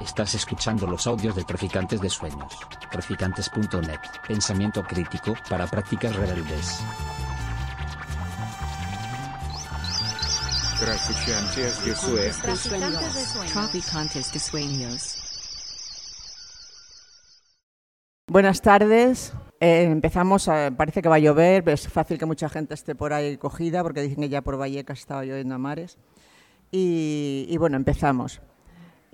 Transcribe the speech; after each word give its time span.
Estás 0.00 0.34
escuchando 0.34 0.86
los 0.86 1.06
audios 1.06 1.34
de 1.36 1.44
Traficantes 1.44 2.00
de 2.00 2.10
Sueños. 2.10 2.52
Traficantes.net. 2.90 4.00
Pensamiento 4.26 4.82
crítico 4.82 5.34
para 5.48 5.66
prácticas 5.66 6.14
rebeldes. 6.16 6.80
Traficantes 10.80 11.84
de 11.84 11.94
Sueños. 11.94 12.38
Traficantes 13.52 14.32
de 14.32 14.38
sueños. 14.40 15.18
Buenas 18.28 18.60
tardes. 18.62 19.32
Eh, 19.60 19.84
empezamos, 19.84 20.48
a- 20.48 20.72
parece 20.76 21.02
que 21.02 21.08
va 21.08 21.16
a 21.16 21.20
llover, 21.20 21.68
es 21.68 21.86
fácil 21.86 22.18
que 22.18 22.26
mucha 22.26 22.48
gente 22.48 22.74
esté 22.74 22.96
por 22.96 23.12
ahí 23.12 23.36
cogida 23.36 23.82
porque 23.84 24.02
dicen 24.02 24.20
que 24.22 24.28
ya 24.28 24.42
por 24.42 24.58
Vallecas 24.58 24.98
estaba 24.98 25.24
lloviendo 25.24 25.54
a 25.54 25.58
mares. 25.58 25.98
Y, 26.72 27.46
y 27.48 27.56
bueno, 27.58 27.76
empezamos. 27.76 28.40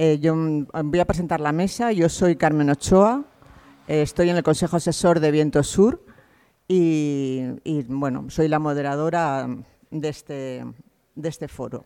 Eh, 0.00 0.20
yo 0.20 0.36
mm, 0.36 0.68
voy 0.84 1.00
a 1.00 1.04
presentar 1.04 1.40
la 1.40 1.50
mesa. 1.50 1.90
Yo 1.90 2.08
soy 2.08 2.36
Carmen 2.36 2.70
Ochoa, 2.70 3.24
eh, 3.88 4.02
estoy 4.02 4.30
en 4.30 4.36
el 4.36 4.44
Consejo 4.44 4.76
Asesor 4.76 5.18
de 5.18 5.32
Viento 5.32 5.64
Sur 5.64 6.04
y, 6.68 7.48
bueno, 7.88 8.26
soy 8.30 8.46
la 8.46 8.60
moderadora 8.60 9.48
de 9.90 10.08
este, 10.08 10.64
de 11.16 11.28
este 11.28 11.48
foro. 11.48 11.84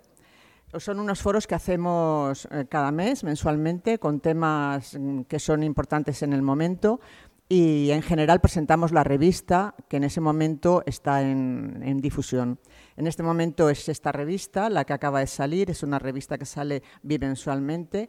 Son 0.76 1.00
unos 1.00 1.22
foros 1.22 1.46
que 1.46 1.54
hacemos 1.54 2.46
eh, 2.50 2.66
cada 2.68 2.92
mes, 2.92 3.24
mensualmente, 3.24 3.98
con 3.98 4.20
temas 4.20 4.94
mm, 4.98 5.22
que 5.22 5.38
son 5.38 5.62
importantes 5.62 6.22
en 6.22 6.34
el 6.34 6.42
momento 6.42 7.00
y 7.48 7.90
en 7.90 8.02
general 8.02 8.40
presentamos 8.40 8.92
la 8.92 9.04
revista 9.04 9.74
que 9.88 9.98
en 9.98 10.04
ese 10.04 10.20
momento 10.20 10.82
está 10.86 11.20
en, 11.20 12.00
difusión. 12.00 12.58
En 12.96 13.06
este 13.06 13.22
momento 13.22 13.68
es 13.68 13.88
esta 13.88 14.10
revista, 14.10 14.70
la 14.70 14.84
que 14.84 14.94
acaba 14.94 15.20
de 15.20 15.26
salir, 15.26 15.70
es 15.70 15.82
una 15.82 15.98
revista 15.98 16.38
que 16.38 16.46
sale 16.46 16.82
bimensualmente 17.02 18.08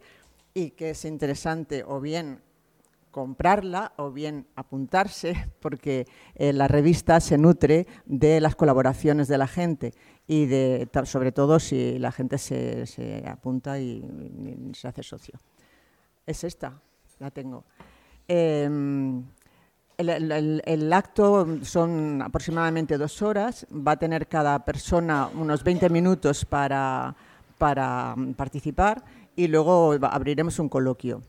y 0.54 0.70
que 0.70 0.90
es 0.90 1.04
interesante 1.04 1.84
o 1.86 2.00
bien 2.00 2.40
comprarla 3.10 3.92
o 3.96 4.10
bien 4.10 4.46
apuntarse, 4.56 5.34
porque 5.60 6.06
eh, 6.34 6.52
la 6.52 6.66
revista 6.66 7.20
se 7.20 7.36
nutre 7.36 7.86
de 8.06 8.40
las 8.40 8.56
colaboraciones 8.56 9.28
de 9.28 9.38
la 9.38 9.46
gente 9.46 9.92
y 10.26 10.46
de, 10.46 10.88
sobre 11.04 11.32
todo 11.32 11.60
si 11.60 11.98
la 11.98 12.12
gente 12.12 12.38
se, 12.38 13.22
apunta 13.26 13.78
y 13.78 14.02
se 14.72 14.88
hace 14.88 15.02
socio. 15.02 15.38
Es 16.26 16.44
esta, 16.44 16.80
la 17.18 17.30
tengo. 17.30 17.64
Em, 18.26 19.22
el, 19.98 20.92
acto 20.92 21.46
son 21.62 22.22
aproximadamente 22.22 22.98
dos 22.98 23.22
horas. 23.22 23.66
Va 23.70 23.92
a 23.92 23.98
tener 23.98 24.26
cada 24.26 24.64
persona 24.64 25.28
unos 25.34 25.62
20 25.62 25.88
minutos 25.88 26.44
para, 26.44 27.14
para 27.58 28.14
mm, 28.16 28.34
participar 28.34 29.04
y 29.36 29.48
luego 29.48 29.96
abriremos 30.02 30.58
un 30.58 30.68
coloquio. 30.68 31.22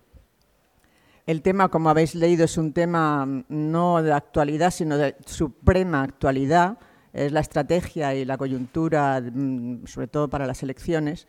El 1.26 1.42
tema, 1.42 1.70
como 1.70 1.90
habéis 1.90 2.14
leído, 2.14 2.46
es 2.46 2.58
un 2.58 2.72
tema 2.72 3.26
mm, 3.26 3.46
no 3.50 4.02
de 4.02 4.14
actualidad, 4.14 4.72
sino 4.72 4.98
de 4.98 5.16
suprema 5.26 6.04
actualidad. 6.04 6.78
Es 7.14 7.32
la 7.32 7.40
estrategia 7.40 8.14
y 8.16 8.26
la 8.26 8.38
coyuntura, 8.38 9.22
mm, 9.22 9.86
sobre 9.86 10.08
todo 10.08 10.30
para 10.30 10.48
las 10.48 10.64
elecciones. 10.64 11.28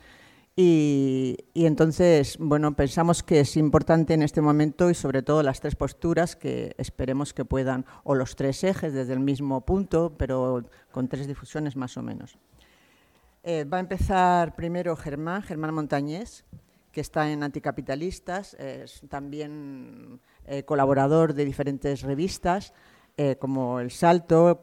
Y, 0.58 1.36
entonces, 1.54 2.38
bueno, 2.40 2.74
pensamos 2.74 3.22
que 3.22 3.40
es 3.40 3.58
importante 3.58 4.14
en 4.14 4.22
este 4.22 4.40
momento 4.40 4.88
y 4.88 4.94
sobre 4.94 5.22
todo 5.22 5.42
las 5.42 5.60
tres 5.60 5.76
posturas 5.76 6.34
que 6.34 6.74
esperemos 6.78 7.34
que 7.34 7.44
puedan, 7.44 7.84
o 8.04 8.14
los 8.14 8.36
tres 8.36 8.64
ejes 8.64 8.94
desde 8.94 9.12
el 9.12 9.20
mismo 9.20 9.66
punto, 9.66 10.14
pero 10.16 10.64
con 10.92 11.08
tres 11.08 11.26
difusiones 11.26 11.76
más 11.76 11.98
o 11.98 12.02
menos. 12.02 12.38
Eh, 13.42 13.64
va 13.64 13.76
a 13.76 13.80
empezar 13.80 14.56
primero 14.56 14.96
Germán, 14.96 15.42
Germán 15.42 15.74
Montañés, 15.74 16.46
que 16.90 17.02
está 17.02 17.30
en 17.30 17.42
Anticapitalistas, 17.42 18.54
es 18.54 19.02
también 19.10 20.20
eh, 20.46 20.62
colaborador 20.64 21.34
de 21.34 21.44
diferentes 21.44 22.00
revistas, 22.00 22.72
eh, 23.18 23.36
como 23.36 23.78
El 23.78 23.90
Salto, 23.90 24.62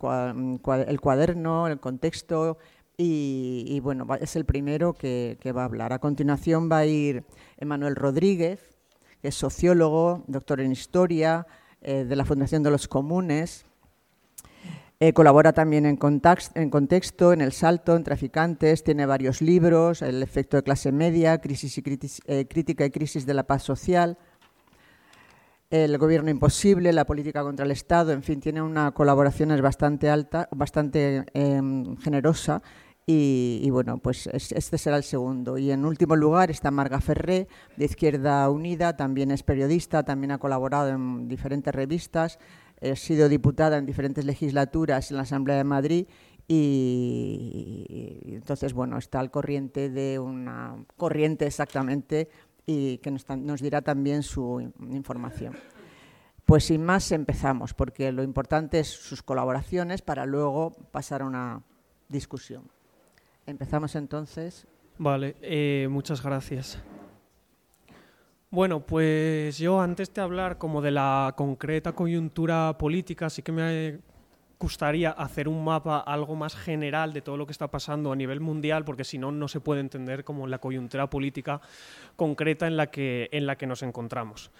El 0.87 0.99
Cuaderno, 0.99 1.67
El 1.67 1.79
Contexto, 1.79 2.57
y, 3.05 3.79
bueno, 3.81 4.07
es 4.19 4.35
el 4.35 4.45
primero 4.45 4.93
que, 4.93 5.37
va 5.55 5.63
a 5.63 5.65
hablar. 5.65 5.93
A 5.93 5.99
continuación 5.99 6.69
va 6.71 6.79
a 6.79 6.85
ir 6.85 7.23
Emanuel 7.57 7.95
Rodríguez, 7.95 8.77
que 9.21 9.29
es 9.29 9.35
sociólogo, 9.35 10.23
doctor 10.27 10.61
en 10.61 10.71
Historia, 10.71 11.45
eh, 11.81 12.05
de 12.05 12.15
la 12.15 12.25
Fundación 12.25 12.63
de 12.63 12.71
los 12.71 12.87
Comunes, 12.87 13.65
eh, 14.99 15.11
colabora 15.11 15.51
también 15.51 15.85
en, 15.85 15.99
Contax- 15.99 16.51
en 16.55 16.69
Contexto, 16.69 17.33
en 17.33 17.41
El 17.41 17.51
Salto, 17.51 17.95
en 17.95 18.03
Traficantes, 18.03 18.85
tiene 18.85 19.05
varios 19.05 19.41
libros, 19.41 20.01
El 20.01 20.23
efecto 20.23 20.55
de 20.55 20.63
clase 20.63 20.93
media, 20.93 21.41
crisis 21.41 21.77
y 21.77 21.83
eh, 22.27 22.47
Crítica 22.47 22.85
y 22.85 22.89
crisis 22.89 23.25
de 23.25 23.33
la 23.33 23.43
paz 23.43 23.63
social, 23.63 24.17
El 25.69 25.97
gobierno 25.97 26.29
imposible, 26.29 26.93
La 26.93 27.05
política 27.05 27.43
contra 27.43 27.65
el 27.65 27.71
Estado, 27.71 28.13
en 28.13 28.23
fin, 28.23 28.39
tiene 28.39 28.61
una 28.61 28.91
colaboración 28.91 29.49
bastante 29.61 30.09
alta, 30.09 30.47
bastante 30.51 31.25
em, 31.33 31.97
generosa 31.97 32.61
y, 33.05 33.69
bueno, 33.69 33.97
pues 33.97 34.27
es- 34.27 34.51
este 34.53 34.77
será 34.77 34.95
el 34.97 35.03
segundo. 35.03 35.57
Y 35.57 35.71
en 35.71 35.83
último 35.85 36.15
lugar 36.15 36.49
está 36.51 36.71
Marga 36.71 37.01
Ferré, 37.01 37.47
de 37.75 37.85
Izquierda 37.85 38.49
Unida, 38.49 38.95
también 38.95 39.31
es 39.31 39.43
periodista, 39.43 40.03
también 40.03 40.31
ha 40.31 40.37
colaborado 40.37 40.89
en 40.89 41.27
diferentes 41.27 41.73
revistas, 41.75 42.39
ha 42.81 42.95
sido 42.95 43.27
diputada 43.29 43.77
en 43.77 43.85
diferentes 43.85 44.23
legislaturas 44.25 45.11
en 45.11 45.17
la 45.17 45.23
Asamblea 45.23 45.57
de 45.57 45.63
Madrid 45.65 46.05
y, 46.47 48.21
y 48.25 48.35
entonces, 48.35 48.73
bueno, 48.73 48.97
está 48.97 49.19
al 49.19 49.31
corriente 49.31 49.89
de 49.89 50.19
una 50.19 50.75
corriente 50.97 51.45
exactamente 51.45 52.29
y 52.65 52.97
que 52.99 53.11
nos, 53.11 53.27
nos 53.29 53.61
dirá 53.61 53.81
también 53.81 54.23
su 54.23 54.59
in- 54.61 54.73
información. 54.93 55.55
Pues 56.45 56.65
sin 56.65 56.83
más 56.83 57.11
empezamos, 57.11 57.73
porque 57.73 58.11
lo 58.11 58.23
importante 58.23 58.79
es 58.79 58.87
sus 58.87 59.23
colaboraciones 59.23 60.01
para 60.01 60.25
luego 60.25 60.71
pasar 60.91 61.21
a 61.21 61.25
una 61.25 61.63
discusión. 62.09 62.63
Empezamos 63.45 63.95
entonces. 63.95 64.67
Vale, 64.97 65.35
eh, 65.41 65.87
muchas 65.89 66.23
gracias. 66.23 66.81
Bueno, 68.49 68.81
pues 68.81 69.57
yo 69.57 69.81
antes 69.81 70.13
de 70.13 70.21
hablar 70.21 70.57
como 70.59 70.81
de 70.81 70.91
la 70.91 71.33
concreta 71.35 71.93
coyuntura 71.93 72.77
política, 72.77 73.29
sí 73.29 73.41
que 73.41 73.51
me 73.51 73.99
gustaría 74.59 75.09
hacer 75.09 75.47
un 75.47 75.63
mapa 75.63 75.99
algo 75.99 76.35
más 76.35 76.55
general 76.55 77.11
de 77.11 77.21
todo 77.21 77.35
lo 77.35 77.45
que 77.45 77.51
está 77.51 77.69
pasando 77.69 78.11
a 78.11 78.15
nivel 78.15 78.39
mundial, 78.39 78.85
porque 78.85 79.03
si 79.03 79.17
no, 79.17 79.31
no 79.31 79.47
se 79.47 79.59
puede 79.59 79.81
entender 79.81 80.23
como 80.23 80.47
la 80.47 80.59
coyuntura 80.59 81.09
política 81.09 81.59
concreta 82.15 82.67
en 82.67 82.77
la 82.77 82.91
que, 82.91 83.27
en 83.31 83.45
la 83.45 83.57
que 83.57 83.67
nos 83.67 83.83
encontramos. 83.83 84.51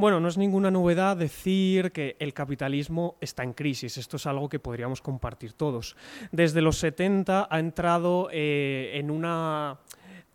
Bueno, 0.00 0.18
no 0.18 0.28
es 0.28 0.38
ninguna 0.38 0.70
novedad 0.70 1.14
decir 1.14 1.92
que 1.92 2.16
el 2.20 2.32
capitalismo 2.32 3.16
está 3.20 3.42
en 3.42 3.52
crisis. 3.52 3.98
Esto 3.98 4.16
es 4.16 4.24
algo 4.24 4.48
que 4.48 4.58
podríamos 4.58 5.02
compartir 5.02 5.52
todos. 5.52 5.94
Desde 6.32 6.62
los 6.62 6.78
70 6.78 7.48
ha 7.50 7.58
entrado 7.58 8.30
eh, 8.32 8.92
en 8.94 9.10
una 9.10 9.78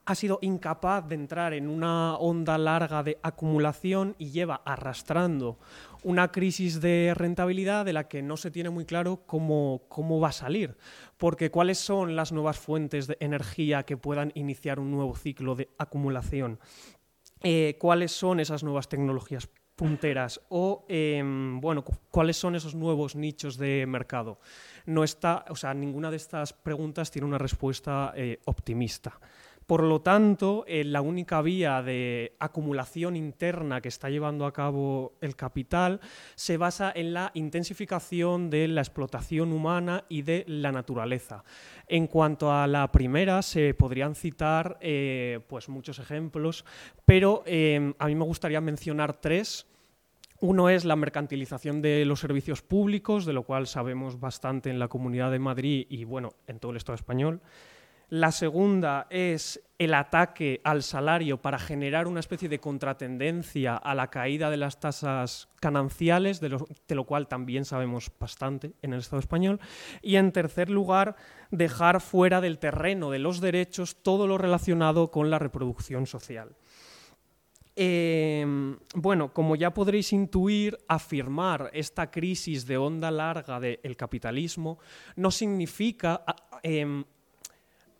ha 0.05 0.13
sido 0.13 0.37
incapaz 0.43 1.07
de 1.07 1.15
entrar 1.15 1.53
en 1.53 1.67
una 1.67 2.15
onda 2.17 2.59
larga 2.59 3.01
de 3.01 3.17
acumulación 3.23 4.15
y 4.19 4.29
lleva 4.29 4.61
arrastrando 4.63 5.57
una 6.03 6.31
crisis 6.31 6.79
de 6.79 7.13
rentabilidad 7.15 7.85
de 7.85 7.93
la 7.93 8.07
que 8.07 8.21
no 8.21 8.37
se 8.37 8.51
tiene 8.51 8.69
muy 8.69 8.85
claro 8.85 9.23
cómo, 9.25 9.81
cómo 9.89 10.19
va 10.19 10.27
a 10.27 10.31
salir. 10.31 10.77
Porque 11.17 11.49
cuáles 11.49 11.79
son 11.79 12.15
las 12.15 12.31
nuevas 12.31 12.59
fuentes 12.59 13.07
de 13.07 13.17
energía 13.19 13.81
que 13.81 13.97
puedan 13.97 14.31
iniciar 14.35 14.79
un 14.79 14.91
nuevo 14.91 15.15
ciclo 15.15 15.55
de 15.55 15.69
acumulación. 15.79 16.59
Eh, 17.43 17.77
cuáles 17.79 18.11
son 18.11 18.39
esas 18.39 18.63
nuevas 18.63 18.87
tecnologías 18.89 19.47
punteras 19.75 20.39
o 20.49 20.85
eh, 20.87 21.21
bueno 21.61 21.83
cu- 21.83 21.97
cuáles 22.09 22.37
son 22.37 22.55
esos 22.55 22.75
nuevos 22.75 23.15
nichos 23.15 23.57
de 23.57 23.85
mercado. 23.85 24.39
No 24.85 25.03
está 25.03 25.43
o 25.49 25.55
sea 25.55 25.73
ninguna 25.73 26.09
de 26.11 26.17
estas 26.17 26.53
preguntas 26.53 27.11
tiene 27.11 27.27
una 27.27 27.37
respuesta 27.37 28.13
eh, 28.15 28.39
optimista 28.45 29.19
por 29.65 29.81
lo 29.81 30.01
tanto, 30.01 30.63
eh, 30.67 30.83
la 30.83 31.01
única 31.01 31.41
vía 31.41 31.81
de 31.81 32.35
acumulación 32.39 33.15
interna 33.15 33.81
que 33.81 33.87
está 33.87 34.09
llevando 34.09 34.45
a 34.45 34.53
cabo 34.53 35.13
el 35.21 35.35
capital 35.35 36.01
se 36.35 36.57
basa 36.57 36.91
en 36.95 37.13
la 37.13 37.31
intensificación 37.33 38.51
de 38.51 38.67
la 38.67 38.81
explotación 38.81 39.51
humana 39.51 40.05
y 40.07 40.21
de 40.21 40.45
la 40.47 40.71
naturaleza. 40.71 41.43
En 41.87 42.05
cuanto 42.05 42.51
a 42.51 42.67
la 42.67 42.91
primera, 42.91 43.41
se 43.41 43.73
podrían 43.73 44.13
citar 44.13 44.77
eh, 44.81 45.39
pues 45.47 45.67
muchos 45.67 45.97
ejemplos, 45.97 46.63
pero 47.05 47.41
eh, 47.47 47.93
a 47.97 48.05
mí 48.05 48.13
me 48.13 48.25
gustaría 48.25 48.61
mencionar 48.61 49.19
tres. 49.19 49.65
Uno 50.41 50.69
es 50.69 50.85
la 50.85 50.95
mercantilización 50.95 51.81
de 51.81 52.05
los 52.05 52.19
servicios 52.19 52.61
públicos, 52.61 53.25
de 53.25 53.33
lo 53.33 53.43
cual 53.43 53.65
sabemos 53.65 54.19
bastante 54.19 54.69
en 54.69 54.77
la 54.77 54.89
Comunidad 54.89 55.31
de 55.31 55.39
Madrid 55.39 55.87
y 55.89 56.03
bueno, 56.03 56.33
en 56.45 56.59
todo 56.59 56.71
el 56.71 56.77
Estado 56.77 56.95
español. 56.95 57.41
La 58.09 58.31
segunda 58.31 59.07
es 59.09 59.61
el 59.77 59.93
ataque 59.93 60.61
al 60.63 60.83
salario 60.83 61.41
para 61.41 61.59
generar 61.59 62.07
una 62.07 62.19
especie 62.19 62.47
de 62.47 62.59
contratendencia 62.59 63.75
a 63.75 63.93
la 63.95 64.09
caída 64.09 64.49
de 64.49 64.57
las 64.57 64.79
tasas 64.79 65.49
gananciales, 65.61 66.39
de 66.39 66.49
lo, 66.49 66.67
de 66.87 66.95
lo, 66.95 67.03
cual 67.03 67.27
también 67.27 67.65
sabemos 67.65 68.11
bastante 68.19 68.73
en 68.81 68.93
el 68.93 68.99
Estado 68.99 69.19
español. 69.19 69.59
Y 70.01 70.15
en 70.15 70.31
tercer 70.31 70.69
lugar, 70.69 71.15
dejar 71.51 71.99
fuera 71.99 72.41
del 72.41 72.59
terreno 72.59 73.11
de 73.11 73.19
los 73.19 73.41
derechos 73.41 73.97
todo 74.01 74.27
lo 74.27 74.37
relacionado 74.37 75.11
con 75.11 75.29
la 75.29 75.39
reproducción 75.39 76.05
social. 76.05 76.55
Eh, 77.77 78.45
bueno, 78.93 79.33
como 79.33 79.57
ya 79.57 79.73
podréis 79.73 80.13
intuir, 80.13 80.77
afirmar 80.87 81.69
esta 81.73 82.09
crisis 82.09 82.65
de 82.65 82.77
onda 82.77 83.11
larga 83.11 83.59
del 83.59 83.97
capitalismo 83.97 84.79
no 85.17 85.29
significa 85.29 86.23
eh, 86.63 87.03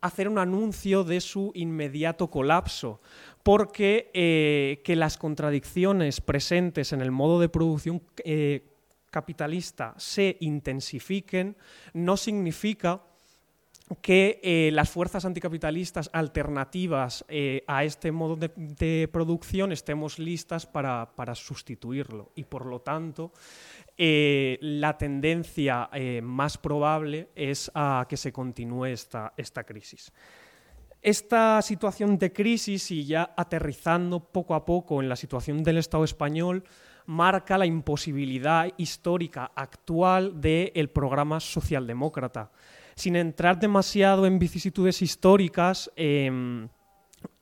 hacer 0.06 0.28
un 0.28 0.38
anuncio 0.38 1.04
de 1.04 1.20
su 1.20 1.52
inmediato 1.54 2.28
colapso, 2.30 3.00
porque 3.42 4.10
eh, 4.14 4.80
que 4.84 4.96
las 4.96 5.18
contradicciones 5.18 6.20
presentes 6.20 6.92
en 6.92 7.00
el 7.00 7.10
modo 7.10 7.40
de 7.40 7.48
producción 7.48 8.02
eh, 8.24 8.64
capitalista 9.10 9.94
se 9.96 10.36
intensifiquen 10.40 11.56
no 11.94 12.16
significa 12.16 13.02
que 14.02 14.40
eh, 14.42 14.70
las 14.72 14.90
fuerzas 14.90 15.24
anticapitalistas 15.24 16.10
alternativas 16.12 17.24
eh, 17.28 17.62
a 17.68 17.84
este 17.84 18.10
modo 18.10 18.36
de, 18.36 19.08
producción 19.12 19.70
estemos 19.70 20.18
listas 20.18 20.66
para, 20.66 21.12
para, 21.14 21.34
sustituirlo 21.36 22.32
y 22.34 22.44
por 22.44 22.66
lo 22.66 22.80
tanto 22.80 23.32
eh, 23.96 24.58
la 24.60 24.98
tendencia 24.98 25.88
más 26.22 26.58
probable 26.58 27.28
es 27.36 27.70
a 27.74 28.06
que 28.08 28.16
se 28.16 28.32
continúe 28.32 28.86
esta, 28.86 29.32
esta 29.36 29.64
crisis. 29.64 30.12
Esta 31.00 31.62
situación 31.62 32.18
de 32.18 32.32
crisis 32.32 32.90
y 32.90 33.04
ya 33.04 33.34
aterrizando 33.36 34.18
poco 34.18 34.54
a 34.56 34.64
poco 34.64 35.00
en 35.00 35.08
la 35.08 35.14
situación 35.14 35.62
del 35.62 35.78
Estado 35.78 36.02
español 36.02 36.64
marca 37.06 37.56
la 37.56 37.66
imposibilidad 37.66 38.68
histórica 38.76 39.52
actual 39.54 40.40
del 40.40 40.90
programa 40.90 41.38
socialdemócrata 41.38 42.50
sin 42.96 43.14
entrar 43.14 43.58
demasiado 43.58 44.26
en 44.26 44.38
vicisitudes 44.38 45.02
históricas, 45.02 45.92
eh, 45.96 46.66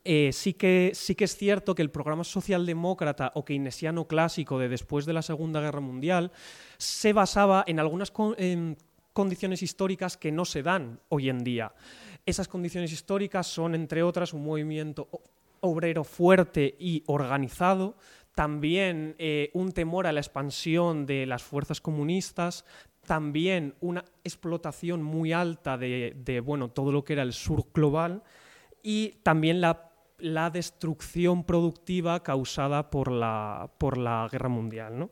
eh, 0.04 0.30
sí, 0.32 0.52
que, 0.52 0.90
sí 0.94 1.14
que 1.14 1.24
es 1.24 1.36
cierto 1.36 1.74
que 1.74 1.80
el 1.80 1.90
programa 1.90 2.24
socialdemócrata 2.24 3.32
o 3.34 3.44
keynesiano 3.44 4.06
clásico 4.06 4.58
de 4.58 4.68
después 4.68 5.06
de 5.06 5.14
la 5.14 5.22
Segunda 5.22 5.60
Guerra 5.60 5.80
Mundial 5.80 6.32
se 6.76 7.14
basaba 7.14 7.64
en 7.66 7.80
algunas 7.80 8.12
condiciones 9.12 9.62
históricas 9.62 10.18
que 10.18 10.30
no 10.30 10.44
se 10.44 10.62
dan 10.62 11.00
hoy 11.08 11.30
en 11.30 11.42
día. 11.42 11.72
Esas 12.26 12.48
condiciones 12.48 12.92
históricas 12.92 13.46
son, 13.46 13.74
entre 13.74 14.02
otras, 14.02 14.34
un 14.34 14.44
movimiento 14.44 15.08
obrero 15.60 16.04
fuerte 16.04 16.74
y 16.78 17.02
organizado, 17.06 17.96
también 18.34 19.14
eh, 19.18 19.50
un 19.54 19.72
temor 19.72 20.06
a 20.06 20.12
la 20.12 20.20
expansión 20.20 21.06
de 21.06 21.24
las 21.24 21.42
fuerzas 21.42 21.80
comunistas, 21.80 22.66
también 23.04 23.74
una 23.80 24.04
explotación 24.24 25.02
muy 25.02 25.32
alta 25.32 25.78
de, 25.78 26.42
bueno, 26.44 26.68
todo 26.68 26.92
lo 26.92 27.04
que 27.04 27.12
era 27.12 27.22
el 27.22 27.32
sur 27.32 27.66
global 27.72 28.22
y 28.82 29.10
también 29.22 29.60
la, 29.60 29.92
la 30.18 30.50
destrucción 30.50 31.44
productiva 31.44 32.22
causada 32.22 32.90
por 32.90 33.10
la, 33.10 33.70
por 33.78 33.96
la 33.96 34.28
guerra 34.30 34.48
mundial. 34.48 34.98
¿no? 34.98 35.10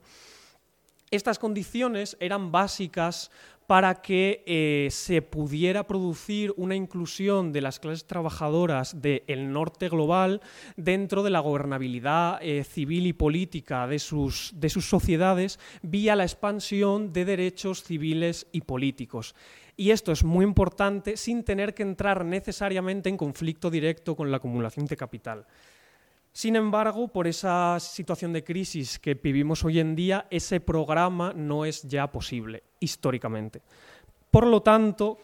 Estas 1.13 1.37
condiciones 1.37 2.17
eran 2.19 2.51
básicas 2.51 3.29
para 3.67 4.01
que 4.01 4.43
eh, 4.45 4.89
se 4.91 5.21
pudiera 5.21 5.87
producir 5.87 6.53
una 6.57 6.75
inclusión 6.75 7.51
de 7.51 7.61
las 7.61 7.79
clases 7.79 8.05
trabajadoras 8.05 9.01
del 9.01 9.51
norte 9.51 9.89
global 9.89 10.41
dentro 10.75 11.23
de 11.23 11.29
la 11.29 11.39
gobernabilidad 11.39 12.39
eh, 12.41 12.63
civil 12.63 13.07
y 13.07 13.13
política 13.13 13.87
de 13.87 13.99
sus, 13.99 14.51
de 14.55 14.69
sus 14.69 14.85
sociedades 14.85 15.59
vía 15.81 16.15
la 16.15 16.23
expansión 16.23 17.13
de 17.13 17.25
derechos 17.25 17.83
civiles 17.83 18.47
y 18.51 18.61
políticos. 18.61 19.35
Y 19.75 19.89
esto 19.89 20.11
es 20.11 20.23
muy 20.23 20.45
importante 20.45 21.17
sin 21.17 21.43
tener 21.43 21.73
que 21.73 21.83
entrar 21.83 22.25
necesariamente 22.25 23.09
en 23.09 23.17
conflicto 23.17 23.71
directo 23.71 24.15
con 24.15 24.29
la 24.29 24.37
acumulación 24.37 24.85
de 24.85 24.97
capital. 24.97 25.45
Sin 26.33 26.55
embargo, 26.55 27.07
por 27.09 27.27
esa 27.27 27.79
situación 27.79 28.33
de 28.33 28.43
crisis 28.43 28.97
que 28.97 29.13
vivimos 29.13 29.63
hoy 29.63 29.79
en 29.79 29.95
día, 29.95 30.25
ese 30.31 30.59
programa 30.59 31.31
no 31.31 31.63
es 31.63 31.83
ya 31.83 32.11
posible 32.11 32.63
históricamente. 32.79 33.61
Por 34.31 34.47
lo 34.47 34.63
tanto, 34.63 35.19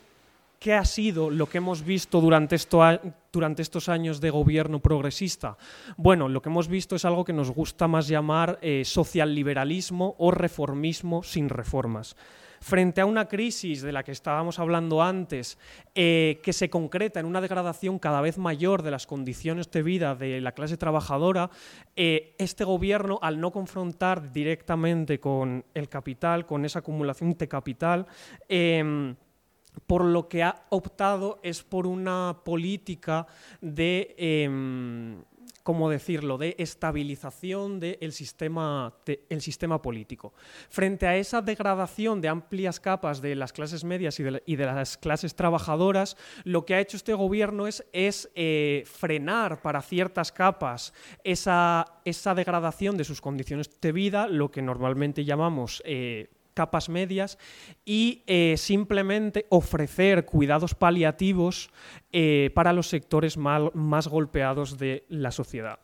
¿qué 0.60 0.76
ha 0.76 0.86
sido 0.86 1.32
lo 1.32 1.48
que 1.48 1.58
hemos 1.58 1.84
visto 1.84 2.22
durante, 2.22 2.56
esto, 2.56 2.84
durante, 3.34 3.64
estos 3.64 3.90
años 3.90 4.22
de 4.22 4.30
gobierno 4.30 4.82
progresista? 4.82 5.58
Bueno, 5.98 6.30
lo 6.30 6.44
que 6.44 6.50
hemos 6.50 6.68
visto 6.68 6.96
es 6.96 7.06
algo 7.06 7.26
que 7.26 7.34
nos 7.34 7.50
gusta 7.50 7.88
más 7.88 8.08
llamar 8.08 8.60
eh, 8.62 8.84
socialliberalismo 8.86 10.16
o 10.20 10.30
reformismo 10.30 11.24
sin 11.24 11.50
reformas 11.50 12.16
frente 12.62 13.02
a 13.02 13.06
una 13.06 13.28
crisis 13.28 13.82
de 13.82 13.92
la 13.92 14.04
que 14.04 14.12
estábamos 14.12 14.60
hablando 14.60 15.02
antes, 15.02 15.58
eh, 15.96 16.40
que 16.44 16.54
se 16.54 16.70
concreta 16.70 17.20
en 17.20 17.26
una 17.26 17.42
degradación 17.42 18.00
cada 18.00 18.22
vez 18.22 18.38
mayor 18.38 18.84
de 18.84 18.92
las 18.92 19.08
condiciones 19.08 19.70
de 19.72 19.84
vida 19.84 20.16
de 20.16 20.42
la 20.42 20.54
clase 20.54 20.78
trabajadora, 20.78 21.50
eh, 21.96 22.36
este 22.38 22.64
gobierno, 22.64 23.20
al 23.22 23.40
no 23.40 23.52
confrontar 23.52 24.32
directamente 24.32 25.20
con 25.20 25.66
el 25.74 25.90
capital, 25.90 26.46
con 26.46 26.66
esa 26.66 26.80
acumulación 26.80 27.38
de 27.38 27.48
capital, 27.48 28.08
eh, 28.48 29.14
por 29.88 30.04
lo 30.04 30.28
que 30.28 30.44
ha 30.44 30.66
optado 30.70 31.40
es 31.44 31.64
por 31.64 31.88
una 31.88 32.42
política 32.44 33.28
de 33.62 34.16
eh, 34.18 35.18
¿cómo 35.70 35.88
decirlo?, 35.88 36.40
de 36.40 36.56
estabilización 36.58 37.80
del 37.80 38.12
sistema, 38.12 38.92
político. 39.84 40.34
Frente 40.68 41.06
a 41.06 41.16
esa 41.16 41.44
degradación 41.44 42.22
de 42.22 42.28
amplias 42.28 42.80
capas 42.80 43.22
de 43.22 43.36
las 43.36 43.54
clases 43.54 43.84
medias 43.84 44.20
y 44.20 44.56
de, 44.56 44.66
las 44.66 44.98
clases 44.98 45.36
trabajadoras, 45.36 46.18
lo 46.44 46.66
que 46.66 46.74
ha 46.74 46.80
hecho 46.80 46.98
este 46.98 47.14
gobierno 47.14 47.68
es, 47.68 47.84
eh, 48.34 48.82
frenar 48.88 49.62
para 49.62 49.84
ciertas 49.84 50.32
capas 50.32 50.92
esa, 51.24 51.86
esa, 52.04 52.34
degradación 52.34 52.98
de 52.98 53.04
sus 53.04 53.22
condiciones 53.22 53.70
de 53.80 53.92
vida, 53.92 54.28
lo 54.28 54.50
que 54.50 54.64
normalmente 54.64 55.24
llamamos... 55.24 55.84
Eh, 55.86 56.32
capas 56.60 56.90
medias 56.90 57.38
y 57.86 58.22
eh, 58.28 58.56
simplemente 58.58 59.46
ofrecer 59.48 60.26
cuidados 60.26 60.76
paliativos 60.76 61.70
eh, 62.12 62.52
para 62.54 62.74
los 62.74 62.90
sectores 62.90 63.38
más 63.38 64.08
golpeados 64.10 64.78
de 64.78 65.06
la 65.08 65.32
sociedad. 65.32 65.80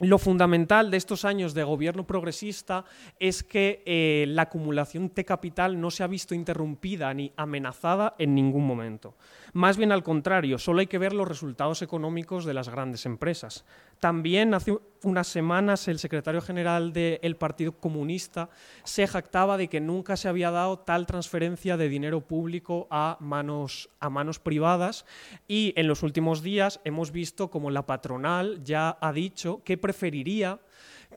Lo 0.00 0.18
fundamental 0.18 0.90
de 0.90 0.98
estos 0.98 1.24
años 1.24 1.54
de 1.54 1.64
gobierno 1.64 2.06
progresista 2.06 2.84
es 3.18 3.42
que 3.42 3.82
eh, 3.86 4.26
la 4.28 4.42
acumulación 4.42 5.10
de 5.14 5.24
capital 5.24 5.80
no 5.80 5.90
se 5.90 6.04
ha 6.04 6.06
visto 6.06 6.34
interrumpida 6.34 7.12
ni 7.14 7.32
amenazada 7.36 8.14
en 8.18 8.34
ningún 8.34 8.66
momento. 8.66 9.16
Más 9.54 9.78
bien 9.78 9.92
al 9.92 10.02
contrario, 10.02 10.58
solo 10.58 10.80
hay 10.80 10.86
que 10.86 10.98
ver 10.98 11.14
los 11.14 11.28
resultados 11.28 11.80
económicos 11.80 12.44
de 12.44 12.52
las 12.52 12.68
grandes 12.68 13.06
empresas. 13.06 13.64
También 14.00 14.54
hace 14.54 14.76
unas 15.02 15.28
semanas 15.28 15.88
el 15.88 15.98
secretario 15.98 16.40
general 16.40 16.92
del 16.92 17.36
Partido 17.36 17.72
Comunista 17.72 18.50
se 18.84 19.06
jactaba 19.06 19.56
de 19.56 19.68
que 19.68 19.80
nunca 19.80 20.16
se 20.16 20.28
había 20.28 20.50
dado 20.50 20.80
tal 20.80 21.06
transferencia 21.06 21.76
de 21.76 21.88
dinero 21.88 22.20
público 22.20 22.88
a 22.90 23.16
manos, 23.20 23.88
a 24.00 24.10
manos 24.10 24.38
privadas 24.38 25.06
y 25.46 25.72
en 25.76 25.86
los 25.86 26.02
últimos 26.02 26.42
días 26.42 26.80
hemos 26.84 27.12
visto 27.12 27.50
como 27.50 27.70
la 27.70 27.86
patronal 27.86 28.62
ya 28.64 28.98
ha 29.00 29.12
dicho 29.12 29.62
que 29.64 29.78
preferiría 29.78 30.60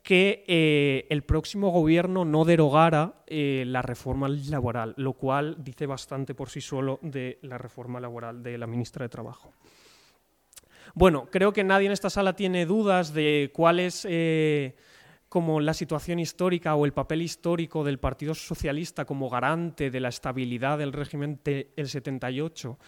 que 0.02 0.44
eh, 0.46 1.06
el 1.10 1.22
próximo 1.22 1.70
gobierno 1.70 2.24
no 2.24 2.44
derogara 2.44 3.22
eh, 3.26 3.64
la 3.66 3.82
reforma 3.82 4.28
laboral, 4.28 4.94
lo 4.96 5.14
cual 5.14 5.56
dice 5.58 5.86
bastante 5.86 6.34
por 6.34 6.48
sí 6.48 6.60
solo 6.60 6.98
de 7.02 7.38
la 7.42 7.58
reforma 7.58 8.00
laboral 8.00 8.42
de 8.42 8.56
la 8.56 8.66
ministra 8.66 9.04
de 9.04 9.08
Trabajo. 9.08 9.52
Bueno, 10.94 11.28
creo 11.30 11.52
que 11.52 11.64
nadie 11.64 11.86
en 11.86 11.92
esta 11.92 12.10
sala 12.10 12.34
tiene 12.34 12.66
dudas 12.66 13.14
de 13.14 13.50
cuál 13.52 13.80
es 13.80 14.06
eh, 14.08 14.74
como 15.28 15.60
la 15.60 15.74
situación 15.74 16.18
histórica 16.18 16.74
o 16.74 16.84
el 16.84 16.92
papel 16.92 17.22
histórico 17.22 17.84
del 17.84 17.98
Partido 17.98 18.34
Socialista 18.34 19.04
como 19.04 19.30
garante 19.30 19.90
de 19.90 20.00
la 20.00 20.08
estabilidad 20.08 20.78
del 20.78 20.92
régimen 20.92 21.40
del 21.44 21.88
78 21.88 22.78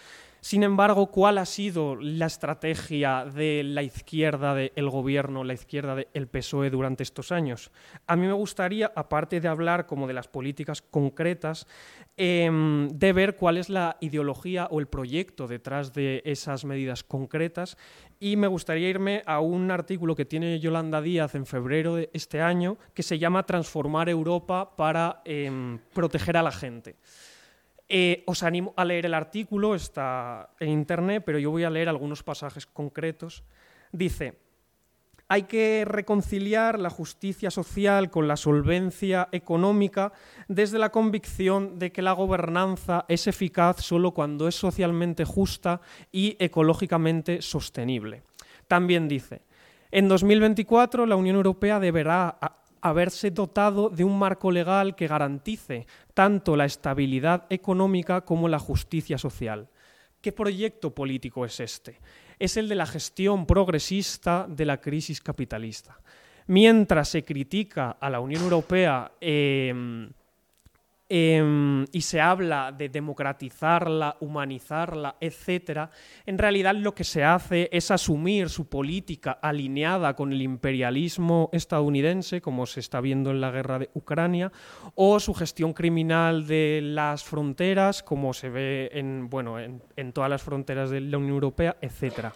sin 0.42 0.64
embargo, 0.64 1.06
¿cuál 1.06 1.38
ha 1.38 1.46
sido 1.46 1.94
la 1.94 2.26
estrategia 2.26 3.25
de 3.25 3.62
la 3.62 3.84
izquierda 3.84 4.56
del 4.56 4.90
gobierno, 4.90 5.44
la 5.44 5.52
izquierda 5.52 5.94
del 5.94 6.26
PSOE 6.26 6.68
durante 6.68 7.04
estos 7.04 7.30
años? 7.30 7.70
A 8.08 8.16
mí 8.16 8.26
me 8.26 8.32
gustaría, 8.32 8.90
aparte 8.96 9.40
de 9.40 9.46
hablar 9.46 9.87
como 9.87 10.08
de 10.08 10.14
las 10.14 10.26
políticas 10.26 10.82
concretas, 10.82 11.68
eh, 12.16 12.50
de 12.92 13.12
ver 13.12 13.37
cuál 13.37 13.56
es 13.56 13.68
la 13.68 13.96
ideología 14.00 14.66
o 14.68 14.80
el 14.80 14.88
proyecto 14.88 15.46
detrás 15.46 15.92
de 15.92 16.22
esas 16.25 16.64
medidas 16.64 17.04
concretas 17.04 17.78
y 18.18 18.34
me 18.34 18.49
gustaría 18.49 18.88
irme 18.88 19.22
a 19.26 19.38
un 19.38 19.70
artículo 19.70 20.16
que 20.16 20.25
tiene 20.25 20.58
Yolanda 20.58 21.00
Díaz 21.00 21.37
en 21.37 21.46
febrero 21.46 21.94
de 21.94 22.11
este 22.12 22.40
año 22.40 22.78
que 22.94 23.04
se 23.04 23.20
llama 23.20 23.46
Transformar 23.46 24.08
Europa 24.08 24.75
para 24.75 25.22
eh, 25.25 25.78
proteger 25.94 26.37
a 26.37 26.42
la 26.42 26.50
gente. 26.50 26.96
Eh, 27.94 28.25
os 28.25 28.40
animo 28.40 28.72
a 28.80 28.87
leer 28.88 29.04
el 29.04 29.12
artículo, 29.12 29.75
está 29.75 30.49
en 30.58 30.70
internet, 30.70 31.22
pero 31.26 31.38
yo 31.38 31.50
voy 31.50 31.64
a 31.64 31.68
leer 31.68 31.90
algunos 31.90 32.22
pasajes 32.22 32.64
concretos. 32.64 33.44
Dice, 33.92 34.40
hay 35.28 35.42
que 35.42 35.84
reconciliar 35.84 36.78
la 36.78 36.88
justicia 36.88 37.50
social 37.50 38.08
con 38.08 38.28
la 38.28 38.38
solvencia 38.38 39.28
económica 39.30 40.14
desde 40.49 40.78
la 40.78 40.88
convicción 40.88 41.78
de 41.78 41.92
que 41.92 42.00
la 42.00 42.12
gobernanza 42.12 43.04
es 43.08 43.26
eficaz 43.26 43.82
solo 43.84 44.12
cuando 44.12 44.49
es 44.49 44.54
socialmente 44.54 45.26
justa 45.26 45.82
y 46.11 46.38
ecológicamente 46.38 47.42
sostenible. 47.42 48.22
También 48.68 49.06
dice, 49.06 49.42
En 49.90 50.08
2024 50.08 51.04
la 51.04 51.16
Unión 51.16 51.37
Europea 51.37 51.78
deberá 51.78 52.38
haberse 52.82 53.30
dotado 53.30 53.88
de 53.88 54.04
un 54.04 54.18
marco 54.18 54.50
legal 54.50 54.94
que 54.94 55.06
garantice 55.06 55.86
tanto 56.12 56.56
la 56.56 56.64
estabilidad 56.66 57.46
económica 57.48 58.22
como 58.22 58.48
la 58.48 58.58
justicia 58.58 59.16
social. 59.16 59.68
¿Qué 60.20 60.32
proyecto 60.32 60.94
político 60.94 61.44
es 61.44 61.60
este? 61.60 62.00
Es 62.38 62.56
el 62.56 62.68
de 62.68 62.74
la 62.74 62.86
gestión 62.86 63.46
progresista 63.46 64.46
de 64.48 64.66
la 64.66 64.80
crisis 64.80 65.20
capitalista. 65.20 65.98
Mientras 66.48 67.08
se 67.08 67.24
critica 67.24 67.92
a 68.00 68.10
la 68.10 68.20
Unión 68.20 68.42
Europea 68.42 69.12
eh, 69.20 70.10
Em, 71.14 71.85
y 71.92 72.00
se 72.00 72.23
habla 72.23 72.73
de 72.73 72.88
democratizarla, 72.88 74.16
humanizarla, 74.21 75.16
etc., 75.21 75.90
en 76.25 76.38
realidad 76.38 76.75
lo 76.75 76.95
que 76.95 77.04
se 77.04 77.23
hace 77.23 77.69
es 77.71 77.90
asumir 77.90 78.49
su 78.49 78.71
política 78.71 79.33
alineada 79.33 80.16
con 80.16 80.33
el 80.33 80.40
imperialismo 80.40 81.50
estadounidense, 81.52 82.40
como 82.40 82.64
se 82.64 82.81
está 82.81 83.02
viendo 83.02 83.31
en 83.31 83.42
la 83.42 83.50
guerra 83.50 83.78
de 83.78 83.90
Ucrania, 83.92 84.52
o 84.95 85.21
su 85.21 85.35
gestión 85.35 85.75
criminal 85.75 86.47
de 86.47 86.81
las 86.83 87.25
fronteras, 87.25 88.02
como 88.02 88.33
se 88.33 88.49
ve 88.49 88.88
en, 88.95 89.28
bueno, 89.28 89.61
en, 89.61 90.12
todas 90.14 90.31
las 90.31 90.42
fronteras 90.42 90.88
de 90.88 91.02
la 91.02 91.19
Unión 91.19 91.35
Europea, 91.35 91.76
etc. 91.83 92.28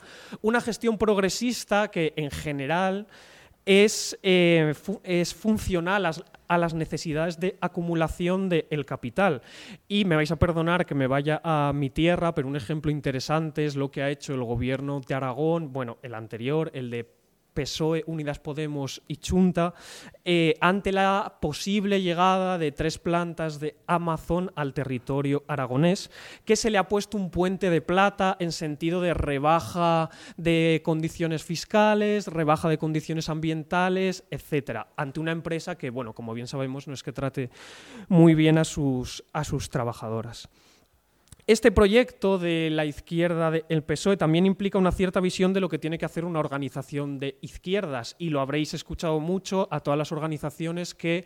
Una 0.43 0.61
gestión 0.61 0.99
progresista 0.99 1.91
que 1.91 2.13
en 2.17 2.31
general 2.31 3.07
es, 3.67 4.19
eh, 4.23 4.73
es 5.03 5.35
funcional 5.35 6.07
a 6.49 6.59
las 6.59 6.75
necesidades 6.75 7.39
de 7.41 7.59
acumulación 7.61 8.49
del 8.49 8.87
capital. 8.87 9.43
Y 9.89 10.05
me 10.05 10.17
vais 10.17 10.31
a 10.31 10.37
perdonar 10.37 10.87
que 10.87 10.95
me 10.95 11.09
vaya 11.09 11.41
a 11.45 11.73
mi 11.75 11.91
tierra, 11.91 12.35
pero 12.35 12.49
un 12.49 12.57
ejemplo 12.57 12.91
interesante 12.91 13.67
es 13.67 13.77
lo 13.77 13.91
que 13.91 14.03
ha 14.03 14.11
hecho 14.11 14.33
el 14.35 14.45
gobierno 14.45 15.01
de 15.07 15.15
Aragón, 15.15 15.73
bueno, 15.73 15.99
el 16.03 16.15
anterior, 16.15 16.71
el 16.73 16.91
de 16.91 17.16
PSOE, 17.57 18.05
Unidas 18.07 18.39
Podemos 18.39 19.03
y 19.09 19.17
Chunta, 19.17 19.75
eh, 20.25 20.55
ante 20.61 20.93
la 20.93 21.39
posible 21.41 22.03
llegada 22.03 22.59
de 22.59 22.71
tres 22.71 22.99
plantas 22.99 23.59
de 23.59 23.77
Amazon 23.89 24.53
al 24.55 24.75
territorio 24.75 25.43
aragonés, 25.49 26.11
que 26.45 26.55
se 26.55 26.71
le 26.71 26.79
ha 26.79 26.87
puesto 26.87 27.17
un 27.17 27.31
puente 27.31 27.71
de 27.71 27.81
plata 27.81 28.37
en 28.39 28.53
sentido 28.53 29.01
de 29.01 29.15
rebaja 29.15 30.11
de 30.37 30.83
condiciones 30.85 31.43
fiscales, 31.43 32.29
rebaja 32.29 32.69
de 32.69 32.79
condiciones 32.79 33.29
ambientales, 33.29 34.25
etcétera, 34.31 34.89
ante 34.97 35.19
una 35.19 35.33
empresa 35.33 35.77
que, 35.77 35.91
bueno, 35.91 36.13
como 36.13 36.35
bien 36.35 36.47
sabemos, 36.47 36.87
no 36.87 36.95
es 36.95 37.03
que 37.03 37.13
trate 37.13 37.51
muy 38.09 38.35
bien 38.35 38.59
a 38.59 38.65
sus, 38.65 39.25
a 39.33 39.43
sus 39.43 39.71
trabajadoras. 39.71 40.49
Este 41.49 41.71
proyecto 41.71 42.39
de 42.39 42.71
la 42.73 42.87
izquierda 42.87 43.53
del 43.53 43.85
PSOE 43.85 44.17
también 44.17 44.47
implica 44.47 44.79
una 44.79 44.91
cierta 44.91 45.21
visión 45.21 45.53
de 45.53 45.61
lo 45.61 45.69
que 45.69 45.79
tiene 45.79 45.97
que 45.97 46.05
hacer 46.05 46.25
una 46.25 46.41
organización 46.41 47.21
de 47.21 47.39
izquierdas 47.41 48.17
y 48.19 48.31
lo 48.31 48.41
habréis 48.41 48.75
escuchado 48.75 49.21
mucho 49.21 49.69
a 49.71 49.79
todas 49.79 49.97
las 49.97 50.11
organizaciones 50.11 50.93
que 50.93 51.25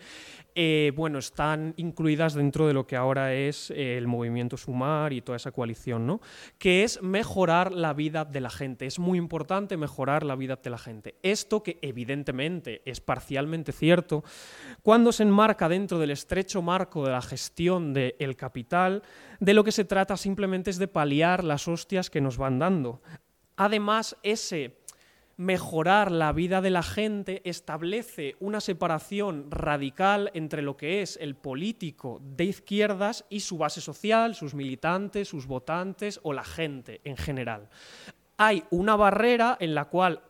eh, 0.54 0.92
bueno, 0.94 1.18
están 1.18 1.72
incluidas 1.78 2.34
dentro 2.34 2.66
de 2.66 2.74
lo 2.74 2.86
que 2.86 2.96
ahora 2.96 3.32
es 3.32 3.70
eh, 3.70 3.96
el 3.96 4.08
movimiento 4.08 4.58
Sumar 4.58 5.14
y 5.14 5.22
toda 5.22 5.36
esa 5.36 5.52
coalición, 5.52 6.06
¿no? 6.06 6.20
que 6.58 6.84
es 6.84 7.00
mejorar 7.00 7.72
la 7.72 7.94
vida 7.94 8.26
de 8.26 8.42
la 8.42 8.50
gente. 8.50 8.84
Es 8.84 8.98
muy 8.98 9.16
importante 9.16 9.78
mejorar 9.78 10.22
la 10.22 10.36
vida 10.36 10.56
de 10.56 10.68
la 10.68 10.76
gente. 10.76 11.14
Esto 11.22 11.62
que 11.62 11.78
evidentemente 11.80 12.82
es 12.84 13.00
parcialmente 13.00 13.72
cierto, 13.72 14.22
cuando 14.82 15.12
se 15.12 15.22
enmarca 15.22 15.66
dentro 15.66 15.98
del 15.98 16.10
estrecho 16.10 16.60
marco 16.60 17.06
de 17.06 17.12
la 17.12 17.22
gestión 17.22 17.94
del 17.94 18.36
capital, 18.36 19.02
de 19.40 19.54
lo 19.54 19.64
que 19.64 19.72
se 19.72 19.84
trata 19.84 20.16
simplemente 20.16 20.70
es 20.70 20.78
de 20.78 20.88
paliar 20.88 21.42
las 21.44 21.66
hostias 21.66 22.10
que 22.10 22.20
nos 22.20 22.36
van 22.36 22.58
dando. 22.58 23.02
Además, 23.56 24.16
ese 24.22 24.76
mejorar 25.40 26.12
la 26.12 26.34
vida 26.34 26.60
de 26.60 26.68
la 26.68 26.82
gente 26.82 27.40
establece 27.48 28.36
una 28.40 28.60
separación 28.60 29.50
radical 29.50 30.30
entre 30.34 30.60
lo 30.60 30.76
que 30.76 31.00
es 31.00 31.16
el 31.18 31.34
político 31.34 32.20
de 32.22 32.44
izquierdas 32.44 33.24
y 33.30 33.40
su 33.40 33.56
base 33.56 33.80
social, 33.80 34.34
sus 34.34 34.54
militantes, 34.54 35.28
sus 35.28 35.46
votantes 35.46 36.20
o 36.22 36.34
la 36.34 36.44
gente 36.44 37.00
en 37.04 37.16
general. 37.16 37.70
Hay 38.36 38.64
una 38.68 38.96
barrera 38.96 39.56
en 39.60 39.74
la 39.74 39.86
cual 39.86 40.20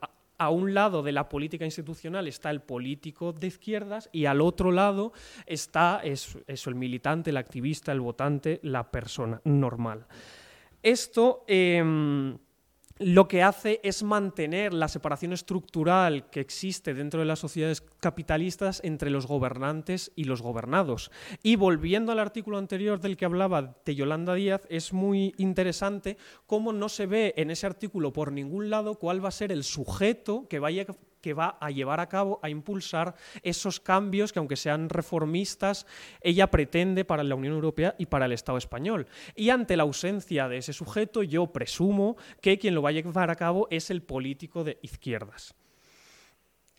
a 0.41 0.49
un 0.49 0.73
lado 0.73 1.03
de 1.03 1.13
la 1.13 1.29
política 1.29 1.67
institucional 1.67 2.27
está 2.27 2.51
el 2.51 2.63
político 2.63 3.35
de 3.35 3.49
izquierdas 3.49 4.09
y 4.11 4.25
al 4.25 4.41
otro 4.41 4.73
lado 4.73 5.13
está 5.45 6.01
eso, 6.03 6.41
el 6.47 6.75
militante, 6.75 7.29
el 7.29 7.37
activista, 7.37 7.93
el 7.93 8.01
votante, 8.01 8.59
la 8.63 8.91
persona 8.91 9.43
normal. 9.45 10.07
Esto 10.83 11.45
em, 11.47 12.39
lo 13.01 13.29
que 13.29 13.43
hace 13.43 13.81
es 13.83 14.03
mantener 14.03 14.75
la 14.75 14.87
separación 14.87 15.33
estructural 15.33 16.29
que 16.29 16.41
existe 16.41 16.93
dentro 16.93 17.21
de 17.21 17.27
las 17.27 17.39
sociedades 17.39 17.83
capitalistas 17.99 18.83
entre 18.85 19.09
los 19.09 19.27
gobernantes 19.27 20.13
y 20.17 20.25
los 20.25 20.43
gobernados. 20.43 21.11
Y 21.43 21.57
volviendo 21.57 22.13
al 22.13 22.19
artículo 22.19 22.59
anterior 22.59 23.01
del 23.01 23.17
que 23.17 23.25
hablaba 23.25 23.79
de 23.87 23.95
Yolanda 23.95 24.35
Díaz, 24.35 24.67
es 24.69 24.93
muy 24.93 25.35
interesante 25.39 26.19
cómo 26.47 26.75
no 26.75 26.91
se 26.91 27.07
ve 27.07 27.33
en 27.39 27.51
ese 27.51 27.67
artículo 27.67 28.13
por 28.13 28.33
ningún 28.33 28.69
lado 28.69 28.97
cuál 28.97 29.25
va 29.25 29.29
a 29.29 29.33
ser 29.33 29.51
el 29.51 29.65
sujeto 29.65 30.47
que 30.49 30.59
vaya 30.59 30.85
que 31.21 31.35
va 31.35 31.57
a 31.61 31.71
llevar 31.71 32.01
a 32.01 32.09
cabo, 32.09 32.41
a 32.43 32.49
impulsar 32.49 33.15
esos 33.43 33.81
cambios 33.81 34.33
que, 34.33 34.39
aunque 34.39 34.57
sean 34.57 34.89
reformistas, 34.89 35.87
ella 36.21 36.51
pretende 36.51 37.05
para 37.05 37.25
la 37.25 37.35
Unión 37.35 37.55
Europea 37.55 37.95
y 37.99 38.07
para 38.07 38.27
el 38.27 38.33
Estado 38.33 38.59
español. 38.59 39.07
Y 39.35 39.51
ante 39.51 39.77
la 39.77 39.83
ausencia 39.85 40.49
de 40.49 40.59
ese 40.59 40.73
sujeto, 40.73 41.23
yo 41.23 41.47
presumo 41.47 42.17
que 42.41 42.59
quien 42.59 42.75
lo 42.75 42.83
va 42.83 42.91
a 42.91 42.93
llevar 42.93 43.31
a 43.31 43.37
cabo 43.37 43.69
es 43.71 43.91
el 43.91 44.03
político 44.03 44.65
de 44.65 44.79
izquierdas. 44.83 45.55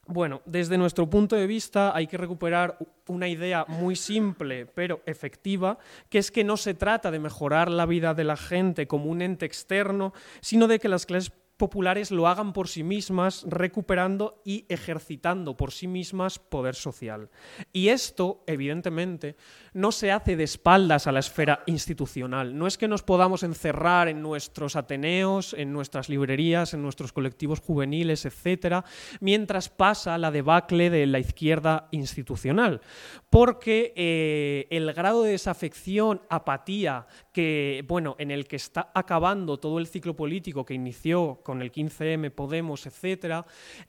Bueno, 0.08 0.42
desde 0.46 0.78
nuestro 0.78 1.10
punto 1.10 1.36
de 1.36 1.48
vista 1.48 1.96
hay 1.96 2.08
que 2.08 2.18
recuperar 2.18 2.78
una 3.08 3.28
idea 3.28 3.66
muy 3.68 3.96
simple 3.96 4.66
pero 4.66 5.02
efectiva, 5.06 5.78
que 6.10 6.18
es 6.18 6.32
que 6.32 6.44
no 6.44 6.58
se 6.58 6.74
trata 6.74 7.12
de 7.12 7.20
mejorar 7.20 7.70
la 7.70 7.86
vida 7.86 8.14
de 8.14 8.24
la 8.24 8.36
gente 8.36 8.88
como 8.88 9.06
un 9.06 9.22
ente 9.22 9.46
externo, 9.46 10.14
sino 10.42 10.68
de 10.68 10.80
que 10.80 10.90
las 10.90 11.06
clases 11.06 11.32
populares 11.62 12.10
lo 12.10 12.28
hagan 12.28 12.54
por 12.54 12.68
sí 12.68 12.82
mismas, 12.82 13.46
recuperando 13.48 14.42
y 14.44 14.66
ejercitando 14.68 15.56
por 15.56 15.72
sí 15.72 15.88
mismas 15.88 16.40
poder 16.40 16.74
social. 16.74 17.30
Y 17.72 17.90
esto, 17.90 18.44
evidentemente, 18.48 19.36
no 19.72 19.92
se 19.92 20.12
hace 20.12 20.36
de 20.36 20.44
espaldas 20.44 21.06
a 21.06 21.12
la 21.12 21.20
esfera 21.20 21.62
institucional. 21.68 22.58
No 22.58 22.66
es 22.66 22.80
que 22.80 22.88
nos 22.88 23.04
podamos 23.04 23.44
encerrar 23.44 24.08
en 24.08 24.24
nuestros 24.24 24.76
ateneos, 24.76 25.54
en 25.54 25.72
nuestras 25.72 26.10
librerías, 26.10 26.74
en 26.74 26.82
nuestros 26.82 27.14
colectivos 27.14 27.60
juveniles, 27.60 28.26
etcétera, 28.26 28.84
mientras 29.20 29.70
pasa 29.70 30.18
la 30.18 30.32
debacle 30.32 30.90
de 30.90 31.06
la 31.06 31.20
izquierda 31.20 31.90
institucional. 31.92 32.82
Porque 33.30 33.94
eh, 33.96 34.66
el 34.72 34.92
grado 34.94 35.22
de 35.22 35.32
desafección, 35.34 36.24
apatía, 36.28 37.06
que, 37.32 37.86
bueno, 37.88 38.16
en 38.18 38.32
el 38.32 38.48
que 38.48 38.56
está 38.56 38.92
acabando 38.96 39.60
todo 39.60 39.78
el 39.78 39.86
ciclo 39.86 40.16
político 40.16 40.66
que 40.66 40.74
inició 40.74 41.42
con 41.44 41.51
el 41.60 41.72
15M, 41.72 42.30
Podemos, 42.30 42.86
etcétera, 42.86 43.48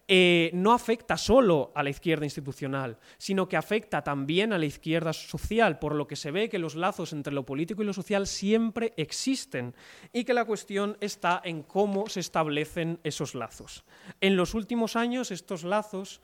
eh, 0.08 0.50
no 0.54 0.72
afecta 0.72 1.18
solo 1.18 1.70
a 1.74 1.82
la 1.82 1.90
izquierda 1.90 2.24
institucional, 2.24 2.98
sino 3.18 3.46
que 3.46 3.58
afecta 3.58 4.02
también 4.02 4.54
a 4.54 4.58
la 4.58 4.64
izquierda 4.64 5.12
social, 5.12 5.78
por 5.78 5.94
lo 5.94 6.06
que 6.06 6.16
se 6.16 6.30
ve 6.30 6.48
que 6.48 6.58
los 6.58 6.76
lazos 6.76 7.12
entre 7.12 7.34
lo 7.34 7.44
político 7.44 7.82
y 7.82 7.86
lo 7.86 7.92
social 7.92 8.26
siempre 8.26 8.94
existen 8.96 9.74
y 10.14 10.24
que 10.24 10.32
la 10.32 10.46
cuestión 10.46 10.96
está 11.00 11.42
en 11.44 11.62
cómo 11.62 12.08
se 12.08 12.20
establecen 12.20 12.98
esos 13.04 13.34
lazos. 13.34 13.84
En 14.22 14.36
los 14.36 14.54
últimos 14.54 14.96
años 14.96 15.30
estos 15.30 15.64
lazos 15.64 16.22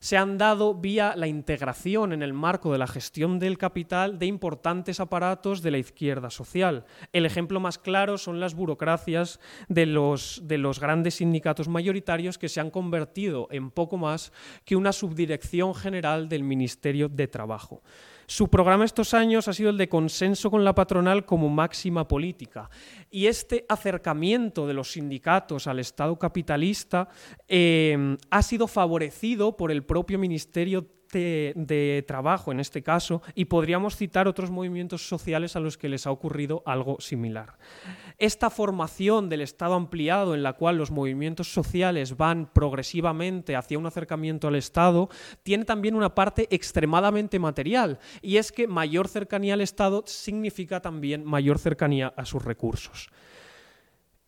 se 0.00 0.16
han 0.16 0.38
dado 0.38 0.74
vía 0.74 1.14
la 1.16 1.26
integración 1.26 2.12
en 2.12 2.22
el 2.22 2.32
marco 2.32 2.72
de 2.72 2.78
la 2.78 2.86
gestión 2.86 3.38
del 3.38 3.58
capital 3.58 4.18
de 4.18 4.26
importantes 4.26 5.00
aparatos 5.00 5.62
de 5.62 5.70
la 5.70 5.78
izquierda 5.78 6.30
social. 6.30 6.84
El 7.12 7.26
ejemplo 7.26 7.60
más 7.60 7.78
claro 7.78 8.18
son 8.18 8.40
las 8.40 8.54
burocracias 8.54 9.40
de 9.68 9.86
los, 9.86 10.42
de 10.44 10.58
los 10.58 10.80
grandes 10.80 11.16
sindicatos 11.16 11.68
mayoritarios 11.68 12.38
que 12.38 12.48
se 12.48 12.60
han 12.60 12.70
convertido 12.70 13.48
en 13.50 13.70
poco 13.70 13.96
más 13.96 14.32
que 14.64 14.76
una 14.76 14.92
subdirección 14.92 15.74
general 15.74 16.28
del 16.28 16.44
Ministerio 16.44 17.08
de 17.08 17.28
Trabajo. 17.28 17.82
Su 18.30 18.48
programa 18.48 18.84
estos 18.84 19.14
años 19.14 19.48
ha 19.48 19.54
sido 19.54 19.70
el 19.70 19.78
de 19.78 19.88
consenso 19.88 20.50
con 20.50 20.62
la 20.62 20.74
patronal 20.74 21.24
como 21.24 21.48
máxima 21.48 22.06
política. 22.06 22.68
Y 23.10 23.24
este 23.24 23.64
acercamiento 23.70 24.66
de 24.66 24.74
los 24.74 24.92
sindicatos 24.92 25.66
al 25.66 25.78
Estado 25.78 26.18
capitalista 26.18 27.08
eh, 27.48 28.18
ha 28.28 28.42
sido 28.42 28.66
favorecido 28.66 29.56
por 29.56 29.72
el 29.72 29.82
propio 29.82 30.18
Ministerio 30.18 30.86
de, 31.12 32.04
trabajo 32.06 32.52
en 32.52 32.60
este 32.60 32.82
caso 32.82 33.22
y 33.34 33.46
podríamos 33.46 33.96
citar 33.96 34.28
otros 34.28 34.50
movimientos 34.50 35.08
sociales 35.08 35.56
a 35.56 35.60
los 35.60 35.78
que 35.78 35.88
les 35.88 36.06
ha 36.06 36.10
ocurrido 36.10 36.62
algo 36.66 37.00
similar. 37.00 37.58
Esta 38.18 38.50
formación 38.50 39.28
del 39.28 39.42
Estado 39.42 39.74
ampliado 39.74 40.34
en 40.34 40.42
la 40.42 40.54
cual 40.54 40.76
los 40.76 40.90
movimientos 40.90 41.52
sociales 41.52 42.16
van 42.16 42.50
progresivamente 42.52 43.54
hacia 43.54 43.78
un 43.78 43.86
acercamiento 43.86 44.48
al 44.48 44.56
Estado 44.56 45.08
tiene 45.42 45.64
también 45.64 45.94
una 45.94 46.14
parte 46.14 46.48
extremadamente 46.50 47.38
material 47.38 47.98
y 48.22 48.36
es 48.36 48.50
que 48.50 48.66
mayor 48.66 49.08
cercanía 49.08 49.54
al 49.54 49.60
Estado 49.60 50.02
significa 50.06 50.80
también 50.80 51.24
mayor 51.24 51.58
cercanía 51.58 52.12
a 52.16 52.24
sus 52.24 52.44
recursos. 52.44 53.08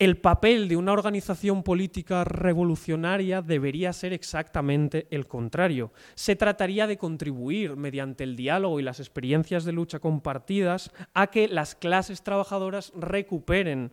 El 0.01 0.17
papel 0.17 0.67
de 0.67 0.79
una 0.79 0.93
organización 0.93 1.63
política 1.63 2.25
revolucionaria 2.25 3.43
debería 3.43 3.93
ser 3.93 4.15
exactamente 4.15 5.07
el 5.11 5.27
contrario. 5.27 5.93
Se 6.15 6.37
trataría 6.37 6.87
de 6.87 6.97
contribuir, 6.97 7.77
mediante 7.77 8.25
el 8.25 8.35
diálogo 8.35 8.81
y 8.81 8.83
las 8.83 8.99
experiencias 8.99 9.67
de 9.67 9.73
lucha 9.73 9.99
compartidas, 9.99 10.91
a 11.13 11.27
que 11.27 11.49
las 11.49 11.75
clases 11.75 12.23
trabajadoras 12.23 12.95
recuperen 12.97 13.93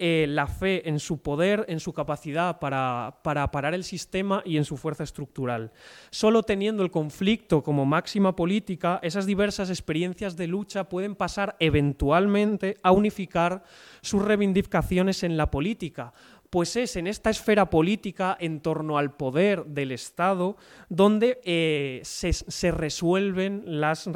eh, 0.00 0.26
la 0.28 0.46
fe 0.46 0.88
en 0.88 1.00
su 1.00 1.22
poder, 1.22 1.64
en 1.68 1.80
su 1.80 1.92
capacidad 1.92 2.60
para, 2.60 3.18
para, 3.24 3.50
parar 3.50 3.74
el 3.74 3.82
sistema 3.82 4.42
y 4.44 4.56
en 4.56 4.64
su 4.64 4.76
fuerza 4.76 5.02
estructural. 5.02 5.72
Solo 6.10 6.44
teniendo 6.44 6.84
el 6.84 6.90
conflicto 6.90 7.62
como 7.64 7.84
máxima 7.84 8.36
política, 8.36 9.00
esas 9.02 9.26
diversas 9.26 9.70
experiencias 9.70 10.36
de 10.36 10.46
lucha 10.46 10.88
pueden 10.88 11.16
pasar 11.16 11.56
eventualmente 11.58 12.76
a 12.82 12.92
unificar 12.92 13.64
sus 14.00 14.24
reivindicaciones 14.24 15.24
en 15.24 15.36
la 15.36 15.50
política, 15.50 16.12
pues 16.50 16.76
es 16.76 16.96
en 16.96 17.06
esta 17.06 17.30
esfera 17.30 17.68
política, 17.68 18.36
en 18.40 18.60
torno 18.60 18.96
al 18.96 19.14
poder 19.14 19.66
del 19.66 19.92
Estado, 19.92 20.56
donde 20.88 21.40
eh, 21.44 22.00
se, 22.04 22.70
resuelven 22.70 23.64
las, 23.66 24.08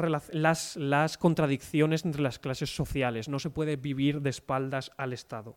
contradicciones 1.19 2.05
entre 2.05 2.21
las 2.21 2.39
clases 2.39 2.75
sociales. 2.75 3.29
No 3.29 3.39
se 3.39 3.51
puede 3.51 3.75
vivir 3.75 4.21
de 4.21 4.31
espaldas 4.31 4.91
al 4.97 5.13
Estado. 5.13 5.55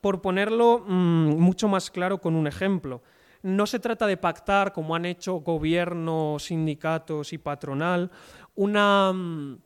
Por 0.00 0.22
ponerlo 0.22 0.84
mm, 0.86 1.36
mucho 1.38 1.68
más 1.68 1.90
claro 1.90 2.18
con 2.18 2.34
un 2.34 2.46
ejemplo, 2.46 3.02
no 3.42 3.66
se 3.66 3.78
trata 3.78 4.06
de 4.06 4.16
pactar, 4.16 4.72
como 4.72 4.94
han 4.94 5.04
hecho 5.04 5.34
gobierno, 5.36 6.38
sindicatos 6.38 7.32
y 7.32 7.38
patronal, 7.38 8.10
una... 8.54 9.12
Mm, 9.12 9.58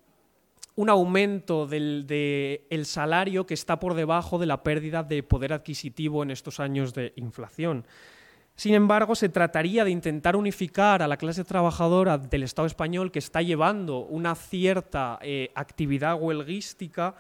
un 0.74 0.90
aumento 0.90 1.66
del 1.66 2.06
el 2.70 2.86
salario 2.86 3.46
que 3.46 3.54
está 3.54 3.78
por 3.78 3.94
debajo 3.94 4.38
de 4.38 4.46
la 4.46 4.62
pérdida 4.62 5.02
de 5.02 5.22
poder 5.22 5.52
adquisitivo 5.52 6.22
en 6.22 6.30
estos 6.30 6.60
años 6.60 6.94
de 6.94 7.12
inflación. 7.16 7.86
Sin 8.54 8.74
embargo, 8.74 9.14
se 9.14 9.28
trataría 9.28 9.84
de 9.84 9.90
intentar 9.90 10.36
unificar 10.36 11.02
a 11.02 11.08
la 11.08 11.16
clase 11.16 11.44
trabajadora 11.44 12.18
del 12.18 12.42
Estado 12.42 12.66
español 12.66 13.10
que 13.10 13.18
está 13.18 13.40
llevando 13.40 14.00
una 14.00 14.34
cierta 14.34 15.18
eh, 15.22 15.50
actividad 15.54 16.20
huelguística 16.20 17.14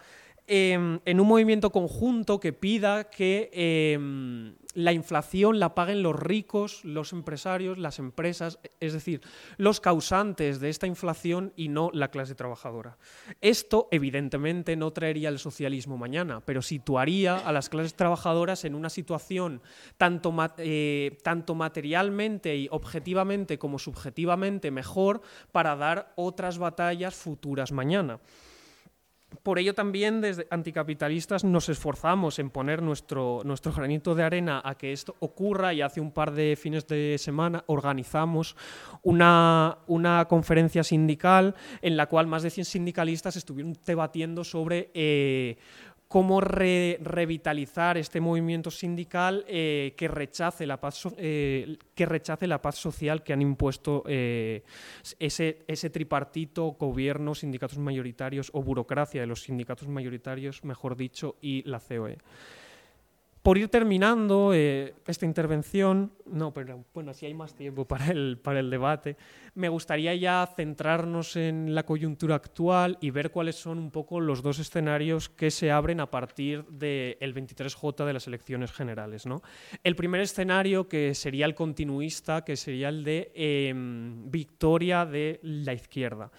Em, 0.54 1.00
en 1.06 1.18
un 1.18 1.28
movimiento 1.28 1.72
conjunto 1.72 2.38
que 2.38 2.52
pida 2.52 3.08
que 3.08 3.48
em, 3.54 4.54
la 4.74 4.92
inflación 4.92 5.58
la 5.58 5.74
paguen 5.74 6.02
los 6.02 6.14
ricos, 6.14 6.84
los 6.84 7.14
empresarios, 7.14 7.78
las 7.78 7.98
empresas, 7.98 8.58
es 8.78 8.92
decir, 8.92 9.22
los 9.56 9.80
causantes 9.80 10.60
de 10.60 10.68
esta 10.68 10.86
inflación 10.86 11.54
y 11.56 11.68
no 11.68 11.88
la 11.94 12.10
clase 12.10 12.34
trabajadora. 12.34 12.98
Esto, 13.40 13.88
evidentemente, 13.90 14.76
no 14.76 14.90
traería 14.92 15.30
el 15.30 15.38
socialismo 15.38 15.96
mañana, 15.96 16.42
pero 16.44 16.60
situaría 16.60 17.38
a 17.38 17.50
las 17.50 17.70
clases 17.70 17.94
trabajadoras 17.94 18.66
en 18.66 18.74
una 18.74 18.90
situación 18.90 19.62
tanto, 19.96 20.34
eh, 20.58 21.16
tanto 21.22 21.54
materialmente 21.54 22.54
y 22.54 22.68
objetivamente 22.70 23.58
como 23.58 23.78
subjetivamente 23.78 24.70
mejor 24.70 25.22
para 25.50 25.76
dar 25.76 26.12
otras 26.14 26.58
batallas 26.58 27.14
futuras 27.14 27.72
mañana. 27.72 28.20
Por 29.42 29.58
ello 29.58 29.74
también 29.74 30.20
desde 30.20 30.46
anticapitalistas 30.50 31.44
nos 31.44 31.68
esforzamos 31.68 32.38
en 32.38 32.50
poner 32.50 32.82
nuestro, 32.82 33.42
nuestro 33.44 33.72
granito 33.72 34.14
de 34.14 34.22
arena 34.22 34.60
a 34.64 34.76
que 34.76 34.92
esto 34.92 35.16
ocurra 35.20 35.72
y 35.74 35.82
hace 35.82 36.00
un 36.00 36.12
par 36.12 36.32
de 36.32 36.56
fines 36.56 36.86
de 36.86 37.16
semana 37.18 37.64
organizamos 37.66 38.56
una, 39.02 39.78
una 39.86 40.26
conferencia 40.26 40.84
sindical 40.84 41.54
en 41.80 41.96
la 41.96 42.06
cual 42.06 42.26
más 42.26 42.42
de 42.42 42.50
100 42.50 42.64
sindicalistas 42.64 43.36
estuvieron 43.36 43.76
debatiendo 43.84 44.44
sobre 44.44 44.90
eh, 44.94 45.56
cómo 46.12 46.42
revitalizar 46.42 47.96
este 47.96 48.20
movimiento 48.20 48.70
sindical 48.70 49.46
eh, 49.48 49.94
que, 49.96 50.08
rechace 50.08 50.66
la 50.66 50.78
paz 50.78 51.08
eh, 51.16 51.78
que 51.94 52.04
rechace 52.04 52.46
la 52.46 52.60
paz 52.60 52.76
social 52.76 53.22
que 53.22 53.32
han 53.32 53.40
impuesto 53.40 54.02
eh, 54.06 54.62
ese, 55.18 55.64
ese 55.66 55.88
tripartito, 55.88 56.72
gobierno, 56.72 57.34
sindicatos 57.34 57.78
mayoritarios 57.78 58.50
o 58.52 58.62
burocracia 58.62 59.22
de 59.22 59.26
los 59.26 59.44
sindicatos 59.44 59.88
mayoritarios, 59.88 60.64
mejor 60.64 60.96
dicho, 60.96 61.36
y 61.40 61.62
la 61.62 61.80
COE. 61.80 62.18
Por 63.42 63.58
ir 63.58 63.68
terminando 63.68 64.52
eh, 64.54 64.94
esta 65.08 65.26
intervención, 65.26 66.12
no, 66.26 66.54
pero 66.54 66.84
bueno, 66.94 67.12
si 67.12 67.26
hay 67.26 67.34
más 67.34 67.56
tiempo 67.56 67.84
para 67.88 68.06
el, 68.06 68.38
para 68.38 68.60
el 68.60 68.70
debate, 68.70 69.16
me 69.56 69.68
gustaría 69.68 70.14
ya 70.14 70.48
centrarnos 70.54 71.34
en 71.34 71.74
la 71.74 71.84
coyuntura 71.84 72.36
actual 72.36 72.98
y 73.00 73.10
ver 73.10 73.32
cuáles 73.32 73.56
son 73.56 73.78
un 73.78 73.90
poco 73.90 74.20
los 74.20 74.42
dos 74.42 74.60
escenarios 74.60 75.28
que 75.28 75.50
se 75.50 75.72
abren 75.72 75.98
a 75.98 76.08
partir 76.08 76.64
del 76.66 77.34
23J 77.34 78.04
de 78.04 78.12
las 78.12 78.28
elecciones 78.28 78.70
generales. 78.70 79.26
¿no? 79.26 79.42
El 79.82 79.96
primer 79.96 80.20
escenario, 80.20 80.88
que 80.88 81.12
sería 81.16 81.46
el 81.46 81.56
continuista, 81.56 82.44
que 82.44 82.56
sería 82.56 82.90
el 82.90 83.02
de 83.02 83.32
em, 83.34 84.30
victoria 84.30 85.04
de 85.04 85.40
la 85.42 85.72
izquierda. 85.72 86.30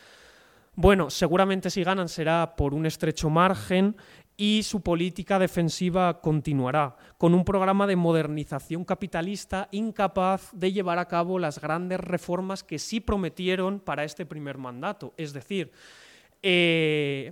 Bueno, 0.75 1.11
seguramente 1.11 1.69
si 1.69 1.83
ganan 1.83 2.09
será 2.09 2.55
por 2.55 2.73
un 2.73 2.87
estrecho 2.87 3.29
margen 3.29 3.95
y 4.43 4.61
su 4.63 4.81
política 4.81 5.39
defensiva 5.39 6.19
continuará, 6.19 6.97
con 7.17 7.33
un 7.33 7.45
programa 7.45 7.87
de 7.87 7.95
modernización 7.95 8.83
capitalista 8.83 9.69
incapaz 9.71 10.49
de 10.51 10.73
llevar 10.73 10.99
a 10.99 11.07
cabo 11.07 11.39
las 11.39 11.61
grandes 11.61 12.01
reformas 12.01 12.61
que 12.61 12.77
sí 12.77 12.99
prometieron 12.99 13.79
para 13.79 14.03
este 14.03 14.25
primer 14.25 14.57
mandato. 14.57 15.13
Es 15.15 15.31
decir, 15.31 15.71
eh, 16.41 17.31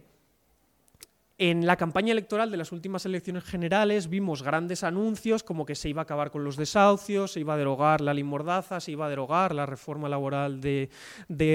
en 1.42 1.66
la 1.66 1.76
campaña 1.76 2.12
electoral 2.12 2.52
de 2.52 2.58
las 2.58 2.72
últimas 2.72 3.04
elecciones 3.08 3.44
generales 3.44 4.10
vimos 4.10 4.44
grandes 4.44 4.84
anuncios 4.84 5.42
como 5.42 5.66
que 5.66 5.74
se 5.74 5.90
iba 5.90 6.02
a 6.02 6.04
acabar 6.04 6.30
con 6.30 6.44
los 6.44 6.56
desahucios, 6.56 7.32
se 7.32 7.40
iba 7.40 7.56
a 7.56 7.58
derogar 7.58 8.00
la 8.00 8.14
ley 8.14 8.24
se 8.80 8.92
iba 8.92 9.08
a 9.08 9.10
derogar 9.10 9.56
la 9.56 9.66
reforma 9.66 10.08
laboral 10.08 10.62
de, 10.62 10.90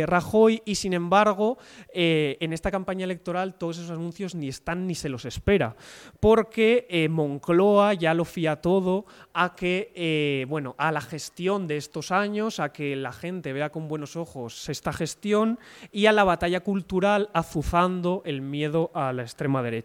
Rajoy 0.07 0.61
y 0.65 0.75
sin 0.75 0.93
embargo 0.93 1.59
eh, 1.95 2.37
en 2.41 2.53
esta 2.53 2.73
campaña 2.73 3.05
electoral 3.05 3.55
todos 3.55 3.79
esos 3.79 3.93
anuncios 3.93 4.35
ni 4.35 4.49
están 4.49 4.89
ni 4.89 4.97
se 4.97 5.09
los 5.09 5.25
espera 5.25 5.77
porque 6.19 6.89
eh, 6.91 7.09
Moncloa 7.09 7.95
ya 7.95 8.13
lo 8.13 8.25
fía 8.25 8.57
todo 8.57 9.07
a 9.35 9.55
que 9.55 9.93
eh, 9.95 10.47
bueno 10.49 10.75
a 10.79 10.91
la 10.91 11.01
gestión 11.01 11.69
de 11.69 11.77
estos 11.77 12.11
años, 12.11 12.59
a 12.59 12.73
que 12.73 12.97
la 12.97 13.13
gente 13.13 13.53
vea 13.53 13.71
con 13.71 13.87
buenos 13.87 14.17
ojos 14.17 14.69
esta 14.69 14.93
gestión 14.93 15.61
y 15.93 16.07
a 16.07 16.13
la 16.13 16.25
batalla 16.25 16.59
cultural 16.65 17.31
azuzando 17.33 18.23
el 18.25 18.43
miedo 18.43 18.91
a 18.93 19.13
la 19.13 19.23
extrema 19.23 19.63
derecha. 19.63 19.76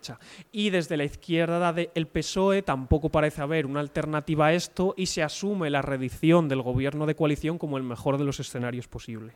Y 0.51 0.69
desde 0.69 0.97
la 0.97 1.03
izquierda 1.03 1.73
del 1.73 2.07
PSOE 2.07 2.61
tampoco 2.61 3.09
parece 3.09 3.41
haber 3.41 3.65
una 3.65 3.79
alternativa 3.79 4.47
a 4.47 4.53
esto 4.53 4.93
y 4.97 5.07
se 5.07 5.23
asume 5.23 5.69
la 5.69 5.81
reedición 5.81 6.47
del 6.47 6.61
gobierno 6.61 7.05
de 7.05 7.15
coalición 7.15 7.57
como 7.57 7.77
el 7.77 7.83
mejor 7.83 8.17
de 8.17 8.25
los 8.25 8.39
escenarios 8.39 8.87
posible. 8.87 9.33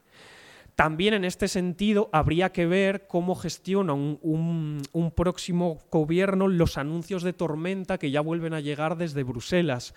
También 0.75 1.13
en 1.13 1.23
este 1.23 1.47
sentido 1.47 2.09
habría 2.11 2.51
que 2.51 2.65
ver 2.65 3.07
cómo 3.07 3.35
gestiona 3.35 3.93
un, 3.93 4.81
próximo 5.15 5.79
gobierno 5.89 6.49
los 6.49 6.77
anuncios 6.77 7.23
de 7.23 7.31
tormenta 7.31 7.97
que 7.97 8.11
ya 8.11 8.19
vuelven 8.19 8.53
a 8.53 8.59
llegar 8.59 8.97
desde 8.97 9.23
Bruselas, 9.23 9.93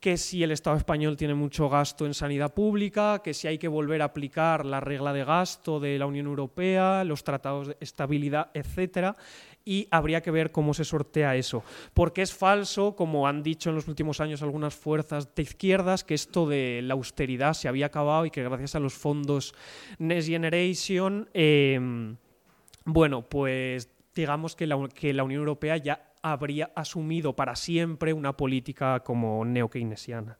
que 0.00 0.16
si 0.16 0.42
el 0.42 0.50
Estado 0.50 0.78
español 0.78 1.18
tiene 1.18 1.34
mucho 1.34 1.68
gasto 1.68 2.06
en 2.06 2.14
sanidad 2.14 2.54
pública, 2.54 3.20
que 3.22 3.34
si 3.34 3.46
hay 3.46 3.58
que 3.58 3.68
volver 3.68 4.00
a 4.00 4.06
aplicar 4.06 4.64
la 4.64 4.80
regla 4.80 5.12
de 5.12 5.24
gasto 5.24 5.80
de 5.80 5.98
la 5.98 6.06
Unión 6.06 6.26
Europea, 6.26 7.04
los 7.04 7.24
tratados 7.24 7.68
de 7.68 7.76
estabilidad, 7.80 8.50
etcétera, 8.54 9.16
y 9.64 9.88
habría 9.90 10.20
que 10.22 10.30
ver 10.30 10.52
cómo 10.52 10.74
se 10.74 10.84
sortea 10.84 11.36
eso. 11.36 11.62
Porque 11.94 12.22
es 12.22 12.34
falso, 12.34 12.96
como 12.96 13.26
han 13.26 13.42
dicho 13.42 13.70
en 13.70 13.76
los 13.76 13.88
últimos 13.88 14.20
años 14.20 14.42
algunas 14.42 14.74
fuerzas 14.74 15.34
de 15.34 15.42
izquierdas, 15.42 16.04
que 16.04 16.14
esto 16.14 16.48
de 16.48 16.80
la 16.82 16.94
austeridad 16.94 17.54
se 17.54 17.68
había 17.68 17.86
acabado 17.86 18.26
y 18.26 18.30
que 18.30 18.42
gracias 18.42 18.74
a 18.74 18.80
los 18.80 18.94
fondos 18.94 19.54
Next 19.98 20.28
Generation, 20.28 21.28
em, 21.34 22.16
bueno, 22.84 23.22
pues 23.22 23.88
digamos 24.14 24.56
que 24.56 24.66
la, 24.66 24.76
Unión 24.76 25.40
Europea 25.40 25.76
ya 25.76 26.12
habría 26.22 26.70
asumido 26.74 27.34
para 27.34 27.56
siempre 27.56 28.12
una 28.12 28.36
política 28.36 29.00
como 29.00 29.44
neo-keynesiana. 29.44 30.38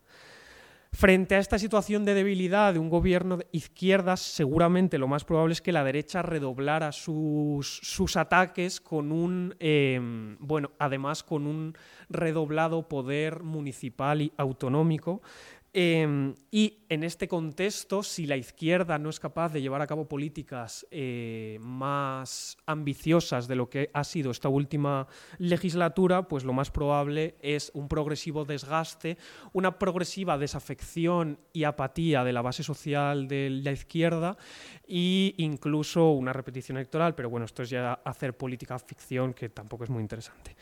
Frente 0.95 1.37
a 1.37 1.39
esta 1.39 1.59
situación 1.59 2.05
de 2.05 2.13
debilidad 2.13 2.75
de 2.75 2.79
un 2.79 2.91
gobierno 2.91 3.39
de 3.39 3.47
izquierdas, 3.51 4.21
seguramente 4.21 4.99
lo 4.99 5.09
más 5.09 5.25
probable 5.25 5.55
es 5.55 5.63
que 5.63 5.73
la 5.73 5.85
derecha 5.85 6.21
redoblara 6.21 6.93
sus, 6.93 7.81
sus 7.83 8.17
ataques 8.17 8.79
con 8.79 9.11
un, 9.11 9.57
em, 9.59 10.37
bueno, 10.39 10.71
además 10.79 11.23
con 11.23 11.47
un 11.47 11.75
redoblado 12.11 12.89
poder 12.89 13.43
municipal 13.43 14.21
y 14.21 14.33
autonómico, 14.37 15.23
Em, 15.75 16.35
y 16.51 16.85
en 16.91 17.03
este 17.03 17.29
contexto, 17.29 18.03
si 18.03 18.27
la 18.27 18.37
izquierda 18.37 18.99
no 18.99 19.09
es 19.09 19.19
capaz 19.19 19.55
de 19.55 19.63
llevar 19.63 19.81
a 19.81 19.87
cabo 19.87 20.07
políticas 20.07 20.87
eh, 20.91 21.57
más 21.63 22.59
ambiciosas 22.67 23.49
de 23.49 23.57
lo 23.57 23.71
que 23.71 23.89
ha 23.95 24.05
sido 24.05 24.33
esta 24.33 24.51
última 24.51 25.07
legislatura, 25.39 26.29
pues 26.29 26.45
lo 26.45 26.53
más 26.53 26.71
probable 26.71 27.37
es 27.41 27.71
un 27.73 27.89
progresivo 27.89 28.45
desgaste, 28.45 29.17
una 29.55 29.79
progresiva 29.79 30.37
desafección 30.37 31.39
y 31.55 31.65
apatía 31.65 32.23
de 32.23 32.35
la 32.35 32.43
base 32.43 32.63
social 32.63 33.27
de 33.27 33.49
la 33.49 33.73
izquierda 33.73 34.37
e 34.87 35.33
incluso 35.39 36.11
una 36.11 36.35
repetición 36.35 36.77
electoral, 36.77 37.15
pero 37.15 37.31
bueno, 37.31 37.47
esto 37.47 37.63
es 37.63 37.71
ya 37.71 37.95
hacer 38.05 38.37
política 38.37 38.79
ficción 38.79 39.33
que 39.33 39.49
tampoco 39.49 39.85
es 39.85 39.91
muy 39.91 40.03
interesante. 40.03 40.55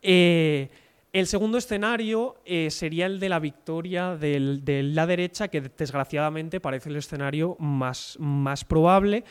Eh, 0.00 0.70
El 1.14 1.28
segundo 1.28 1.58
escenario 1.58 2.34
eh, 2.44 2.72
sería 2.72 3.06
el 3.06 3.20
de 3.20 3.28
la 3.28 3.38
victoria 3.38 4.16
de 4.16 4.82
la 4.82 5.06
derecha, 5.06 5.46
que 5.46 5.60
desgraciadamente 5.60 6.58
parece 6.58 6.88
el 6.88 6.96
escenario 6.96 7.56
más, 7.60 8.16
más 8.18 8.64
probable. 8.64 9.22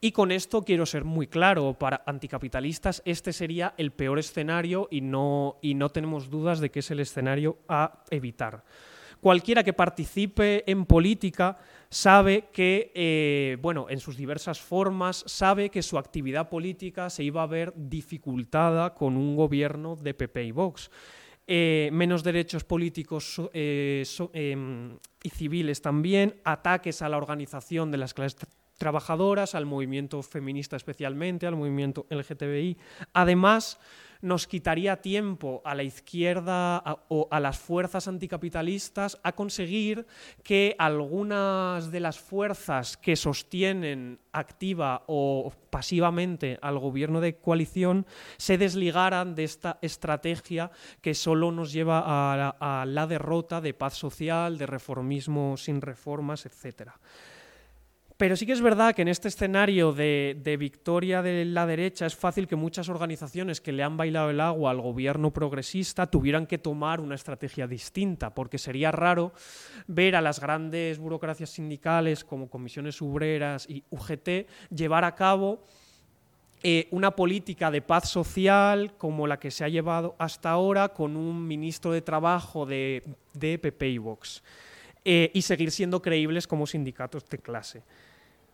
Y 0.00 0.12
con 0.12 0.32
esto 0.32 0.62
quiero 0.62 0.86
ser 0.86 1.04
muy 1.04 1.26
claro, 1.26 1.74
para 1.74 2.02
anticapitalistas 2.06 3.02
este 3.04 3.34
sería 3.34 3.74
el 3.76 3.90
peor 3.90 4.18
escenario 4.18 4.88
y 4.90 5.02
no, 5.02 5.58
y 5.60 5.74
no 5.74 5.90
tenemos 5.90 6.30
dudas 6.30 6.58
de 6.58 6.70
que 6.70 6.78
es 6.78 6.90
el 6.90 7.00
escenario 7.00 7.58
a 7.68 8.02
evitar. 8.08 8.64
Cualquiera 9.20 9.62
que 9.62 9.74
participe 9.74 10.64
en 10.66 10.86
política 10.86 11.58
sabe 11.90 12.48
que, 12.50 12.92
eh, 12.94 13.58
bueno, 13.60 13.88
en 13.90 14.00
sus 14.00 14.16
diversas 14.16 14.58
formas, 14.58 15.22
sabe 15.26 15.68
que 15.68 15.82
su 15.82 15.98
actividad 15.98 16.48
política 16.48 17.10
se 17.10 17.24
iba 17.24 17.42
a 17.42 17.46
ver 17.46 17.74
dificultada 17.76 18.94
con 18.94 19.18
un 19.18 19.36
gobierno 19.36 19.96
de 19.96 20.14
PP 20.14 20.44
y 20.44 20.52
Vox. 20.52 20.90
Eh, 21.48 21.90
menos 21.92 22.24
derechos 22.24 22.64
políticos 22.64 23.40
eh, 23.52 24.04
em, 24.32 24.98
y 25.22 25.30
civiles 25.30 25.80
también, 25.80 26.40
ataques 26.42 27.02
a 27.02 27.08
la 27.08 27.16
organización 27.18 27.92
de 27.92 27.98
las 27.98 28.14
clases 28.14 28.40
tra- 28.40 28.48
trabajadoras, 28.78 29.54
al 29.54 29.64
movimiento 29.64 30.22
feminista 30.22 30.74
especialmente, 30.76 31.46
al 31.46 31.54
movimiento 31.54 32.04
LGTBI. 32.10 32.76
Además, 33.12 33.78
nos 34.20 34.46
quitaría 34.46 35.00
tiempo 35.02 35.62
a 35.64 35.74
la 35.74 35.82
izquierda 35.82 36.82
o 37.08 37.28
a 37.30 37.40
las 37.40 37.58
fuerzas 37.58 38.08
anticapitalistas 38.08 39.18
a 39.22 39.32
conseguir 39.32 40.06
que 40.42 40.74
algunas 40.78 41.90
de 41.90 42.00
las 42.00 42.18
fuerzas 42.18 42.96
que 42.96 43.16
sostienen 43.16 44.18
activa 44.32 45.04
o 45.06 45.52
pasivamente 45.70 46.58
al 46.60 46.78
gobierno 46.78 47.20
de 47.20 47.36
coalición 47.36 48.06
se 48.36 48.58
desligaran 48.58 49.34
de 49.34 49.44
esta 49.44 49.78
estrategia 49.82 50.70
que 51.00 51.14
solo 51.14 51.52
nos 51.52 51.72
lleva 51.72 52.02
a 52.06 52.56
a 52.60 52.84
la 52.86 53.06
derrota 53.06 53.60
de 53.60 53.74
paz 53.74 53.94
social, 53.94 54.58
de 54.58 54.66
reformismo 54.66 55.56
sin 55.56 55.80
reformas, 55.80 56.46
etcétera. 56.46 56.98
Pero 58.16 58.34
sí 58.34 58.46
que 58.46 58.52
es 58.52 58.62
verdad 58.62 58.94
que 58.94 59.02
en 59.02 59.08
este 59.08 59.28
escenario 59.28 59.92
de, 59.92 60.56
victoria 60.58 61.20
de 61.20 61.44
la 61.44 61.66
derecha 61.66 62.06
es 62.06 62.16
fácil 62.16 62.46
que 62.46 62.56
muchas 62.56 62.88
organizaciones 62.88 63.60
que 63.60 63.72
le 63.72 63.82
han 63.82 63.98
bailado 63.98 64.30
el 64.30 64.40
agua 64.40 64.70
al 64.70 64.80
gobierno 64.80 65.32
progresista 65.32 66.06
tuvieran 66.06 66.46
que 66.46 66.56
tomar 66.56 67.00
una 67.00 67.14
estrategia 67.14 67.66
distinta, 67.66 68.34
porque 68.34 68.56
sería 68.56 68.90
raro 68.90 69.32
ver 69.86 70.16
a 70.16 70.22
las 70.22 70.40
grandes 70.40 70.98
burocracias 70.98 71.50
sindicales 71.50 72.24
como 72.24 72.48
comisiones 72.48 73.02
obreras 73.02 73.68
y 73.68 73.84
UGT 73.90 74.46
llevar 74.74 75.04
a 75.04 75.14
cabo 75.14 75.62
eh, 76.62 76.88
una 76.92 77.10
política 77.10 77.70
de 77.70 77.82
paz 77.82 78.08
social 78.08 78.94
como 78.96 79.26
la 79.26 79.38
que 79.38 79.50
se 79.50 79.62
ha 79.62 79.68
llevado 79.68 80.16
hasta 80.18 80.48
ahora 80.48 80.88
con 80.88 81.18
un 81.18 81.46
ministro 81.46 81.92
de 81.92 82.00
Trabajo 82.00 82.64
de, 82.64 83.02
de 83.34 83.58
PP 83.58 83.90
y 83.90 83.98
Vox 83.98 84.42
eh, 85.08 85.30
y 85.32 85.42
seguir 85.42 85.70
siendo 85.70 86.02
creíbles 86.02 86.48
como 86.48 86.66
sindicatos 86.66 87.24
de 87.30 87.38
clase. 87.38 87.84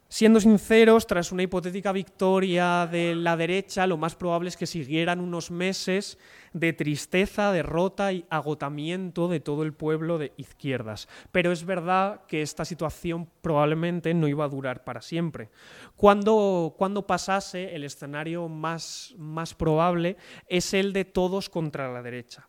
Siendo 0.06 0.38
sinceros, 0.38 1.06
tras 1.06 1.32
una 1.32 1.44
hipotética 1.44 1.90
victoria 1.90 2.86
de 2.86 3.14
la 3.14 3.38
derecha, 3.38 3.86
lo 3.86 3.96
más 3.96 4.14
probable 4.14 4.50
es 4.50 4.58
que 4.58 4.66
siguieran 4.66 5.20
unos 5.20 5.50
meses 5.50 6.18
de 6.52 6.74
tristeza, 6.74 7.50
derrota 7.52 8.12
y 8.12 8.26
agotamiento 8.28 9.28
de 9.28 9.40
todo 9.40 9.62
el 9.62 9.72
pueblo 9.72 10.18
de 10.18 10.34
izquierdas. 10.36 11.08
Pero 11.30 11.50
es 11.50 11.64
verdad 11.64 12.26
que 12.26 12.42
esta 12.42 12.66
situación 12.66 13.30
probablemente 13.40 14.12
no 14.12 14.28
iba 14.28 14.44
a 14.44 14.50
durar 14.50 14.84
para 14.84 15.00
siempre. 15.00 15.48
Cuando, 15.96 16.74
cuando 16.76 17.06
pasase, 17.06 17.74
el 17.74 17.84
escenario 17.84 18.50
más, 18.50 19.14
más 19.16 19.54
probable 19.54 20.18
es 20.46 20.74
el 20.74 20.92
de 20.92 21.06
todos 21.06 21.48
contra 21.48 21.90
la 21.90 22.02
derecha. 22.02 22.46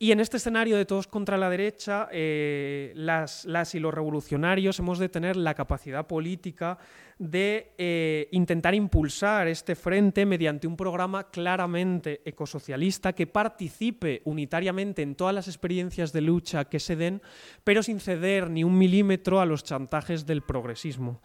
Y 0.00 0.12
en 0.12 0.20
este 0.20 0.36
escenario 0.36 0.76
de 0.76 0.84
todos 0.84 1.08
contra 1.08 1.36
la 1.36 1.50
derecha, 1.50 2.08
eh, 2.12 2.92
las, 2.94 3.44
y 3.74 3.80
los 3.80 3.92
revolucionarios 3.92 4.78
hemos 4.78 5.00
de 5.00 5.08
tener 5.08 5.36
la 5.36 5.54
capacidad 5.54 6.06
política 6.06 6.78
de 7.18 7.72
eh, 7.78 8.28
intentar 8.30 8.76
impulsar 8.76 9.48
este 9.48 9.74
frente 9.74 10.24
mediante 10.24 10.68
un 10.68 10.76
programa 10.76 11.30
claramente 11.30 12.20
ecosocialista 12.24 13.12
que 13.12 13.26
participe 13.26 14.22
unitariamente 14.24 15.02
en 15.02 15.16
todas 15.16 15.34
las 15.34 15.48
experiencias 15.48 16.12
de 16.12 16.20
lucha 16.20 16.66
que 16.66 16.78
se 16.78 16.94
den, 16.94 17.20
pero 17.64 17.82
sin 17.82 17.98
ceder 17.98 18.50
ni 18.50 18.62
un 18.62 18.78
milímetro 18.78 19.40
a 19.40 19.46
los 19.46 19.64
chantajes 19.64 20.26
del 20.26 20.42
progresismo. 20.42 21.20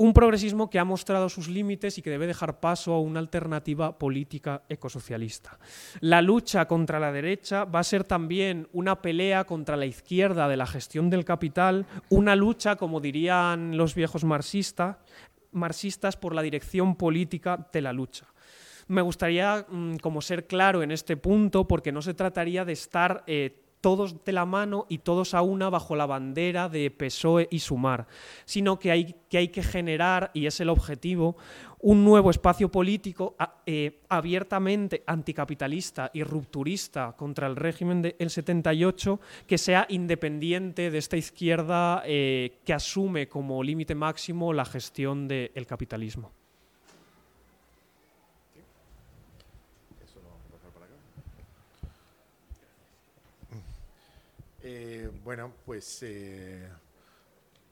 Un 0.00 0.14
progresismo 0.14 0.70
que 0.70 0.78
ha 0.78 0.84
mostrado 0.86 1.28
sus 1.28 1.46
límites 1.46 1.98
y 1.98 2.00
que 2.00 2.08
debe 2.08 2.26
dejar 2.26 2.58
paso 2.58 2.94
a 2.94 3.00
una 3.00 3.20
alternativa 3.20 3.98
política 3.98 4.62
ecosocialista. 4.70 5.58
La 6.00 6.22
lucha 6.22 6.66
contra 6.66 6.98
la 6.98 7.12
derecha 7.12 7.66
va 7.66 7.80
a 7.80 7.84
ser 7.84 8.04
también 8.04 8.66
una 8.72 9.02
pelea 9.02 9.44
contra 9.44 9.76
la 9.76 9.84
izquierda 9.84 10.48
de 10.48 10.56
la 10.56 10.66
gestión 10.66 11.10
del 11.10 11.26
capital, 11.26 11.84
una 12.08 12.34
lucha, 12.34 12.76
como 12.76 12.98
dirían 12.98 13.76
los 13.76 13.94
viejos 13.94 14.24
marxistas, 14.24 14.96
marxistas 15.52 16.16
por 16.16 16.34
la 16.34 16.40
dirección 16.40 16.96
política 16.96 17.68
de 17.70 17.82
la 17.82 17.92
lucha. 17.92 18.24
Me 18.88 19.02
gustaría 19.02 19.66
mm, 19.68 19.96
como 19.96 20.22
ser 20.22 20.46
claro 20.46 20.82
en 20.82 20.92
este 20.92 21.18
punto 21.18 21.68
porque 21.68 21.92
no 21.92 22.00
se 22.00 22.14
trataría 22.14 22.64
de 22.64 22.72
estar 22.72 23.22
eh, 23.26 23.69
todos 23.80 24.24
de 24.24 24.32
la 24.32 24.46
mano 24.46 24.86
y 24.88 24.98
todos 24.98 25.34
a 25.34 25.42
una 25.42 25.70
bajo 25.70 25.96
la 25.96 26.06
bandera 26.06 26.68
de 26.68 26.90
PSOE 26.90 27.48
y 27.50 27.60
Sumar, 27.60 28.06
sino 28.44 28.78
que 28.78 28.90
hay 28.90 29.14
que, 29.28 29.62
generar, 29.62 30.30
y 30.34 30.46
es 30.46 30.60
el 30.60 30.68
objetivo, 30.68 31.36
un 31.80 32.04
nuevo 32.04 32.30
espacio 32.30 32.70
político 32.70 33.36
eh, 33.64 34.00
abiertamente 34.08 35.02
anticapitalista 35.06 36.10
y 36.12 36.22
rupturista 36.22 37.14
contra 37.16 37.46
el 37.46 37.56
régimen 37.56 38.02
del 38.02 38.30
78 38.30 39.18
que 39.46 39.56
sea 39.56 39.86
independiente 39.88 40.90
de 40.90 40.98
esta 40.98 41.16
izquierda 41.16 42.02
eh, 42.04 42.58
que 42.64 42.74
asume 42.74 43.28
como 43.28 43.62
límite 43.62 43.94
máximo 43.94 44.52
la 44.52 44.66
gestión 44.66 45.26
del 45.26 45.66
capitalismo. 45.66 46.32
Eh, 54.62 55.10
bueno, 55.30 55.52
pues 55.64 56.02
eh, 56.02 56.68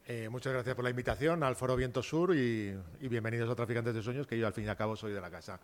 eh, 0.06 0.28
muchas 0.28 0.52
gracias 0.52 0.76
por 0.76 0.84
la 0.84 0.90
invitación 0.90 1.42
al 1.42 1.56
Foro 1.56 1.74
Viento 1.74 2.04
Sur 2.04 2.32
y, 2.36 2.72
bienvenidos 3.00 3.50
a 3.50 3.56
Traficantes 3.56 3.96
de 3.96 4.00
Sueños, 4.00 4.28
que 4.28 4.38
yo 4.38 4.46
al 4.46 4.52
fin 4.52 4.64
y 4.64 4.68
al 4.68 4.76
cabo 4.76 4.94
soy 4.94 5.12
de 5.12 5.20
la 5.20 5.28
casa. 5.28 5.58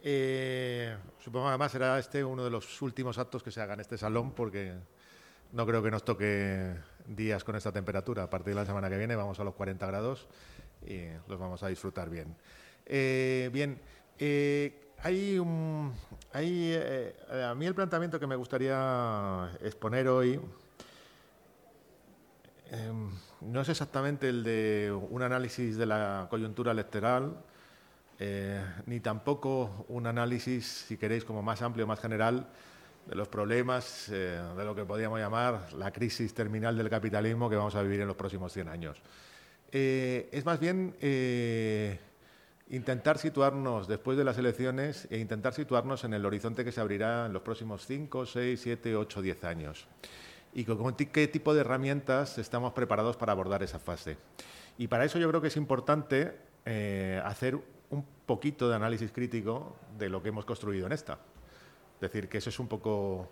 Eh, 0.00 0.96
supongo 1.18 1.46
que 1.46 1.48
además 1.48 1.72
será 1.72 1.98
este 1.98 2.22
uno 2.22 2.44
de 2.44 2.50
los 2.50 2.80
últimos 2.82 3.18
actos 3.18 3.42
que 3.42 3.50
se 3.50 3.60
haga 3.60 3.74
en 3.74 3.80
este 3.80 3.98
salón 3.98 4.30
porque 4.30 4.74
no 5.50 5.66
creo 5.66 5.82
que 5.82 5.90
nos 5.90 6.04
toque 6.04 6.72
días 7.04 7.42
con 7.42 7.56
esta 7.56 7.72
temperatura. 7.72 8.22
A 8.22 8.30
partir 8.30 8.54
de 8.54 8.60
la 8.60 8.66
semana 8.66 8.88
que 8.88 8.96
viene 8.96 9.16
vamos 9.16 9.40
a 9.40 9.42
los 9.42 9.54
40 9.54 9.84
grados 9.88 10.28
y 10.86 11.08
los 11.26 11.40
vamos 11.40 11.64
a 11.64 11.66
disfrutar 11.66 12.10
bien. 12.10 12.36
Bien, 12.86 13.80
hay 15.02 15.38
un, 15.40 15.92
a 16.32 17.54
mí 17.56 17.66
el 17.66 17.74
planteamiento 17.74 18.20
que 18.20 18.26
me 18.28 18.36
gustaría 18.36 19.50
exponer 19.60 20.06
hoy 20.06 20.40
eh, 22.70 22.92
no 23.40 23.60
es 23.60 23.68
exactamente 23.68 24.28
el 24.28 24.42
de 24.42 24.92
un 25.10 25.22
análisis 25.22 25.76
de 25.76 25.86
la 25.86 26.26
coyuntura 26.30 26.72
electoral, 26.72 27.36
eh, 28.18 28.64
ni 28.86 29.00
tampoco 29.00 29.86
un 29.88 30.06
análisis, 30.06 30.66
si 30.88 30.96
queréis, 30.96 31.24
como 31.24 31.42
más 31.42 31.62
amplio, 31.62 31.86
más 31.86 32.00
general, 32.00 32.46
de 33.06 33.14
los 33.14 33.28
problemas 33.28 34.08
eh, 34.10 34.40
de 34.56 34.64
lo 34.64 34.74
que 34.74 34.84
podríamos 34.84 35.18
llamar 35.18 35.72
la 35.74 35.90
crisis 35.92 36.32
terminal 36.32 36.76
del 36.76 36.88
capitalismo 36.88 37.50
que 37.50 37.56
vamos 37.56 37.74
a 37.74 37.82
vivir 37.82 38.00
en 38.00 38.06
los 38.06 38.16
próximos 38.16 38.52
100 38.52 38.68
años. 38.68 39.02
Eh, 39.72 40.28
es 40.32 40.44
más 40.46 40.60
bien 40.60 40.94
intentar 42.70 43.18
situarnos 43.18 43.88
después 43.88 44.16
de 44.16 44.24
las 44.24 44.38
elecciones 44.38 45.06
e 45.10 45.18
intentar 45.18 45.52
situarnos 45.52 46.04
en 46.04 46.14
el 46.14 46.24
horizonte 46.24 46.64
que 46.64 46.72
se 46.72 46.80
abrirá 46.80 47.26
en 47.26 47.32
los 47.32 47.42
próximos 47.42 47.84
5, 47.84 48.24
6, 48.24 48.60
7, 48.60 48.96
8, 48.96 49.22
10 49.22 49.44
años. 49.44 49.86
Y 50.54 50.64
con 50.64 50.94
qué 50.94 51.28
tipo 51.28 51.52
de 51.52 51.60
herramientas 51.60 52.38
estamos 52.38 52.72
preparados 52.72 53.16
para 53.16 53.32
abordar 53.32 53.62
esa 53.62 53.78
fase. 53.80 54.16
Y 54.78 54.86
para 54.86 55.04
eso 55.04 55.18
yo 55.18 55.28
creo 55.28 55.40
que 55.40 55.48
es 55.48 55.56
importante 55.56 56.36
eh, 56.64 57.20
hacer 57.24 57.58
un 57.90 58.04
poquito 58.24 58.68
de 58.68 58.76
análisis 58.76 59.10
crítico 59.10 59.76
de 59.98 60.08
lo 60.08 60.22
que 60.22 60.28
hemos 60.28 60.44
construido 60.44 60.86
en 60.86 60.92
esta. 60.92 61.18
Es 61.96 62.00
decir, 62.00 62.28
que 62.28 62.38
eso 62.38 62.50
es 62.50 62.58
un 62.58 62.68
poco 62.68 63.28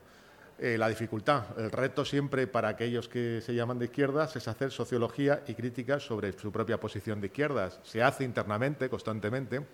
eh, 0.59 0.77
la 0.79 0.89
dificultad. 0.89 1.59
El 1.59 1.71
reto 1.71 2.05
siempre 2.05 2.47
para 2.47 2.69
aquellos 2.69 3.09
que 3.09 3.41
se 3.41 3.55
llaman 3.55 3.79
de 3.79 3.87
izquierdas 3.87 4.37
es 4.37 4.49
hacer 4.49 4.71
sociología 4.71 5.43
y 5.47 5.55
crítica 5.55 5.99
sobre 5.99 6.33
su 6.33 6.53
propia 6.53 6.79
posición 6.79 7.21
de 7.21 7.29
izquierdas. 7.29 7.81
Se 7.83 8.03
hace 8.03 8.25
internamente, 8.25 8.89
constantemente, 8.89 9.67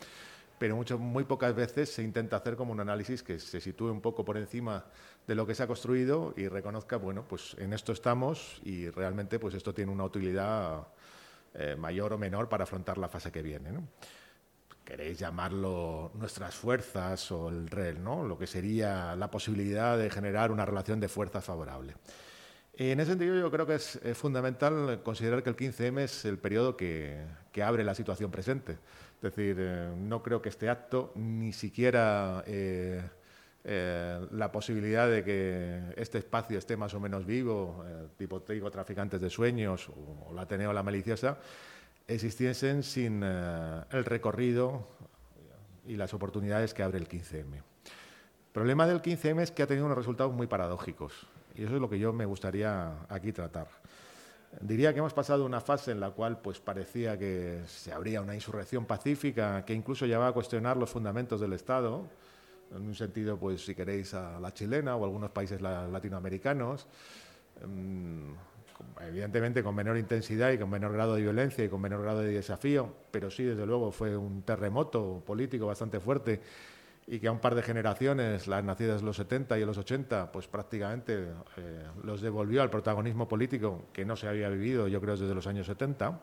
pero 0.59 0.77
mucho- 0.77 0.99
muy 0.99 1.25
pocas 1.25 1.55
veces 1.55 1.91
se 1.91 2.03
intenta 2.03 2.37
hacer 2.37 2.57
como 2.57 2.73
un 2.73 2.81
análisis 2.81 3.23
que 3.23 3.39
se 3.39 3.61
sitúe 3.61 3.91
un 3.91 4.01
poco 4.01 4.25
por 4.25 4.37
encima 4.37 4.85
de 5.27 5.35
lo 5.35 5.47
que 5.47 5.55
se 5.55 5.63
ha 5.63 5.67
construido 5.67 6.35
y 6.37 6.49
reconozca, 6.49 6.97
bueno, 6.97 7.25
pues 7.29 7.55
en 7.59 7.73
esto 7.73 7.93
estamos 7.93 8.61
y 8.65 8.89
realmente 8.91 9.39
pues 9.39 9.55
esto 9.55 9.73
tiene 9.75 9.93
una 9.93 10.05
utilidad 10.05 10.89
eh, 11.55 11.77
mayor 11.77 12.13
o 12.13 12.19
menor 12.19 12.49
para 12.49 12.65
afrontar 12.65 12.99
la 12.99 13.09
fase 13.09 13.31
que 13.33 13.43
viene. 13.43 13.71
queréis 14.85 15.19
llamarlo 15.19 16.11
nuestras 16.15 16.55
fuerzas 16.55 17.31
o 17.31 17.49
el 17.51 17.69
REL, 17.69 18.03
¿no? 18.03 18.25
lo 18.25 18.39
que 18.39 18.47
sería 18.47 19.15
la 19.17 19.31
posibilidad 19.31 19.99
de 19.99 20.09
generar 20.09 20.51
una 20.51 20.65
relación 20.65 20.99
de 20.99 21.09
fuerzas 21.09 21.45
favorable. 21.45 21.95
En 22.73 23.01
ese 23.01 23.11
sentido, 23.11 23.35
yo 23.35 23.51
creo 23.51 23.67
que 23.67 23.75
es, 23.75 23.99
fundamental 24.15 25.03
considerar 25.03 25.43
que 25.43 25.51
el 25.51 25.57
15M 25.57 25.99
es 26.01 26.25
el 26.25 26.39
periodo 26.39 26.77
que, 26.77 27.23
abre 27.63 27.85
la 27.85 27.95
situación 27.95 28.31
presente. 28.31 28.73
Es 29.17 29.23
decir, 29.23 29.57
eh, 29.59 29.91
no 29.97 30.23
creo 30.23 30.41
que 30.41 30.49
este 30.49 30.69
acto 30.69 31.13
ni 31.17 31.53
siquiera 31.53 32.45
eh, 32.47 33.03
eh, 33.65 34.27
la 34.33 34.53
posibilidad 34.53 35.09
de 35.09 35.25
que 35.25 35.81
este 35.97 36.19
espacio 36.19 36.59
esté 36.59 36.77
más 36.77 36.95
o 36.95 37.01
menos 37.01 37.27
vivo, 37.27 37.85
tipo 38.17 38.41
digo, 38.41 38.71
traficantes 38.71 39.21
de 39.21 39.31
sueños 39.31 39.89
o, 39.89 40.33
la 40.35 40.43
Ateneo 40.43 40.73
la 40.73 40.83
maliciosa, 40.83 41.39
existiesen 42.07 42.83
sin 42.83 43.23
el 43.23 44.05
recorrido 44.05 44.87
y 45.87 45.97
las 45.97 46.15
oportunidades 46.15 46.75
que 46.75 46.83
abre 46.83 46.99
el 46.99 47.09
15M. 47.09 47.55
El 47.55 47.63
problema 48.53 48.87
del 48.87 49.03
15M 49.03 49.41
es 49.41 49.51
que 49.51 49.63
ha 49.63 49.67
tenido 49.67 49.87
unos 49.87 49.99
resultados 49.99 50.33
muy 50.33 50.47
paradójicos. 50.47 51.27
Y 51.55 51.65
eso 51.65 51.75
es 51.75 51.81
lo 51.81 51.91
que 51.91 51.99
yo 51.99 52.13
me 52.13 52.25
gustaría 52.25 52.93
aquí 53.09 53.33
tratar. 53.33 53.69
Diría 54.61 54.93
que 54.93 55.01
hemos 55.01 55.13
pasado 55.13 55.45
una 55.45 55.61
fase 55.61 55.93
en 55.93 56.01
la 56.01 56.11
cual 56.11 56.39
pues, 56.41 56.59
parecía 56.59 57.19
que 57.19 57.61
se 57.67 57.93
habría 57.93 58.23
una 58.23 58.35
insurrección 58.35 58.87
pacífica 58.87 59.65
que 59.65 59.75
incluso 59.75 60.07
llevaba 60.07 60.29
a 60.29 60.33
cuestionar 60.33 60.77
los 60.77 60.91
fundamentos 60.91 61.41
del 61.41 61.53
Estado, 61.53 62.05
en 62.75 62.83
un 62.83 62.95
sentido, 62.95 63.37
pues, 63.37 63.65
si 63.65 63.75
queréis, 63.75 64.15
a 64.15 64.41
la 64.41 64.53
chilena 64.53 64.97
o 64.97 65.05
algunos 65.05 65.31
países 65.31 65.61
latinoamericanos, 65.61 66.87
mm, 67.67 68.33
evidentemente 69.09 69.63
con 69.63 69.75
menor 69.75 69.99
intensidad 69.99 70.51
y 70.51 70.59
con 70.59 70.71
menor 70.71 70.93
grado 70.93 71.15
de 71.15 71.23
violencia 71.23 71.65
y 71.65 71.69
con 71.69 71.81
menor 71.81 72.03
grado 72.03 72.21
de 72.21 72.33
desafío, 72.33 72.93
pero 73.11 73.31
sí, 73.31 73.45
desde 73.45 73.67
luego, 73.67 73.93
fue 73.93 74.17
un 74.17 74.43
terremoto 74.43 75.23
político 75.27 75.67
bastante 75.67 76.01
fuerte 76.01 76.41
y 77.11 77.21
que 77.21 77.29
a 77.29 77.33
un 77.33 77.39
par 77.39 77.55
de 77.55 77.63
generaciones, 77.63 78.47
las 78.47 78.63
nacidas 78.63 79.01
en 79.01 79.07
los 79.07 79.17
70 79.17 79.59
y 79.59 79.63
en 79.63 79.67
los 79.67 79.79
80, 79.79 80.31
pues 80.31 80.47
prácticamente 80.47 81.29
eh, 81.57 81.87
los 82.03 82.21
devolvió 82.21 82.61
al 82.61 82.69
protagonismo 82.69 83.27
político 83.27 83.87
que 83.95 84.05
no 84.05 84.15
se 84.15 84.29
había 84.29 84.51
vivido, 84.51 84.89
yo 84.89 85.01
creo, 85.01 85.17
desde 85.17 85.35
los 85.35 85.47
años 85.47 85.67
70, 85.67 86.21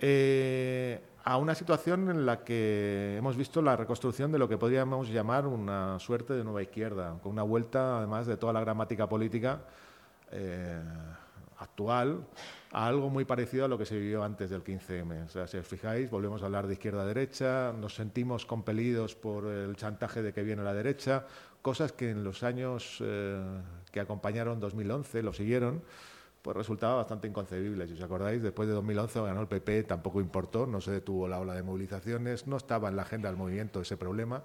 eh, 0.00 1.00
a 1.22 1.36
una 1.36 1.54
situación 1.54 2.10
en 2.10 2.26
la 2.26 2.42
que 2.42 3.14
hemos 3.16 3.36
visto 3.36 3.62
la 3.62 3.76
reconstrucción 3.76 4.32
de 4.32 4.38
lo 4.38 4.48
que 4.48 4.58
podríamos 4.58 5.10
llamar 5.10 5.46
una 5.46 6.00
suerte 6.00 6.34
de 6.34 6.42
nueva 6.42 6.62
izquierda, 6.62 7.16
con 7.22 7.30
una 7.30 7.44
vuelta, 7.44 7.98
además, 7.98 8.26
de 8.26 8.36
toda 8.36 8.52
la 8.52 8.60
gramática 8.60 9.08
política 9.08 9.60
eh, 10.32 10.82
actual 11.64 12.26
a 12.72 12.86
algo 12.86 13.10
muy 13.10 13.24
parecido 13.24 13.64
a 13.64 13.68
lo 13.68 13.78
que 13.78 13.84
se 13.84 13.98
vivió 13.98 14.22
antes 14.22 14.50
del 14.50 14.62
15M. 14.62 15.26
O 15.26 15.28
sea, 15.28 15.46
si 15.46 15.56
os 15.56 15.66
fijáis, 15.66 16.10
volvemos 16.10 16.42
a 16.42 16.46
hablar 16.46 16.66
de 16.66 16.74
izquierda-derecha, 16.74 17.72
nos 17.72 17.94
sentimos 17.94 18.46
compelidos 18.46 19.14
por 19.14 19.46
el 19.46 19.76
chantaje 19.76 20.22
de 20.22 20.32
que 20.32 20.42
viene 20.42 20.62
la 20.62 20.74
derecha, 20.74 21.26
cosas 21.62 21.92
que 21.92 22.10
en 22.10 22.24
los 22.24 22.42
años 22.42 22.98
eh, 23.00 23.42
que 23.90 24.00
acompañaron 24.00 24.60
2011, 24.60 25.22
lo 25.22 25.32
siguieron, 25.32 25.82
pues 26.42 26.56
resultaba 26.56 26.96
bastante 26.96 27.26
inconcebible. 27.26 27.86
Si 27.86 27.94
os 27.94 28.02
acordáis, 28.02 28.42
después 28.42 28.68
de 28.68 28.74
2011 28.74 29.22
ganó 29.22 29.40
el 29.40 29.48
PP, 29.48 29.84
tampoco 29.84 30.20
importó, 30.20 30.66
no 30.66 30.80
se 30.80 30.90
detuvo 30.90 31.26
la 31.26 31.40
ola 31.40 31.54
de 31.54 31.62
movilizaciones, 31.62 32.46
no 32.46 32.58
estaba 32.58 32.88
en 32.88 32.96
la 32.96 33.02
agenda 33.02 33.30
del 33.30 33.38
movimiento 33.38 33.80
ese 33.80 33.96
problema, 33.96 34.42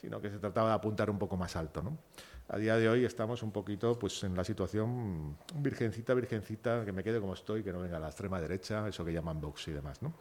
sino 0.00 0.20
que 0.20 0.30
se 0.30 0.38
trataba 0.38 0.70
de 0.70 0.74
apuntar 0.74 1.08
un 1.08 1.18
poco 1.18 1.36
más 1.36 1.54
alto. 1.54 1.82
¿no? 1.82 1.98
A 2.48 2.58
día 2.58 2.76
de 2.76 2.88
hoy 2.88 3.04
estamos 3.04 3.42
un 3.42 3.50
poquito 3.50 3.98
pues 3.98 4.22
en 4.22 4.36
la 4.36 4.44
situación 4.44 5.36
virgencita, 5.56 6.14
virgencita, 6.14 6.84
que 6.84 6.92
me 6.92 7.02
quede 7.02 7.20
como 7.20 7.34
estoy, 7.34 7.62
que 7.62 7.72
no 7.72 7.80
venga 7.80 7.96
a 7.96 8.00
la 8.00 8.08
extrema 8.08 8.40
derecha, 8.40 8.86
eso 8.88 9.04
que 9.04 9.12
llaman 9.12 9.40
Vox 9.40 9.68
y 9.68 9.72
demás. 9.72 10.00
¿no? 10.00 10.14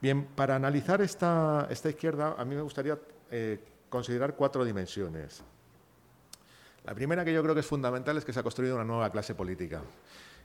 Bien, 0.00 0.26
para 0.26 0.54
analizar 0.54 1.00
esta, 1.00 1.66
esta 1.70 1.88
izquierda, 1.88 2.36
a 2.38 2.44
mí 2.44 2.54
me 2.54 2.62
gustaría 2.62 2.98
eh, 3.30 3.58
considerar 3.88 4.34
cuatro 4.34 4.64
dimensiones. 4.64 5.42
La 6.84 6.94
primera 6.94 7.24
que 7.24 7.32
yo 7.32 7.42
creo 7.42 7.54
que 7.54 7.60
es 7.60 7.66
fundamental 7.66 8.16
es 8.16 8.24
que 8.24 8.32
se 8.32 8.38
ha 8.38 8.42
construido 8.44 8.76
una 8.76 8.84
nueva 8.84 9.10
clase 9.10 9.34
política. 9.34 9.82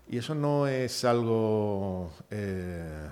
Y 0.10 0.18
eso 0.18 0.34
no 0.34 0.66
es 0.66 1.06
algo 1.06 2.12
eh, 2.32 3.10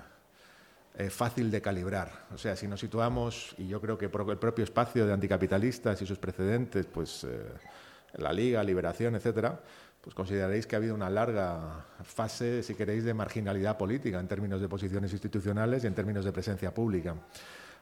eh, 0.97 1.09
fácil 1.11 1.51
de 1.51 1.61
calibrar. 1.61 2.25
O 2.33 2.39
sea, 2.39 2.55
si 2.55 2.67
nos 2.67 2.79
situamos, 2.79 3.53
y 3.59 3.67
yo 3.67 3.79
creo 3.79 3.99
que 3.99 4.05
el 4.05 4.11
propio 4.11 4.63
espacio 4.63 5.05
de 5.05 5.13
anticapitalistas 5.13 6.01
y 6.01 6.07
sus 6.07 6.17
precedentes, 6.17 6.87
pues 6.87 7.27
la 8.17 8.33
Liga, 8.33 8.63
Liberación, 8.63 9.15
etcétera, 9.15 9.59
pues 10.01 10.15
consideraréis 10.15 10.65
que 10.65 10.75
ha 10.75 10.79
habido 10.79 10.95
una 10.95 11.09
larga 11.09 11.85
fase, 12.03 12.63
si 12.63 12.73
queréis, 12.73 13.03
de 13.03 13.13
marginalidad 13.13 13.77
política 13.77 14.19
en 14.19 14.27
términos 14.27 14.61
de 14.61 14.69
posiciones 14.69 15.11
institucionales 15.11 15.83
y 15.83 15.87
en 15.87 15.93
términos 15.93 16.25
de 16.25 16.31
presencia 16.31 16.73
pública. 16.73 17.15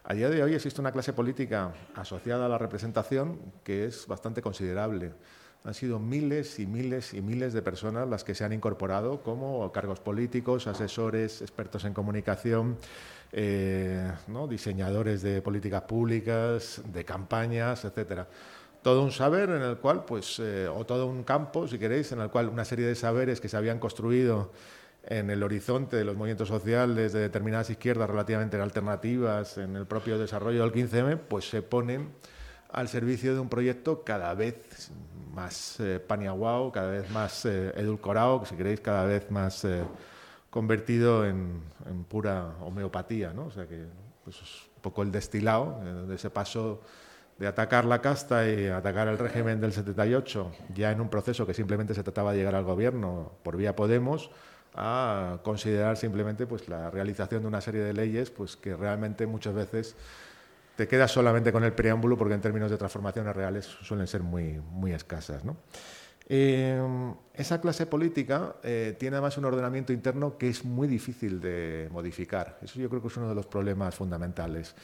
A 0.04 0.14
día 0.14 0.30
de 0.30 0.42
hoy 0.42 0.54
existe 0.54 0.82
una 0.82 0.92
clase 0.92 1.14
política 1.14 1.74
asociada 1.96 2.46
a 2.46 2.50
la 2.50 2.58
representación 2.58 3.40
que 3.64 3.86
es 3.86 4.08
bastante 4.08 4.42
considerable. 4.42 5.12
Han 5.64 5.74
sido 5.74 6.00
miles 6.00 6.60
y 6.60 6.66
miles 6.66 7.14
y 7.14 7.22
miles 7.22 7.52
de 7.52 7.62
personas 7.62 8.08
las 8.08 8.24
que 8.24 8.34
se 8.34 8.46
han 8.46 8.54
incorporado 8.54 9.22
como 9.22 9.70
cargos 9.72 10.00
políticos, 10.00 10.66
asesores, 10.66 11.42
expertos 11.42 11.84
en 11.84 11.94
comunicación, 11.94 12.78
eh, 13.34 14.10
diseñadores 14.50 15.22
de 15.22 15.42
políticas 15.42 15.82
públicas, 15.82 16.82
de 16.86 17.04
campañas, 17.04 17.84
etcétera 17.84 18.28
todo 18.88 19.04
un 19.04 19.12
saber 19.12 19.50
en 19.50 19.64
el 19.64 19.80
cual, 19.80 20.06
pues, 20.06 20.40
eh, 20.40 20.66
o 20.66 20.86
todo 20.86 21.08
un 21.08 21.26
campo, 21.26 21.68
si 21.68 21.78
queréis, 21.78 22.14
en 22.14 22.22
el 22.22 22.30
cual 22.30 22.48
una 22.48 22.64
serie 22.64 22.88
de 22.88 22.96
saberes 22.96 23.42
que 23.42 23.50
se 23.50 23.58
habían 23.58 23.80
construido 23.80 24.54
en 25.04 25.30
el 25.30 25.44
horizonte 25.44 25.98
de 25.98 26.06
los 26.06 26.16
movimientos 26.16 26.48
sociales 26.48 27.12
de 27.12 27.20
determinadas 27.20 27.70
izquierdas 27.70 28.10
relativamente 28.10 28.56
alternativas 28.62 29.58
en 29.58 29.76
el 29.76 29.88
propio 29.88 30.18
desarrollo 30.18 30.62
del 30.62 30.72
15M, 30.72 31.18
pues 31.18 31.50
se 31.50 31.62
ponen 31.62 32.14
al 32.72 32.88
servicio 32.88 33.34
de 33.34 33.42
un 33.42 33.50
proyecto 33.50 34.06
cada 34.06 34.34
vez 34.34 34.90
más 35.34 35.82
eh, 35.82 36.00
paniaguao, 36.00 36.72
cada 36.72 36.92
vez 36.92 37.10
más 37.12 37.44
eh, 37.44 37.74
edulcorado, 37.76 38.46
si 38.46 38.56
queréis, 38.56 38.80
cada 38.80 39.04
vez 39.04 39.30
más 39.30 39.66
eh, 39.66 39.84
convertido 40.50 41.26
en, 41.26 41.62
pura 42.08 42.56
homeopatía, 42.62 43.34
¿no? 43.34 43.48
O 43.48 43.52
sea 43.52 43.68
que 43.68 43.84
pues, 44.24 44.38
es 44.38 44.70
un 44.78 44.82
poco 44.82 45.04
el 45.04 45.12
destilado 45.12 45.78
de 46.08 46.16
ese 46.16 46.30
paso 46.30 46.80
de 47.40 47.48
atacar 47.48 47.86
la 47.86 48.02
casta 48.02 48.50
y 48.50 48.68
atacar 48.68 49.08
el 49.08 49.18
régimen 49.18 49.62
del 49.62 49.72
78, 49.72 50.52
ya 50.74 50.92
en 50.92 51.02
un 51.02 51.10
proceso 51.10 51.46
que 51.46 51.54
simplemente 51.54 51.94
se 51.94 52.04
trataba 52.04 52.32
de 52.32 52.40
llegar 52.40 52.56
al 52.56 52.64
gobierno 52.64 53.34
por 53.44 53.58
vía 53.58 53.76
Podemos, 53.76 54.32
a 54.74 55.40
considerar 55.44 55.98
simplemente 55.98 56.46
pues, 56.46 56.70
la 56.70 56.90
realización 56.92 57.42
de 57.42 57.48
una 57.48 57.62
serie 57.62 57.82
de 57.82 57.94
leyes 57.94 58.30
pues, 58.30 58.56
que 58.56 58.76
realmente 58.76 59.26
muchas 59.26 59.54
veces 59.54 59.96
te 60.76 60.88
quedas 60.88 61.12
solamente 61.12 61.52
con 61.52 61.64
el 61.64 61.74
preámbulo 61.74 62.18
porque 62.18 62.36
en 62.36 62.42
términos 62.42 62.70
de 62.70 62.78
transformaciones 62.78 63.36
reales 63.36 63.66
suelen 63.66 64.06
ser 64.06 64.22
muy, 64.22 64.62
muy 64.72 64.94
escasas. 64.94 65.42
Eh, 66.30 66.80
esa 67.34 67.60
clase 67.60 67.88
política 67.88 68.58
eh, 68.62 68.96
tiene 69.00 69.16
además 69.16 69.38
un 69.38 69.46
ordenamiento 69.46 69.94
interno 69.94 70.38
que 70.38 70.50
es 70.50 70.64
muy 70.64 70.88
difícil 70.88 71.42
de 71.42 71.90
modificar. 71.92 72.60
Eso 72.62 72.80
yo 72.80 72.90
creo 72.90 73.02
que 73.02 73.08
es 73.08 73.18
uno 73.18 73.30
de 73.30 73.36
los 73.36 73.48
problemas 73.48 73.96
fundamentales. 73.96 74.76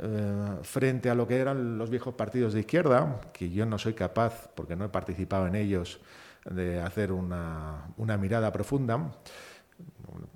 Eh, 0.00 0.58
frente 0.62 1.10
a 1.10 1.14
lo 1.14 1.28
que 1.28 1.36
eran 1.36 1.76
los 1.76 1.90
viejos 1.90 2.14
partidos 2.14 2.54
de 2.54 2.60
izquierda, 2.60 3.20
que 3.32 3.50
yo 3.50 3.66
no 3.66 3.78
soy 3.78 3.92
capaz, 3.92 4.48
porque 4.54 4.74
no 4.74 4.86
he 4.86 4.88
participado 4.88 5.46
en 5.46 5.54
ellos, 5.54 6.00
de 6.48 6.80
hacer 6.80 7.12
una, 7.12 7.84
mirada 8.18 8.50
profunda, 8.52 9.12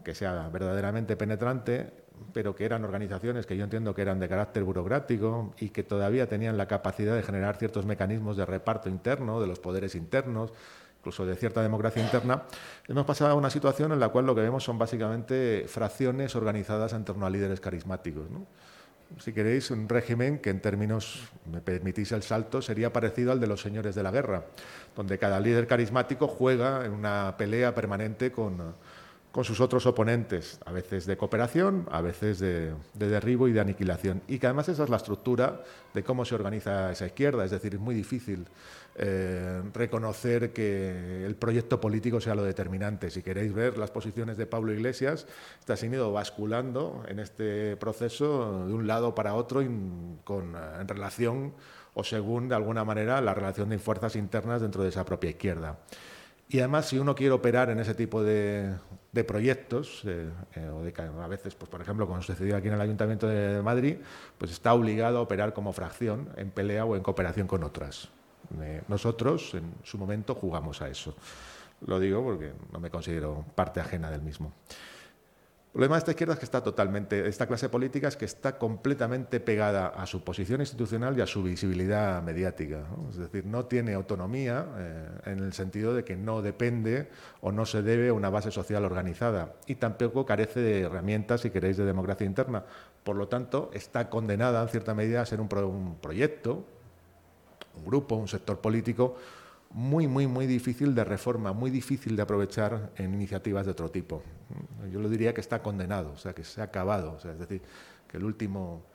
que 0.05 0.14
sea 0.14 0.49
verdaderamente 0.53 1.16
penetrante, 1.16 1.90
pero 2.33 2.55
que 2.55 2.64
eran 2.64 2.85
organizaciones 2.85 3.47
que 3.47 3.57
yo 3.57 3.64
entiendo 3.64 3.95
que 3.95 4.03
eran 4.03 4.19
de 4.21 4.29
carácter 4.29 4.62
burocrático 4.62 5.55
y 5.59 5.71
que 5.71 5.83
todavía 5.83 6.29
tenían 6.29 6.57
la 6.57 6.69
capacidad 6.69 7.14
de 7.14 7.23
generar 7.23 7.57
ciertos 7.57 7.87
mecanismos 7.87 8.37
de 8.37 8.47
reparto 8.47 8.88
interno, 8.88 9.40
de 9.40 9.47
los 9.47 9.59
poderes 9.59 9.95
internos, 9.95 10.53
incluso 10.99 11.25
de 11.25 11.37
cierta 11.37 11.62
democracia 11.62 12.03
interna, 12.03 12.45
hemos 12.88 13.07
pasado 13.07 13.31
a 13.31 13.35
una 13.35 13.51
situación 13.51 13.92
en 13.92 14.01
la 14.01 14.09
cual 14.09 14.27
lo 14.27 14.35
que 14.35 14.40
vemos 14.40 14.64
son 14.64 14.79
básicamente 14.79 15.64
fracciones 15.69 16.35
organizadas 16.37 16.92
en 16.92 17.05
torno 17.05 17.27
a 17.27 17.31
líderes 17.31 17.61
carismáticos. 17.61 18.27
Si 19.19 19.33
queréis, 19.33 19.71
un 19.71 19.88
régimen 19.88 20.38
que 20.38 20.51
en 20.51 20.61
términos, 20.61 21.23
me 21.51 21.61
permitís 21.61 22.12
el 22.12 22.23
salto, 22.23 22.61
sería 22.61 22.92
parecido 22.92 23.33
al 23.33 23.40
de 23.40 23.47
los 23.47 23.61
señores 23.61 23.95
de 23.95 24.03
la 24.03 24.11
guerra, 24.11 24.45
donde 24.95 25.19
cada 25.19 25.40
líder 25.40 25.66
carismático 25.66 26.29
juega 26.29 26.85
en 26.85 26.92
una 26.92 27.35
pelea 27.38 27.75
permanente 27.75 28.31
con, 28.33 28.75
con 29.33 29.45
sus 29.45 29.61
otros 29.61 29.87
oponentes, 29.87 30.59
a 30.64 30.73
veces 30.73 31.07
de 31.07 31.16
cooperación, 31.16 31.87
a 31.90 32.01
veces 32.01 32.38
de, 32.38 32.73
de, 32.95 33.09
derribo 33.09 33.49
y 33.49 33.53
de 33.53 33.61
aniquilación. 33.61 34.23
Y 34.29 34.38
que 34.38 34.47
además 34.47 34.69
esa 34.69 34.85
es 34.85 34.90
la 34.90 34.97
estructura 34.97 35.62
de 35.95 36.03
cómo 36.03 36.25
se 36.25 36.35
organiza 36.35 36.92
esa 36.92 37.07
izquierda, 37.07 37.45
es 37.45 37.51
decir, 37.51 37.75
es 37.75 37.81
muy 37.81 37.95
difícil 37.95 38.47
eh, 38.99 39.63
reconocer 39.75 40.55
que 40.55 41.27
el 41.27 41.35
proyecto 41.37 41.79
político 41.81 42.19
sea 42.19 42.35
lo 42.35 42.45
determinante. 42.45 43.11
Si 43.11 43.23
queréis 43.23 43.53
ver 43.53 43.77
las 43.77 43.91
posiciones 43.91 44.39
de 44.39 44.47
Pablo 44.47 44.73
Iglesias, 44.73 45.27
está 45.61 45.77
se 45.77 45.87
ido 45.87 46.13
basculando 46.13 47.05
en 47.07 47.19
este 47.19 47.77
proceso 47.77 48.67
de 48.67 48.73
un 48.73 48.87
lado 48.87 49.15
para 49.15 49.35
otro 49.35 49.61
eh, 49.61 49.67
en 49.67 50.89
relación 50.89 51.53
o 51.93 52.05
según, 52.05 52.49
de 52.49 52.55
alguna 52.55 52.85
manera, 52.85 53.21
la 53.21 53.35
relación 53.35 53.69
de 53.69 53.79
fuerzas 53.79 54.17
internas 54.17 54.63
dentro 54.63 54.83
de 54.83 54.89
esa 54.89 55.05
propia 55.05 55.31
izquierda. 55.31 55.79
Y 56.49 56.61
además, 56.61 56.87
si 56.87 56.99
uno 56.99 57.15
quiere 57.15 57.33
operar 57.33 57.71
en 57.71 57.81
ese 57.81 57.95
tipo 57.95 58.23
de, 58.23 58.77
proyectos, 59.27 60.03
eh, 60.07 60.31
o 60.73 60.83
de, 60.83 60.95
a 61.23 61.27
veces, 61.27 61.55
pues, 61.55 61.69
por 61.69 61.81
ejemplo, 61.81 62.07
como 62.07 62.23
sucedió 62.23 62.57
aquí 62.57 62.69
en 62.69 62.75
el 62.75 62.81
Ayuntamiento 62.81 63.27
de 63.27 63.61
Madrid, 63.63 63.97
pues 64.39 64.53
está 64.53 64.73
obligado 64.73 65.19
a 65.19 65.21
operar 65.23 65.53
como 65.53 65.73
fracción 65.73 66.31
en 66.37 66.51
pelea 66.51 66.85
o 66.85 66.97
en 66.97 67.03
cooperación 67.03 67.47
con 67.47 67.65
otras. 67.65 68.11
Nosotros, 68.89 69.55
en 69.55 69.75
su 69.83 69.99
momento, 69.99 70.35
jugamos 70.35 70.83
a 70.83 70.89
eso. 70.89 71.15
Lo 71.87 72.01
digo 72.01 72.23
porque 72.23 72.53
no 72.73 72.81
me 72.81 72.91
considero 72.91 73.45
parte 73.55 73.81
ajena 73.81 74.11
del 74.11 74.23
mismo. 74.23 74.53
El 75.77 75.79
problema 75.79 75.97
de 75.97 75.99
esta 75.99 76.11
izquierda 76.13 76.33
es 76.33 76.39
que 76.39 76.47
está 76.47 76.63
totalmente, 76.63 77.29
esta 77.29 77.47
clase 77.47 77.69
política 77.69 78.09
es 78.09 78.17
que 78.17 78.25
está 78.25 78.57
completamente 78.57 79.41
pegada 79.41 79.89
a 79.89 80.07
su 80.07 80.25
posición 80.25 80.63
institucional 80.63 81.19
y 81.19 81.21
a 81.21 81.27
su 81.27 81.43
visibilidad 81.43 82.23
mediática. 82.23 82.87
Es 83.11 83.19
decir, 83.19 83.45
no 83.45 83.67
tiene 83.67 83.93
autonomía 83.93 84.67
eh, 84.79 85.09
en 85.27 85.41
el 85.41 85.53
sentido 85.53 85.93
de 85.93 86.03
que 86.03 86.17
no 86.17 86.41
depende 86.41 87.11
o 87.43 87.53
no 87.53 87.67
se 87.67 87.83
debe 87.83 88.09
a 88.09 88.15
una 88.15 88.31
base 88.31 88.51
social 88.51 88.87
organizada 88.87 89.57
y 89.67 89.75
tampoco 89.75 90.25
carece 90.25 90.61
de 90.61 90.81
herramientas, 90.81 91.43
si 91.43 91.51
queréis, 91.51 91.77
de 91.77 91.85
democracia 91.85 92.25
interna. 92.25 92.65
Por 93.05 93.17
lo 93.17 93.29
tanto, 93.29 93.71
está 93.75 94.09
condenada 94.09 94.63
en 94.63 94.69
cierta 94.71 94.95
medida 94.95 95.21
a 95.21 95.27
ser 95.27 95.43
un 95.43 95.99
proyecto, 96.01 96.65
un 97.77 97.85
grupo, 97.85 98.17
un 98.17 98.29
sector 98.29 98.61
político 98.61 99.17
muy, 99.71 100.07
muy, 100.07 100.27
muy 100.27 100.47
difícil 100.47 100.95
de 100.95 101.05
reforma, 101.05 101.53
muy 101.53 101.71
difícil 101.71 102.17
de 102.17 102.23
aprovechar 102.23 102.93
en 102.97 103.12
iniciativas 103.15 103.67
de 103.67 103.73
otro 103.73 103.91
tipo. 103.91 104.23
Yo 104.91 105.01
lo 105.01 105.09
diría 105.09 105.35
que 105.35 105.41
está 105.41 105.62
condenado, 105.62 106.12
o 106.12 106.17
sea, 106.17 106.33
que 106.33 106.45
se 106.45 106.61
ha 106.61 106.65
acabado. 106.65 107.12
O 107.15 107.21
sea, 107.21 107.33
es 107.33 107.39
decir, 107.39 107.61
que 108.09 108.17
el 108.17 108.25
último 108.25 108.87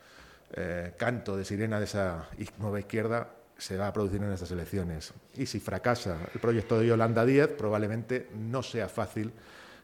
eh, 0.53 0.93
canto 0.97 1.37
de 1.37 1.45
sirena 1.45 1.77
de 1.77 1.85
esa 1.85 2.29
nueva 2.57 2.79
izquierda 2.79 3.29
se 3.57 3.77
va 3.77 3.87
a 3.87 3.93
producir 3.93 4.23
en 4.23 4.31
estas 4.31 4.51
elecciones. 4.51 5.13
Y 5.35 5.45
si 5.45 5.59
fracasa 5.59 6.17
el 6.33 6.39
proyecto 6.39 6.79
de 6.79 6.87
Yolanda 6.87 7.25
Díaz, 7.25 7.49
probablemente 7.49 8.29
no 8.35 8.63
sea 8.63 8.89
fácil 8.89 9.31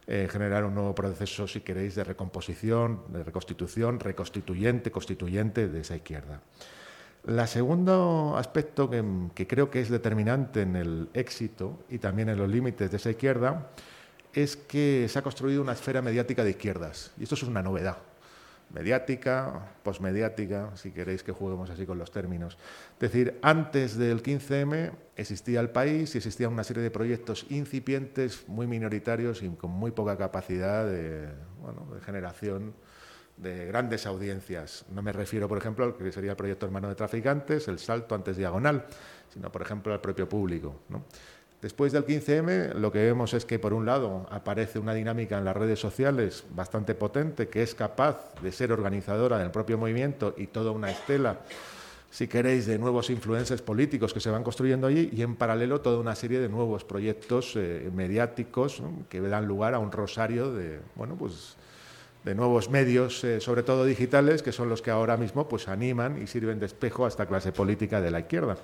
eh, 0.07 0.27
generar 0.31 0.65
un 0.65 0.73
nuevo 0.73 0.95
proceso, 0.95 1.47
si 1.47 1.61
queréis, 1.61 1.93
de 1.93 2.03
recomposición, 2.03 3.03
de 3.09 3.23
reconstitución, 3.23 3.99
reconstituyente, 3.99 4.89
constituyente 4.89 5.67
de 5.67 5.81
esa 5.81 5.95
izquierda. 5.95 6.41
El 7.25 7.47
segundo 7.47 8.35
aspecto 8.37 8.89
que, 8.89 9.47
creo 9.47 9.69
que 9.69 9.81
es 9.81 9.89
determinante 9.89 10.61
en 10.61 10.75
el 10.75 11.09
éxito 11.13 11.79
y 11.89 11.97
también 11.97 12.29
en 12.29 12.37
los 12.37 12.49
límites 12.49 12.89
de 12.89 12.97
esa 12.97 13.09
izquierda 13.09 13.69
es 14.33 14.55
que 14.55 15.07
se 15.09 15.19
ha 15.19 15.21
construido 15.21 15.61
una 15.61 15.73
esfera 15.73 16.01
mediática 16.01 16.43
de 16.43 16.51
izquierdas. 16.51 17.11
Y 17.19 17.23
esto 17.23 17.35
es 17.35 17.43
una 17.43 17.61
novedad. 17.61 17.97
Mediática, 18.69 19.71
posmediática, 19.83 20.75
si 20.75 20.91
queréis 20.91 21.23
que 21.23 21.31
juguemos 21.31 21.69
así 21.69 21.85
con 21.85 21.97
los 21.97 22.11
términos. 22.11 22.57
Es 22.93 22.99
decir, 22.99 23.39
antes 23.41 23.97
del 23.97 24.21
15M 24.21 24.91
existía 25.15 25.61
el 25.61 25.69
país 25.69 26.13
y 26.15 26.17
existía 26.17 26.49
una 26.49 26.63
serie 26.63 26.83
de 26.83 26.91
proyectos 26.91 27.45
incipientes, 27.49 28.47
muy 28.47 28.67
minoritarios 28.67 29.41
y 29.41 29.49
con 29.49 29.71
muy 29.71 29.91
poca 29.91 30.17
capacidad 30.17 30.85
de, 30.85 31.27
de 31.27 32.01
generación 32.05 32.73
de 33.37 33.65
grandes 33.67 34.05
audiencias. 34.05 34.85
No 34.93 35.01
me 35.01 35.13
refiero, 35.13 35.47
por 35.47 35.57
ejemplo, 35.57 35.85
al 35.85 35.95
que 35.95 36.11
sería 36.11 36.31
el 36.31 36.37
proyecto 36.37 36.65
Hermano 36.65 36.89
de 36.89 36.95
Traficantes, 36.95 37.67
el 37.67 37.79
salto 37.79 38.15
antes 38.15 38.35
diagonal, 38.37 38.85
sino, 39.33 39.51
por 39.51 39.61
ejemplo, 39.61 39.93
al 39.93 40.01
propio 40.01 40.27
público. 40.27 40.75
Después 41.61 41.91
del 41.91 42.05
15M, 42.05 42.75
lo 42.75 42.91
que 42.91 42.99
vemos 42.99 43.33
es 43.33 43.45
que, 43.45 43.57
por 43.57 43.73
un 43.73 43.85
lado, 43.85 44.27
aparece 44.29 44.77
una 44.77 44.93
dinámica 44.93 45.37
en 45.37 45.45
las 45.45 45.57
redes 45.57 45.79
sociales 45.79 46.43
bastante 46.51 46.93
potente, 46.93 47.47
que 47.47 47.63
es 47.63 47.73
capaz 47.73 48.33
de 48.41 48.51
ser 48.51 48.71
organizadora 48.71 49.39
del 49.39 49.49
propio 49.49 49.77
movimiento 49.77 50.35
y 50.37 50.47
toda 50.47 50.69
una 50.71 50.91
estela, 50.91 51.39
si 52.11 52.27
queréis, 52.27 52.67
de 52.67 52.77
nuevos 52.77 53.09
influencers 53.09 53.61
políticos 53.61 54.13
que 54.13 54.19
se 54.19 54.29
van 54.29 54.43
construyendo 54.43 54.85
allí, 54.87 55.09
y 55.11 55.23
en 55.23 55.35
paralelo 55.35 55.81
toda 55.81 55.99
una 55.99 56.15
serie 56.15 56.39
de 56.39 56.47
nuevos 56.47 56.83
proyectos 56.83 57.55
eh, 57.55 57.89
mediáticos 57.93 58.81
que 59.09 59.19
dan 59.19 59.47
lugar 59.47 59.73
a 59.73 59.79
un 59.79 59.91
rosario 59.91 60.53
de, 60.53 60.79
bueno, 60.95 61.15
pues 61.15 61.56
de 62.27 62.35
nuevos 62.35 62.69
medios, 62.69 63.23
eh, 63.23 63.39
sobre 63.39 63.63
todo 63.63 63.85
digitales, 63.85 64.43
que 64.43 64.51
son 64.51 64.67
los 64.67 64.81
que 64.81 64.91
ahora 64.91 65.15
mismo 65.15 65.47
pues, 65.47 65.69
animan 65.69 66.21
y 66.21 66.27
sirven 66.27 66.59
de 66.59 66.65
espejo 66.65 67.05
a 67.05 67.07
esta 67.07 67.25
clase 67.25 67.53
política 67.53 68.01
de 68.01 68.11
la 68.11 68.19
izquierda. 68.19 68.57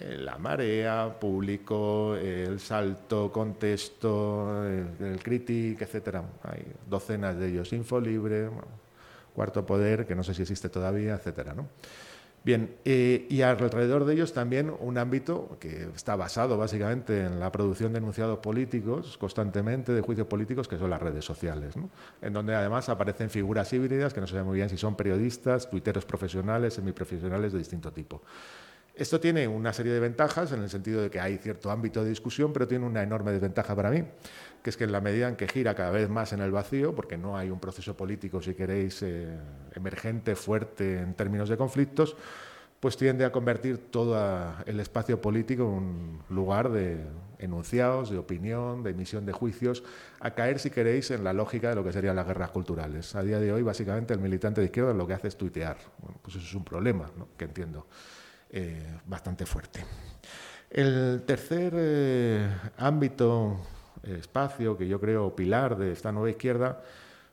Eh, 0.00 0.16
la 0.18 0.36
marea, 0.36 1.16
público, 1.20 2.16
el 2.16 2.58
salto, 2.58 3.30
contexto, 3.30 4.66
el, 4.66 5.20
crítico, 5.22 5.84
etcétera. 5.84 6.24
Hay 6.42 6.64
docenas 6.88 7.38
de 7.38 7.50
ellos. 7.50 7.72
Infolibre, 7.72 8.50
Cuarto 9.32 9.64
Poder, 9.64 10.04
que 10.04 10.16
no 10.16 10.24
sé 10.24 10.34
si 10.34 10.42
existe 10.42 10.68
todavía, 10.68 11.14
etcétera. 11.14 11.54
¿no? 11.54 11.68
Bien, 12.42 12.74
y 12.84 13.42
alrededor 13.42 14.06
de 14.06 14.14
ellos 14.14 14.32
también 14.32 14.72
un 14.80 14.96
ámbito 14.96 15.58
que 15.60 15.88
está 15.94 16.16
basado 16.16 16.56
básicamente 16.56 17.26
en 17.26 17.38
la 17.38 17.52
producción 17.52 17.92
de 17.92 17.98
enunciados 17.98 18.38
políticos 18.38 19.18
constantemente, 19.18 19.92
de 19.92 20.00
juicios 20.00 20.26
políticos, 20.26 20.66
que 20.66 20.78
son 20.78 20.88
las 20.88 21.02
redes 21.02 21.22
sociales, 21.22 21.74
en 22.22 22.32
donde 22.32 22.54
además 22.54 22.88
aparecen 22.88 23.28
figuras 23.28 23.70
híbridas 23.74 24.14
que 24.14 24.22
no 24.22 24.26
se 24.26 24.32
sabe 24.32 24.44
muy 24.44 24.56
bien 24.56 24.70
si 24.70 24.78
son 24.78 24.96
periodistas, 24.96 25.68
tuiteros 25.68 26.06
profesionales, 26.06 26.72
semiprofesionales 26.72 27.52
de 27.52 27.58
distinto 27.58 27.92
tipo. 27.92 28.22
Esto 28.94 29.20
tiene 29.20 29.46
una 29.46 29.72
serie 29.72 29.92
de 29.92 30.00
ventajas 30.00 30.52
en 30.52 30.62
el 30.62 30.68
sentido 30.68 31.00
de 31.00 31.10
que 31.10 31.20
hay 31.20 31.38
cierto 31.38 31.70
ámbito 31.70 32.02
de 32.02 32.10
discusión, 32.10 32.52
pero 32.52 32.66
tiene 32.66 32.86
una 32.86 33.02
enorme 33.02 33.32
desventaja 33.32 33.74
para 33.76 33.90
mí, 33.90 34.02
que 34.62 34.70
es 34.70 34.76
que 34.76 34.84
en 34.84 34.92
la 34.92 35.00
medida 35.00 35.28
en 35.28 35.36
que 35.36 35.48
gira 35.48 35.74
cada 35.74 35.90
vez 35.90 36.08
más 36.08 36.32
en 36.32 36.40
el 36.40 36.50
vacío, 36.50 36.94
porque 36.94 37.16
no 37.16 37.36
hay 37.36 37.50
un 37.50 37.60
proceso 37.60 37.96
político, 37.96 38.42
si 38.42 38.54
queréis, 38.54 39.02
eh, 39.02 39.38
emergente, 39.74 40.36
fuerte 40.36 41.00
en 41.00 41.14
términos 41.14 41.48
de 41.48 41.56
conflictos, 41.56 42.16
pues 42.80 42.96
tiende 42.96 43.26
a 43.26 43.32
convertir 43.32 43.78
todo 43.90 44.18
el 44.64 44.80
espacio 44.80 45.20
político 45.20 45.64
en 45.64 45.68
un 45.68 46.22
lugar 46.30 46.70
de 46.70 47.04
enunciados, 47.38 48.10
de 48.10 48.18
opinión, 48.18 48.82
de 48.82 48.90
emisión 48.90 49.26
de 49.26 49.32
juicios, 49.32 49.82
a 50.18 50.34
caer, 50.34 50.58
si 50.58 50.70
queréis, 50.70 51.10
en 51.10 51.22
la 51.22 51.34
lógica 51.34 51.68
de 51.70 51.74
lo 51.74 51.84
que 51.84 51.92
serían 51.92 52.16
las 52.16 52.26
guerras 52.26 52.50
culturales. 52.50 53.14
A 53.14 53.22
día 53.22 53.38
de 53.38 53.52
hoy, 53.52 53.62
básicamente, 53.62 54.14
el 54.14 54.20
militante 54.20 54.62
de 54.62 54.66
izquierda 54.66 54.94
lo 54.94 55.06
que 55.06 55.14
hace 55.14 55.28
es 55.28 55.36
tuitear. 55.36 55.76
pues 56.22 56.36
eso 56.36 56.46
es 56.46 56.54
un 56.54 56.64
problema, 56.64 57.10
que 57.36 57.44
entiendo, 57.44 57.86
eh, 58.50 58.98
bastante 59.06 59.44
fuerte. 59.44 59.84
El 60.70 61.22
tercer 61.26 61.72
eh, 61.76 62.48
ámbito 62.78 63.58
espacio 64.02 64.76
que 64.76 64.88
yo 64.88 65.00
creo 65.00 65.34
pilar 65.34 65.76
de 65.76 65.92
esta 65.92 66.12
nueva 66.12 66.30
izquierda 66.30 66.80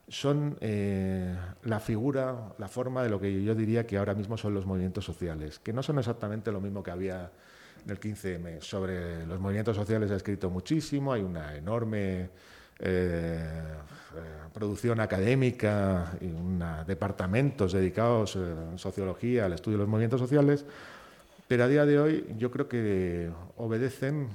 son 0.08 0.56
eh, 0.60 1.36
la 1.64 1.80
figura, 1.80 2.54
la 2.58 2.68
forma 2.68 3.02
de 3.02 3.10
lo 3.10 3.20
que 3.20 3.42
yo 3.42 3.54
diría 3.54 3.86
que 3.86 3.98
ahora 3.98 4.14
mismo 4.14 4.36
son 4.36 4.54
los 4.54 4.64
movimientos 4.64 5.04
sociales, 5.04 5.58
que 5.58 5.72
no 5.72 5.82
son 5.82 5.98
exactamente 5.98 6.50
lo 6.50 6.60
mismo 6.60 6.82
que 6.82 6.90
había 6.90 7.30
en 7.84 7.90
el 7.90 8.00
15M. 8.00 8.60
Sobre 8.60 9.26
los 9.26 9.38
movimientos 9.38 9.76
sociales 9.76 10.10
he 10.10 10.14
escrito 10.14 10.48
muchísimo, 10.50 11.12
hay 11.12 11.22
una 11.22 11.54
enorme 11.54 12.20
eh, 12.20 12.30
eh, 12.80 13.50
producción 14.52 15.00
académica 15.00 16.16
y 16.20 16.26
una, 16.26 16.84
departamentos 16.84 17.72
dedicados 17.72 18.36
en 18.36 18.78
sociología 18.78 19.44
al 19.44 19.52
estudio 19.52 19.76
de 19.76 19.82
los 19.82 19.90
movimientos 19.90 20.20
sociales, 20.20 20.64
pero 21.46 21.64
a 21.64 21.68
día 21.68 21.84
de 21.84 21.98
hoy 21.98 22.34
yo 22.38 22.50
creo 22.50 22.68
que 22.68 23.30
obedecen, 23.56 24.28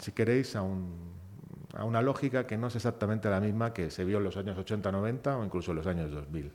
si 0.00 0.10
queréis, 0.12 0.56
a 0.56 0.62
un 0.62 1.19
a 1.74 1.84
una 1.84 2.02
lógica 2.02 2.46
que 2.46 2.56
no 2.56 2.68
es 2.68 2.76
exactamente 2.76 3.28
la 3.30 3.40
misma 3.40 3.72
que 3.72 3.90
se 3.90 4.04
vio 4.04 4.18
en 4.18 4.24
los 4.24 4.36
años 4.36 4.58
80-90 4.58 5.40
o 5.40 5.44
incluso 5.44 5.72
en 5.72 5.76
los 5.76 5.86
años 5.86 6.10
2000. 6.10 6.52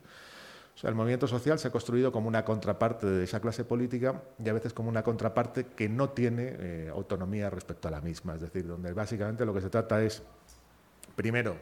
O 0.75 0.77
sea, 0.77 0.89
el 0.89 0.95
movimiento 0.95 1.25
social 1.25 1.57
se 1.57 1.69
ha 1.69 1.71
construido 1.71 2.11
como 2.11 2.27
una 2.27 2.43
contraparte 2.43 3.07
de 3.07 3.23
esa 3.23 3.39
clase 3.39 3.63
política 3.63 4.21
y 4.43 4.49
a 4.49 4.53
veces 4.53 4.73
como 4.73 4.89
una 4.89 5.03
contraparte 5.03 5.67
que 5.67 5.87
no 5.87 6.09
tiene 6.09 6.55
eh, 6.59 6.89
autonomía 6.91 7.49
respecto 7.49 7.87
a 7.87 7.91
la 7.91 8.01
misma. 8.01 8.35
Es 8.35 8.41
decir, 8.41 8.67
donde 8.67 8.91
básicamente 8.91 9.45
lo 9.45 9.53
que 9.53 9.61
se 9.61 9.69
trata 9.69 10.03
es, 10.03 10.21
primero, 11.15 11.55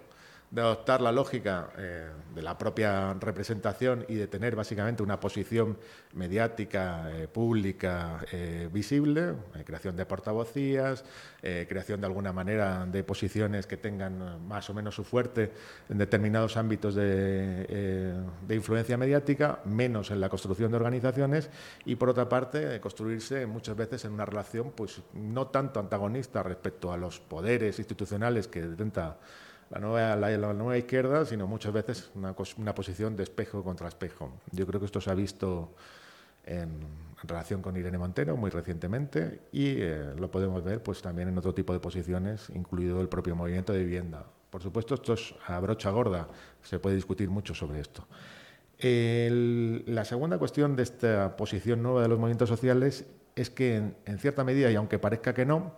de 0.53 0.61
adoptar 0.61 1.01
la 1.01 1.11
lógica 1.11 1.71
eh, 1.79 2.11
de 2.35 2.41
la 2.43 2.55
propia 2.55 3.15
representación 3.15 4.05
y 4.07 4.13
de 4.13 4.27
tener 4.27 4.55
básicamente 4.55 5.01
una 5.01 5.19
posición 5.19 5.79
mediática, 6.13 7.09
eh, 7.11 7.27
pública, 7.27 8.19
eh, 8.31 8.69
visible, 8.71 9.33
creación 9.65 9.95
de 9.95 10.05
portavocías, 10.05 11.03
creación 11.41 11.99
de 11.99 12.07
alguna 12.07 12.31
manera 12.31 12.85
de 12.85 13.03
posiciones 13.03 13.67
que 13.67 13.77
tengan 13.77 14.47
más 14.47 14.69
o 14.69 14.73
menos 14.73 14.95
su 14.95 15.03
fuerte 15.03 15.51
en 15.89 15.97
determinados 15.97 16.55
ámbitos 16.55 16.95
de, 16.95 18.15
de 18.47 18.55
influencia 18.55 18.95
mediática, 18.95 19.59
menos 19.65 20.11
en 20.11 20.21
la 20.21 20.29
construcción 20.29 20.71
de 20.71 20.77
organizaciones 20.77 21.49
y 21.83 21.95
por 21.95 22.09
otra 22.09 22.29
parte 22.29 22.79
construirse 22.79 23.45
muchas 23.45 23.75
veces 23.75 24.05
en 24.05 24.13
una 24.13 24.25
relación 24.25 24.71
pues 24.71 25.01
no 25.13 25.47
tanto 25.47 25.80
antagonista 25.80 26.43
respecto 26.43 26.93
a 26.93 26.97
los 26.97 27.19
poderes 27.19 27.78
institucionales 27.80 28.47
que 28.47 28.59
intenta 28.59 29.17
la 29.80 30.53
nueva, 30.53 30.78
izquierda, 30.78 31.26
sino 31.26 31.47
muchas 31.47 31.74
veces 31.74 32.11
una, 32.15 32.36
una, 32.57 32.76
posición 32.76 33.15
de 33.15 33.24
espejo 33.24 33.63
contra 33.63 33.88
espejo. 33.88 34.32
Yo 34.51 34.67
creo 34.67 34.80
que 34.80 34.86
esto 34.86 35.01
se 35.01 35.09
ha 35.09 35.15
visto 35.15 35.74
en, 36.45 37.03
relación 37.24 37.61
con 37.61 37.78
Irene 37.78 37.97
Montero 37.97 38.36
muy 38.36 38.49
recientemente 38.49 39.39
y 39.53 39.76
eh, 39.80 40.13
lo 40.17 40.30
podemos 40.30 40.61
ver 40.61 40.84
pues 40.84 41.01
también 41.01 41.30
en 41.30 41.38
otro 41.38 41.53
tipo 41.53 41.71
de 41.71 41.80
posiciones, 41.80 42.49
incluido 42.53 42.99
el 42.99 43.07
propio 43.07 43.36
movimiento 43.36 43.71
de 43.71 43.80
vivienda. 43.80 44.26
Por 44.49 44.61
supuesto, 44.61 44.95
esto 44.95 45.13
es 45.13 45.34
a 45.47 45.59
brocha 45.59 45.89
gorda, 45.89 46.28
se 46.61 46.80
puede 46.80 46.95
discutir 46.95 47.30
mucho 47.30 47.55
sobre 47.55 47.80
esto. 47.80 48.05
la 48.80 50.05
segunda 50.05 50.38
cuestión 50.38 50.76
de 50.76 50.84
esta 50.84 51.36
posición 51.38 51.82
nueva 51.82 52.01
de 52.01 52.09
los 52.09 52.19
movimientos 52.19 52.49
sociales 52.49 53.05
es 53.36 53.49
que, 53.49 53.78
en, 53.78 53.95
en 54.05 54.19
cierta 54.19 54.43
medida, 54.43 54.69
y 54.69 54.76
aunque 54.76 54.99
parezca 54.99 55.34
que 55.34 55.45
no, 55.45 55.78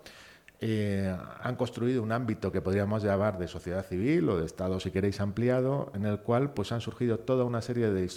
eh, 0.68 1.16
han 1.42 1.56
construido 1.56 2.02
un 2.02 2.12
ámbito 2.12 2.52
que 2.52 2.62
podríamos 2.62 3.04
llamar 3.04 3.38
de 3.38 3.48
sociedad 3.48 3.86
civil 3.86 4.30
o 4.30 4.38
de 4.38 4.46
Estado, 4.46 4.80
si 4.80 4.92
queréis, 4.92 5.20
ampliado, 5.20 5.92
en 5.94 6.06
el 6.06 6.20
cual 6.20 6.54
pues, 6.54 6.72
han 6.72 6.82
surgido 6.82 7.20
toda 7.20 7.44
una 7.44 7.62
serie 7.62 7.90
de, 7.92 8.10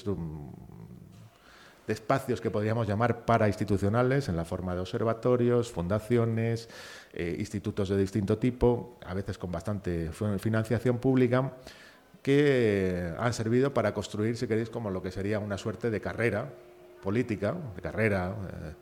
espacios 1.88 2.40
que 2.40 2.50
podríamos 2.50 2.86
llamar 2.86 3.24
parainstitucionales, 3.24 4.28
en 4.28 4.36
la 4.36 4.44
forma 4.44 4.74
de 4.74 4.80
observatorios, 4.80 5.72
fundaciones, 5.72 6.68
eh, 7.12 7.36
institutos 7.38 7.88
de 7.88 7.96
distinto 7.96 8.38
tipo, 8.38 8.98
a 9.04 9.14
veces 9.14 9.38
con 9.38 9.50
bastante 9.50 10.10
financiación 10.38 10.98
pública, 10.98 11.54
que 12.22 13.12
han 13.18 13.32
servido 13.32 13.72
para 13.72 13.94
construir, 13.94 14.36
si 14.36 14.46
queréis, 14.46 14.70
como 14.70 14.90
lo 14.90 15.02
que 15.02 15.10
sería 15.10 15.38
una 15.38 15.58
suerte 15.58 15.90
de 15.90 16.00
carrera 16.00 16.52
política, 17.02 17.54
de 17.74 17.82
carrera 17.82 18.30
eh, 18.30 18.72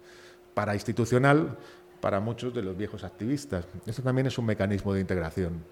parainstitucional 0.55 1.57
para 2.01 2.21
muchos 2.21 2.55
de 2.55 2.63
los 2.63 2.77
viejos 2.77 3.05
activistas. 3.05 3.67
Esto 3.87 4.03
también 4.03 4.27
es 4.27 4.39
un 4.39 4.47
mecanismo 4.47 4.93
de 4.95 5.01
integración. 5.01 5.65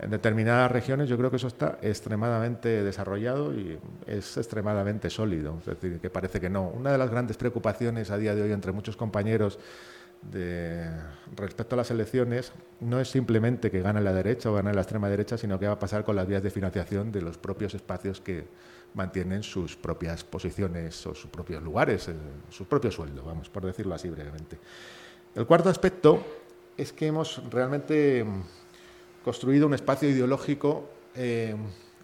En 0.00 0.10
determinadas 0.10 0.70
regiones 0.70 1.08
yo 1.08 1.18
creo 1.18 1.30
que 1.30 1.36
eso 1.36 1.48
está 1.48 1.78
extremadamente 1.82 2.84
desarrollado 2.84 3.52
y 3.52 3.78
es 4.06 4.36
extremadamente 4.36 5.10
sólido. 5.10 5.56
Es 5.60 5.66
decir, 5.66 5.98
que 5.98 6.08
parece 6.08 6.40
que 6.40 6.48
no. 6.48 6.68
Una 6.68 6.92
de 6.92 6.98
las 6.98 7.10
grandes 7.10 7.36
preocupaciones 7.36 8.10
a 8.10 8.16
día 8.16 8.34
de 8.34 8.42
hoy 8.42 8.52
entre 8.52 8.70
muchos 8.70 8.96
compañeros 8.96 9.58
de, 10.22 10.88
respecto 11.36 11.74
a 11.74 11.78
las 11.78 11.90
elecciones 11.90 12.52
no 12.80 13.00
es 13.00 13.08
simplemente 13.08 13.70
que 13.70 13.80
gane 13.80 14.00
la 14.00 14.12
derecha 14.12 14.50
o 14.50 14.54
gane 14.54 14.72
la 14.72 14.82
extrema 14.82 15.08
derecha, 15.08 15.36
sino 15.36 15.58
qué 15.58 15.66
va 15.66 15.74
a 15.74 15.78
pasar 15.78 16.04
con 16.04 16.16
las 16.16 16.26
vías 16.26 16.42
de 16.42 16.50
financiación 16.50 17.10
de 17.10 17.22
los 17.22 17.38
propios 17.38 17.74
espacios 17.74 18.20
que 18.20 18.46
mantienen 18.94 19.42
sus 19.42 19.76
propias 19.76 20.24
posiciones 20.24 21.06
o 21.06 21.14
sus 21.14 21.30
propios 21.30 21.62
lugares, 21.62 22.10
su 22.50 22.66
propio 22.66 22.90
sueldo, 22.90 23.22
vamos, 23.24 23.48
por 23.50 23.64
decirlo 23.64 23.94
así 23.94 24.08
brevemente. 24.08 24.58
El 25.34 25.46
cuarto 25.46 25.68
aspecto 25.68 26.24
es 26.76 26.92
que 26.92 27.06
hemos 27.06 27.42
realmente 27.50 28.24
construido 29.24 29.66
un 29.66 29.74
espacio 29.74 30.08
ideológico 30.08 30.88
eh, 31.14 31.54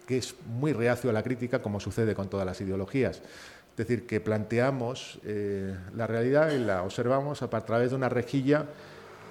que 0.05 0.17
es 0.17 0.35
muy 0.45 0.73
reacio 0.73 1.09
a 1.09 1.13
la 1.13 1.23
crítica, 1.23 1.61
como 1.61 1.79
sucede 1.79 2.13
con 2.13 2.29
todas 2.29 2.45
las 2.45 2.61
ideologías. 2.61 3.17
Es 3.17 3.77
decir, 3.77 4.05
que 4.05 4.21
planteamos 4.21 5.19
eh, 5.25 5.75
la 5.95 6.07
realidad 6.07 6.51
y 6.51 6.59
la 6.59 6.83
observamos 6.83 7.41
a 7.41 7.49
través 7.49 7.89
de 7.89 7.95
una 7.95 8.09
rejilla 8.09 8.65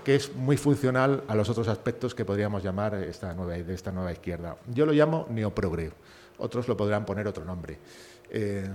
que 0.04 0.16
es 0.16 0.34
muy 0.34 0.56
funcional 0.56 1.22
a 1.28 1.34
los 1.34 1.48
otros 1.48 1.68
aspectos 1.68 2.14
que 2.14 2.24
podríamos 2.24 2.62
llamar 2.62 2.94
esta 2.94 3.32
nueva, 3.32 3.54
de 3.54 3.74
esta 3.74 3.90
nueva 3.90 4.12
izquierda. 4.12 4.56
Yo 4.66 4.84
lo 4.84 4.92
llamo 4.92 5.26
neoprogre, 5.30 5.92
otros 6.38 6.68
lo 6.68 6.76
podrán 6.76 7.06
poner 7.06 7.26
otro 7.26 7.44
nombre. 7.44 7.78
Eh, 8.28 8.68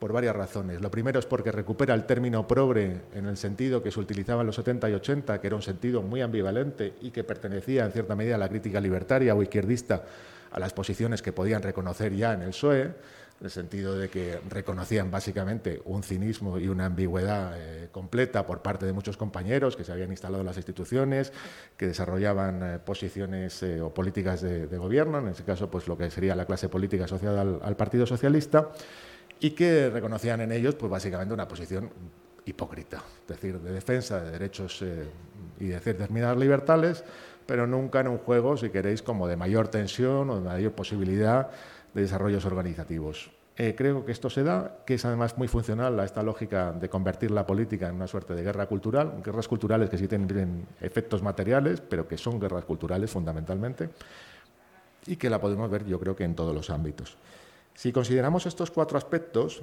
por 0.00 0.12
varias 0.12 0.34
razones. 0.34 0.80
Lo 0.80 0.90
primero 0.90 1.20
es 1.20 1.26
porque 1.26 1.52
recupera 1.52 1.94
el 1.94 2.06
término 2.06 2.48
progre 2.48 3.02
en 3.14 3.26
el 3.26 3.36
sentido 3.36 3.82
que 3.82 3.92
se 3.92 4.00
utilizaba 4.00 4.40
en 4.40 4.46
los 4.46 4.56
70 4.56 4.90
y 4.90 4.94
80, 4.94 5.40
que 5.40 5.46
era 5.46 5.54
un 5.54 5.62
sentido 5.62 6.02
muy 6.02 6.22
ambivalente 6.22 6.94
y 7.02 7.10
que 7.10 7.22
pertenecía 7.22 7.84
en 7.84 7.92
cierta 7.92 8.16
medida 8.16 8.36
a 8.36 8.38
la 8.38 8.48
crítica 8.48 8.80
libertaria 8.80 9.34
o 9.34 9.42
izquierdista 9.42 10.02
a 10.50 10.58
las 10.58 10.72
posiciones 10.72 11.22
que 11.22 11.32
podían 11.32 11.62
reconocer 11.62 12.14
ya 12.16 12.32
en 12.32 12.42
el 12.42 12.48
PSOE, 12.48 12.82
en 12.82 13.44
el 13.44 13.50
sentido 13.50 13.96
de 13.96 14.08
que 14.08 14.40
reconocían 14.48 15.10
básicamente 15.10 15.80
un 15.84 16.02
cinismo 16.02 16.58
y 16.58 16.68
una 16.68 16.86
ambigüedad 16.86 17.54
eh, 17.56 17.88
completa 17.92 18.46
por 18.46 18.62
parte 18.62 18.86
de 18.86 18.92
muchos 18.92 19.18
compañeros 19.18 19.76
que 19.76 19.84
se 19.84 19.92
habían 19.92 20.10
instalado 20.10 20.40
en 20.40 20.46
las 20.46 20.56
instituciones, 20.56 21.32
que 21.76 21.86
desarrollaban 21.86 22.62
eh, 22.62 22.78
posiciones 22.78 23.62
eh, 23.62 23.80
o 23.80 23.92
políticas 23.92 24.40
de, 24.40 24.66
gobierno, 24.78 25.18
en 25.18 25.28
ese 25.28 25.44
caso 25.44 25.70
pues 25.70 25.88
lo 25.88 25.96
que 25.96 26.10
sería 26.10 26.34
la 26.34 26.46
clase 26.46 26.70
política 26.70 27.04
asociada 27.04 27.42
al 27.42 27.76
Partido 27.76 28.06
Socialista 28.06 28.70
y 29.40 29.50
que 29.50 29.90
reconocían 29.90 30.42
en 30.42 30.52
ellos 30.52 30.74
pues 30.74 30.90
básicamente 30.90 31.34
una 31.34 31.48
posición 31.48 31.90
hipócrita, 32.44 33.02
es 33.22 33.28
decir, 33.28 33.58
de 33.58 33.72
defensa 33.72 34.20
de 34.20 34.30
derechos 34.30 34.82
eh, 34.82 35.06
y 35.58 35.66
de 35.66 35.80
determinadas 35.80 36.36
libertades, 36.36 37.04
pero 37.46 37.66
nunca 37.66 38.00
en 38.00 38.08
un 38.08 38.18
juego, 38.18 38.56
si 38.56 38.70
queréis, 38.70 39.02
como 39.02 39.26
de 39.26 39.36
mayor 39.36 39.68
tensión 39.68 40.30
o 40.30 40.36
de 40.36 40.40
mayor 40.42 40.72
posibilidad 40.72 41.50
de 41.94 42.02
desarrollos 42.02 42.44
organizativos. 42.44 43.30
Eh, 43.56 43.74
creo 43.76 44.06
que 44.06 44.12
esto 44.12 44.30
se 44.30 44.42
da, 44.42 44.78
que 44.86 44.94
es 44.94 45.04
además 45.04 45.36
muy 45.36 45.48
funcional 45.48 45.98
a 46.00 46.04
esta 46.04 46.22
lógica 46.22 46.72
de 46.72 46.88
convertir 46.88 47.30
la 47.30 47.46
política 47.46 47.88
en 47.88 47.96
una 47.96 48.06
suerte 48.06 48.34
de 48.34 48.42
guerra 48.42 48.66
cultural, 48.66 49.20
guerras 49.22 49.48
culturales 49.48 49.90
que 49.90 49.98
sí 49.98 50.08
tienen 50.08 50.66
efectos 50.80 51.22
materiales, 51.22 51.80
pero 51.80 52.08
que 52.08 52.16
son 52.16 52.40
guerras 52.40 52.64
culturales 52.64 53.10
fundamentalmente, 53.10 53.90
y 55.06 55.16
que 55.16 55.28
la 55.28 55.40
podemos 55.40 55.70
ver 55.70 55.84
yo 55.84 55.98
creo 55.98 56.16
que 56.16 56.24
en 56.24 56.34
todos 56.34 56.54
los 56.54 56.70
ámbitos. 56.70 57.16
Si 57.80 57.92
consideramos 57.92 58.44
estos 58.44 58.70
cuatro 58.70 58.98
aspectos, 58.98 59.62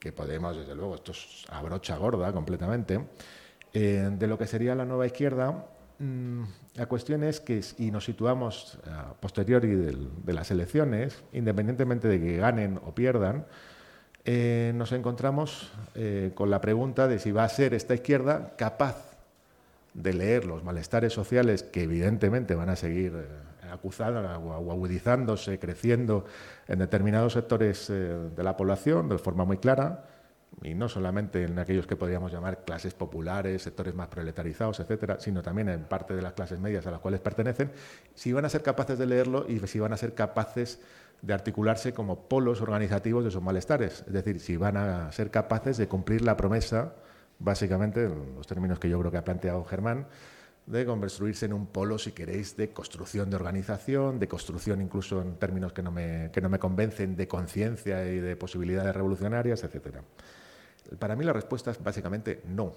que 0.00 0.10
podemos, 0.10 0.56
desde 0.56 0.74
luego, 0.74 0.96
esto 0.96 1.12
es 1.12 1.44
a 1.48 1.62
brocha 1.62 1.96
gorda 1.96 2.32
completamente, 2.32 3.06
eh, 3.72 4.10
de 4.10 4.26
lo 4.26 4.36
que 4.36 4.48
sería 4.48 4.74
la 4.74 4.84
nueva 4.84 5.06
izquierda, 5.06 5.64
mm, 6.00 6.42
la 6.74 6.86
cuestión 6.86 7.22
es 7.22 7.38
que, 7.38 7.60
y 7.78 7.92
nos 7.92 8.06
situamos 8.06 8.80
a 8.84 9.14
posteriori 9.14 9.68
de, 9.68 10.32
las 10.32 10.50
elecciones, 10.50 11.22
independientemente 11.32 12.08
de 12.08 12.20
que 12.20 12.38
ganen 12.38 12.80
o 12.84 12.92
pierdan, 12.92 13.46
eh, 14.24 14.72
nos 14.74 14.90
encontramos 14.90 15.70
eh, 15.94 16.32
con 16.34 16.50
la 16.50 16.60
pregunta 16.60 17.06
de 17.06 17.20
si 17.20 17.30
va 17.30 17.44
a 17.44 17.48
ser 17.48 17.74
esta 17.74 17.94
izquierda 17.94 18.56
capaz 18.56 18.96
de 19.94 20.14
leer 20.14 20.46
los 20.46 20.64
malestares 20.64 21.12
sociales 21.12 21.62
que 21.62 21.84
evidentemente 21.84 22.56
van 22.56 22.70
a 22.70 22.74
seguir 22.74 23.12
acusada 23.72 24.38
o 24.38 24.70
agudizándose, 24.70 25.58
creciendo 25.58 26.24
en 26.68 26.78
determinados 26.78 27.32
sectores 27.32 27.90
eh, 27.90 27.94
de 28.34 28.42
la 28.42 28.56
población 28.56 29.08
de 29.08 29.18
forma 29.18 29.44
muy 29.44 29.58
clara, 29.58 30.04
y 30.62 30.74
no 30.74 30.88
solamente 30.88 31.44
en 31.44 31.58
aquellos 31.58 31.86
que 31.86 31.96
podríamos 31.96 32.30
llamar 32.32 32.64
clases 32.64 32.94
populares, 32.94 33.62
sectores 33.62 33.94
más 33.94 34.08
proletarizados, 34.08 34.80
etcétera, 34.80 35.18
sino 35.18 35.42
también 35.42 35.68
en 35.68 35.84
parte 35.84 36.14
de 36.14 36.22
las 36.22 36.34
clases 36.34 36.58
medias 36.58 36.86
a 36.86 36.90
las 36.90 37.00
cuales 37.00 37.20
pertenecen, 37.20 37.72
si 38.14 38.32
van 38.32 38.44
a 38.44 38.48
ser 38.48 38.62
capaces 38.62 38.98
de 38.98 39.06
leerlo 39.06 39.46
y 39.48 39.58
si 39.66 39.80
van 39.80 39.92
a 39.92 39.96
ser 39.96 40.14
capaces 40.14 40.80
de 41.22 41.32
articularse 41.32 41.94
como 41.94 42.28
polos 42.28 42.60
organizativos 42.60 43.22
de 43.22 43.30
esos 43.30 43.42
malestares, 43.42 44.04
es 44.06 44.12
decir, 44.12 44.40
si 44.40 44.56
van 44.56 44.76
a 44.76 45.10
ser 45.12 45.30
capaces 45.30 45.76
de 45.76 45.88
cumplir 45.88 46.22
la 46.22 46.36
promesa, 46.36 46.94
básicamente, 47.38 48.04
en 48.04 48.34
los 48.34 48.46
términos 48.46 48.78
que 48.78 48.88
yo 48.88 48.98
creo 48.98 49.10
que 49.10 49.18
ha 49.18 49.24
planteado 49.24 49.64
Germán, 49.64 50.06
de 50.66 50.86
construirse 50.86 51.46
en 51.46 51.52
un 51.52 51.66
polo, 51.66 51.98
si 51.98 52.12
queréis, 52.12 52.56
de 52.56 52.70
construcción 52.70 53.30
de 53.30 53.36
organización, 53.36 54.18
de 54.18 54.28
construcción 54.28 54.80
incluso 54.80 55.20
en 55.20 55.34
términos 55.36 55.72
que 55.72 55.82
no 55.82 55.90
me, 55.90 56.30
que 56.32 56.40
no 56.40 56.48
me 56.48 56.58
convencen, 56.58 57.16
de 57.16 57.26
conciencia 57.26 58.06
y 58.06 58.20
de 58.20 58.36
posibilidades 58.36 58.94
revolucionarias, 58.94 59.64
etc. 59.64 59.98
Para 60.98 61.16
mí 61.16 61.24
la 61.24 61.32
respuesta 61.32 61.70
es 61.70 61.82
básicamente 61.82 62.42
no. 62.46 62.72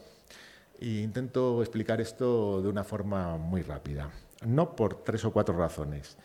E 0.79 1.01
intento 1.01 1.61
explicar 1.61 2.01
esto 2.01 2.61
de 2.61 2.69
una 2.69 2.83
forma 2.83 3.37
muy 3.37 3.61
rápida. 3.61 4.09
No 4.45 4.75
por 4.75 5.03
tres 5.03 5.23
o 5.23 5.31
cuatro 5.31 5.55
razones. 5.57 6.17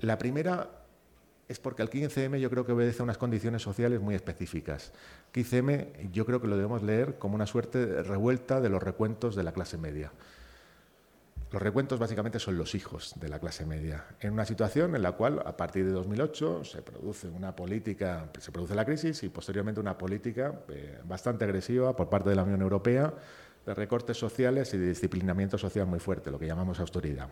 La 0.00 0.18
primera 0.18 0.70
es 1.48 1.58
porque 1.60 1.82
el 1.82 1.90
15M 1.90 2.38
yo 2.38 2.50
creo 2.50 2.66
que 2.66 2.72
obedece 2.72 3.02
a 3.02 3.04
unas 3.04 3.18
condiciones 3.18 3.62
sociales 3.62 4.00
muy 4.00 4.14
específicas. 4.14 4.92
15M 5.32 6.10
yo 6.12 6.26
creo 6.26 6.40
que 6.40 6.48
lo 6.48 6.56
debemos 6.56 6.82
leer 6.82 7.18
como 7.18 7.34
una 7.34 7.46
suerte 7.46 7.86
de 7.86 8.02
revuelta 8.02 8.60
de 8.60 8.68
los 8.68 8.82
recuentos 8.82 9.34
de 9.34 9.44
la 9.44 9.52
clase 9.52 9.78
media. 9.78 10.12
Los 11.52 11.62
recuentos 11.62 12.00
básicamente 12.00 12.40
son 12.40 12.58
los 12.58 12.74
hijos 12.74 13.14
de 13.16 13.28
la 13.28 13.38
clase 13.38 13.64
media, 13.64 14.04
en 14.20 14.32
una 14.32 14.44
situación 14.44 14.96
en 14.96 15.02
la 15.02 15.12
cual 15.12 15.40
a 15.44 15.56
partir 15.56 15.84
de 15.84 15.92
2008 15.92 16.64
se 16.64 16.82
produce 16.82 17.28
una 17.28 17.54
política, 17.54 18.30
se 18.38 18.50
produce 18.50 18.74
la 18.74 18.84
crisis 18.84 19.22
y 19.22 19.28
posteriormente 19.28 19.80
una 19.80 19.96
política 19.96 20.62
eh, 20.68 20.98
bastante 21.04 21.44
agresiva 21.44 21.94
por 21.94 22.08
parte 22.08 22.30
de 22.30 22.36
la 22.36 22.42
Unión 22.42 22.62
Europea 22.62 23.14
de 23.64 23.74
recortes 23.74 24.16
sociales 24.16 24.72
y 24.74 24.78
de 24.78 24.88
disciplinamiento 24.88 25.58
social 25.58 25.86
muy 25.86 25.98
fuerte, 25.98 26.30
lo 26.30 26.38
que 26.38 26.46
llamamos 26.46 26.78
austeridad. 26.78 27.28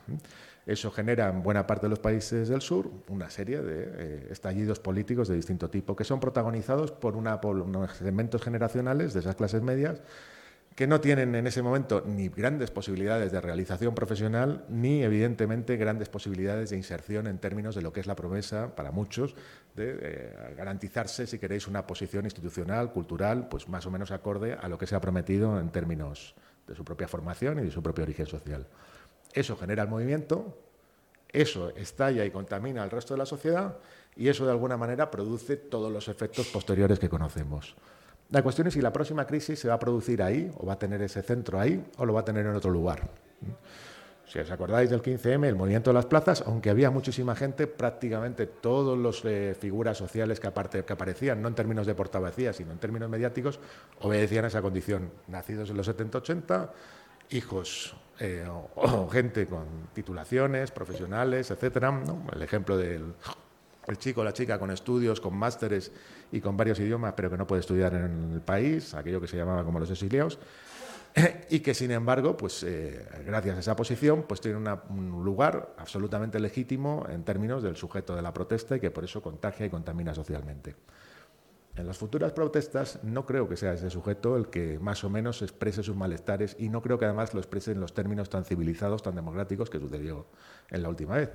Eso 0.67 0.91
genera 0.91 1.29
en 1.29 1.43
buena 1.43 1.67
parte 1.67 1.87
de 1.87 1.91
los 1.91 2.01
países 2.01 2.49
del 2.49 2.61
sur 2.61 2.91
una 3.09 3.31
serie 3.31 3.63
de 3.63 3.85
eh, 3.87 4.29
estallidos 4.31 4.81
políticos 4.81 5.29
de 5.29 5.37
distinto 5.37 5.71
tipo 5.71 5.95
que 5.95 6.05
son 6.05 6.19
protagonizados 6.19 6.91
por, 6.91 7.17
una, 7.17 7.41
por 7.41 7.57
unos 7.57 8.01
elementos 8.01 8.43
generacionales 8.43 9.15
de 9.15 9.21
esas 9.21 9.37
clases 9.37 9.63
medias 9.63 10.03
que 10.75 10.89
no 10.89 11.01
tienen 11.01 11.35
en 11.37 11.47
ese 11.47 11.63
momento 11.63 12.03
ni 12.05 12.29
grandes 12.29 12.71
posibilidades 12.71 13.31
de 13.31 13.41
realización 13.41 13.95
profesional, 13.95 14.65
ni 14.69 15.05
evidentemente 15.05 15.77
grandes 15.77 16.09
posibilidades 16.09 16.71
de 16.71 16.77
inserción 16.77 17.29
en 17.29 17.39
términos 17.39 17.77
de 17.77 17.83
lo 17.83 17.93
que 17.93 18.01
es 18.01 18.07
la 18.07 18.17
promesa 18.17 18.75
para 18.75 18.91
muchos 18.91 19.37
de 19.77 19.99
eh, 20.01 20.55
garantizarse, 20.57 21.29
si 21.29 21.39
queréis, 21.39 21.69
una 21.69 21.87
posición 21.87 22.25
institucional, 22.25 22.91
cultural, 22.91 23.49
pues 23.49 23.69
más 23.69 23.87
o 23.87 23.91
menos 23.91 24.11
acorde 24.11 24.55
a 24.55 24.69
lo 24.69 24.77
que 24.77 24.87
se 24.87 24.97
ha 24.97 25.01
prometido 25.01 25.61
en 25.61 25.71
términos 25.71 26.35
de 26.67 26.75
su 26.75 26.85
propia 26.85 27.07
formación 27.07 27.61
y 27.61 27.63
de 27.63 27.71
su 27.71 27.83
propio 27.83 28.03
origen 28.03 28.27
social. 28.27 28.67
Eso 29.33 29.57
genera 29.57 29.85
el 29.85 29.89
movimiento, 29.89 30.59
eso 31.29 31.71
estalla 31.77 32.25
y 32.25 32.31
contamina 32.31 32.83
al 32.83 32.91
resto 32.91 33.15
de 33.15 33.19
la 33.19 33.27
sociedad 33.27 33.77
y 34.17 34.29
eso 34.29 34.45
de 34.45 34.53
alguna 34.53 34.77
manera 34.77 35.11
produce 35.11 35.57
todos 35.57 35.93
los 35.93 36.09
efectos 36.09 36.49
posteriores 36.49 36.99
que 36.99 37.09
conocemos. 37.09 37.77
La 38.31 38.43
cuestión 38.43 38.67
es 38.67 38.75
si 38.75 38.81
la 38.81 38.93
próxima 38.93 39.27
crisis 39.27 39.59
se 39.59 39.69
va 39.69 39.75
a 39.75 39.79
producir 39.79 40.23
ahí, 40.23 40.51
o 40.59 40.67
va 40.67 40.75
a 40.75 40.79
tener 40.79 41.03
ese 41.03 41.23
centro 41.23 41.61
ahí, 41.61 41.85
o 41.99 42.07
lo 42.07 42.15
va 42.15 42.21
a 42.21 42.25
tener 42.25 42.47
en 42.47 42.55
otro 42.55 42.71
lugar. 42.71 43.09
Si 44.27 44.39
os 44.39 44.51
acordáis 44.51 44.89
del 44.89 45.03
15M, 45.03 45.45
el 45.45 45.55
movimiento 45.55 45.91
de 45.91 45.95
las 45.95 46.07
plazas, 46.07 46.43
aunque 46.47 46.71
había 46.71 46.91
muchísima 46.91 47.37
gente, 47.37 47.67
prácticamente 47.67 48.47
todas 48.47 48.99
las 48.99 49.23
eh, 49.25 49.55
figuras 49.59 49.99
sociales 49.99 50.41
que, 50.41 50.47
aparte, 50.47 50.85
que, 50.85 50.93
aparecían, 50.93 51.43
no 51.43 51.49
en 51.49 51.55
términos 51.55 51.87
de 51.87 51.95
portavacía, 51.95 52.53
sino 52.53 52.73
en 52.73 52.79
términos 52.79 53.11
mediáticos, 53.11 53.61
obedecían 54.01 54.47
a 54.47 54.49
esa 54.49 54.63
condición. 54.63 55.11
Nacidos 55.29 55.69
en 55.71 55.77
los 55.77 55.89
70-80, 55.89 56.71
hijos 57.31 57.95
eh, 58.19 58.47
gente 59.13 59.47
con 59.47 59.67
titulaciones, 59.93 60.71
profesionales, 60.71 61.51
etcétera. 61.51 62.03
El 62.33 62.43
ejemplo 62.43 62.79
del 62.79 63.15
el 63.87 63.99
chico 63.99 64.23
o 64.23 64.25
la 64.25 64.33
chica 64.33 64.59
con 64.59 64.71
estudios, 64.71 65.21
con 65.21 65.37
másteres 65.37 65.93
y 66.35 66.41
con 66.41 66.57
varios 66.57 66.81
idiomas, 66.81 67.15
pero 67.17 67.31
que 67.31 67.37
no 67.37 67.47
puede 67.47 67.61
estudiar 67.61 67.95
en 67.95 68.33
el 68.35 68.41
país, 68.41 68.93
aquello 68.95 69.21
que 69.21 69.29
se 69.29 69.37
llamaba 69.37 69.65
como 69.65 69.79
los 69.79 69.89
exiliados, 69.89 70.41
y 71.49 71.61
que 71.61 71.75
sin 71.75 71.93
embargo, 71.93 72.37
pues 72.37 72.65
eh, 72.65 73.07
gracias 73.25 73.57
a 73.57 73.61
esa 73.61 73.77
posición, 73.77 74.25
pues 74.25 74.41
tiene 74.41 74.59
un 74.59 75.25
lugar 75.25 75.75
absolutamente 75.79 76.41
legítimo 76.41 77.07
en 77.09 77.23
términos 77.23 77.63
del 77.63 77.77
sujeto 77.77 78.17
de 78.17 78.23
la 78.23 78.35
protesta 78.35 78.77
y 78.77 78.81
que 78.81 78.91
por 78.91 79.05
eso 79.05 79.23
contagia 79.23 79.67
y 79.67 79.71
contamina 79.71 80.13
socialmente. 80.13 80.75
En 81.77 81.87
las 81.87 81.99
futuras 81.99 82.33
protestas 82.33 82.99
no 83.05 83.27
creo 83.27 83.49
que 83.49 83.57
sea 83.57 83.75
ese 83.75 83.91
sujeto 83.91 84.37
el 84.37 84.49
que 84.49 84.79
más 84.81 85.05
o 85.05 85.11
menos 85.11 85.41
exprese 85.43 85.85
sus 85.85 85.97
malestares 85.97 86.57
y 86.59 86.69
no 86.69 86.83
creo 86.83 86.99
que 86.99 87.05
además 87.05 87.33
lo 87.35 87.41
exprese 87.41 87.73
en 87.73 87.81
los 87.81 87.95
términos 87.95 88.29
tan 88.29 88.45
civilizados, 88.45 89.03
tan 89.03 89.15
democráticos 89.15 89.71
que 89.71 89.79
sucedió 89.79 90.27
en 90.71 90.83
la 90.83 90.89
última 90.89 91.17
vez, 91.17 91.31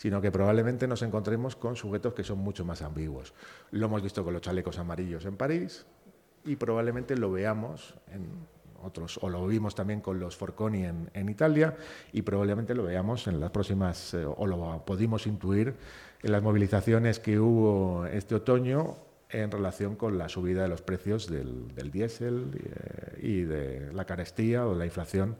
sino 0.00 0.22
que 0.22 0.32
probablemente 0.32 0.88
nos 0.88 1.02
encontremos 1.02 1.56
con 1.56 1.76
sujetos 1.76 2.14
que 2.14 2.24
son 2.24 2.38
mucho 2.38 2.64
más 2.64 2.80
ambiguos. 2.80 3.34
Lo 3.70 3.84
hemos 3.84 4.02
visto 4.02 4.24
con 4.24 4.32
los 4.32 4.40
chalecos 4.40 4.78
amarillos 4.78 5.26
en 5.26 5.36
París 5.36 5.84
y 6.46 6.56
probablemente 6.56 7.18
lo 7.18 7.30
veamos 7.30 7.96
en 8.10 8.26
otros, 8.82 9.18
o 9.20 9.28
lo 9.28 9.46
vimos 9.46 9.74
también 9.74 10.00
con 10.00 10.18
los 10.18 10.38
Forconi 10.38 10.86
en, 10.86 11.28
Italia 11.28 11.76
y 12.14 12.22
probablemente 12.22 12.74
lo 12.74 12.84
veamos 12.84 13.26
en 13.26 13.40
las 13.40 13.50
próximas, 13.50 14.14
eh, 14.14 14.24
o 14.24 14.46
lo 14.46 14.82
pudimos 14.86 15.26
intuir 15.26 15.74
en 16.22 16.32
las 16.32 16.42
movilizaciones 16.42 17.20
que 17.20 17.38
hubo 17.38 18.06
este 18.06 18.36
otoño 18.36 18.96
en 19.28 19.50
relación 19.50 19.96
con 19.96 20.16
la 20.16 20.30
subida 20.30 20.62
de 20.62 20.68
los 20.68 20.80
precios 20.80 21.28
del, 21.28 21.90
diésel 21.92 22.52
eh, 22.54 23.18
y 23.20 23.42
de 23.42 23.92
la 23.92 24.06
carestía 24.06 24.66
o 24.66 24.74
la 24.74 24.86
inflación. 24.86 25.36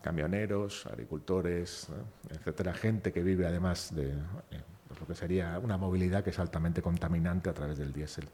Camioneros, 0.00 0.86
agricultores, 0.86 1.88
etcétera, 2.30 2.74
gente 2.74 3.12
que 3.12 3.22
vive 3.22 3.46
además 3.46 3.94
de 3.94 4.10
eh, 4.10 4.62
pues 4.88 5.00
lo 5.00 5.06
que 5.06 5.14
sería 5.14 5.58
una 5.58 5.76
movilidad 5.76 6.22
que 6.22 6.30
es 6.30 6.38
altamente 6.38 6.82
contaminante 6.82 7.50
a 7.50 7.54
través 7.54 7.78
del 7.78 7.92
diésel. 7.92 8.28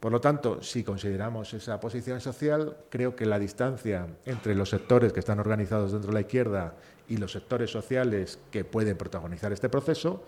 Por 0.00 0.12
lo 0.12 0.20
tanto, 0.20 0.62
si 0.62 0.84
consideramos 0.84 1.54
esa 1.54 1.80
posición 1.80 2.20
social, 2.20 2.76
creo 2.88 3.16
que 3.16 3.26
la 3.26 3.38
distancia 3.38 4.06
entre 4.26 4.54
los 4.54 4.70
sectores 4.70 5.12
que 5.12 5.18
están 5.18 5.40
organizados 5.40 5.90
dentro 5.90 6.10
de 6.10 6.14
la 6.14 6.20
izquierda 6.20 6.74
y 7.08 7.16
los 7.16 7.32
sectores 7.32 7.70
sociales 7.70 8.38
que 8.52 8.64
pueden 8.64 8.96
protagonizar 8.96 9.52
este 9.52 9.68
proceso 9.68 10.22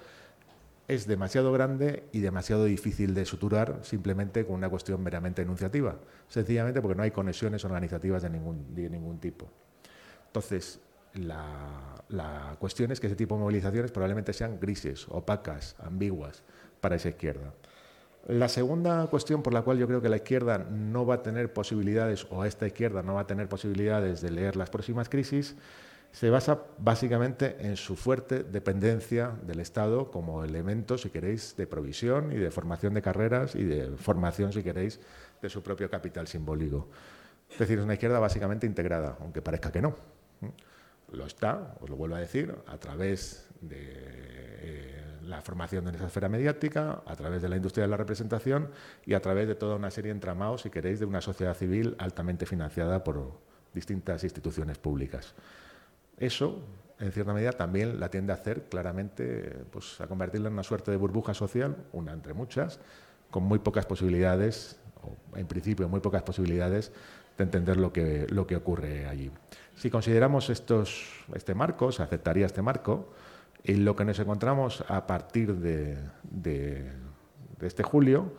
es 0.89 1.07
demasiado 1.07 1.53
grande 1.53 2.03
y 2.11 2.19
demasiado 2.19 2.65
difícil 2.65 3.15
de 3.15 3.25
suturar 3.25 3.79
simplemente 3.83 4.45
con 4.45 4.57
una 4.57 4.69
cuestión 4.69 5.01
meramente 5.05 5.43
enunciativa, 5.43 5.95
sencillamente 6.27 6.83
porque 6.83 6.97
no 6.97 7.05
hay 7.05 7.13
conexiones 7.13 7.65
organizativas 7.65 8.23
de 8.23 8.31
ningún, 8.31 8.75
de 8.75 8.91
ningún 8.91 9.21
tipo. 9.21 9.47
Entonces, 10.31 10.79
la, 11.15 12.57
cuestión 12.61 12.93
es 12.93 13.01
que 13.01 13.09
ese 13.09 13.17
tipo 13.17 13.35
de 13.35 13.41
movilizaciones 13.41 13.91
probablemente 13.91 14.33
sean 14.33 14.61
grises, 14.61 15.07
opacas, 15.09 15.75
ambiguas 15.81 16.45
para 16.81 16.95
esa 16.95 17.09
izquierda. 17.09 17.53
La 18.29 18.49
segunda 18.49 19.05
cuestión 19.09 19.43
por 19.43 19.53
la 19.53 19.63
cual 19.63 19.79
yo 19.79 19.89
creo 19.89 20.01
que 20.01 20.09
la 20.09 20.17
izquierda 20.17 20.59
no 20.59 21.05
va 21.05 21.17
a 21.17 21.23
tener 21.23 21.53
posibilidades, 21.53 22.29
o 22.31 22.45
esta 22.45 22.67
izquierda 22.67 23.03
no 23.03 23.15
va 23.15 23.23
a 23.23 23.27
tener 23.27 23.49
posibilidades 23.49 24.21
de 24.21 24.31
leer 24.31 24.55
las 24.55 24.71
próximas 24.71 25.09
crisis, 25.09 25.57
se 26.13 26.31
basa 26.31 26.61
básicamente 26.79 27.57
en 27.61 27.77
su 27.77 27.97
fuerte 27.97 28.45
dependencia 28.45 29.33
del 29.43 29.59
Estado 29.59 30.13
como 30.13 30.45
elemento, 30.45 30.97
si 30.97 31.11
queréis, 31.11 31.57
de 31.57 31.67
provisión 31.67 32.33
y 32.33 32.37
de 32.37 32.53
formación 32.53 32.95
de 32.95 33.03
carreras 33.03 33.57
y 33.57 33.65
de 33.65 33.97
formación, 33.97 34.53
si 34.53 34.63
queréis, 34.63 35.01
de 35.43 35.49
su 35.49 35.63
propio 35.63 35.91
capital 35.91 36.29
simbólico. 36.29 36.89
Es 37.51 37.59
decir, 37.59 37.79
es 37.79 37.85
una 37.85 37.95
izquierda 37.95 38.21
básicamente 38.21 38.67
integrada, 38.67 39.17
aunque 39.21 39.43
parezca 39.43 39.73
que 39.73 39.83
no. 39.83 40.20
Lo 41.13 41.27
está, 41.27 41.75
os 41.81 41.91
lo 41.91 41.97
vuelvo 41.97 42.17
a 42.17 42.21
decir, 42.21 42.55
a 42.67 42.79
través 42.79 43.49
de 43.61 43.77
eh, 43.81 45.01
la 45.23 45.43
formación 45.43 45.85
de 45.85 45.93
esa 45.93 46.07
esfera 46.07 46.29
mediática, 46.29 47.03
a 47.05 47.17
través 47.17 47.43
de 47.43 47.49
la 47.49 47.57
industria 47.57 47.85
de 47.85 47.89
la 47.89 47.97
representación 47.97 48.71
y 49.05 49.15
a 49.15 49.21
través 49.21 49.49
de 49.49 49.55
toda 49.55 49.77
una 49.77 49.91
serie 49.91 50.11
de 50.11 50.15
entramados, 50.15 50.63
si 50.63 50.71
queréis, 50.71 51.01
de 51.01 51.07
una 51.07 51.21
sociedad 51.21 51.55
civil 51.55 51.97
altamente 51.99 52.47
financiada 52.47 53.03
por 53.03 53.41
distintas 53.75 54.23
instituciones 54.25 54.79
públicas. 54.79 55.35
Eso, 56.19 56.63
en 56.99 57.13
cierta 57.13 57.33
medida, 57.33 57.53
también 57.53 57.99
la 57.99 58.11
tiende 58.11 58.33
a 58.33 58.37
hacer 58.37 58.65
claramente, 58.69 59.65
pues 59.71 60.01
a 60.01 60.07
convertirla 60.07 60.49
en 60.49 60.55
una 60.55 60.63
suerte 60.63 60.91
de 60.91 60.97
burbuja 60.97 61.35
social, 61.35 61.77
una 61.93 62.13
entre 62.13 62.35
muchas, 62.35 62.79
con 63.31 63.45
muy 63.45 63.59
pocas 63.59 63.87
posibilidades, 63.87 64.79
o 65.03 65.37
en 65.37 65.47
principio 65.47 65.89
muy 65.89 66.01
pocas 66.01 66.23
posibilidades, 66.23 66.93
de 67.39 67.45
entender 67.45 67.79
lo 67.79 67.93
que, 67.93 68.27
lo 68.29 68.47
que 68.47 68.57
ocurre 68.57 69.07
allí. 69.07 69.31
Si 69.81 69.89
consideramos 69.89 70.51
este 70.51 71.55
marco, 71.55 71.91
se 71.91 72.03
aceptaría 72.03 72.45
este 72.45 72.61
marco, 72.61 73.09
y 73.65 73.77
lo 73.77 73.97
que 73.97 74.05
nos 74.05 74.19
encontramos 74.19 74.85
a 74.87 75.07
partir 75.07 75.55
de, 75.55 75.97
de 76.23 76.93
este 77.63 77.83
julio 77.83 78.31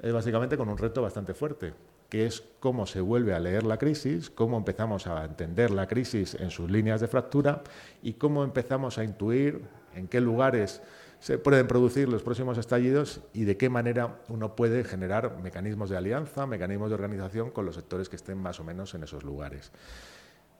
es 0.00 0.12
básicamente 0.12 0.56
con 0.56 0.68
un 0.68 0.78
reto 0.78 1.02
bastante 1.02 1.34
fuerte, 1.34 1.74
que 2.08 2.26
es 2.26 2.44
cómo 2.60 2.86
se 2.86 3.00
vuelve 3.00 3.34
a 3.34 3.40
leer 3.40 3.64
la 3.64 3.78
crisis, 3.78 4.30
cómo 4.30 4.56
empezamos 4.58 5.08
a 5.08 5.24
entender 5.24 5.72
la 5.72 5.88
crisis 5.88 6.36
en 6.36 6.52
sus 6.52 6.70
líneas 6.70 7.00
de 7.00 7.08
fractura 7.08 7.64
y 8.00 8.12
cómo 8.12 8.44
empezamos 8.44 8.96
a 8.98 9.02
intuir 9.02 9.62
en 9.96 10.06
qué 10.06 10.20
lugares 10.20 10.82
se 11.18 11.36
pueden 11.36 11.66
producir 11.66 12.08
los 12.08 12.22
próximos 12.22 12.58
estallidos 12.58 13.22
y 13.34 13.42
de 13.42 13.56
qué 13.56 13.68
manera 13.68 14.20
uno 14.28 14.54
puede 14.54 14.84
generar 14.84 15.36
mecanismos 15.42 15.90
de 15.90 15.96
alianza, 15.96 16.46
mecanismos 16.46 16.90
de 16.90 16.94
organización 16.94 17.50
con 17.50 17.66
los 17.66 17.74
sectores 17.74 18.08
que 18.08 18.14
estén 18.14 18.38
más 18.38 18.60
o 18.60 18.64
menos 18.64 18.94
en 18.94 19.02
esos 19.02 19.24
lugares. 19.24 19.72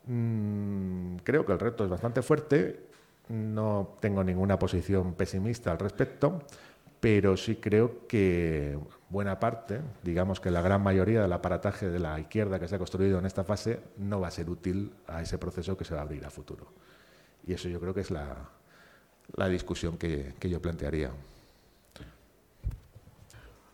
Mm, 0.06 1.16
creo 1.24 1.44
que 1.44 1.52
el 1.52 1.58
reto 1.58 1.84
es 1.84 1.90
bastante 1.90 2.22
fuerte, 2.22 2.80
no 3.28 3.96
tengo 4.00 4.22
ninguna 4.22 4.58
posición 4.58 5.14
pesimista 5.14 5.72
al 5.72 5.78
respecto, 5.78 6.42
pero 7.00 7.36
sí 7.36 7.56
creo 7.56 8.06
que 8.06 8.78
buena 9.08 9.38
parte, 9.40 9.80
digamos 10.02 10.40
que 10.40 10.50
la 10.50 10.62
gran 10.62 10.82
mayoría 10.82 11.22
del 11.22 11.32
aparataje 11.32 11.88
de 11.90 11.98
la 11.98 12.18
izquierda 12.20 12.58
que 12.60 12.68
se 12.68 12.76
ha 12.76 12.78
construido 12.78 13.18
en 13.18 13.26
esta 13.26 13.44
fase 13.44 13.80
no 13.98 14.20
va 14.20 14.28
a 14.28 14.30
ser 14.30 14.48
útil 14.48 14.92
a 15.08 15.22
ese 15.22 15.38
proceso 15.38 15.76
que 15.76 15.84
se 15.84 15.94
va 15.94 16.00
a 16.00 16.04
abrir 16.04 16.24
a 16.24 16.30
futuro. 16.30 16.66
Y 17.46 17.52
eso 17.52 17.68
yo 17.68 17.80
creo 17.80 17.94
que 17.94 18.00
es 18.00 18.10
la, 18.10 18.48
discusión 19.48 19.98
que, 19.98 20.34
yo 20.40 20.60
plantearía. 20.60 21.10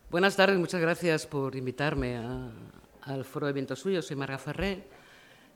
Buenas 0.09 0.35
tardes, 0.35 0.57
muchas 0.57 0.81
gracias 0.81 1.25
por 1.25 1.55
invitarme 1.55 2.17
al 3.01 3.25
foro 3.25 3.47
de 3.47 3.53
Viento 3.53 3.75
Suyo. 3.75 4.01
Soy 4.01 4.15
Marga 4.15 4.37
Ferré 4.37 4.83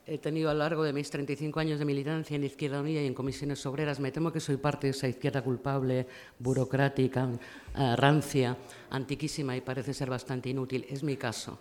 he 0.08 0.18
tenido 0.18 0.48
a 0.48 0.54
lo 0.54 0.60
largo 0.60 0.82
de 0.82 0.92
mis 0.92 1.10
35 1.10 1.60
años 1.60 1.78
de 1.78 1.84
militancia 1.84 2.34
en 2.34 2.44
Izquierda 2.44 2.80
Unida 2.80 3.02
y 3.02 3.06
en 3.06 3.14
comisiones 3.14 3.64
obreras, 3.66 4.00
me 4.00 4.10
temo 4.10 4.32
que 4.32 4.40
soy 4.40 4.56
parte 4.56 4.86
de 4.86 4.92
esa 4.92 5.06
izquierda 5.06 5.42
culpable, 5.42 6.06
burocrática, 6.38 7.26
uh, 7.26 7.96
rancia, 7.96 8.56
antiquísima 8.90 9.54
y 9.54 9.60
parece 9.60 9.92
ser 9.92 10.08
bastante 10.08 10.48
inútil. 10.48 10.86
Es 10.88 11.02
mi 11.02 11.16
caso. 11.16 11.58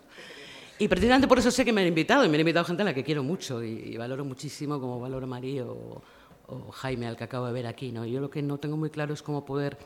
Y 0.80 0.88
precisamente 0.88 1.28
por 1.28 1.39
eso 1.39 1.52
sé 1.52 1.66
que 1.66 1.74
me 1.74 1.82
han 1.82 1.88
invitado, 1.88 2.24
y 2.24 2.30
me 2.30 2.36
han 2.36 2.41
invitado 2.41 2.66
gente 2.66 2.84
a 2.84 2.86
la 2.86 2.93
que 2.93 3.04
quiero 3.04 3.22
mucho 3.22 3.62
y, 3.62 3.93
y 3.93 3.98
valoro 3.98 4.24
muchísimo, 4.24 4.80
como 4.80 5.00
valoro 5.00 5.28
María 5.28 5.66
o, 5.66 6.02
o, 6.48 6.72
Jaime, 6.72 7.08
al 7.08 7.18
que 7.18 7.26
acabo 7.26 7.48
de 7.48 7.54
ver 7.54 7.68
aquí. 7.68 7.91
¿no? 7.91 8.06
Yo 8.06 8.22
lo 8.22 8.30
que 8.30 8.41
no 8.41 8.60
tengo 8.60 8.78
muy 8.78 8.89
claro 8.89 9.14
es 9.14 9.22
cómo 9.22 9.43
poder 9.43 9.78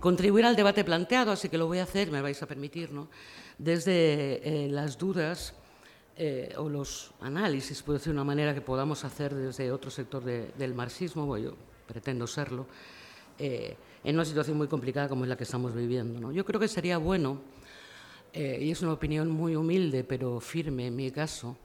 contribuir 0.00 0.46
al 0.46 0.56
debate 0.56 0.82
planteado, 0.84 1.30
así 1.30 1.48
que 1.48 1.58
lo 1.58 1.66
voy 1.66 1.78
a 1.78 1.84
hacer, 1.84 2.10
me 2.10 2.20
vais 2.20 2.42
a 2.42 2.46
permitir, 2.46 2.90
¿no? 2.92 3.08
desde 3.58 4.64
eh, 4.64 4.68
las 4.68 4.98
dudas 4.98 5.54
eh, 6.16 6.52
o 6.58 6.68
los 6.68 7.12
análisis, 7.20 7.82
puede 7.82 7.98
ser 7.98 8.12
una 8.12 8.24
manera 8.24 8.54
que 8.54 8.60
podamos 8.60 9.04
hacer 9.04 9.34
desde 9.34 9.72
otro 9.72 9.90
sector 9.90 10.22
de, 10.22 10.52
del 10.58 10.74
marxismo, 10.74 11.24
bueno, 11.24 11.50
yo 11.50 11.56
pretendo 11.86 12.26
serlo, 12.26 12.66
eh, 13.38 13.76
en 14.04 14.14
una 14.14 14.24
situación 14.24 14.56
muy 14.56 14.68
complicada 14.68 15.08
como 15.08 15.24
es 15.24 15.28
la 15.28 15.36
que 15.36 15.44
estamos 15.44 15.74
viviendo. 15.74 16.20
¿no? 16.20 16.32
Yo 16.32 16.44
creo 16.44 16.60
que 16.60 16.68
sería 16.68 16.98
bueno, 16.98 17.40
eh, 18.32 18.58
y 18.60 18.70
es 18.70 18.82
una 18.82 18.92
opinión 18.92 19.30
muy 19.30 19.56
humilde 19.56 20.04
pero 20.04 20.40
firme 20.40 20.86
en 20.86 20.96
mi 20.96 21.10
caso, 21.10 21.56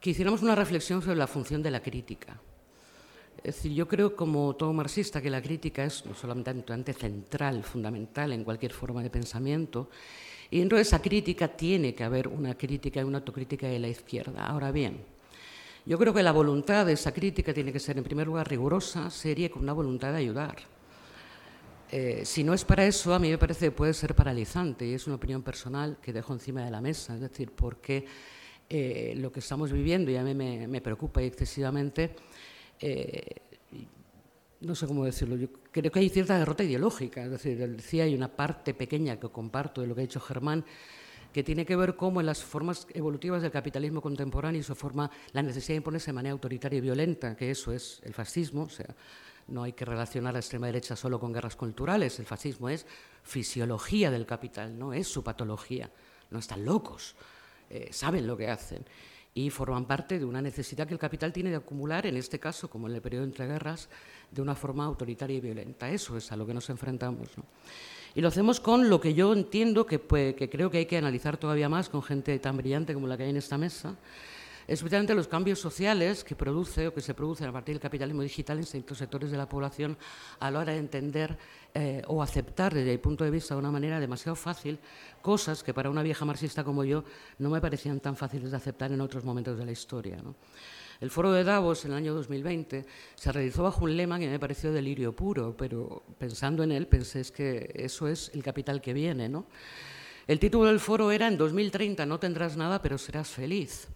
que 0.00 0.10
hiciéramos 0.10 0.42
una 0.42 0.54
reflexión 0.54 1.02
sobre 1.02 1.16
la 1.16 1.26
función 1.26 1.62
de 1.62 1.70
la 1.70 1.80
crítica. 1.80 2.40
Es 3.38 3.56
decir, 3.56 3.72
yo 3.72 3.86
creo, 3.86 4.16
como 4.16 4.56
todo 4.56 4.72
marxista, 4.72 5.22
que 5.22 5.30
la 5.30 5.40
crítica 5.40 5.84
es 5.84 6.04
no 6.04 6.14
solamente 6.14 6.92
central, 6.92 7.62
fundamental 7.62 8.32
en 8.32 8.42
cualquier 8.44 8.72
forma 8.72 9.02
de 9.02 9.10
pensamiento, 9.10 9.88
y 10.50 10.58
dentro 10.60 10.76
de 10.76 10.82
esa 10.82 11.00
crítica 11.00 11.48
tiene 11.48 11.94
que 11.94 12.04
haber 12.04 12.28
una 12.28 12.56
crítica 12.56 13.00
y 13.00 13.04
una 13.04 13.18
autocrítica 13.18 13.68
de 13.68 13.78
la 13.78 13.88
izquierda. 13.88 14.46
Ahora 14.46 14.72
bien, 14.72 14.98
yo 15.84 15.98
creo 15.98 16.12
que 16.12 16.22
la 16.22 16.32
voluntad 16.32 16.86
de 16.86 16.92
esa 16.92 17.12
crítica 17.12 17.52
tiene 17.52 17.72
que 17.72 17.80
ser, 17.80 17.98
en 17.98 18.04
primer 18.04 18.26
lugar, 18.26 18.48
rigurosa, 18.48 19.10
seria, 19.10 19.50
con 19.50 19.62
una 19.62 19.72
voluntad 19.72 20.12
de 20.12 20.18
ayudar. 20.18 20.56
Eh, 21.90 22.22
si 22.24 22.44
no 22.44 22.52
es 22.52 22.64
para 22.64 22.84
eso, 22.84 23.14
a 23.14 23.18
mí 23.18 23.30
me 23.30 23.38
parece 23.38 23.66
que 23.66 23.70
puede 23.70 23.94
ser 23.94 24.14
paralizante 24.14 24.86
y 24.86 24.92
es 24.92 25.06
una 25.06 25.16
opinión 25.16 25.42
personal 25.42 25.96
que 26.02 26.12
dejo 26.12 26.34
encima 26.34 26.62
de 26.62 26.70
la 26.70 26.80
mesa. 26.80 27.14
Es 27.14 27.20
decir, 27.20 27.52
porque 27.52 28.04
eh, 28.68 29.14
lo 29.16 29.32
que 29.32 29.40
estamos 29.40 29.72
viviendo 29.72 30.10
y 30.10 30.16
a 30.16 30.22
mí 30.22 30.34
me, 30.34 30.68
me 30.68 30.82
preocupa 30.82 31.22
excesivamente, 31.22 32.14
eh, 32.80 33.36
no 34.60 34.74
sé 34.74 34.86
cómo 34.86 35.04
decirlo, 35.04 35.36
creo 35.70 35.92
que 35.92 36.00
hay 36.00 36.08
cierta 36.08 36.38
derrota 36.38 36.64
ideológica, 36.64 37.24
es 37.24 37.30
decir, 37.30 37.58
decía, 37.76 38.04
hay 38.04 38.14
una 38.14 38.28
parte 38.28 38.74
pequeña 38.74 39.18
que 39.18 39.28
comparto 39.28 39.80
de 39.80 39.86
lo 39.86 39.94
que 39.94 40.00
ha 40.00 40.02
dicho 40.02 40.20
Germán, 40.20 40.64
que 41.32 41.44
tiene 41.44 41.64
que 41.64 41.76
ver 41.76 41.94
cómo 41.94 42.20
en 42.20 42.26
las 42.26 42.42
formas 42.42 42.86
evolutivas 42.94 43.42
del 43.42 43.50
capitalismo 43.50 44.00
contemporáneo 44.00 44.62
se 44.62 44.74
forma 44.74 45.10
la 45.32 45.42
necesidad 45.42 45.74
de 45.74 45.76
imponerse 45.76 46.06
de 46.06 46.14
manera 46.14 46.32
autoritaria 46.32 46.78
y 46.78 46.80
violenta, 46.80 47.36
que 47.36 47.50
eso 47.50 47.72
es 47.72 48.00
el 48.02 48.14
fascismo, 48.14 48.62
o 48.62 48.68
sea, 48.68 48.94
no 49.48 49.62
hay 49.62 49.72
que 49.72 49.84
relacionar 49.84 50.30
a 50.30 50.32
la 50.34 50.38
extrema 50.40 50.66
derecha 50.66 50.96
solo 50.96 51.20
con 51.20 51.32
guerras 51.32 51.56
culturales, 51.56 52.18
el 52.18 52.26
fascismo 52.26 52.68
es 52.68 52.86
fisiología 53.22 54.10
del 54.10 54.26
capital, 54.26 54.76
no 54.78 54.92
es 54.92 55.06
su 55.06 55.22
patología, 55.22 55.90
no 56.30 56.38
están 56.38 56.64
locos, 56.64 57.14
eh, 57.70 57.90
saben 57.92 58.26
lo 58.26 58.36
que 58.36 58.48
hacen 58.48 58.84
y 59.44 59.50
forman 59.50 59.84
parte 59.84 60.18
de 60.18 60.24
una 60.24 60.42
necesidad 60.42 60.86
que 60.88 60.94
el 60.94 60.98
capital 60.98 61.32
tiene 61.32 61.50
de 61.50 61.56
acumular, 61.56 62.06
en 62.06 62.16
este 62.16 62.40
caso, 62.40 62.68
como 62.68 62.88
en 62.88 62.94
el 62.94 63.00
periodo 63.00 63.24
entre 63.24 63.46
guerras, 63.46 63.88
de 64.32 64.42
una 64.42 64.56
forma 64.56 64.84
autoritaria 64.84 65.36
y 65.36 65.40
violenta. 65.40 65.88
Eso 65.90 66.16
es 66.16 66.32
a 66.32 66.36
lo 66.36 66.44
que 66.44 66.54
nos 66.54 66.68
enfrentamos. 66.70 67.28
Y 68.16 68.20
lo 68.20 68.28
hacemos 68.28 68.58
con 68.58 68.90
lo 68.90 69.00
que 69.00 69.14
yo 69.14 69.32
entiendo 69.32 69.86
que, 69.86 70.00
que 70.00 70.50
creo 70.50 70.70
que 70.70 70.78
hay 70.78 70.86
que 70.86 70.98
analizar 70.98 71.36
todavía 71.36 71.68
más 71.68 71.88
con 71.88 72.02
gente 72.02 72.36
tan 72.40 72.56
brillante 72.56 72.94
como 72.94 73.06
la 73.06 73.16
que 73.16 73.24
hay 73.24 73.30
en 73.30 73.36
esta 73.36 73.56
mesa, 73.56 73.94
especialmente 74.68 75.14
los 75.14 75.26
cambios 75.26 75.58
sociales 75.58 76.22
que 76.22 76.36
produce 76.36 76.86
o 76.86 76.94
que 76.94 77.00
se 77.00 77.14
producen 77.14 77.48
a 77.48 77.52
partir 77.52 77.74
del 77.74 77.80
capitalismo 77.80 78.22
digital 78.22 78.58
en 78.58 78.66
ciertos 78.66 78.98
sectores 78.98 79.30
de 79.30 79.38
la 79.38 79.48
población 79.48 79.96
a 80.38 80.50
la 80.50 80.60
hora 80.60 80.72
de 80.74 80.78
entender 80.78 81.38
eh, 81.74 82.02
o 82.06 82.22
aceptar 82.22 82.74
desde 82.74 82.92
el 82.92 83.00
punto 83.00 83.24
de 83.24 83.30
vista 83.30 83.54
de 83.54 83.60
una 83.60 83.70
manera 83.70 83.98
demasiado 83.98 84.36
fácil 84.36 84.78
cosas 85.22 85.64
que 85.64 85.72
para 85.72 85.88
una 85.88 86.02
vieja 86.02 86.26
marxista 86.26 86.62
como 86.62 86.84
yo 86.84 87.02
no 87.38 87.48
me 87.48 87.62
parecían 87.62 87.98
tan 88.00 88.14
fáciles 88.14 88.50
de 88.50 88.58
aceptar 88.58 88.92
en 88.92 89.00
otros 89.00 89.24
momentos 89.24 89.58
de 89.58 89.64
la 89.64 89.72
historia. 89.72 90.18
El 91.00 91.10
foro 91.10 91.32
de 91.32 91.44
Davos 91.44 91.84
en 91.84 91.92
el 91.92 91.96
año 91.96 92.14
2020 92.14 92.84
se 93.14 93.32
realizó 93.32 93.62
bajo 93.62 93.84
un 93.84 93.96
lema 93.96 94.18
que 94.18 94.28
me 94.28 94.38
pareció 94.38 94.72
delirio 94.72 95.14
puro, 95.14 95.56
pero 95.56 96.02
pensando 96.18 96.62
en 96.62 96.72
él 96.72 96.88
pensé 96.88 97.22
que 97.32 97.72
eso 97.74 98.08
es 98.08 98.30
el 98.34 98.42
capital 98.42 98.80
que 98.82 98.92
viene. 98.92 99.30
El 100.26 100.38
título 100.40 100.66
del 100.66 100.80
foro 100.80 101.10
era 101.10 101.28
En 101.28 101.38
2030 101.38 102.04
no 102.04 102.18
tendrás 102.18 102.56
nada, 102.56 102.82
pero 102.82 102.98
serás 102.98 103.28
feliz. 103.28 103.88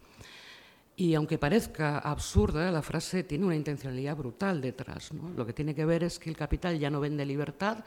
Y 0.95 1.15
aunque 1.15 1.39
parezca 1.39 1.97
absurda, 1.97 2.71
la 2.71 2.83
frase 2.83 3.23
tiene 3.23 3.45
una 3.45 3.55
intencionalidad 3.55 4.15
brutal 4.15 4.61
detrás. 4.61 5.11
Lo 5.35 5.45
que 5.45 5.53
tiene 5.53 5.73
que 5.73 5.85
ver 5.85 6.03
es 6.03 6.19
que 6.19 6.29
el 6.29 6.37
capital 6.37 6.77
ya 6.77 6.91
no 6.91 6.99
vende 6.99 7.25
libertad, 7.25 7.83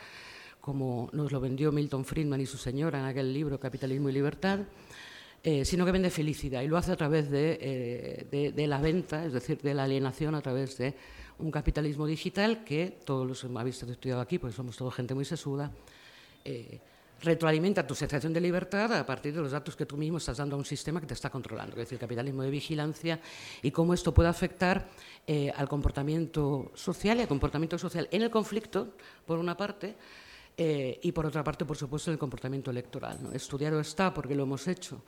como 0.61 1.09
nos 1.13 1.31
lo 1.31 1.41
vendió 1.41 1.71
Milton 1.71 2.05
Friedman 2.05 2.41
y 2.41 2.47
su 2.47 2.59
señora 2.59 2.99
en 2.99 3.05
aquel 3.05 3.33
libro 3.33 3.61
Capitalismo 3.61 4.09
y 4.09 4.13
Libertad, 4.13 4.61
eh, 5.45 5.65
sino 5.65 5.85
que 5.85 5.93
vende 5.93 6.11
felicidad 6.11 6.63
y 6.63 6.67
lo 6.67 6.77
hace 6.77 6.91
a 6.91 6.97
través 6.97 7.29
eh, 7.31 8.27
de, 8.29 8.67
la 8.67 8.81
venta, 8.81 9.25
es 9.25 9.33
decir, 9.33 9.61
de 9.63 9.75
la 9.75 9.85
alienación 9.85 10.35
a 10.35 10.41
través 10.41 10.77
de 10.79 10.95
un 11.39 11.53
capitalismo 11.53 12.05
digital 12.07 12.65
que 12.65 12.99
todos 13.05 13.25
los 13.25 13.45
habéis 13.57 13.81
estudiado 13.81 14.21
aquí, 14.21 14.41
pues 14.41 14.57
somos 14.57 14.77
toda 14.77 14.91
gente 14.91 15.15
muy 15.15 15.25
sesuda. 15.25 15.71
Eh, 16.45 16.81
retroalimenta 17.21 17.87
tu 17.87 17.95
sensación 17.95 18.33
de 18.33 18.41
libertad 18.41 18.93
a 18.93 19.07
partir 19.07 19.35
de 19.35 19.41
los 19.41 19.53
datos 19.53 19.75
que 19.75 19.87
tú 19.87 19.97
mismo 19.97 20.19
estás 20.19 20.37
dando 20.37 20.57
a 20.57 20.59
un 20.59 20.65
sistema 20.65 21.01
que 21.01 21.07
te 21.07 21.15
está 21.15 21.31
controlando, 21.31 21.73
es 21.73 21.79
decir, 21.79 21.95
el 21.95 22.01
capitalismo 22.01 22.43
de 22.43 22.51
vigilancia 22.51 23.21
y 23.63 23.71
cómo 23.71 23.95
esto 23.95 24.13
puede 24.13 24.29
afectar 24.29 24.89
eh, 25.27 25.53
al 25.57 25.69
comportamiento 25.69 26.73
social 26.75 27.19
y 27.19 27.23
al 27.23 27.29
comportamiento 27.29 27.79
social 27.79 28.09
en 28.11 28.23
el 28.23 28.31
conflicto, 28.31 28.95
por 29.25 29.39
una 29.39 29.57
parte, 29.57 29.97
eh, 30.59 30.99
y 31.03 31.13
por 31.13 31.27
otra 31.27 31.45
parte, 31.45 31.65
por 31.65 31.77
supuesto, 31.77 32.11
en 32.11 32.15
el 32.15 32.19
comportamiento 32.19 32.71
electoral. 32.71 33.19
¿no? 33.23 33.33
Estudiado 33.33 33.79
está, 33.79 34.15
porque 34.15 34.35
lo 34.35 34.45
hemos 34.45 34.67
hecho, 34.69 35.03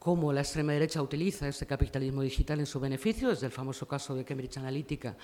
cómo 0.00 0.32
la 0.32 0.40
extrema 0.40 0.72
derecha 0.72 1.00
utiliza 1.02 1.46
ese 1.46 1.66
capitalismo 1.66 2.22
digital 2.22 2.58
en 2.58 2.66
su 2.66 2.80
beneficio, 2.80 3.28
desde 3.28 3.46
el 3.46 3.52
famoso 3.52 3.86
caso 3.86 4.14
de 4.14 4.24
Cambridge 4.24 4.56
Analytica 4.56 5.16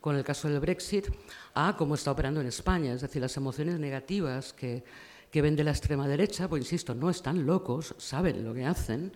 con 0.00 0.14
el 0.14 0.22
caso 0.22 0.48
del 0.48 0.60
Brexit, 0.60 1.08
a 1.54 1.74
cómo 1.76 1.96
está 1.96 2.12
operando 2.12 2.40
en 2.40 2.46
España, 2.46 2.92
es 2.92 3.00
decir, 3.00 3.20
las 3.20 3.36
emociones 3.36 3.80
negativas 3.80 4.52
que 4.52 4.84
que 5.30 5.42
ven 5.42 5.56
de 5.56 5.64
la 5.64 5.70
extrema 5.70 6.08
derecha, 6.08 6.48
pues 6.48 6.62
insisto, 6.62 6.94
no 6.94 7.10
están 7.10 7.46
locos, 7.46 7.94
saben 7.98 8.44
lo 8.44 8.54
que 8.54 8.64
hacen. 8.64 9.12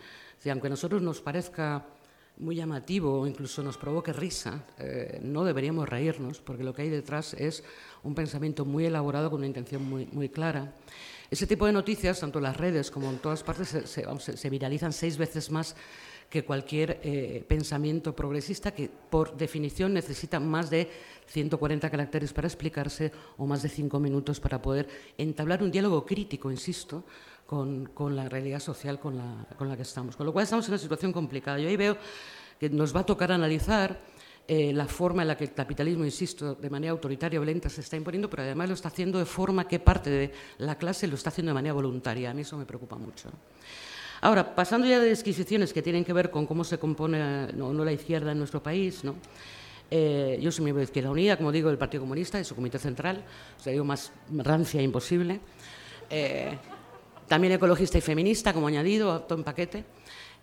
aunque 0.51 0.67
a 0.67 0.71
nosotros 0.71 1.03
nos 1.03 1.21
parezca 1.21 1.87
muy 2.39 2.57
llamativo 2.57 3.21
o 3.21 3.27
incluso 3.27 3.63
nos 3.63 3.77
provoque 3.77 4.13
risa, 4.13 4.65
eh, 4.79 5.21
no 5.23 5.45
deberíamos 5.45 5.89
reírnos, 5.89 6.41
porque 6.41 6.65
lo 6.65 6.75
que 6.75 6.83
hay 6.83 6.89
detrás 6.89 7.35
es 7.35 7.63
un 8.03 8.15
pensamiento 8.15 8.65
muy 8.65 8.87
elaborado 8.87 9.31
con 9.31 9.39
una 9.39 9.47
intención 9.47 9.85
muy, 9.89 10.29
clara. 10.29 10.75
Ese 11.31 11.47
tipo 11.47 11.67
de 11.67 11.73
noticias, 11.73 12.21
tanto 12.21 12.39
en 12.39 12.45
las 12.45 12.57
redes 12.57 12.91
como 12.91 13.11
en 13.11 13.19
todas 13.19 13.43
partes, 13.43 13.69
se 13.87 14.51
viralizan 14.51 14.93
seis 14.93 15.17
veces 15.17 15.51
más 15.51 15.77
que 16.33 16.47
cualquier 16.47 16.99
eh, 17.03 17.45
pensamiento 17.47 18.17
progresista 18.17 18.73
que 18.73 18.89
por 18.89 19.37
definición 19.37 19.93
necesita 19.93 20.41
más 20.41 20.71
de 20.71 20.89
140 21.27 21.91
caracteres 21.91 22.33
para 22.33 22.49
explicarse 22.49 23.13
o 23.37 23.45
más 23.45 23.63
de 23.63 23.69
cinco 23.69 24.01
minutos 24.01 24.41
para 24.41 24.63
poder 24.63 24.89
entablar 25.19 25.63
un 25.63 25.71
diálogo 25.71 26.07
crítico, 26.07 26.51
insisto, 26.51 27.05
con, 27.45 28.17
la 28.17 28.31
realidad 28.31 28.61
social 28.61 28.99
con 28.99 29.19
la, 29.19 29.47
con 29.59 29.69
la, 29.69 29.77
que 29.77 29.83
estamos. 29.83 30.17
Con 30.17 30.25
lo 30.25 30.33
cual 30.33 30.45
estamos 30.45 30.65
en 30.65 30.73
una 30.73 30.79
situación 30.79 31.13
complicada. 31.13 31.59
Yo 31.59 31.69
ahí 31.69 31.77
veo 31.77 31.99
que 32.59 32.71
nos 32.71 32.97
va 32.97 33.01
a 33.01 33.05
tocar 33.05 33.31
analizar 33.31 34.01
eh, 34.49 34.73
la 34.73 34.87
forma 34.87 35.21
en 35.21 35.29
la 35.29 35.37
que 35.37 35.45
el 35.45 35.53
capitalismo, 35.53 36.03
insisto, 36.03 36.55
de 36.55 36.71
manera 36.71 36.93
autoritaria 36.93 37.39
o 37.39 37.45
lenta 37.45 37.69
se 37.69 37.83
está 37.83 37.99
imponiendo, 37.99 38.31
pero 38.31 38.45
además 38.45 38.69
lo 38.69 38.75
está 38.75 38.89
haciendo 38.89 39.19
de 39.19 39.27
forma 39.27 39.69
que 39.69 39.81
parte 39.81 40.09
de 40.09 40.33
la 40.57 40.79
clase 40.79 41.07
lo 41.07 41.17
está 41.17 41.29
haciendo 41.29 41.51
de 41.51 41.55
manera 41.55 41.75
voluntaria. 41.75 42.31
A 42.31 42.35
mí 42.35 42.41
eso 42.41 42.57
me 42.57 42.65
preocupa 42.65 42.97
mucho. 42.97 43.29
Ahora, 44.25 44.55
pasando 44.55 44.87
ya 44.87 45.01
de 45.01 45.09
disquisiciones 45.11 45.73
que 45.73 45.83
tienen 45.83 46.05
que 46.05 46.13
ver 46.13 46.31
con 46.31 46.47
cómo 46.47 46.63
se 46.63 46.79
compone 46.79 47.49
no, 47.55 47.73
la 47.73 47.91
izquierda 47.91 48.31
en 48.31 48.39
nuestro 48.39 48.63
país, 48.63 49.03
¿no? 49.03 49.17
Eh, 49.91 50.39
yo 50.41 50.53
soy 50.53 50.63
miembro 50.63 50.79
de 50.79 50.85
Izquierda 50.85 51.11
Unida, 51.11 51.37
como 51.37 51.51
digo, 51.51 51.69
del 51.69 51.77
Partido 51.77 52.05
Comunista, 52.05 52.39
de 52.39 52.45
su 52.45 52.55
comité 52.55 52.79
central, 52.79 53.25
o 53.59 53.61
sea, 53.61 53.73
digo 53.73 53.85
más 53.85 54.13
rancia 54.31 54.81
imposible. 54.81 55.41
Eh, 56.09 56.57
también 57.27 57.55
ecologista 57.55 57.99
y 57.99 58.01
feminista, 58.01 58.53
como 58.53 58.69
añadido, 58.69 59.23
todo 59.23 59.39
en 59.39 59.45
paquete. 59.45 59.85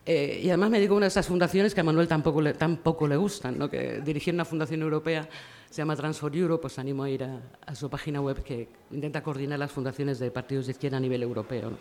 Eh, 0.05 0.41
y 0.43 0.49
además 0.49 0.71
me 0.71 0.79
digo 0.81 0.97
una 0.97 1.05
de 1.05 1.11
esas 1.11 1.27
fundaciones 1.27 1.73
que 1.73 1.79
a 1.79 1.83
Manuel 1.85 2.09
tampoco 2.09 2.41
le, 2.41 2.55
tampoco 2.55 3.07
le 3.07 3.15
gustan, 3.15 3.57
¿no? 3.57 3.69
que 3.69 4.01
dirigir 4.01 4.33
una 4.33 4.43
fundación 4.43 4.81
europea 4.81 5.29
se 5.69 5.77
llama 5.77 5.95
Transfor 5.95 6.35
Europe, 6.35 6.63
pues 6.63 6.79
animo 6.79 7.03
a 7.03 7.09
ir 7.09 7.23
a, 7.23 7.41
a, 7.65 7.75
su 7.75 7.89
página 7.89 8.19
web 8.19 8.43
que 8.43 8.67
intenta 8.91 9.23
coordinar 9.23 9.57
las 9.57 9.71
fundaciones 9.71 10.19
de 10.19 10.31
partidos 10.31 10.65
de 10.65 10.73
izquierda 10.73 10.97
a 10.97 10.99
nivel 10.99 11.23
europeo. 11.23 11.69
¿no? 11.69 11.77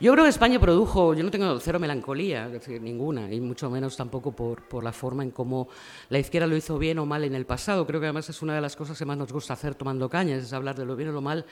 Yo 0.00 0.12
creo 0.12 0.22
que 0.22 0.30
España 0.30 0.60
produjo, 0.60 1.12
yo 1.12 1.24
no 1.24 1.30
tengo 1.32 1.58
cero 1.58 1.80
melancolía, 1.80 2.48
ninguna, 2.80 3.32
y 3.32 3.40
mucho 3.40 3.68
menos 3.68 3.96
tampoco 3.96 4.30
por, 4.30 4.62
por, 4.62 4.84
la 4.84 4.92
forma 4.92 5.24
en 5.24 5.32
cómo 5.32 5.68
la 6.08 6.20
izquierda 6.20 6.46
lo 6.46 6.56
hizo 6.56 6.78
bien 6.78 7.00
o 7.00 7.06
mal 7.06 7.24
en 7.24 7.34
el 7.34 7.46
pasado. 7.46 7.84
Creo 7.84 7.98
que 7.98 8.06
además 8.06 8.28
es 8.28 8.40
una 8.40 8.54
de 8.54 8.60
las 8.60 8.76
cosas 8.76 8.96
que 8.96 9.04
más 9.04 9.18
nos 9.18 9.32
gusta 9.32 9.54
hacer 9.54 9.74
tomando 9.74 10.08
cañas, 10.08 10.44
es 10.44 10.52
hablar 10.52 10.76
de 10.76 10.86
lo 10.86 10.94
bien 10.94 11.08
o 11.08 11.12
lo 11.12 11.20
mal 11.20 11.44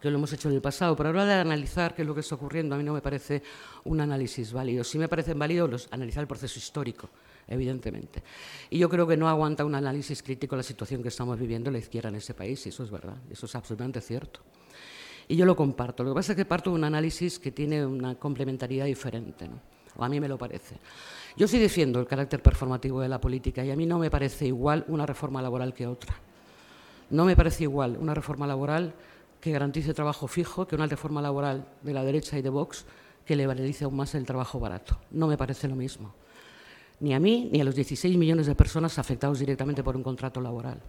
que 0.00 0.10
lo 0.10 0.18
hemos 0.18 0.32
hecho 0.32 0.48
en 0.48 0.56
el 0.56 0.60
pasado. 0.60 0.96
Pero 0.96 1.10
ahora 1.10 1.24
de 1.26 1.34
analizar 1.34 1.94
qué 1.94 2.02
es 2.02 2.08
lo 2.08 2.12
que 2.12 2.22
está 2.22 2.34
ocurriendo, 2.34 2.74
a 2.74 2.78
mí 2.78 2.82
no 2.82 2.92
me 2.92 3.00
parece 3.00 3.40
un 3.84 4.00
análisis 4.00 4.52
válido. 4.52 4.82
Sí 4.82 4.98
me 4.98 5.06
parecen 5.06 5.38
válidos 5.38 5.70
los, 5.70 5.88
analizar 5.92 6.22
el 6.22 6.26
proceso 6.26 6.58
histórico, 6.58 7.08
evidentemente. 7.46 8.20
Y 8.68 8.78
yo 8.78 8.88
creo 8.88 9.06
que 9.06 9.16
no 9.16 9.28
aguanta 9.28 9.64
un 9.64 9.76
análisis 9.76 10.24
crítico 10.24 10.56
la 10.56 10.64
situación 10.64 11.02
que 11.02 11.08
estamos 11.08 11.38
viviendo 11.38 11.70
la 11.70 11.78
izquierda 11.78 12.08
en 12.08 12.16
ese 12.16 12.34
país, 12.34 12.66
y 12.66 12.70
eso 12.70 12.82
es 12.82 12.90
verdad, 12.90 13.18
eso 13.30 13.46
es 13.46 13.54
absolutamente 13.54 14.00
cierto. 14.00 14.40
Y 15.32 15.36
yo 15.36 15.46
lo 15.46 15.56
comparto. 15.56 16.04
Lo 16.04 16.10
que 16.10 16.16
pasa 16.16 16.32
es 16.32 16.36
que 16.36 16.44
parto 16.44 16.68
de 16.68 16.76
un 16.76 16.84
análisis 16.84 17.38
que 17.38 17.50
tiene 17.50 17.86
una 17.86 18.16
complementariedad 18.16 18.84
diferente, 18.84 19.48
¿no? 19.48 19.60
a 20.04 20.06
mí 20.06 20.20
me 20.20 20.28
lo 20.28 20.36
parece. 20.36 20.76
Yo 21.38 21.48
sí 21.48 21.58
defiendo 21.58 22.00
el 22.00 22.06
carácter 22.06 22.42
performativo 22.42 23.00
de 23.00 23.08
la 23.08 23.18
política 23.18 23.64
y 23.64 23.70
a 23.70 23.76
mí 23.76 23.86
no 23.86 23.98
me 23.98 24.10
parece 24.10 24.46
igual 24.46 24.84
una 24.88 25.06
reforma 25.06 25.40
laboral 25.40 25.72
que 25.72 25.86
otra. 25.86 26.14
No 27.08 27.24
me 27.24 27.34
parece 27.34 27.62
igual 27.62 27.96
una 27.98 28.12
reforma 28.12 28.46
laboral 28.46 28.92
que 29.40 29.52
garantice 29.52 29.94
trabajo 29.94 30.28
fijo 30.28 30.68
que 30.68 30.74
una 30.74 30.86
reforma 30.86 31.22
laboral 31.22 31.66
de 31.80 31.94
la 31.94 32.04
derecha 32.04 32.38
y 32.38 32.42
de 32.42 32.50
Vox 32.50 32.84
que 33.24 33.34
le 33.34 33.46
valorice 33.46 33.86
aún 33.86 33.96
más 33.96 34.14
el 34.14 34.26
trabajo 34.26 34.60
barato. 34.60 34.98
No 35.12 35.28
me 35.28 35.38
parece 35.38 35.66
lo 35.66 35.76
mismo. 35.76 36.12
Ni 37.00 37.14
a 37.14 37.18
mí 37.18 37.48
ni 37.50 37.62
a 37.62 37.64
los 37.64 37.74
16 37.74 38.18
millones 38.18 38.48
de 38.48 38.54
personas 38.54 38.98
afectados 38.98 39.38
directamente 39.38 39.82
por 39.82 39.96
un 39.96 40.02
contrato 40.02 40.42
laboral. 40.42 40.82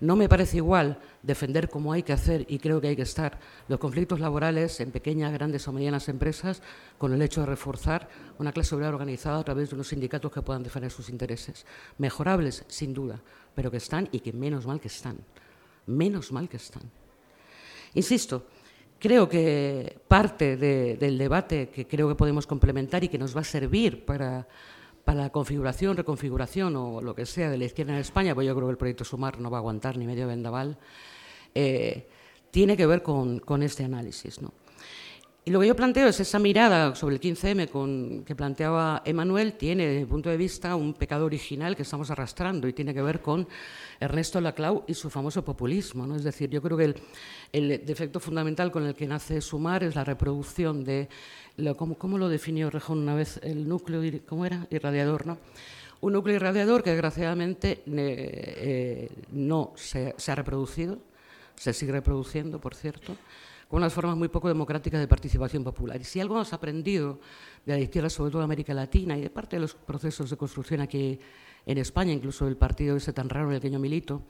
No 0.00 0.16
me 0.16 0.28
parece 0.28 0.56
igual 0.56 0.98
defender 1.22 1.68
como 1.68 1.92
hay 1.92 2.02
que 2.02 2.12
hacer, 2.12 2.44
y 2.48 2.58
creo 2.58 2.80
que 2.80 2.88
hay 2.88 2.96
que 2.96 3.02
estar, 3.02 3.38
los 3.68 3.78
conflictos 3.78 4.18
laborales 4.18 4.80
en 4.80 4.90
pequeñas, 4.90 5.32
grandes 5.32 5.66
o 5.68 5.72
medianas 5.72 6.08
empresas 6.08 6.62
con 6.98 7.12
el 7.12 7.22
hecho 7.22 7.40
de 7.40 7.46
reforzar 7.46 8.08
una 8.38 8.52
clase 8.52 8.74
obrera 8.74 8.90
organizada 8.90 9.38
a 9.38 9.44
través 9.44 9.70
de 9.70 9.76
unos 9.76 9.88
sindicatos 9.88 10.32
que 10.32 10.42
puedan 10.42 10.62
defender 10.62 10.90
sus 10.90 11.08
intereses. 11.08 11.64
Mejorables, 11.98 12.64
sin 12.66 12.92
duda, 12.92 13.20
pero 13.54 13.70
que 13.70 13.76
están 13.76 14.08
y 14.10 14.20
que 14.20 14.32
menos 14.32 14.66
mal 14.66 14.80
que 14.80 14.88
están. 14.88 15.18
Menos 15.86 16.32
mal 16.32 16.48
que 16.48 16.56
están. 16.56 16.82
Insisto, 17.94 18.46
creo 18.98 19.28
que 19.28 20.00
parte 20.08 20.56
del 20.56 21.18
debate 21.18 21.68
que 21.68 21.86
creo 21.86 22.08
que 22.08 22.14
podemos 22.14 22.46
complementar 22.46 23.04
y 23.04 23.08
que 23.08 23.18
nos 23.18 23.36
va 23.36 23.42
a 23.42 23.44
servir 23.44 24.04
para 24.04 24.46
para 25.04 25.22
la 25.22 25.30
configuración, 25.30 25.96
reconfiguración 25.96 26.76
o 26.76 27.00
lo 27.00 27.14
que 27.14 27.26
sea 27.26 27.50
de 27.50 27.58
la 27.58 27.64
izquierda 27.64 27.92
en 27.92 27.98
España, 27.98 28.34
pues 28.34 28.46
yo 28.46 28.54
creo 28.54 28.68
que 28.68 28.72
el 28.72 28.78
proyecto 28.78 29.04
Sumar 29.04 29.40
no 29.40 29.50
va 29.50 29.58
a 29.58 29.60
aguantar 29.60 29.96
ni 29.96 30.06
medio 30.06 30.26
vendaval, 30.26 30.78
eh, 31.54 32.08
tiene 32.50 32.76
que 32.76 32.86
ver 32.86 33.02
con, 33.02 33.62
este 33.62 33.84
análisis. 33.84 34.40
Y 35.44 35.50
lo 35.50 35.58
que 35.58 35.66
yo 35.66 35.74
planteo 35.74 36.06
es 36.06 36.20
esa 36.20 36.38
mirada 36.38 36.94
sobre 36.94 37.16
el 37.16 37.20
15M 37.20 37.68
con, 37.68 38.22
que 38.24 38.36
planteaba 38.36 39.02
Emanuel, 39.04 39.54
tiene 39.54 39.86
desde 39.86 40.00
mi 40.00 40.06
punto 40.06 40.30
de 40.30 40.36
vista 40.36 40.76
un 40.76 40.94
pecado 40.94 41.24
original 41.24 41.74
que 41.74 41.82
estamos 41.82 42.12
arrastrando 42.12 42.68
y 42.68 42.72
tiene 42.72 42.94
que 42.94 43.02
ver 43.02 43.20
con 43.20 43.48
Ernesto 43.98 44.40
Laclau 44.40 44.84
y 44.86 44.94
su 44.94 45.10
famoso 45.10 45.44
populismo. 45.44 46.06
¿no? 46.06 46.14
Es 46.14 46.22
decir, 46.22 46.48
yo 46.48 46.62
creo 46.62 46.76
que 46.76 46.84
el, 46.84 46.96
el, 47.52 47.84
defecto 47.84 48.20
fundamental 48.20 48.70
con 48.70 48.86
el 48.86 48.94
que 48.94 49.08
nace 49.08 49.40
Sumar 49.40 49.82
es 49.82 49.96
la 49.96 50.04
reproducción 50.04 50.84
de, 50.84 51.08
lo, 51.56 51.76
¿cómo, 51.76 51.98
¿cómo, 51.98 52.18
lo 52.18 52.28
definió 52.28 52.70
Rejón 52.70 53.00
una 53.00 53.16
vez? 53.16 53.40
El 53.42 53.68
núcleo, 53.68 54.00
¿cómo 54.24 54.46
era? 54.46 54.68
Irradiador, 54.70 55.26
¿no? 55.26 55.38
Un 56.02 56.12
núcleo 56.12 56.36
irradiador 56.36 56.84
que 56.84 56.90
desgraciadamente 56.90 57.82
eh, 57.84 57.84
eh, 57.86 59.08
no 59.32 59.72
se, 59.74 60.14
se 60.16 60.30
ha 60.30 60.36
reproducido, 60.36 60.98
se 61.56 61.72
sigue 61.72 61.90
reproduciendo, 61.90 62.60
por 62.60 62.76
cierto 62.76 63.16
con 63.72 63.78
unas 63.78 63.94
formas 63.94 64.18
muy 64.18 64.28
poco 64.28 64.48
democráticas 64.48 65.00
de 65.00 65.08
participación 65.08 65.64
popular. 65.64 65.98
Y 65.98 66.04
si 66.04 66.20
algo 66.20 66.34
hemos 66.34 66.52
aprendido 66.52 67.20
de 67.64 67.72
la 67.72 67.80
izquierda, 67.80 68.10
sobre 68.10 68.30
todo 68.30 68.40
de 68.40 68.44
América 68.44 68.74
Latina, 68.74 69.16
y 69.16 69.22
de 69.22 69.30
parte 69.30 69.56
de 69.56 69.60
los 69.60 69.72
procesos 69.72 70.28
de 70.28 70.36
construcción 70.36 70.82
aquí 70.82 71.18
en 71.64 71.78
España, 71.78 72.12
incluso 72.12 72.46
el 72.46 72.58
partido 72.58 72.98
ese 72.98 73.14
tan 73.14 73.30
raro 73.30 73.50
el 73.50 73.62
que 73.62 73.70
yo 73.70 73.78
milito, 73.78 74.24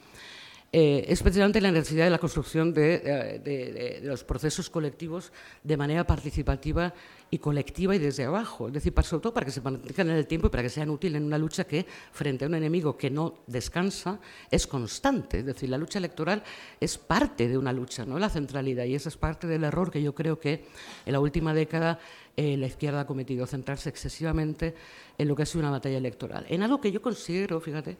eh, 0.71 1.07
es 1.09 1.25
precisamente 1.25 1.61
la 1.61 1.73
necesidad 1.73 2.05
de 2.05 2.11
la 2.11 2.21
construcción 2.21 2.73
de, 2.73 3.41
de, 3.43 4.01
los 4.05 4.23
procesos 4.23 4.71
colectivos 4.71 5.33
de 5.65 5.77
manera 5.77 6.07
participativa 6.07 6.95
y 7.33 7.39
colectiva 7.39 7.97
y 7.97 7.99
desde 7.99 8.25
abajo. 8.25 8.69
Es 8.69 8.75
decir, 8.75 8.93
sobre 9.03 9.23
todo 9.23 9.33
para 9.33 9.47
que 9.47 9.53
se 9.53 9.63
mantengan 9.63 10.11
en 10.11 10.17
el 10.17 10.27
tiempo 10.27 10.49
y 10.49 10.51
para 10.51 10.63
que 10.63 10.69
sean 10.69 10.91
útiles 10.91 11.17
en 11.17 11.25
una 11.25 11.39
lucha 11.39 11.65
que, 11.65 11.87
frente 12.13 12.45
a 12.45 12.49
un 12.49 12.55
enemigo 12.55 12.99
que 12.99 13.09
no 13.09 13.39
descansa, 13.47 14.21
es 14.51 14.67
constante. 14.67 15.39
Es 15.39 15.47
decir, 15.47 15.71
la 15.71 15.79
lucha 15.79 15.99
electoral 15.99 16.43
es 16.79 16.99
parte 16.99 17.49
de 17.49 17.57
una 17.57 17.73
lucha, 17.73 18.05
no 18.05 18.19
la 18.19 18.29
centralidad. 18.29 18.85
Y 18.85 18.97
esa 18.97 19.09
es 19.09 19.17
parte 19.17 19.47
del 19.47 19.65
error 19.65 19.91
que 19.91 20.03
yo 20.03 20.15
creo 20.15 20.39
que 20.39 20.67
en 21.07 21.13
la 21.15 21.21
última 21.21 21.55
década 21.55 21.99
eh, 22.37 22.59
la 22.59 22.67
izquierda 22.67 23.01
ha 23.01 23.07
cometido, 23.07 23.47
centrarse 23.47 23.89
excesivamente 23.89 24.75
en 25.17 25.27
lo 25.27 25.35
que 25.35 25.45
ha 25.45 25.47
sido 25.47 25.61
una 25.61 25.71
batalla 25.71 25.97
electoral. 25.97 26.45
En 26.51 26.63
algo 26.63 26.83
que 26.83 26.93
yo 26.93 27.01
considero, 27.01 27.63
fíjate, 27.63 27.97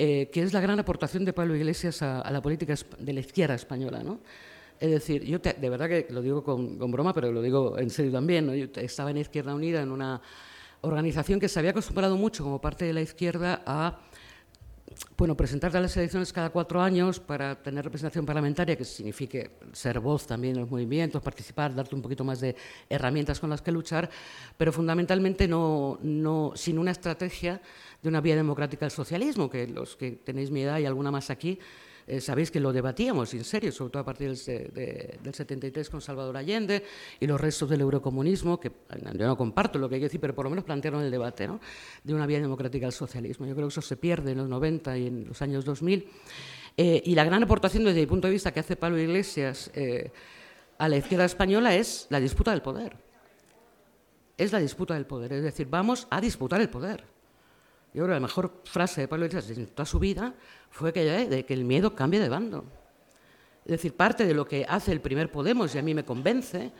eh, 0.00 0.30
que 0.32 0.42
es 0.42 0.52
la 0.52 0.60
gran 0.60 0.80
aportación 0.80 1.24
de 1.24 1.32
Pablo 1.32 1.54
Iglesias 1.54 2.02
a, 2.02 2.22
a 2.22 2.30
la 2.32 2.42
política 2.42 2.74
de 2.98 3.12
la 3.12 3.20
izquierda 3.20 3.54
española. 3.54 4.02
¿no? 4.02 4.18
Es 4.80 4.90
decir, 4.90 5.24
yo 5.24 5.40
te, 5.40 5.54
de 5.54 5.70
verdad 5.70 5.88
que 5.88 6.06
lo 6.10 6.22
digo 6.22 6.44
con, 6.44 6.78
broma, 6.90 7.12
pero 7.12 7.32
lo 7.32 7.42
digo 7.42 7.78
en 7.78 7.90
serio 7.90 8.12
también. 8.12 8.46
¿no? 8.46 8.54
Yo 8.54 8.66
estaba 8.76 9.10
en 9.10 9.18
Izquierda 9.18 9.54
Unida, 9.54 9.82
en 9.82 9.90
una 9.90 10.20
organización 10.82 11.40
que 11.40 11.48
se 11.48 11.58
había 11.58 11.72
acostumbrado 11.72 12.16
mucho 12.16 12.44
como 12.44 12.60
parte 12.60 12.84
de 12.84 12.92
la 12.92 13.00
izquierda 13.00 13.62
a 13.66 13.98
bueno, 15.16 15.36
presentar 15.36 15.76
a 15.76 15.80
las 15.80 15.96
elecciones 15.96 16.32
cada 16.32 16.50
cuatro 16.50 16.80
años 16.80 17.20
para 17.20 17.60
tener 17.60 17.84
representación 17.84 18.24
parlamentaria, 18.24 18.76
que 18.76 18.84
signifique 18.84 19.50
ser 19.72 20.00
voz 20.00 20.26
también 20.26 20.54
en 20.54 20.62
los 20.62 20.70
movimientos, 20.70 21.22
participar, 21.22 21.74
darte 21.74 21.94
un 21.94 22.02
poquito 22.02 22.24
más 22.24 22.40
de 22.40 22.56
herramientas 22.88 23.40
con 23.40 23.50
las 23.50 23.62
que 23.62 23.72
luchar, 23.72 24.08
pero 24.56 24.72
fundamentalmente 24.72 25.46
no, 25.46 25.98
no 26.02 26.52
sin 26.54 26.78
una 26.78 26.92
estrategia 26.92 27.60
de 28.02 28.08
una 28.08 28.20
vía 28.20 28.36
democrática 28.36 28.86
al 28.86 28.90
socialismo, 28.90 29.50
que 29.50 29.66
los 29.66 29.96
que 29.96 30.12
tenéis 30.12 30.50
mi 30.50 30.62
edad 30.62 30.78
y 30.78 30.86
alguna 30.86 31.10
más 31.10 31.30
aquí, 31.30 31.58
eh, 32.08 32.20
sabéis 32.22 32.50
que 32.50 32.58
lo 32.58 32.72
debatíamos 32.72 33.34
en 33.34 33.44
serio, 33.44 33.70
sobre 33.70 33.90
todo 33.92 34.00
a 34.00 34.04
partir 34.04 34.34
del, 34.34 34.72
de, 34.72 35.18
del 35.22 35.34
73 35.34 35.90
con 35.90 36.00
Salvador 36.00 36.36
Allende 36.38 36.82
y 37.20 37.26
los 37.26 37.38
restos 37.38 37.68
del 37.68 37.82
eurocomunismo, 37.82 38.58
que 38.58 38.72
yo 39.14 39.26
no 39.26 39.36
comparto 39.36 39.78
lo 39.78 39.88
que 39.88 39.96
hay 39.96 40.00
que 40.00 40.06
decir, 40.06 40.20
pero 40.20 40.34
por 40.34 40.44
lo 40.44 40.50
menos 40.50 40.64
plantearon 40.64 41.02
el 41.02 41.10
debate 41.10 41.48
de 42.02 42.14
una 42.14 42.26
vía 42.26 42.40
democrática 42.40 42.86
al 42.86 42.92
socialismo. 42.92 43.46
Yo 43.46 43.54
creo 43.54 43.68
que 43.68 43.72
eso 43.72 43.82
se 43.82 43.96
pierde 43.96 44.32
en 44.32 44.38
los 44.38 44.48
90 44.48 44.96
y 44.96 45.06
en 45.06 45.28
los 45.28 45.42
años 45.42 45.66
2000. 45.66 46.08
Eh, 46.78 47.02
y 47.04 47.14
la 47.14 47.24
gran 47.24 47.42
aportación 47.42 47.84
desde 47.84 48.00
mi 48.00 48.06
punto 48.06 48.28
de 48.28 48.32
vista 48.32 48.52
que 48.52 48.60
hace 48.60 48.76
Pablo 48.76 48.98
Iglesias 48.98 49.70
eh, 49.74 50.10
a 50.78 50.88
la 50.88 50.96
izquierda 50.96 51.26
española 51.26 51.74
es 51.74 52.06
la 52.08 52.20
disputa 52.20 52.52
del 52.52 52.62
poder. 52.62 52.96
Es 54.38 54.52
la 54.52 54.60
disputa 54.60 54.94
del 54.94 55.04
poder, 55.04 55.32
es 55.32 55.42
decir, 55.42 55.66
vamos 55.68 56.06
a 56.08 56.20
disputar 56.20 56.60
el 56.60 56.70
poder. 56.70 57.17
Yo 57.94 58.04
creo 58.04 58.06
que 58.08 58.14
la 58.14 58.20
mejor 58.20 58.62
frase 58.64 59.02
de 59.02 59.08
Pablo 59.08 59.26
Iglesias 59.26 59.56
en 59.56 59.66
toda 59.68 59.86
su 59.86 59.98
vida 59.98 60.34
fue 60.70 60.90
aquella 60.90 61.24
de 61.26 61.44
que 61.44 61.54
el 61.54 61.64
miedo 61.64 61.94
cambie 61.94 62.20
de 62.20 62.28
bando. 62.28 62.64
Es 63.64 63.72
decir, 63.72 63.94
parte 63.94 64.24
de 64.26 64.34
lo 64.34 64.46
que 64.46 64.64
hace 64.68 64.92
el 64.92 65.00
primer 65.00 65.30
Podemos, 65.30 65.74
y 65.74 65.78
a 65.78 65.82
mí 65.82 65.94
me 65.94 66.04
convence, 66.04 66.72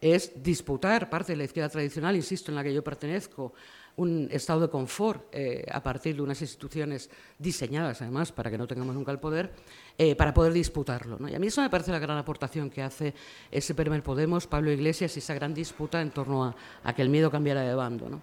es 0.00 0.42
disputar 0.42 1.08
parte 1.08 1.32
de 1.32 1.36
la 1.36 1.44
izquierda 1.44 1.68
tradicional, 1.68 2.16
insisto, 2.16 2.50
en 2.50 2.56
la 2.56 2.64
que 2.64 2.74
yo 2.74 2.82
pertenezco, 2.82 3.54
un 3.96 4.28
estado 4.30 4.60
de 4.60 4.68
confort 4.68 5.28
eh, 5.32 5.64
a 5.70 5.82
partir 5.82 6.16
de 6.16 6.22
unas 6.22 6.40
instituciones 6.42 7.08
diseñadas, 7.38 8.02
además, 8.02 8.30
para 8.30 8.50
que 8.50 8.58
no 8.58 8.66
tengamos 8.66 8.94
nunca 8.94 9.10
el 9.10 9.18
poder, 9.18 9.52
eh, 9.96 10.14
para 10.14 10.34
poder 10.34 10.52
disputarlo. 10.52 11.16
¿no? 11.18 11.28
Y 11.28 11.34
a 11.34 11.38
mí 11.38 11.46
eso 11.46 11.62
me 11.62 11.70
parece 11.70 11.92
la 11.92 11.98
gran 11.98 12.18
aportación 12.18 12.68
que 12.68 12.82
hace 12.82 13.14
ese 13.50 13.74
primer 13.74 14.02
Podemos, 14.02 14.46
Pablo 14.46 14.70
Iglesias, 14.70 15.16
y 15.16 15.20
esa 15.20 15.34
gran 15.34 15.54
disputa 15.54 16.02
en 16.02 16.10
torno 16.10 16.44
a, 16.44 16.54
a 16.84 16.94
que 16.94 17.02
el 17.02 17.08
miedo 17.08 17.30
cambiara 17.30 17.62
de 17.62 17.74
bando. 17.74 18.08
¿no? 18.08 18.22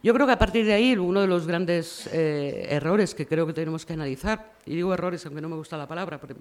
Yo 0.00 0.14
creo 0.14 0.26
que 0.26 0.32
a 0.32 0.38
partir 0.38 0.64
de 0.64 0.72
ahí 0.72 0.94
uno 0.96 1.20
de 1.20 1.26
los 1.26 1.46
grandes 1.46 2.08
eh, 2.12 2.68
errores 2.70 3.16
que 3.16 3.26
creo 3.26 3.46
que 3.46 3.52
tenemos 3.52 3.84
que 3.84 3.94
analizar, 3.94 4.52
y 4.64 4.76
digo 4.76 4.94
errores 4.94 5.26
aunque 5.26 5.40
no 5.40 5.48
me 5.48 5.56
gusta 5.56 5.76
la 5.76 5.88
palabra, 5.88 6.20
pero 6.20 6.36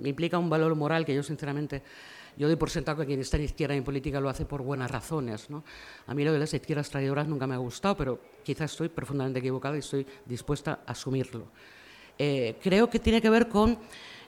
me 0.00 0.10
implica 0.10 0.36
un 0.36 0.50
valor 0.50 0.74
moral 0.74 1.06
que 1.06 1.14
yo 1.14 1.22
sinceramente, 1.22 1.82
yo 2.36 2.48
doy 2.48 2.56
por 2.56 2.68
sentado 2.68 2.98
que 2.98 3.06
quien 3.06 3.20
está 3.20 3.38
en 3.38 3.44
izquierda 3.44 3.74
en 3.74 3.82
política 3.82 4.20
lo 4.20 4.28
hace 4.28 4.44
por 4.44 4.60
buenas 4.60 4.90
razones. 4.90 5.48
¿no? 5.48 5.64
A 6.06 6.14
mí 6.14 6.22
lo 6.22 6.34
de 6.34 6.38
las 6.38 6.52
izquierdas 6.52 6.90
traidoras 6.90 7.26
nunca 7.26 7.46
me 7.46 7.54
ha 7.54 7.58
gustado, 7.58 7.96
pero 7.96 8.20
quizás 8.42 8.72
estoy 8.72 8.90
profundamente 8.90 9.38
equivocada 9.38 9.76
y 9.76 9.78
estoy 9.78 10.06
dispuesta 10.26 10.80
a 10.86 10.92
asumirlo. 10.92 11.46
Eh, 12.18 12.56
creo 12.62 12.90
que 12.90 12.98
tiene 12.98 13.22
que 13.22 13.30
ver 13.30 13.48
con 13.48 13.78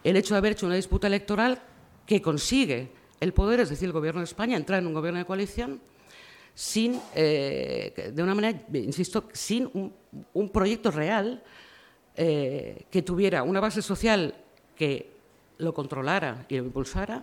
el 0.03 0.17
hecho 0.17 0.33
de 0.33 0.39
haber 0.39 0.53
hecho 0.53 0.65
una 0.65 0.77
disputa 0.77 1.07
electoral 1.07 1.61
que 2.07 2.23
consigue 2.23 2.89
el 3.21 3.35
poder, 3.35 3.61
es 3.61 3.69
decir, 3.69 3.87
el 3.87 3.93
gobierno 3.93 4.21
de 4.21 4.25
España, 4.25 4.57
entrar 4.57 4.79
en 4.79 4.87
un 4.87 4.95
gobierno 4.95 5.19
de 5.19 5.27
coalición, 5.27 5.81
sin, 6.55 7.01
eh, 7.15 8.13
de 8.15 8.23
una 8.23 8.35
manera, 8.35 8.61
insisto, 8.73 9.29
sin 9.33 9.69
un, 9.75 9.93
un 10.33 10.49
proyecto 10.51 10.91
real 10.91 11.43
eh, 12.17 12.87
que 12.91 13.03
tuviera 13.03 13.43
una 13.43 13.59
base 13.59 13.83
social 13.83 14.35
que 14.77 15.15
lo 15.59 15.75
controlara 15.75 16.47
y 16.49 16.57
lo 16.57 16.65
impulsara, 16.65 17.23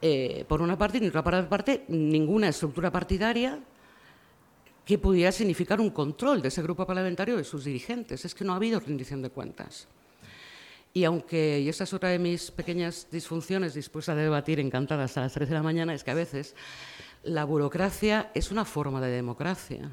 eh, 0.00 0.46
por 0.48 0.62
una 0.62 0.78
parte, 0.78 0.96
y 0.96 1.10
por 1.10 1.18
otra 1.18 1.48
parte, 1.48 1.84
ninguna 1.88 2.48
estructura 2.48 2.90
partidaria 2.90 3.58
que 4.84 4.96
pudiera 4.96 5.30
significar 5.30 5.78
un 5.78 5.90
control 5.90 6.40
de 6.40 6.48
ese 6.48 6.62
grupo 6.62 6.86
parlamentario 6.86 7.36
de 7.36 7.44
sus 7.44 7.64
dirigentes. 7.64 8.24
Es 8.24 8.34
que 8.34 8.44
no 8.44 8.54
ha 8.54 8.56
habido 8.56 8.80
rendición 8.80 9.20
de 9.20 9.28
cuentas. 9.28 9.86
Y 10.92 11.04
aunque, 11.04 11.60
y 11.60 11.68
esa 11.68 11.84
es 11.84 11.92
otra 11.92 12.08
de 12.08 12.18
mis 12.18 12.50
pequeñas 12.50 13.08
disfunciones, 13.12 13.74
dispuesta 13.74 14.12
a 14.12 14.16
debatir 14.16 14.58
encantada 14.58 15.04
hasta 15.04 15.20
las 15.20 15.34
3 15.34 15.50
de 15.50 15.54
la 15.54 15.62
mañana, 15.62 15.94
es 15.94 16.02
que 16.02 16.10
a 16.10 16.14
veces 16.14 16.56
la 17.24 17.44
burocracia 17.44 18.30
es 18.34 18.50
una 18.50 18.64
forma 18.64 19.00
de 19.00 19.10
democracia. 19.10 19.90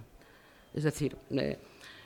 Es 0.73 0.84
decir, 0.84 1.17
eh, 1.32 1.57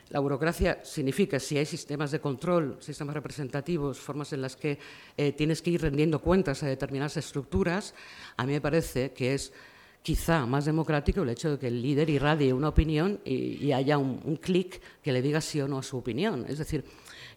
la 0.09 0.19
burocracia 0.19 0.83
significa 0.83 1.39
si 1.39 1.57
hay 1.57 1.65
sistemas 1.65 2.11
de 2.11 2.19
control, 2.19 2.77
sistemas 2.79 3.15
representativos, 3.15 3.99
formas 3.99 4.33
en 4.33 4.41
las 4.41 4.55
que 4.55 4.77
eh, 5.17 5.31
tienes 5.31 5.61
que 5.61 5.71
ir 5.71 5.81
rendiendo 5.81 6.19
cuentas 6.19 6.63
a 6.63 6.67
determinadas 6.67 7.17
estructuras, 7.17 7.93
a 8.37 8.45
mí 8.45 8.53
me 8.53 8.61
parece 8.61 9.13
que 9.13 9.33
es 9.33 9.53
quizá 10.01 10.45
más 10.45 10.65
democrático 10.65 11.21
el 11.21 11.29
hecho 11.29 11.51
de 11.51 11.59
que 11.59 11.67
el 11.67 11.81
líder 11.81 12.09
irradie 12.09 12.51
una 12.53 12.69
opinión 12.69 13.19
y, 13.23 13.71
haya 13.71 13.97
un, 13.97 14.19
un 14.23 14.35
clic 14.35 14.81
que 15.01 15.11
le 15.11 15.21
diga 15.21 15.39
sí 15.39 15.61
o 15.61 15.67
no 15.67 15.77
a 15.77 15.83
su 15.83 15.97
opinión. 15.97 16.45
Es 16.49 16.57
decir, 16.57 16.83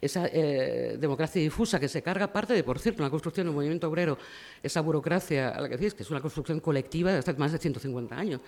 esa 0.04 0.26
eh, 0.26 0.96
democracia 0.98 1.40
difusa 1.40 1.80
que 1.80 1.88
se 1.88 2.02
carga 2.02 2.32
parte 2.32 2.52
de, 2.52 2.62
por 2.62 2.78
cierto, 2.78 3.02
una 3.02 3.10
construcción 3.10 3.46
del 3.46 3.54
movimiento 3.54 3.88
obrero, 3.88 4.18
esa 4.62 4.80
burocracia 4.80 5.48
a 5.50 5.60
la 5.60 5.68
que 5.68 5.76
decís, 5.76 5.94
que 5.94 6.02
es 6.02 6.10
una 6.10 6.20
construcción 6.20 6.60
colectiva 6.60 7.12
de 7.12 7.34
más 7.34 7.52
de 7.52 7.58
150 7.58 8.16
años 8.16 8.40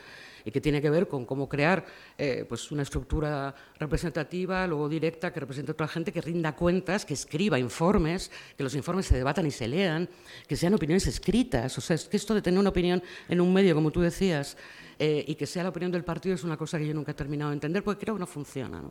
y 0.46 0.52
que 0.52 0.60
tiene 0.60 0.80
que 0.80 0.88
ver 0.88 1.08
con 1.08 1.26
cómo 1.26 1.48
crear 1.48 1.84
eh, 2.16 2.46
pues 2.48 2.70
una 2.70 2.82
estructura 2.82 3.52
representativa, 3.80 4.64
luego 4.68 4.88
directa, 4.88 5.32
que 5.32 5.40
represente 5.40 5.72
a 5.72 5.74
otra 5.74 5.88
gente, 5.88 6.12
que 6.12 6.20
rinda 6.20 6.54
cuentas, 6.54 7.04
que 7.04 7.14
escriba 7.14 7.58
informes, 7.58 8.30
que 8.56 8.62
los 8.62 8.76
informes 8.76 9.06
se 9.06 9.16
debatan 9.16 9.44
y 9.46 9.50
se 9.50 9.66
lean, 9.66 10.08
que 10.46 10.54
sean 10.54 10.72
opiniones 10.72 11.08
escritas. 11.08 11.76
O 11.76 11.80
sea, 11.80 11.96
es 11.96 12.04
que 12.04 12.16
esto 12.16 12.32
de 12.32 12.42
tener 12.42 12.60
una 12.60 12.70
opinión 12.70 13.02
en 13.28 13.40
un 13.40 13.52
medio, 13.52 13.74
como 13.74 13.90
tú 13.90 14.00
decías, 14.00 14.56
eh, 15.00 15.24
y 15.26 15.34
que 15.34 15.46
sea 15.48 15.64
la 15.64 15.70
opinión 15.70 15.90
del 15.90 16.04
partido 16.04 16.36
es 16.36 16.44
una 16.44 16.56
cosa 16.56 16.78
que 16.78 16.86
yo 16.86 16.94
nunca 16.94 17.10
he 17.10 17.14
terminado 17.14 17.50
de 17.50 17.54
entender 17.54 17.82
porque 17.82 18.04
creo 18.04 18.14
que 18.14 18.20
no 18.20 18.26
funciona. 18.28 18.82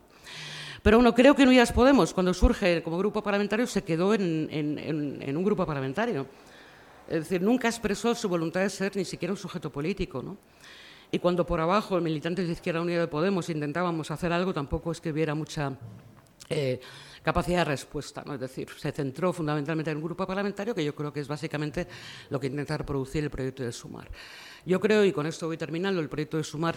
Pero 0.82 0.98
bueno, 0.98 1.14
creo 1.14 1.34
que 1.34 1.42
Unidas 1.42 1.72
Podemos, 1.72 2.12
cuando 2.12 2.34
surge 2.34 2.82
como 2.82 2.98
grupo 2.98 3.22
parlamentario, 3.22 3.66
se 3.66 3.82
quedó 3.82 4.12
en, 4.12 4.46
en, 4.50 4.78
en, 4.78 5.22
en 5.22 5.36
un 5.38 5.42
grupo 5.42 5.64
parlamentario. 5.64 6.26
Es 7.08 7.20
decir, 7.20 7.40
nunca 7.40 7.68
expresó 7.68 8.14
su 8.14 8.28
voluntad 8.28 8.60
de 8.60 8.68
ser 8.68 8.94
ni 8.96 9.04
siquiera 9.04 9.32
un 9.32 9.38
sujeto 9.38 9.70
político. 9.70 10.22
¿no? 10.22 10.36
Y 11.16 11.18
cuando 11.18 11.46
por 11.46 11.62
abajo, 11.62 11.98
militantes 11.98 12.46
de 12.46 12.52
Izquierda 12.52 12.82
Unida 12.82 13.00
de 13.00 13.06
Podemos, 13.06 13.48
intentábamos 13.48 14.10
hacer 14.10 14.34
algo, 14.34 14.52
tampoco 14.52 14.92
es 14.92 15.00
que 15.00 15.10
hubiera 15.12 15.34
mucha 15.34 15.72
eh, 16.50 16.78
capacidad 17.22 17.60
de 17.60 17.64
respuesta. 17.64 18.22
Es 18.34 18.38
decir, 18.38 18.68
se 18.76 18.92
centró 18.92 19.32
fundamentalmente 19.32 19.90
en 19.90 19.96
un 19.96 20.02
grupo 20.02 20.26
parlamentario 20.26 20.74
que 20.74 20.84
yo 20.84 20.94
creo 20.94 21.14
que 21.14 21.20
es 21.20 21.26
básicamente 21.26 21.88
lo 22.28 22.38
que 22.38 22.48
intenta 22.48 22.76
reproducir 22.76 23.24
el 23.24 23.30
proyecto 23.30 23.62
de 23.62 23.72
Sumar. 23.72 24.10
Yo 24.66 24.78
creo, 24.78 25.06
y 25.06 25.12
con 25.12 25.24
esto 25.24 25.46
voy 25.46 25.56
terminando, 25.56 26.02
el 26.02 26.10
proyecto 26.10 26.36
de 26.36 26.44
Sumar 26.44 26.74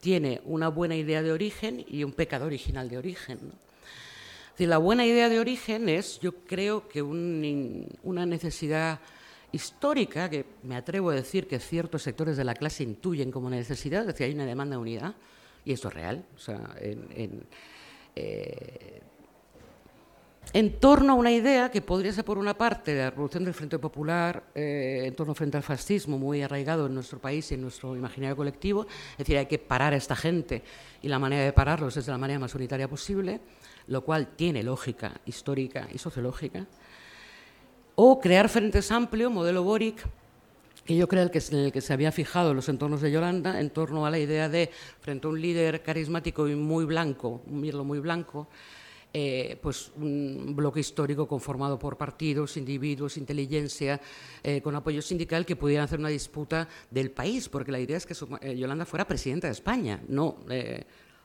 tiene 0.00 0.42
una 0.46 0.66
buena 0.66 0.96
idea 0.96 1.22
de 1.22 1.30
origen 1.30 1.84
y 1.86 2.02
un 2.02 2.10
pecado 2.10 2.46
original 2.46 2.88
de 2.88 2.98
origen. 2.98 3.38
¿no? 3.40 4.66
La 4.66 4.78
buena 4.78 5.06
idea 5.06 5.28
de 5.28 5.38
origen 5.38 5.88
es, 5.88 6.18
yo 6.18 6.32
creo 6.44 6.88
que 6.88 7.02
un, 7.02 7.86
una 8.02 8.26
necesidad 8.26 8.98
histórica 9.54 10.28
que 10.28 10.44
me 10.64 10.76
atrevo 10.76 11.10
a 11.10 11.14
decir 11.14 11.46
que 11.46 11.58
ciertos 11.58 12.02
sectores 12.02 12.36
de 12.36 12.44
la 12.44 12.54
clase 12.54 12.82
intuyen 12.82 13.30
como 13.30 13.48
necesidad, 13.48 14.00
es 14.02 14.08
decir, 14.08 14.26
hay 14.26 14.34
una 14.34 14.46
demanda 14.46 14.76
de 14.76 14.82
unidad, 14.82 15.14
y 15.64 15.72
esto 15.72 15.88
es 15.88 15.94
real. 15.94 16.24
O 16.34 16.38
sea, 16.38 16.74
en, 16.80 17.46
eh, 18.16 19.00
torno 20.80 21.12
a 21.12 21.16
una 21.16 21.32
idea 21.32 21.70
que 21.70 21.80
podría 21.80 22.12
ser, 22.12 22.24
por 22.24 22.38
una 22.38 22.54
parte, 22.54 22.96
la 22.96 23.10
revolución 23.10 23.44
del 23.44 23.54
Frente 23.54 23.78
Popular, 23.78 24.44
eh, 24.54 25.04
en 25.06 25.14
torno 25.14 25.34
frente 25.34 25.56
al 25.56 25.62
fascismo, 25.62 26.18
muy 26.18 26.42
arraigado 26.42 26.86
en 26.86 26.94
nuestro 26.94 27.18
país 27.18 27.50
y 27.50 27.54
en 27.54 27.62
nuestro 27.62 27.96
imaginario 27.96 28.36
colectivo, 28.36 28.86
es 29.12 29.18
decir, 29.18 29.38
hay 29.38 29.46
que 29.46 29.58
parar 29.58 29.94
a 29.94 29.96
esta 29.96 30.16
gente 30.16 30.62
y 31.00 31.08
la 31.08 31.18
manera 31.18 31.44
de 31.44 31.52
pararlos 31.52 31.96
es 31.96 32.06
de 32.06 32.12
la 32.12 32.18
manera 32.18 32.38
más 32.38 32.54
unitaria 32.54 32.88
posible, 32.88 33.40
lo 33.86 34.04
cual 34.04 34.28
tiene 34.36 34.62
lógica 34.62 35.20
histórica 35.26 35.88
y 35.92 35.98
sociológica, 35.98 36.66
o 37.94 38.20
crear 38.20 38.48
frentes 38.48 38.90
amplios, 38.90 39.32
modelo 39.32 39.62
Boric, 39.62 40.06
que 40.84 40.96
yo 40.96 41.08
creo 41.08 41.30
que 41.30 41.38
en 41.50 41.58
el 41.58 41.72
que 41.72 41.80
se 41.80 41.92
había 41.92 42.12
fijado 42.12 42.52
los 42.52 42.68
entornos 42.68 43.00
de 43.00 43.10
Yolanda, 43.10 43.60
en 43.60 43.70
torno 43.70 44.04
a 44.04 44.10
la 44.10 44.18
idea 44.18 44.48
de, 44.48 44.70
frente 45.00 45.26
a 45.26 45.30
un 45.30 45.40
líder 45.40 45.82
carismático 45.82 46.46
y 46.48 46.54
muy 46.54 46.84
blanco, 46.84 47.42
un 47.46 47.60
mirlo 47.60 47.84
muy 47.84 48.00
blanco, 48.00 48.48
eh, 49.16 49.58
pues 49.62 49.92
un 49.96 50.54
bloque 50.56 50.80
histórico 50.80 51.28
conformado 51.28 51.78
por 51.78 51.96
partidos, 51.96 52.56
individuos, 52.56 53.16
inteligencia, 53.16 54.00
eh, 54.42 54.60
con 54.60 54.74
apoyo 54.74 55.00
sindical 55.00 55.46
que 55.46 55.56
pudieran 55.56 55.84
hacer 55.84 56.00
una 56.00 56.08
disputa 56.08 56.68
del 56.90 57.12
país, 57.12 57.48
porque 57.48 57.70
la 57.70 57.78
idea 57.78 57.96
es 57.96 58.06
que 58.06 58.14
eh, 58.40 58.56
Yolanda 58.56 58.84
fuera 58.84 59.06
presidenta 59.06 59.46
de 59.46 59.52
España, 59.52 60.02
no 60.08 60.38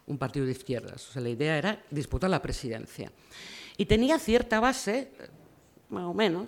un 0.06 0.18
partido 0.18 0.46
de 0.46 0.52
izquierdas. 0.52 1.08
O 1.10 1.14
sea, 1.14 1.22
la 1.22 1.30
idea 1.30 1.58
era 1.58 1.84
disputar 1.90 2.30
la 2.30 2.42
presidencia. 2.42 3.12
Y 3.78 3.86
tenía 3.86 4.20
cierta 4.20 4.60
base, 4.60 5.12
más 5.90 6.06
o 6.06 6.14
menos, 6.14 6.48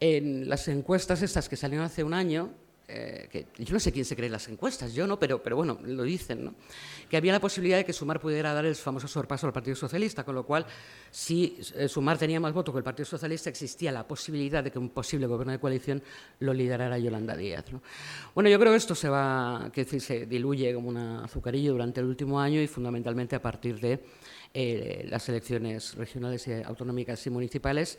en 0.00 0.48
las 0.48 0.68
encuestas 0.68 1.22
estas 1.22 1.48
que 1.48 1.56
salieron 1.56 1.86
hace 1.86 2.04
un 2.04 2.14
año, 2.14 2.50
eh, 2.88 3.28
que 3.32 3.46
yo 3.58 3.72
no 3.72 3.80
sé 3.80 3.90
quién 3.90 4.04
se 4.04 4.14
cree 4.14 4.30
las 4.30 4.46
encuestas, 4.46 4.94
yo 4.94 5.08
no, 5.08 5.18
pero, 5.18 5.42
pero 5.42 5.56
bueno, 5.56 5.78
lo 5.82 6.04
dicen, 6.04 6.44
¿no? 6.44 6.54
que 7.10 7.16
había 7.16 7.32
la 7.32 7.40
posibilidad 7.40 7.78
de 7.78 7.84
que 7.84 7.92
Sumar 7.92 8.20
pudiera 8.20 8.52
dar 8.52 8.64
el 8.64 8.76
famoso 8.76 9.08
sorpaso 9.08 9.46
al 9.46 9.52
Partido 9.52 9.74
Socialista, 9.74 10.22
con 10.22 10.36
lo 10.36 10.46
cual, 10.46 10.66
si 11.10 11.58
eh, 11.74 11.88
Sumar 11.88 12.16
tenía 12.16 12.38
más 12.38 12.52
votos 12.52 12.72
que 12.72 12.78
el 12.78 12.84
Partido 12.84 13.06
Socialista, 13.06 13.50
existía 13.50 13.90
la 13.90 14.06
posibilidad 14.06 14.62
de 14.62 14.70
que 14.70 14.78
un 14.78 14.90
posible 14.90 15.26
gobierno 15.26 15.52
de 15.52 15.58
coalición 15.58 16.00
lo 16.38 16.54
liderara 16.54 16.96
Yolanda 16.98 17.36
Díaz. 17.36 17.64
Bueno, 18.34 18.50
yo 18.50 18.58
creo 18.60 18.70
que 18.70 18.78
esto 18.78 18.94
se 18.94 19.08
va, 19.08 19.68
que 19.72 19.84
se 19.84 20.26
diluye 20.26 20.72
como 20.72 20.88
un 20.88 20.96
azucarillo 20.96 21.72
durante 21.72 22.00
el 22.00 22.06
último 22.06 22.38
año 22.38 22.60
y 22.60 22.68
fundamentalmente 22.68 23.34
a 23.34 23.42
partir 23.42 23.80
de 23.80 24.04
eh, 24.54 25.06
las 25.08 25.28
elecciones 25.28 25.94
regionales 25.94 26.48
autonómicas 26.64 27.26
y 27.26 27.30
municipales 27.30 27.98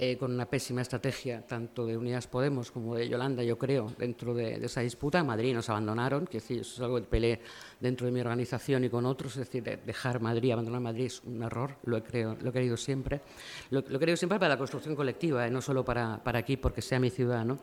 eh, 0.00 0.16
con 0.16 0.32
una 0.32 0.46
pésima 0.46 0.80
estrategia 0.80 1.44
tanto 1.44 1.84
de 1.84 1.96
Unidas 1.96 2.28
Podemos 2.28 2.70
como 2.70 2.94
de 2.94 3.08
Yolanda, 3.08 3.42
yo 3.42 3.58
creo, 3.58 3.92
dentro 3.98 4.32
de, 4.32 4.64
esa 4.64 4.80
disputa. 4.80 5.24
Madrid 5.24 5.52
nos 5.52 5.68
abandonaron, 5.70 6.24
que 6.28 6.38
eso 6.38 6.54
es 6.54 6.80
algo 6.80 7.00
que 7.00 7.08
peleé 7.08 7.40
dentro 7.80 8.06
de 8.06 8.12
mi 8.12 8.20
organización 8.20 8.84
y 8.84 8.90
con 8.90 9.06
otros, 9.06 9.32
es 9.36 9.50
decir, 9.50 9.64
dejar 9.84 10.20
Madrid, 10.20 10.52
abandonar 10.52 10.80
Madrid 10.80 11.06
es 11.06 11.20
un 11.24 11.42
error, 11.42 11.78
lo 11.82 11.96
he, 11.96 12.02
creo, 12.04 12.36
lo 12.40 12.50
he 12.50 12.52
querido 12.52 12.76
siempre. 12.76 13.22
Lo, 13.70 13.80
he 13.80 13.98
querido 13.98 14.16
siempre 14.16 14.38
para 14.38 14.50
la 14.50 14.58
construcción 14.58 14.94
colectiva, 14.94 15.44
eh, 15.44 15.50
no 15.50 15.60
solo 15.60 15.84
para, 15.84 16.22
para 16.22 16.38
aquí, 16.38 16.56
porque 16.56 16.80
sea 16.80 17.00
mi 17.00 17.10
ciudad, 17.10 17.44
¿no? 17.44 17.58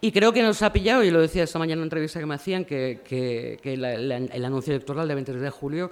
Y 0.00 0.12
creo 0.12 0.32
que 0.32 0.42
nos 0.42 0.62
ha 0.62 0.72
pillado, 0.72 1.02
y 1.02 1.10
lo 1.10 1.20
decía 1.20 1.42
esta 1.42 1.58
mañana 1.58 1.74
en 1.74 1.78
una 1.80 1.86
entrevista 1.86 2.20
que 2.20 2.26
me 2.26 2.34
hacían, 2.34 2.64
que, 2.64 3.00
que, 3.04 3.58
el 3.64 4.44
anuncio 4.44 4.74
electoral 4.74 5.08
del 5.08 5.16
23 5.16 5.42
de 5.42 5.50
julio 5.50 5.90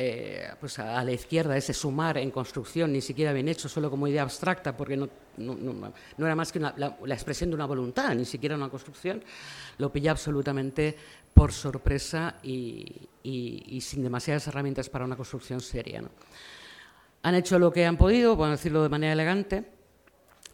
eh, 0.00 0.48
pues 0.60 0.78
a, 0.78 1.02
la 1.02 1.10
izquierda, 1.10 1.56
ese 1.56 1.74
sumar 1.74 2.18
en 2.18 2.30
construcción, 2.30 2.92
ni 2.92 3.00
siquiera 3.00 3.32
bien 3.32 3.48
hecho, 3.48 3.68
solo 3.68 3.90
como 3.90 4.06
idea 4.06 4.22
abstracta, 4.22 4.76
porque 4.76 4.96
no, 4.96 5.08
era 6.16 6.36
más 6.36 6.52
que 6.52 6.60
la, 6.60 6.96
expresión 7.08 7.50
de 7.50 7.56
una 7.56 7.66
voluntad, 7.66 8.14
ni 8.14 8.24
siquiera 8.24 8.54
una 8.54 8.68
construcción, 8.68 9.20
lo 9.78 9.90
pilla 9.90 10.12
absolutamente 10.12 10.96
por 11.34 11.52
sorpresa 11.52 12.36
y, 12.44 13.08
sin 13.80 14.04
demasiadas 14.04 14.46
herramientas 14.46 14.88
para 14.88 15.04
una 15.04 15.16
construcción 15.16 15.60
seria. 15.60 16.00
Han 17.24 17.34
hecho 17.34 17.58
lo 17.58 17.72
que 17.72 17.84
han 17.84 17.96
podido, 17.96 18.36
por 18.36 18.48
decirlo 18.50 18.84
de 18.84 18.90
manera 18.90 19.14
elegante, 19.14 19.64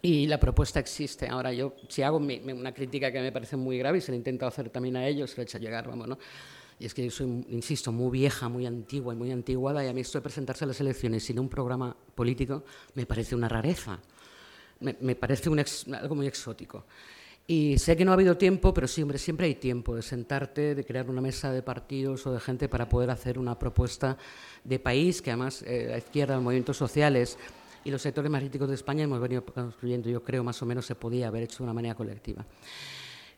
y 0.00 0.26
la 0.26 0.40
propuesta 0.40 0.80
existe. 0.80 1.28
Ahora 1.28 1.52
yo, 1.52 1.74
si 1.90 2.00
hago 2.00 2.16
una 2.16 2.72
crítica 2.72 3.12
que 3.12 3.20
me 3.20 3.30
parece 3.30 3.58
muy 3.58 3.76
grave 3.76 3.98
y 3.98 4.00
se 4.00 4.10
la 4.10 4.16
intento 4.16 4.46
hacer 4.46 4.70
también 4.70 4.96
a 4.96 5.06
ellos, 5.06 5.32
se 5.32 5.36
lo 5.36 5.42
he 5.42 5.44
hecho 5.44 5.58
llegar, 5.58 5.86
vamos, 5.86 6.08
¿no? 6.08 6.18
Y 6.78 6.86
es 6.86 6.94
que 6.94 7.04
yo 7.04 7.10
soy, 7.10 7.44
insisto, 7.50 7.92
muy 7.92 8.10
vieja, 8.10 8.48
muy 8.48 8.66
antigua 8.66 9.14
y 9.14 9.16
muy 9.16 9.30
antiguada, 9.30 9.84
y 9.84 9.88
a 9.88 9.92
mí 9.92 10.00
esto 10.00 10.18
de 10.18 10.22
presentarse 10.22 10.64
a 10.64 10.68
las 10.68 10.80
elecciones 10.80 11.24
sin 11.24 11.38
un 11.38 11.48
programa 11.48 11.96
político 12.14 12.64
me 12.94 13.06
parece 13.06 13.34
una 13.34 13.48
rareza, 13.48 13.98
me, 14.80 15.14
parece 15.14 15.50
algo 15.92 16.14
muy 16.14 16.26
exótico. 16.26 16.84
Y 17.46 17.76
sé 17.78 17.94
que 17.96 18.04
no 18.06 18.10
ha 18.10 18.14
habido 18.14 18.38
tiempo, 18.38 18.72
pero 18.72 18.88
siempre, 18.88 19.18
siempre 19.18 19.46
hay 19.46 19.54
tiempo 19.56 19.94
de 19.94 20.02
sentarte, 20.02 20.74
de 20.74 20.84
crear 20.84 21.10
una 21.10 21.20
mesa 21.20 21.52
de 21.52 21.62
partidos 21.62 22.26
o 22.26 22.32
de 22.32 22.40
gente 22.40 22.68
para 22.70 22.88
poder 22.88 23.10
hacer 23.10 23.38
una 23.38 23.58
propuesta 23.58 24.16
de 24.64 24.78
país, 24.78 25.20
que 25.20 25.30
además 25.30 25.62
eh, 25.62 25.88
la 25.90 25.98
izquierda, 25.98 26.36
los 26.36 26.42
movimientos 26.42 26.76
sociales 26.76 27.36
y 27.84 27.90
los 27.90 28.00
sectores 28.00 28.30
más 28.30 28.40
críticos 28.40 28.68
de 28.68 28.74
España 28.74 29.04
hemos 29.04 29.20
venido 29.20 29.44
construyendo, 29.44 30.08
yo 30.08 30.22
creo, 30.22 30.42
más 30.42 30.60
o 30.62 30.66
menos 30.66 30.86
se 30.86 30.94
podía 30.94 31.28
haber 31.28 31.42
hecho 31.42 31.58
de 31.58 31.64
una 31.64 31.74
manera 31.74 31.94
colectiva. 31.94 32.46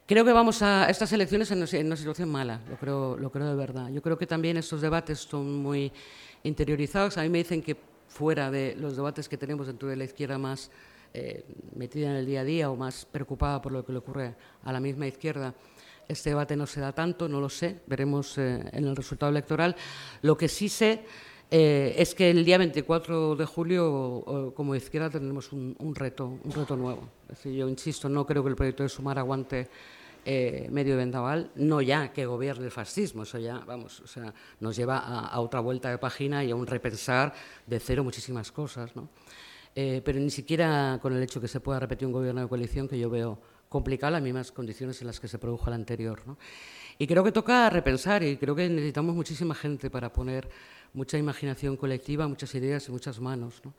Creo 0.06 0.24
que 0.24 0.32
vamos 0.32 0.62
a 0.62 0.88
estas 0.88 1.12
elecciones 1.12 1.50
en 1.50 1.86
una 1.86 1.96
situación 1.96 2.30
mala, 2.30 2.60
lo 2.70 2.76
creo, 2.76 3.16
lo 3.16 3.32
creo 3.32 3.48
de 3.48 3.56
verdad. 3.56 3.88
Yo 3.88 4.00
creo 4.00 4.16
que 4.16 4.28
también 4.28 4.56
estos 4.56 4.80
debates 4.80 5.18
son 5.18 5.56
muy 5.56 5.90
interiorizados. 6.44 7.18
A 7.18 7.22
mí 7.22 7.28
me 7.28 7.38
dicen 7.38 7.60
que 7.60 7.76
fuera 8.06 8.48
de 8.52 8.76
los 8.78 8.94
debates 8.94 9.28
que 9.28 9.36
tenemos 9.36 9.66
dentro 9.66 9.88
de 9.88 9.96
la 9.96 10.04
izquierda 10.04 10.38
más 10.38 10.70
eh, 11.12 11.44
metida 11.74 12.10
en 12.10 12.16
el 12.18 12.26
día 12.26 12.42
a 12.42 12.44
día 12.44 12.70
o 12.70 12.76
más 12.76 13.04
preocupada 13.04 13.60
por 13.60 13.72
lo 13.72 13.84
que 13.84 13.90
le 13.90 13.98
ocurre 13.98 14.36
a 14.62 14.72
la 14.72 14.78
misma 14.78 15.08
izquierda, 15.08 15.54
este 16.06 16.30
debate 16.30 16.54
no 16.54 16.68
se 16.68 16.78
da 16.78 16.92
tanto, 16.92 17.28
no 17.28 17.40
lo 17.40 17.48
sé, 17.48 17.80
veremos 17.88 18.38
eh, 18.38 18.62
en 18.72 18.86
el 18.86 18.94
resultado 18.94 19.30
electoral. 19.30 19.74
Lo 20.22 20.36
que 20.36 20.46
sí 20.46 20.68
sé 20.68 21.02
eh, 21.50 21.96
es 21.98 22.14
que 22.14 22.30
el 22.30 22.44
día 22.44 22.58
24 22.58 23.34
de 23.34 23.44
julio, 23.44 24.52
como 24.54 24.76
izquierda, 24.76 25.10
tendremos 25.10 25.52
un, 25.52 25.74
un, 25.80 25.96
reto, 25.96 26.38
un 26.44 26.52
reto 26.52 26.76
nuevo. 26.76 27.08
Es 27.28 27.38
decir, 27.38 27.54
yo 27.54 27.68
insisto, 27.68 28.08
no 28.08 28.24
creo 28.24 28.44
que 28.44 28.50
el 28.50 28.56
proyecto 28.56 28.84
de 28.84 28.88
Sumar 28.88 29.18
aguante 29.18 29.68
eh, 30.28 30.66
medio 30.72 30.96
vendaval, 30.96 31.52
no 31.54 31.80
ya 31.80 32.12
que 32.12 32.26
gobierne 32.26 32.64
el 32.64 32.72
fascismo, 32.72 33.22
eso 33.22 33.38
ya, 33.38 33.60
vamos, 33.60 34.00
o 34.00 34.08
sea, 34.08 34.34
nos 34.58 34.74
lleva 34.74 34.98
a, 34.98 35.38
otra 35.38 35.60
vuelta 35.60 35.88
de 35.88 35.98
página 35.98 36.42
y 36.42 36.50
a 36.50 36.56
un 36.56 36.66
repensar 36.66 37.32
de 37.64 37.78
cero 37.78 38.02
muchísimas 38.02 38.50
cosas, 38.50 38.96
¿no? 38.96 39.08
Eh, 39.76 40.02
pero 40.04 40.18
ni 40.18 40.30
siquiera 40.30 40.98
con 41.00 41.14
el 41.14 41.22
hecho 41.22 41.40
que 41.40 41.46
se 41.46 41.60
pueda 41.60 41.78
repetir 41.78 42.06
un 42.06 42.12
gobierno 42.12 42.40
de 42.40 42.48
coalición 42.48 42.88
que 42.88 42.98
yo 42.98 43.08
veo 43.08 43.38
complicado 43.68 44.10
las 44.10 44.22
mismas 44.22 44.50
condiciones 44.50 45.00
en 45.00 45.06
las 45.06 45.20
que 45.20 45.28
se 45.28 45.38
produjo 45.38 45.68
el 45.68 45.74
anterior. 45.74 46.22
¿no? 46.26 46.38
Y 46.98 47.06
creo 47.06 47.22
que 47.22 47.30
toca 47.30 47.70
repensar 47.70 48.24
y 48.24 48.36
creo 48.36 48.56
que 48.56 48.68
necesitamos 48.68 49.14
muchísima 49.14 49.54
gente 49.54 49.90
para 49.90 50.12
poner 50.12 50.48
mucha 50.92 51.18
imaginación 51.18 51.76
colectiva, 51.76 52.26
muchas 52.26 52.52
ideas 52.56 52.88
y 52.88 52.90
muchas 52.90 53.20
manos. 53.20 53.60
¿no? 53.64 53.74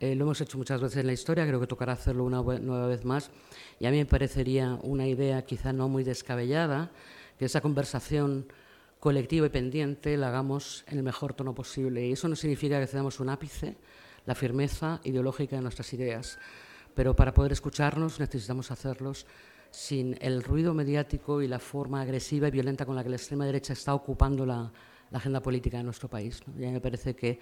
Eh, 0.00 0.14
lo 0.14 0.24
hemos 0.24 0.40
hecho 0.40 0.56
muchas 0.56 0.80
veces 0.80 0.96
en 0.96 1.06
la 1.06 1.12
historia, 1.12 1.46
creo 1.46 1.60
que 1.60 1.66
tocará 1.66 1.92
hacerlo 1.92 2.24
una 2.24 2.42
nueva 2.42 2.86
vez 2.86 3.04
más. 3.04 3.30
Y 3.78 3.84
a 3.84 3.90
mí 3.90 3.98
me 3.98 4.06
parecería 4.06 4.78
una 4.82 5.06
idea 5.06 5.44
quizá 5.44 5.74
no 5.74 5.88
muy 5.88 6.04
descabellada, 6.04 6.90
que 7.38 7.44
esa 7.44 7.60
conversación 7.60 8.46
colectiva 8.98 9.46
y 9.46 9.50
pendiente 9.50 10.16
la 10.16 10.28
hagamos 10.28 10.84
en 10.88 10.98
el 10.98 11.02
mejor 11.02 11.34
tono 11.34 11.54
posible. 11.54 12.06
Y 12.06 12.12
eso 12.12 12.28
no 12.28 12.36
significa 12.36 12.80
que 12.80 12.86
cedamos 12.86 13.20
un 13.20 13.28
ápice, 13.28 13.76
la 14.24 14.34
firmeza 14.34 15.00
ideológica 15.04 15.56
de 15.56 15.62
nuestras 15.62 15.92
ideas. 15.92 16.38
Pero 16.94 17.14
para 17.14 17.34
poder 17.34 17.52
escucharnos 17.52 18.20
necesitamos 18.20 18.70
hacerlos 18.70 19.26
sin 19.70 20.16
el 20.20 20.42
ruido 20.42 20.74
mediático 20.74 21.42
y 21.42 21.48
la 21.48 21.58
forma 21.58 22.00
agresiva 22.00 22.48
y 22.48 22.50
violenta 22.50 22.86
con 22.86 22.96
la 22.96 23.02
que 23.02 23.10
la 23.10 23.16
extrema 23.16 23.44
derecha 23.44 23.72
está 23.72 23.94
ocupando 23.94 24.44
la, 24.44 24.72
agenda 25.12 25.40
política 25.42 25.78
de 25.78 25.84
nuestro 25.84 26.08
país. 26.08 26.40
Ya 26.56 26.70
me 26.70 26.80
parece 26.80 27.16
que 27.16 27.40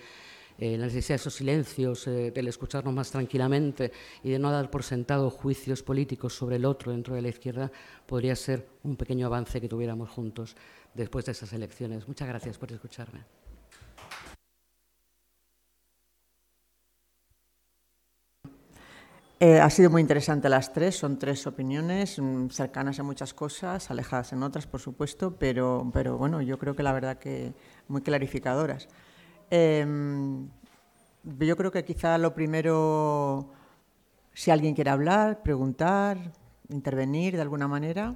eh, 0.59 0.77
la 0.77 0.87
necesidad 0.87 1.15
de 1.15 1.21
esos 1.21 1.35
silencios, 1.35 2.07
eh, 2.09 2.33
del 2.33 2.49
escucharnos 2.49 2.93
más 2.93 3.11
tranquilamente 3.13 3.93
y 4.25 4.31
de 4.31 4.41
no 4.41 4.51
dar 4.51 4.71
por 4.71 4.83
sentado 4.83 5.31
juicios 5.31 5.85
políticos 5.85 6.35
sobre 6.35 6.57
el 6.57 6.65
otro 6.65 6.91
dentro 6.91 7.15
de 7.15 7.23
la 7.23 7.29
izquierda, 7.29 7.71
podría 8.07 8.35
ser 8.35 8.67
un 8.83 8.97
pequeño 8.97 9.27
avance 9.27 9.61
que 9.61 9.69
tuviéramos 9.69 10.11
juntos 10.11 10.57
después 10.95 11.25
de 11.27 11.33
esas 11.33 11.53
elecciones. 11.53 12.09
Muchas 12.09 12.27
gracias 12.27 12.59
por 12.59 12.73
escucharme. 12.73 13.21
Eh, 19.41 19.61
ha 19.61 19.71
sido 19.71 19.89
muy 19.89 20.03
interesante 20.03 20.49
las 20.49 20.73
tres, 20.73 20.97
son 20.97 21.17
tres 21.17 21.47
opiniones 21.47 22.19
mm, 22.19 22.49
cercanas 22.49 22.99
en 22.99 23.07
muchas 23.07 23.33
cosas, 23.33 23.89
alejadas 23.89 24.33
en 24.33 24.43
otras, 24.43 24.67
por 24.67 24.81
supuesto, 24.81 25.37
pero, 25.39 25.89
pero 25.93 26.19
bueno, 26.19 26.43
yo 26.43 26.59
creo 26.59 26.75
que 26.75 26.83
la 26.83 26.93
verdad 26.93 27.19
que 27.19 27.55
muy 27.87 28.03
clarificadoras. 28.03 28.89
Em, 29.51 30.49
yo 31.25 31.57
creo 31.57 31.71
que 31.71 31.85
quizá 31.85 32.19
lo 32.19 32.35
primero, 32.35 33.51
si 34.35 34.51
alguien 34.51 34.75
quiere 34.75 34.91
hablar, 34.91 35.43
preguntar, 35.43 36.19
intervenir 36.69 37.35
de 37.37 37.43
alguna 37.43 37.69
manera. 37.69 38.15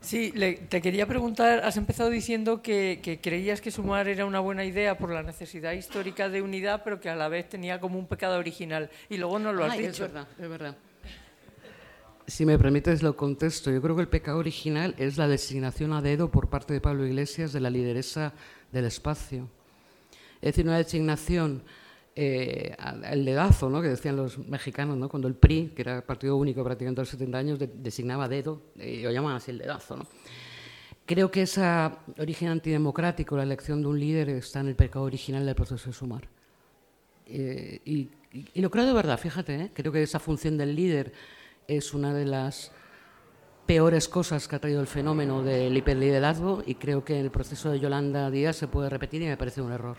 Sí, 0.00 0.32
le- 0.34 0.54
te 0.54 0.80
quería 0.80 1.06
preguntar, 1.06 1.60
has 1.64 1.76
empezado 1.76 2.08
diciendo 2.08 2.62
que, 2.62 3.00
que 3.02 3.20
creías 3.20 3.60
que 3.60 3.70
Sumar 3.70 4.08
era 4.08 4.24
una 4.24 4.40
buena 4.40 4.64
idea 4.64 4.96
por 4.96 5.10
la 5.10 5.22
necesidad 5.22 5.72
histórica 5.72 6.30
de 6.30 6.40
unidad, 6.40 6.82
pero 6.82 6.98
que 7.00 7.10
a 7.10 7.16
la 7.16 7.28
vez 7.28 7.46
tenía 7.48 7.78
como 7.78 7.98
un 7.98 8.06
pecado 8.06 8.38
original. 8.38 8.88
Y 9.10 9.18
luego 9.18 9.38
no 9.38 9.52
lo 9.52 9.64
has 9.64 9.72
Ay, 9.72 9.80
dicho. 9.88 9.90
Es 10.06 10.12
verdad, 10.12 10.28
es 10.38 10.48
verdad. 10.48 10.76
Si 12.28 12.44
me 12.44 12.58
permites, 12.58 13.02
lo 13.02 13.16
contesto. 13.16 13.70
Yo 13.70 13.80
creo 13.80 13.96
que 13.96 14.02
el 14.02 14.08
pecado 14.08 14.38
original 14.38 14.94
es 14.98 15.16
la 15.16 15.26
designación 15.26 15.92
a 15.94 16.02
dedo 16.02 16.30
por 16.30 16.48
parte 16.50 16.74
de 16.74 16.80
Pablo 16.80 17.06
Iglesias 17.06 17.52
de 17.54 17.60
la 17.60 17.70
lideresa 17.70 18.34
del 18.70 18.84
espacio. 18.84 19.48
Es 20.42 20.52
decir, 20.52 20.66
una 20.66 20.76
designación, 20.76 21.62
eh, 22.14 22.74
al 22.78 23.24
dedazo, 23.24 23.70
¿no? 23.70 23.80
que 23.80 23.88
decían 23.88 24.16
los 24.16 24.38
mexicanos, 24.46 24.98
¿no? 24.98 25.08
cuando 25.08 25.26
el 25.26 25.34
PRI, 25.34 25.72
que 25.74 25.82
era 25.82 26.02
partido 26.04 26.36
único 26.36 26.62
prácticamente 26.62 27.00
a 27.00 27.02
los 27.02 27.08
70 27.08 27.38
años, 27.38 27.58
de- 27.58 27.66
designaba 27.68 28.28
dedo, 28.28 28.60
eh, 28.78 29.00
lo 29.02 29.10
llaman 29.10 29.36
así 29.36 29.50
el 29.50 29.58
dedazo. 29.58 29.96
¿no? 29.96 30.06
Creo 31.06 31.30
que 31.30 31.42
ese 31.42 31.62
origen 32.18 32.48
antidemocrático, 32.48 33.36
la 33.38 33.44
elección 33.44 33.80
de 33.80 33.88
un 33.88 33.98
líder, 33.98 34.28
está 34.30 34.60
en 34.60 34.68
el 34.68 34.76
pecado 34.76 35.06
original 35.06 35.46
del 35.46 35.54
proceso 35.54 35.86
de 35.88 35.92
sumar. 35.94 36.28
Eh, 37.26 37.80
y, 37.86 38.08
y- 38.32 38.44
y 38.52 38.60
lo 38.60 38.70
creo 38.70 38.84
de 38.84 38.92
verdad, 38.92 39.18
fíjate, 39.18 39.54
¿eh? 39.54 39.70
creo 39.72 39.90
que 39.92 40.02
esa 40.02 40.18
función 40.20 40.58
del 40.58 40.74
líder 40.76 41.12
es 41.68 41.92
una 41.92 42.14
de 42.14 42.24
las 42.24 42.72
peores 43.66 44.08
cosas 44.08 44.48
que 44.48 44.56
ha 44.56 44.58
traído 44.58 44.80
el 44.80 44.86
fenómeno 44.86 45.42
del 45.42 45.76
hiperliderazgo 45.76 46.62
y 46.66 46.76
creo 46.76 47.04
que 47.04 47.18
en 47.18 47.26
el 47.26 47.30
proceso 47.30 47.70
de 47.70 47.78
Yolanda 47.78 48.30
Díaz 48.30 48.56
se 48.56 48.66
puede 48.66 48.88
repetir 48.88 49.20
y 49.20 49.26
me 49.26 49.36
parece 49.36 49.60
un 49.60 49.70
error. 49.70 49.98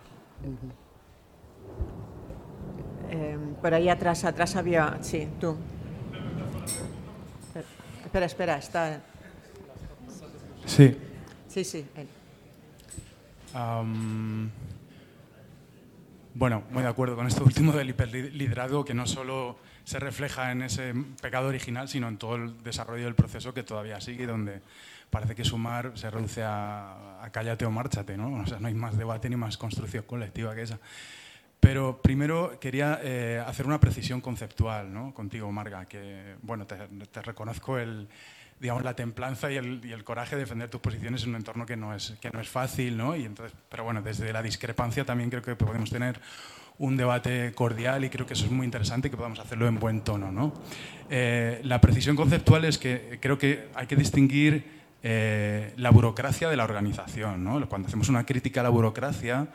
Eh, 3.12 3.38
por 3.62 3.74
ahí 3.76 3.88
atrás, 3.88 4.26
atrás 4.26 4.56
había... 4.56 4.98
Sí, 5.02 5.28
tú. 5.40 5.56
Espera, 8.04 8.26
espera, 8.26 8.58
está... 8.58 9.04
Sí. 10.66 10.98
Sí, 11.48 11.64
sí, 11.64 11.86
él. 11.96 12.08
Bueno, 16.34 16.64
muy 16.72 16.82
de 16.82 16.90
acuerdo 16.90 17.16
con 17.16 17.28
esto 17.28 17.44
último 17.44 17.74
del 17.74 17.90
hiperliderazgo, 17.90 18.84
que 18.84 18.96
no 18.96 19.06
solo 19.06 19.58
se 19.90 19.98
refleja 19.98 20.52
en 20.52 20.62
ese 20.62 20.94
pecado 21.20 21.48
original, 21.48 21.90
sino 21.90 22.08
en 22.08 22.18
todo 22.18 22.36
el 22.36 22.62
desarrollo 22.62 23.06
del 23.06 23.16
proceso 23.16 23.56
que 23.56 23.64
todavía 23.64 24.00
sigue, 24.00 24.28
donde 24.28 24.62
parece 25.10 25.34
que 25.34 25.44
sumar 25.44 25.94
se 25.96 26.12
reduce 26.12 26.44
a, 26.44 27.24
a 27.24 27.32
cállate 27.32 27.66
o 27.66 27.72
márchate, 27.72 28.16
¿no? 28.16 28.40
O 28.40 28.46
sea, 28.46 28.60
no 28.60 28.68
hay 28.68 28.76
más 28.76 28.96
debate 28.96 29.32
ni 29.32 29.36
más 29.36 29.58
construcción 29.58 30.04
colectiva 30.04 30.54
que 30.54 30.62
esa. 30.62 30.78
Pero 31.60 32.04
primero 32.04 32.60
quería 32.60 33.00
eh, 33.02 33.44
hacer 33.44 33.66
una 33.66 33.80
precisión 33.80 34.22
conceptual 34.22 34.94
¿no? 34.94 35.12
contigo, 35.12 35.52
Marga, 35.52 35.86
que 35.86 36.36
bueno, 36.44 36.68
te, 36.68 36.76
te 37.12 37.22
reconozco 37.24 37.80
el, 37.80 38.08
digamos, 38.60 38.84
la 38.84 38.94
templanza 38.94 39.52
y 39.52 39.58
el, 39.58 39.84
y 39.84 39.92
el 39.92 40.04
coraje 40.04 40.36
de 40.36 40.44
defender 40.44 40.70
tus 40.70 40.82
posiciones 40.82 41.24
en 41.24 41.30
un 41.30 41.38
entorno 41.38 41.66
que 41.66 41.76
no 41.76 41.96
es, 41.96 42.14
que 42.22 42.30
no 42.30 42.40
es 42.40 42.48
fácil, 42.48 42.96
¿no? 42.96 43.16
Y 43.16 43.26
entonces, 43.26 43.58
pero 43.70 43.86
bueno, 43.86 44.04
desde 44.04 44.32
la 44.32 44.44
discrepancia 44.44 45.04
también 45.04 45.32
creo 45.32 45.42
que 45.42 45.56
podemos 45.56 45.90
tener 45.90 46.22
un 46.80 46.98
debate 46.98 47.52
cordial 47.54 48.06
y 48.06 48.10
creo 48.10 48.26
que 48.26 48.34
eso 48.34 48.46
es 48.46 48.52
muy 48.52 48.66
interesante 48.66 49.10
que 49.10 49.18
podamos 49.18 49.40
hacerlo 49.40 49.68
en 49.68 49.80
buen 49.80 50.02
tono. 50.02 50.32
¿no? 50.32 50.54
Eh, 51.10 51.60
la 51.64 51.80
precisión 51.82 52.16
conceptual 52.16 52.66
es 52.66 52.78
que 52.78 53.20
creo 53.22 53.38
que 53.38 53.68
hay 53.76 53.86
que 53.86 53.96
distinguir 53.96 54.64
eh, 55.04 55.74
la 55.78 55.92
burocracia 55.92 56.50
de 56.50 56.56
la 56.58 56.64
organización. 56.64 57.44
¿no? 57.44 57.68
Cuando 57.68 57.88
hacemos 57.88 58.10
una 58.10 58.26
crítica 58.26 58.62
a 58.62 58.64
la 58.64 58.70
burocracia, 58.70 59.48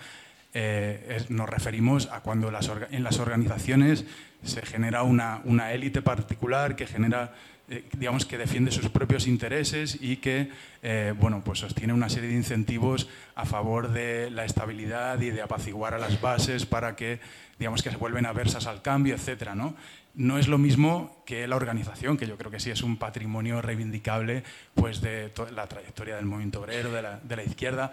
eh, 0.53 1.25
nos 1.31 1.49
referimos 1.49 2.09
a 2.12 2.20
cuando 2.20 2.51
las 2.51 2.70
en 2.91 3.03
las 3.03 3.18
organizaciones 3.18 4.05
se 4.45 4.62
genera 4.62 5.03
una, 5.03 5.41
una 5.45 5.72
élite 5.72 6.03
particular 6.03 6.77
que 6.77 6.87
genera, 6.87 7.33
eh, 7.69 7.85
digamos, 7.97 8.27
que 8.27 8.37
defiende 8.37 8.71
sus 8.71 8.91
propios 8.91 9.27
intereses 9.27 9.97
y 9.99 10.19
que, 10.19 10.51
eh, 10.83 11.15
bueno, 11.19 11.43
pues 11.43 11.61
sostiene 11.61 11.95
una 11.95 12.11
serie 12.11 12.29
de 12.29 12.37
incentivos 12.37 13.09
a 13.35 13.47
favor 13.47 13.91
de 13.91 14.31
la 14.31 14.45
estabilidad 14.45 15.19
y 15.23 15.31
de 15.31 15.41
apaciguar 15.41 15.95
a 15.95 15.99
las 15.99 16.21
bases 16.21 16.67
para 16.67 16.95
que, 16.95 17.21
digamos, 17.59 17.83
que 17.83 17.91
se 17.91 17.97
vuelven 17.97 18.27
aversas 18.27 18.67
al 18.67 18.83
cambio, 18.83 19.15
etcétera, 19.15 19.55
¿no? 19.55 19.75
No 20.15 20.39
es 20.39 20.47
lo 20.47 20.59
mismo 20.59 21.23
que 21.25 21.49
la 21.49 21.57
organización, 21.57 22.19
que 22.19 22.27
yo 22.27 22.37
creo 22.37 22.51
que 22.51 22.61
sí 22.61 22.71
es 22.71 22.83
un 22.83 22.99
patrimonio 22.99 23.62
reivindicable 23.62 24.45
pues, 24.75 25.01
de 25.01 25.33
la 25.55 25.67
trayectoria 25.67 26.17
del 26.17 26.27
movimiento 26.27 26.61
obrero, 26.61 26.93
de 26.93 27.01
la, 27.01 27.19
de 27.19 27.37
la 27.37 27.45
izquierda. 27.45 27.93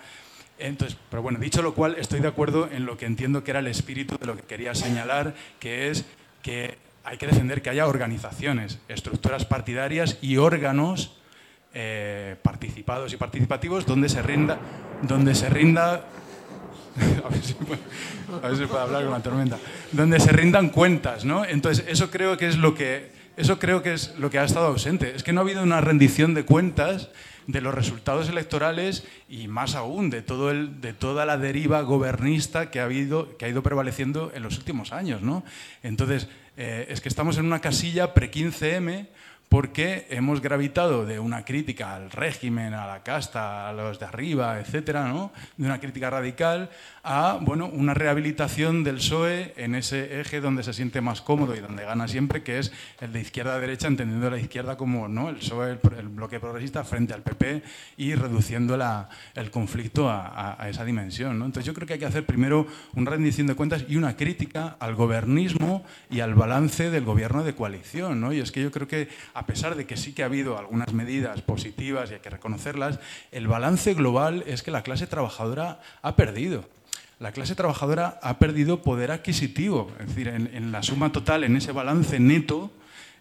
Entonces, 0.60 0.98
pero 1.10 1.22
bueno, 1.24 1.40
dicho 1.40 1.62
lo 1.62 1.74
cual, 1.74 1.96
estoy 1.98 2.20
de 2.20 2.28
acuerdo 2.28 2.70
en 2.72 2.86
lo 2.86 2.98
que 2.98 3.06
entiendo 3.06 3.44
que 3.44 3.52
era 3.52 3.62
el 3.62 3.68
espíritu 3.68 4.18
de 4.18 4.26
lo 4.26 4.36
que 4.36 4.44
quería 4.44 4.76
señalar, 4.76 5.34
que 5.60 5.90
es 5.90 6.06
que 6.44 6.78
hay 7.04 7.18
que 7.18 7.28
defender 7.28 7.62
que 7.62 7.70
haya 7.70 7.88
organizaciones, 7.88 8.80
estructuras 8.88 9.46
partidarias 9.46 10.18
y 10.22 10.38
órganos 10.38 11.18
eh, 11.74 12.36
participados 12.42 13.14
y 13.14 13.18
participativos 13.18 13.86
donde 13.86 14.10
se 14.10 14.22
rinda, 14.22 14.60
donde 15.02 15.36
se 15.36 15.50
rinda 15.50 16.06
a 17.26 17.30
ver 17.30 17.44
si 17.44 18.66
puedo 18.66 18.82
hablar 18.82 19.04
con 19.04 19.14
la 19.14 19.22
tormenta. 19.22 19.58
Donde 19.92 20.20
se 20.20 20.32
rindan 20.32 20.70
cuentas, 20.70 21.26
¿no? 21.26 21.46
Entonces, 21.46 21.86
eso 21.88 22.12
creo 22.12 22.38
que 22.38 22.48
es 22.48 22.58
lo 22.58 22.76
que 22.76 23.12
eso 23.38 23.60
creo 23.60 23.82
que 23.82 23.94
es 23.94 24.14
lo 24.20 24.30
que 24.30 24.40
ha 24.40 24.44
estado 24.44 24.68
ausente. 24.68 25.16
Es 25.16 25.24
que 25.24 25.32
no 25.32 25.42
ha 25.42 25.44
habido 25.44 25.64
una 25.64 25.82
rendición 25.82 26.34
de 26.34 26.44
cuentas 26.44 27.10
de 27.48 27.62
los 27.62 27.74
resultados 27.74 28.30
electorales 28.30 29.06
y 29.28 29.48
más 29.48 29.76
aún 29.76 30.10
de 30.10 30.22
todo 30.22 30.52
el, 30.52 30.82
de 30.82 30.94
toda 30.94 31.26
la 31.26 31.38
deriva 31.38 31.82
gobernista 31.82 32.70
que 32.70 32.80
ha 32.80 32.84
habido 32.84 33.38
que 33.38 33.46
ha 33.46 33.50
ido 33.50 33.64
prevaleciendo 33.64 34.32
en 34.36 34.44
los 34.44 34.58
últimos 34.58 34.92
años, 34.92 35.22
¿no? 35.22 35.44
Entonces, 35.82 36.28
eh, 36.64 36.86
es 36.90 37.02
que 37.02 37.10
estamos 37.10 37.40
en 37.40 37.46
una 37.48 37.60
casilla 37.60 38.14
pre-15M 38.14 39.08
porque 39.50 40.06
hemos 40.12 40.42
gravitado 40.42 41.08
de 41.08 41.20
una 41.20 41.44
crítica 41.44 41.96
al 41.96 42.12
régimen, 42.12 42.76
a 42.76 42.86
la 42.86 43.02
casta, 43.02 43.68
a 43.68 43.74
los 43.74 43.98
de 43.98 44.06
arriba, 44.06 44.60
etcétera, 44.60 45.08
¿no? 45.08 45.32
de 45.58 45.66
una 45.66 45.80
crítica 45.80 46.12
radical, 46.12 46.70
a 47.04 47.40
bueno, 47.42 47.66
una 47.66 47.94
rehabilitación 47.96 48.84
del 48.84 48.98
PSOE 48.98 49.54
en 49.58 49.74
ese 49.74 50.20
eje 50.22 50.40
donde 50.40 50.62
se 50.64 50.72
siente 50.74 51.02
más 51.02 51.22
cómodo 51.22 51.56
y 51.56 51.60
donde 51.60 51.84
gana 51.84 52.08
siempre, 52.08 52.44
que 52.44 52.60
es 52.60 52.72
el 53.00 53.12
de 53.12 53.22
izquierda 53.22 53.56
a 53.56 53.60
derecha, 53.60 53.88
entendiendo 53.88 54.30
la 54.30 54.38
izquierda 54.38 54.78
como 54.78 55.08
¿no? 55.08 55.30
el 55.30 55.38
PSOE, 55.38 55.80
el, 55.98 56.08
bloque 56.10 56.40
progresista, 56.40 56.84
frente 56.84 57.14
al 57.14 57.24
PP 57.24 57.64
y 57.98 58.14
reduciendo 58.14 58.78
la, 58.78 59.10
el 59.34 59.50
conflicto 59.50 60.10
a, 60.10 60.28
a- 60.28 60.64
a 60.64 60.70
esa 60.70 60.86
dimensión. 60.86 61.40
¿no? 61.40 61.46
Entonces 61.46 61.66
yo 61.66 61.74
creo 61.74 61.88
que 61.88 61.94
hay 61.94 62.00
que 62.00 62.06
hacer 62.06 62.26
primero 62.26 62.68
una 62.94 63.10
rendición 63.10 63.48
de 63.48 63.56
cuentas 63.56 63.86
y 63.88 63.96
una 63.96 64.16
crítica 64.16 64.76
al 64.80 64.94
gobernismo 64.96 65.84
y 66.12 66.20
al 66.20 66.36
balance 66.36 66.92
del 66.92 67.04
gobierno 67.04 67.44
de 67.44 67.56
coalición. 67.56 68.22
¿no? 68.22 68.32
Y 68.32 68.40
es 68.42 68.52
que 68.52 68.62
yo 68.62 68.72
creo 68.72 68.88
que, 68.88 69.10
a 69.34 69.48
pesar 69.48 69.76
de 69.76 69.88
que 69.88 69.98
sí 69.98 70.14
que 70.14 70.22
ha 70.22 70.28
habido 70.28 70.60
algunas 70.60 70.94
medidas 70.94 71.42
positivas 71.42 72.12
y 72.12 72.14
hay 72.14 72.20
que 72.20 72.30
reconocerlas, 72.30 73.00
el 73.32 73.48
balance 73.48 73.94
global 73.96 74.44
es 74.46 74.62
que 74.62 74.70
la 74.70 74.84
clase 74.84 75.08
trabajadora 75.08 75.80
ha 76.04 76.16
perdido. 76.16 76.70
La 77.22 77.32
clase 77.32 77.54
trabajadora 77.54 78.18
ha 78.24 78.40
perdido 78.40 78.82
poder 78.82 79.12
adquisitivo, 79.12 79.92
es 80.00 80.08
decir, 80.08 80.28
en, 80.28 80.72
la 80.72 80.82
suma 80.82 81.12
total, 81.12 81.44
en 81.44 81.56
ese 81.56 81.72
balance 81.72 82.20
neto, 82.20 82.72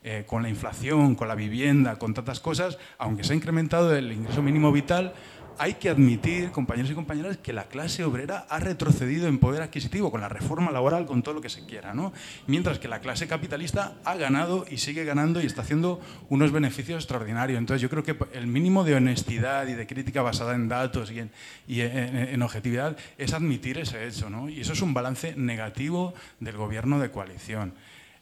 eh, 0.02 0.24
con 0.26 0.42
la 0.42 0.48
inflación, 0.48 1.14
con 1.14 1.28
la 1.28 1.34
vivienda, 1.34 1.96
con 1.96 2.14
tantas 2.14 2.40
cosas, 2.40 2.78
aunque 2.96 3.24
se 3.24 3.34
ha 3.34 3.36
incrementado 3.36 3.94
el 3.94 4.10
ingreso 4.10 4.40
mínimo 4.40 4.72
vital, 4.72 5.12
hay 5.60 5.74
que 5.74 5.90
admitir, 5.90 6.52
compañeros 6.52 6.90
y 6.90 6.94
compañeras, 6.94 7.36
que 7.36 7.52
la 7.52 7.64
clase 7.64 8.02
obrera 8.02 8.46
ha 8.48 8.60
retrocedido 8.60 9.28
en 9.28 9.38
poder 9.38 9.60
adquisitivo 9.60 10.10
con 10.10 10.22
la 10.22 10.28
reforma 10.30 10.70
laboral, 10.70 11.04
con 11.04 11.22
todo 11.22 11.34
lo 11.34 11.42
que 11.42 11.50
se 11.50 11.66
quiera, 11.66 11.92
¿no? 11.92 12.14
Mientras 12.46 12.78
que 12.78 12.88
la 12.88 13.00
clase 13.00 13.28
capitalista 13.28 13.92
ha 14.06 14.14
ganado 14.16 14.64
y 14.70 14.78
sigue 14.78 15.04
ganando 15.04 15.42
y 15.42 15.44
está 15.44 15.60
haciendo 15.60 16.00
unos 16.30 16.50
beneficios 16.50 17.02
extraordinarios. 17.02 17.58
Entonces 17.58 17.82
yo 17.82 17.90
creo 17.90 18.02
que 18.02 18.16
el 18.32 18.46
mínimo 18.46 18.84
de 18.84 18.94
honestidad 18.94 19.68
y 19.68 19.74
de 19.74 19.86
crítica 19.86 20.22
basada 20.22 20.54
en 20.54 20.66
datos 20.68 21.12
y 21.12 21.82
en, 21.82 22.42
objetividad 22.42 22.96
es 23.18 23.34
admitir 23.34 23.76
ese 23.76 24.06
hecho, 24.08 24.30
¿no? 24.30 24.48
Y 24.48 24.62
eso 24.62 24.72
es 24.72 24.80
un 24.80 24.94
balance 24.94 25.34
negativo 25.36 26.14
del 26.40 26.56
gobierno 26.56 26.98
de 27.00 27.10
coalición. 27.10 27.74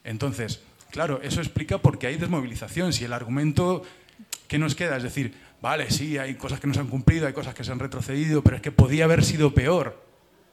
Entonces, 0.03 0.61
claro, 0.91 1.21
eso 1.23 1.39
explica 1.39 1.77
por 1.77 1.99
qué 1.99 2.07
hay 2.07 2.17
desmovilización. 2.17 2.91
Si 2.91 3.05
el 3.05 3.13
argumento 3.13 3.83
¿qué 4.49 4.57
nos 4.57 4.75
queda? 4.75 4.97
Es 4.97 5.03
decir, 5.03 5.33
vale, 5.61 5.89
sí, 5.91 6.17
hay 6.17 6.35
cosas 6.35 6.59
que 6.59 6.67
no 6.67 6.73
se 6.73 6.79
han 6.79 6.87
cumplido, 6.87 7.27
hay 7.27 7.33
cosas 7.33 7.53
que 7.53 7.63
se 7.63 7.71
han 7.71 7.79
retrocedido, 7.79 8.41
pero 8.43 8.55
es 8.57 8.61
que 8.61 8.71
podía 8.71 9.05
haber 9.05 9.23
sido 9.23 9.53
peor. 9.53 10.07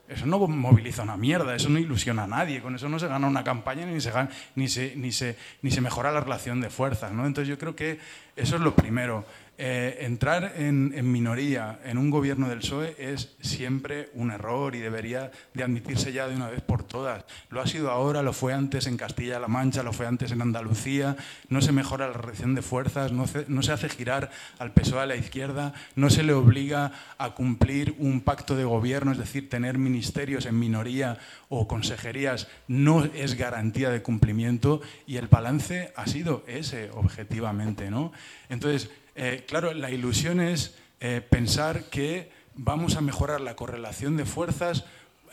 Eso 0.09 0.25
no 0.25 0.39
moviliza 0.47 1.03
una 1.03 1.17
mierda, 1.17 1.57
eso 1.57 1.69
no 1.69 1.81
ilusiona 1.81 2.25
a 2.25 2.27
nadie, 2.29 2.61
con 2.63 2.77
eso 2.77 2.89
no 2.89 2.99
se 3.01 3.09
gana 3.09 3.27
una 3.27 3.43
campaña 3.43 3.87
ni 3.87 4.01
se, 4.01 4.13
gana- 4.13 4.31
ni 4.55 4.69
se, 4.69 4.95
ni 4.95 5.11
se, 5.11 5.37
ni 5.63 5.73
se 5.73 5.81
mejora 5.81 6.13
la 6.13 6.21
relación 6.21 6.61
de 6.61 6.71
fuerzas. 6.71 7.11
¿no? 7.13 7.27
Entonces 7.27 7.49
yo 7.49 7.59
creo 7.59 7.75
que 7.75 7.99
eso 8.37 8.55
es 8.55 8.63
lo 8.63 8.77
primero. 8.77 9.25
Eh, 9.59 10.01
entrar 10.05 10.53
en, 10.57 10.93
minoría 11.11 11.79
en 11.85 11.97
un 11.97 12.11
gobierno 12.11 12.47
del 12.51 12.59
PSOE 12.59 12.95
es 12.99 13.35
siempre 13.41 14.11
un 14.13 14.31
error 14.31 14.75
y 14.75 14.81
debería 14.81 15.31
de 15.55 15.63
admitirse 15.63 16.13
ya 16.13 16.29
de 16.29 16.37
una 16.37 16.51
vez 16.51 16.61
por 16.61 16.83
todas. 16.83 17.25
Lo 17.49 17.63
ha 17.63 17.67
sido 17.67 17.91
ahora, 17.91 18.23
lo 18.23 18.35
fue 18.35 18.53
antes 18.53 18.87
en 18.87 18.99
Castilla-La 18.99 19.49
Mancha, 19.49 19.83
lo 19.83 19.95
fue 19.95 20.07
antes 20.07 20.31
en 20.31 20.43
Andalucía, 20.43 21.17
no 21.49 21.63
se 21.63 21.73
mejora 21.73 22.07
la 22.09 22.13
relación 22.13 22.55
de 22.55 22.61
fuerzas, 22.61 23.13
no, 23.13 23.27
se- 23.27 23.47
no 23.49 23.63
se 23.63 23.73
hace 23.73 23.89
girar 23.89 24.31
al 24.59 24.73
PSOE 24.73 25.01
a 25.01 25.07
la 25.07 25.17
izquierda, 25.17 25.73
no 25.95 26.11
se 26.11 26.23
le 26.23 26.35
obliga 26.35 26.93
a 27.17 27.31
cumplir 27.31 27.95
un 27.99 28.21
pacto 28.21 28.57
de 28.57 28.65
gobierno, 28.65 29.13
es 29.13 29.19
decir, 29.19 29.49
tener 29.49 29.79
ministerios 29.79 30.45
en 30.45 30.59
minoría 30.59 31.17
o 31.49 31.67
consejerías 31.67 32.49
no 32.69 33.05
es 33.07 33.37
garantía 33.37 33.89
de 33.89 34.03
cumplimiento 34.03 34.83
y 35.07 35.17
el 35.17 35.29
balance 35.29 35.95
ha 35.97 36.07
sido 36.07 36.45
ese 36.47 36.91
objetivamente. 36.91 37.91
¿no? 37.91 38.13
Entonces, 38.51 38.91
eh, 39.17 39.45
claro, 39.47 39.73
la 39.73 39.91
ilusión 39.91 40.41
es 40.41 40.77
eh, 41.01 41.21
pensar 41.29 41.85
que 41.85 42.31
vamos 42.55 42.97
a 42.97 43.01
mejorar 43.01 43.41
la 43.41 43.57
correlación 43.57 44.17
de 44.17 44.25
fuerzas 44.25 44.85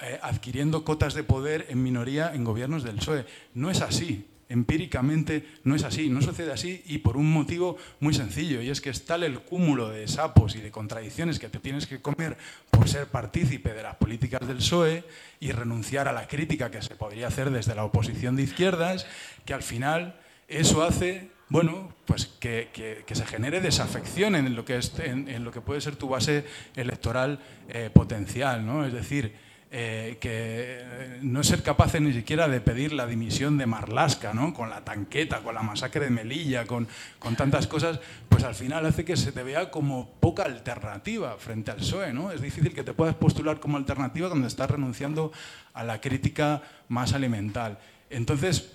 eh, 0.02 0.20
adquiriendo 0.22 0.84
cotas 0.84 1.14
de 1.14 1.24
poder 1.24 1.68
en 1.70 1.84
minoría 1.84 2.34
en 2.34 2.44
gobiernos 2.44 2.84
del 2.84 2.98
PSOE. 2.98 3.26
No 3.54 3.70
es 3.70 3.82
así. 3.82 4.28
Empíricamente 4.50 5.48
no 5.64 5.74
es 5.74 5.84
así, 5.84 6.10
no 6.10 6.22
sucede 6.22 6.52
así 6.52 6.84
y 6.86 7.00
por 7.00 7.18
un 7.18 7.32
motivo 7.32 7.78
muy 8.00 8.14
sencillo, 8.14 8.62
y 8.62 8.70
es 8.70 8.82
que 8.82 8.90
es 8.92 9.06
tal 9.06 9.24
el 9.24 9.40
cúmulo 9.40 9.90
de 9.90 10.08
sapos 10.08 10.56
y 10.56 10.62
de 10.62 10.70
contradicciones 10.70 11.40
que 11.40 11.50
te 11.50 11.60
tienes 11.60 11.88
que 11.88 12.02
comer 12.02 12.38
por 12.70 12.88
ser 12.88 13.08
partícipe 13.08 13.74
de 13.74 13.82
las 13.82 13.96
políticas 13.96 14.46
del 14.46 14.58
PSOE 14.58 15.06
y 15.40 15.54
renunciar 15.54 16.08
a 16.08 16.14
la 16.14 16.28
crítica 16.28 16.70
que 16.70 16.82
se 16.82 16.96
podría 16.96 17.28
hacer 17.28 17.50
desde 17.50 17.74
la 17.74 17.86
oposición 17.86 18.36
de 18.36 18.44
izquierdas, 18.44 19.08
que 19.46 19.56
al 19.56 19.64
final 19.64 20.20
eso 20.48 20.84
hace 20.84 21.32
bueno, 21.54 21.93
pues 22.06 22.26
que, 22.39 23.04
se 23.12 23.26
genere 23.28 23.62
desafección 23.62 24.34
en 24.36 24.56
lo 24.56 24.66
que, 24.66 24.78
es, 24.80 24.91
en, 24.97 25.43
lo 25.43 25.51
que 25.51 25.62
puede 25.62 25.82
ser 25.82 25.95
tu 25.95 26.10
base 26.10 26.45
electoral 26.76 27.38
eh, 27.70 27.91
potencial, 27.93 28.66
¿no? 28.66 28.84
Es 28.84 28.91
decir, 28.91 29.36
eh, 29.70 30.18
que 30.20 31.20
no 31.22 31.43
ser 31.43 31.62
capaces 31.62 32.01
ni 32.01 32.12
siquiera 32.12 32.47
de 32.47 32.60
pedir 32.60 32.91
la 32.91 33.06
dimisión 33.06 33.60
de 33.60 33.68
Marlasca, 33.68 34.34
¿no? 34.34 34.51
con 34.51 34.72
la 34.72 34.84
tanqueta, 34.84 35.41
con 35.41 35.54
la 35.54 35.62
masacre 35.62 36.06
de 36.06 36.10
Melilla, 36.10 36.66
con, 36.66 36.88
con, 37.20 37.36
tantas 37.36 37.68
cosas, 37.68 37.99
pues 38.30 38.43
al 38.43 38.56
final 38.56 38.88
hace 38.88 39.06
que 39.06 39.16
se 39.16 39.32
te 39.32 39.43
vea 39.43 39.70
como 39.70 40.10
poca 40.20 40.45
alternativa 40.45 41.38
frente 41.38 41.70
al 41.70 41.78
PSOE. 41.78 42.14
¿no? 42.14 42.32
Es 42.32 42.41
difícil 42.41 42.74
que 42.74 42.84
te 42.84 42.93
puedas 42.93 43.14
postular 43.14 43.60
como 43.60 43.78
alternativa 43.78 44.28
cuando 44.30 44.47
estás 44.47 44.72
renunciando 44.72 45.32
a 45.76 45.84
la 45.84 46.01
crítica 46.01 46.64
más 46.88 47.14
alimental. 47.14 47.78
Entonces, 48.10 48.74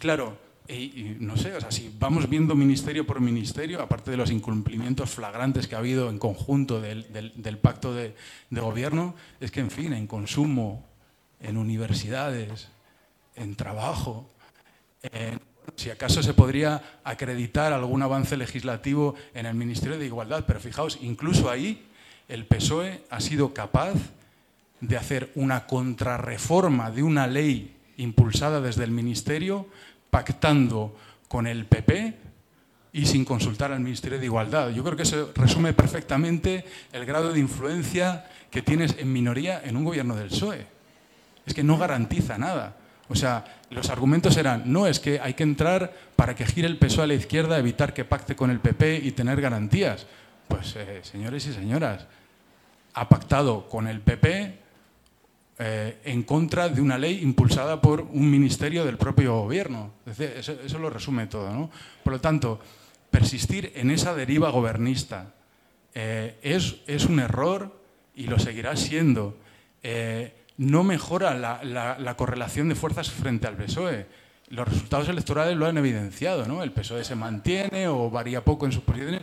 claro, 0.00 0.47
y, 0.68 1.16
no 1.20 1.36
sé, 1.36 1.54
o 1.54 1.60
sea, 1.60 1.70
si 1.70 1.94
vamos 1.98 2.28
viendo 2.28 2.54
ministerio 2.54 3.06
por 3.06 3.20
ministerio, 3.20 3.80
aparte 3.80 4.10
de 4.10 4.18
los 4.18 4.30
incumplimientos 4.30 5.10
flagrantes 5.10 5.66
que 5.66 5.74
ha 5.74 5.78
habido 5.78 6.10
en 6.10 6.18
conjunto 6.18 6.80
del, 6.80 7.58
pacto 7.62 7.94
de, 7.94 8.14
gobierno, 8.50 9.14
es 9.40 9.50
que, 9.50 9.60
en 9.60 9.70
fin, 9.70 9.94
en 9.94 10.06
consumo, 10.06 10.84
en 11.40 11.56
universidades, 11.56 12.68
en 13.34 13.56
trabajo, 13.56 14.28
si 15.76 15.90
acaso 15.90 16.22
se 16.22 16.34
podría 16.34 17.00
acreditar 17.04 17.72
algún 17.72 18.02
avance 18.02 18.36
legislativo 18.36 19.14
en 19.34 19.46
el 19.46 19.54
Ministerio 19.54 19.98
de 19.98 20.06
Igualdad, 20.06 20.44
pero 20.46 20.60
fijaos, 20.60 20.98
incluso 21.00 21.50
ahí 21.50 21.86
el 22.28 22.46
PSOE 22.46 23.04
ha 23.10 23.20
sido 23.20 23.54
capaz 23.54 23.94
de 24.80 24.96
hacer 24.96 25.32
una 25.34 25.66
contrarreforma 25.66 26.90
de 26.90 27.02
una 27.02 27.26
ley 27.26 27.74
impulsada 27.96 28.60
desde 28.60 28.84
el 28.84 28.90
Ministerio 28.90 29.66
pactando 30.10 30.96
con 31.28 31.46
el 31.46 31.66
PP 31.66 32.14
y 32.92 33.06
sin 33.06 33.24
consultar 33.24 33.72
al 33.72 33.80
Ministerio 33.80 34.18
de 34.18 34.24
Igualdad. 34.24 34.70
Yo 34.70 34.82
creo 34.82 34.96
que 34.96 35.02
eso 35.02 35.30
resume 35.34 35.72
perfectamente 35.72 36.64
el 36.92 37.04
grado 37.04 37.32
de 37.32 37.40
influencia 37.40 38.24
que 38.50 38.62
tienes 38.62 38.96
en 38.98 39.12
minoría 39.12 39.60
en 39.62 39.76
un 39.76 39.84
gobierno 39.84 40.16
del 40.16 40.28
PSOE. 40.28 40.66
Es 41.46 41.54
que 41.54 41.62
no 41.62 41.78
garantiza 41.78 42.38
nada. 42.38 42.76
O 43.08 43.14
sea, 43.14 43.44
los 43.70 43.88
argumentos 43.88 44.36
eran, 44.36 44.70
no, 44.70 44.86
es 44.86 45.00
que 45.00 45.20
hay 45.20 45.34
que 45.34 45.42
entrar 45.42 45.92
para 46.16 46.34
que 46.34 46.46
gire 46.46 46.66
el 46.66 46.78
PSOE 46.78 47.04
a 47.04 47.06
la 47.06 47.14
izquierda, 47.14 47.58
evitar 47.58 47.94
que 47.94 48.04
pacte 48.04 48.36
con 48.36 48.50
el 48.50 48.60
PP 48.60 49.00
y 49.02 49.12
tener 49.12 49.40
garantías. 49.40 50.06
Pues, 50.46 50.74
eh, 50.76 51.00
señores 51.02 51.46
y 51.46 51.52
señoras, 51.52 52.06
ha 52.94 53.08
pactado 53.08 53.68
con 53.68 53.86
el 53.86 54.00
PP 54.00 54.57
eh, 55.60 55.98
en 56.04 56.22
contra 56.22 56.68
de 56.68 56.80
una 56.80 56.96
ley 56.96 57.18
impulsada 57.20 57.80
por 57.80 58.02
un 58.02 58.30
ministerio 58.30 58.84
del 58.84 58.96
propio 58.96 59.40
gobierno. 59.40 59.90
Eso, 60.06 60.78
lo 60.78 60.88
resume 60.88 61.26
todo. 61.26 61.52
¿no? 61.52 61.68
Por 62.04 62.12
lo 62.12 62.20
tanto, 62.20 62.60
persistir 63.10 63.72
en 63.74 63.90
esa 63.90 64.14
deriva 64.14 64.50
gobernista 64.50 65.34
eh, 65.94 66.38
es, 66.42 66.76
es, 66.86 67.06
un 67.06 67.18
error 67.18 67.76
y 68.14 68.28
lo 68.28 68.38
seguirá 68.38 68.76
siendo. 68.76 69.36
Eh, 69.82 70.32
no 70.58 70.84
mejora 70.84 71.34
la, 71.34 71.64
la, 71.64 72.16
correlación 72.16 72.68
de 72.68 72.76
fuerzas 72.76 73.10
frente 73.10 73.48
al 73.48 73.56
PSOE. 73.56 74.06
Los 74.50 74.68
resultados 74.68 75.08
electorales 75.08 75.56
lo 75.56 75.66
han 75.66 75.76
evidenciado. 75.76 76.46
¿no? 76.46 76.62
El 76.62 76.70
PSOE 76.70 77.02
se 77.02 77.16
mantiene 77.16 77.88
o 77.88 78.10
varía 78.10 78.44
poco 78.44 78.64
en 78.64 78.70
sus 78.70 78.84
posiciones 78.84 79.22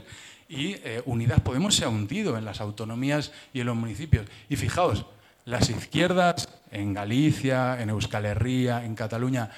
y 0.50 0.76
Unidas 1.06 1.40
Podemos 1.40 1.76
se 1.76 1.86
ha 1.86 1.90
hundido 1.90 2.38
en 2.38 2.44
las 2.44 2.60
autonomías 2.60 3.32
y 3.54 3.62
en 3.62 3.68
los 3.68 3.76
municipios. 3.76 4.28
Y 4.50 4.58
fijaos, 4.58 5.06
las 5.46 5.70
izquierdas 5.70 6.50
en 6.72 6.94
Galicia, 6.94 7.82
en 7.82 7.90
Euskal 7.90 8.26
Herria, 8.26 8.84
en 8.84 8.96
Cataluña, 8.96 9.52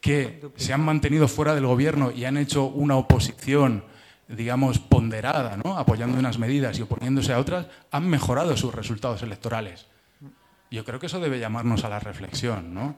que 0.00 0.50
se 0.56 0.72
han 0.72 0.84
mantenido 0.84 1.28
fuera 1.28 1.54
del 1.54 1.66
gobierno 1.66 2.10
y 2.10 2.24
han 2.24 2.36
hecho 2.36 2.64
una 2.64 2.96
oposición, 2.96 3.84
digamos, 4.28 4.78
ponderada, 4.78 5.56
¿no? 5.56 5.78
apoyando 5.78 6.18
unas 6.18 6.38
medidas 6.38 6.78
y 6.78 6.82
oponiéndose 6.82 7.32
a 7.32 7.38
otras, 7.38 7.66
han 7.90 8.08
mejorado 8.08 8.56
sus 8.56 8.74
resultados 8.74 9.22
electorales. 9.22 9.86
Yo 10.70 10.84
creo 10.84 11.00
que 11.00 11.06
eso 11.06 11.20
debe 11.20 11.38
llamarnos 11.38 11.84
a 11.84 11.88
la 11.88 12.00
reflexión. 12.00 12.74
¿no? 12.74 12.96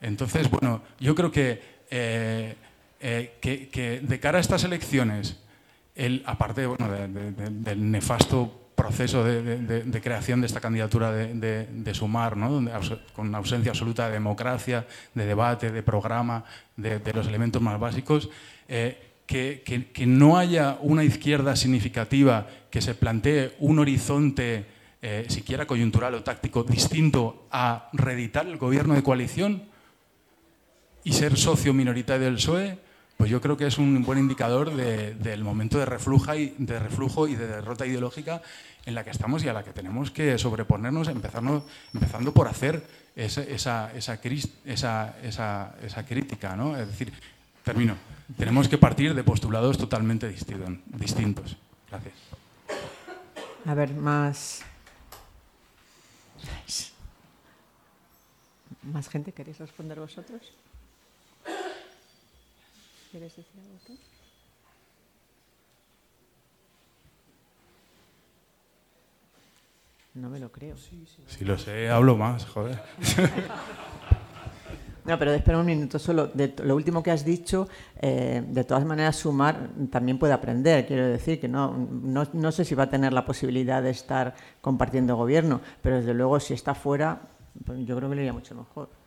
Entonces, 0.00 0.50
bueno, 0.50 0.82
yo 1.00 1.14
creo 1.14 1.32
que, 1.32 1.62
eh, 1.90 2.56
eh, 3.00 3.38
que, 3.40 4.00
de 4.02 4.20
cara 4.20 4.38
a 4.38 4.40
estas 4.40 4.64
elecciones, 4.64 5.40
el, 5.94 6.22
aparte 6.26 6.66
bueno, 6.66 6.88
del 6.90 7.90
nefasto 7.90 8.67
proceso 8.78 9.24
de, 9.24 10.00
creación 10.00 10.40
de 10.40 10.46
esta 10.46 10.60
candidatura 10.60 11.10
de, 11.12 11.92
Sumar, 11.94 12.36
¿no? 12.36 12.64
con 13.12 13.34
ausencia 13.34 13.72
absoluta 13.72 14.06
de 14.06 14.12
democracia, 14.12 14.86
de 15.14 15.26
debate, 15.26 15.72
de 15.72 15.82
programa, 15.82 16.44
de, 16.76 17.12
los 17.12 17.26
elementos 17.26 17.60
más 17.60 17.80
básicos, 17.80 18.30
eh, 18.68 18.96
que, 19.26 20.06
no 20.06 20.38
haya 20.38 20.78
una 20.80 21.02
izquierda 21.02 21.56
significativa 21.56 22.46
que 22.70 22.80
se 22.80 22.94
plantee 22.94 23.56
un 23.58 23.80
horizonte, 23.80 24.64
eh, 25.02 25.26
siquiera 25.28 25.66
coyuntural 25.66 26.14
o 26.14 26.22
táctico, 26.22 26.62
distinto 26.62 27.48
a 27.50 27.90
reeditar 27.92 28.46
el 28.46 28.58
gobierno 28.58 28.94
de 28.94 29.02
coalición 29.02 29.64
y 31.02 31.12
ser 31.12 31.36
socio 31.36 31.74
minoritario 31.74 32.26
del 32.26 32.36
PSOE, 32.36 32.78
pues 33.18 33.32
yo 33.32 33.40
creo 33.40 33.56
que 33.56 33.66
es 33.66 33.78
un 33.78 34.04
buen 34.04 34.20
indicador 34.20 34.74
del 34.74 35.42
momento 35.42 35.76
de, 35.76 35.84
refluja 35.84 36.36
y, 36.36 36.54
de 36.56 36.78
reflujo 36.78 37.26
y 37.26 37.34
de 37.34 37.48
derrota 37.48 37.84
ideológica 37.84 38.40
en 38.86 38.94
la 38.94 39.02
que 39.02 39.10
estamos 39.10 39.42
y 39.42 39.48
a 39.48 39.52
la 39.52 39.64
que 39.64 39.72
tenemos 39.72 40.12
que 40.12 40.38
sobreponernos, 40.38 41.08
empezando 41.08 42.32
por 42.32 42.46
hacer 42.46 42.86
esa, 43.16 43.42
esa, 43.42 44.20
esa, 44.64 45.74
esa 45.82 46.06
crítica. 46.06 46.54
¿no? 46.54 46.76
Es 46.76 46.86
decir, 46.86 47.12
termino, 47.64 47.96
tenemos 48.36 48.68
que 48.68 48.78
partir 48.78 49.12
de 49.14 49.24
postulados 49.24 49.76
totalmente 49.76 50.28
distintos. 50.28 51.56
Gracias. 51.90 52.14
A 53.66 53.74
ver, 53.74 53.92
más... 53.94 54.62
¿Más 58.92 59.08
gente? 59.08 59.32
¿Queréis 59.32 59.58
responder 59.58 59.98
vosotros? 59.98 60.40
¿Quieres 63.10 63.34
decir 63.34 63.60
algo 63.60 63.78
tú? 63.86 63.96
No 70.14 70.28
me 70.28 70.38
lo 70.38 70.50
creo. 70.52 70.76
Si 70.76 71.44
lo 71.44 71.56
sé, 71.56 71.88
hablo 71.88 72.16
más, 72.16 72.44
joder. 72.44 72.82
No, 75.04 75.18
pero 75.18 75.32
espera 75.32 75.58
un 75.58 75.64
minuto 75.64 75.98
solo. 75.98 76.26
De 76.26 76.54
lo 76.62 76.76
último 76.76 77.02
que 77.02 77.10
has 77.10 77.24
dicho, 77.24 77.66
eh, 77.98 78.44
de 78.46 78.64
todas 78.64 78.84
maneras, 78.84 79.16
sumar 79.16 79.70
también 79.90 80.18
puede 80.18 80.34
aprender. 80.34 80.86
Quiero 80.86 81.06
decir 81.06 81.40
que 81.40 81.48
no, 81.48 81.74
no, 81.78 82.24
no, 82.30 82.52
sé 82.52 82.62
si 82.66 82.74
va 82.74 82.82
a 82.82 82.90
tener 82.90 83.14
la 83.14 83.24
posibilidad 83.24 83.82
de 83.82 83.88
estar 83.88 84.34
compartiendo 84.60 85.16
gobierno, 85.16 85.62
pero 85.80 85.96
desde 85.96 86.12
luego 86.12 86.38
si 86.40 86.52
está 86.52 86.74
fuera, 86.74 87.22
pues 87.64 87.86
yo 87.86 87.96
creo 87.96 88.10
que 88.10 88.16
le 88.16 88.20
iría 88.20 88.34
mucho 88.34 88.54
mejor 88.54 88.97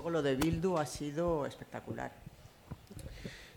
luego 0.00 0.08
lo 0.08 0.22
de 0.22 0.34
Bildu 0.34 0.78
ha 0.78 0.86
sido 0.86 1.44
espectacular. 1.44 2.10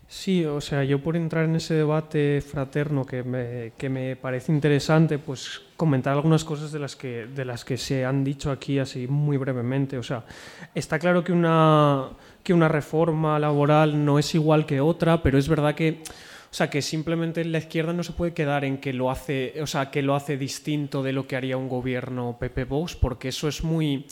Sí, 0.06 0.44
o 0.44 0.60
sea, 0.60 0.84
yo 0.84 1.02
por 1.02 1.16
entrar 1.16 1.46
en 1.46 1.56
ese 1.56 1.72
debate 1.72 2.42
fraterno 2.42 3.06
que 3.06 3.22
me, 3.22 3.72
que 3.78 3.88
me, 3.88 4.14
parece 4.14 4.52
interesante, 4.52 5.18
pues 5.18 5.62
comentar 5.78 6.12
algunas 6.12 6.44
cosas 6.44 6.70
de 6.70 6.78
las, 6.78 6.96
que, 6.96 7.26
de 7.26 7.46
las 7.46 7.64
que 7.64 7.78
se 7.78 8.04
han 8.04 8.22
dicho 8.22 8.50
aquí 8.50 8.78
así 8.78 9.06
muy 9.08 9.38
brevemente. 9.38 9.96
O 9.96 10.02
sea, 10.02 10.26
está 10.74 10.98
claro 10.98 11.24
que 11.24 11.32
una, 11.32 12.10
que 12.42 12.52
una 12.52 12.68
reforma 12.68 13.38
laboral 13.38 14.04
no 14.04 14.18
es 14.18 14.34
igual 14.34 14.66
que 14.66 14.82
otra, 14.82 15.22
pero 15.22 15.38
es 15.38 15.48
verdad 15.48 15.74
que, 15.74 16.02
o 16.02 16.54
sea, 16.54 16.68
que 16.68 16.82
simplemente 16.82 17.42
la 17.46 17.56
izquierda 17.56 17.94
no 17.94 18.02
se 18.02 18.12
puede 18.12 18.34
quedar 18.34 18.66
en 18.66 18.76
que 18.76 18.92
lo 18.92 19.10
hace, 19.10 19.54
o 19.62 19.66
sea, 19.66 19.90
que 19.90 20.02
lo 20.02 20.14
hace 20.14 20.36
distinto 20.36 21.02
de 21.02 21.14
lo 21.14 21.26
que 21.26 21.36
haría 21.36 21.56
un 21.56 21.70
gobierno 21.70 22.36
PP 22.38 22.64
Vox, 22.64 22.94
porque 22.96 23.28
eso 23.28 23.48
es 23.48 23.64
muy 23.64 24.04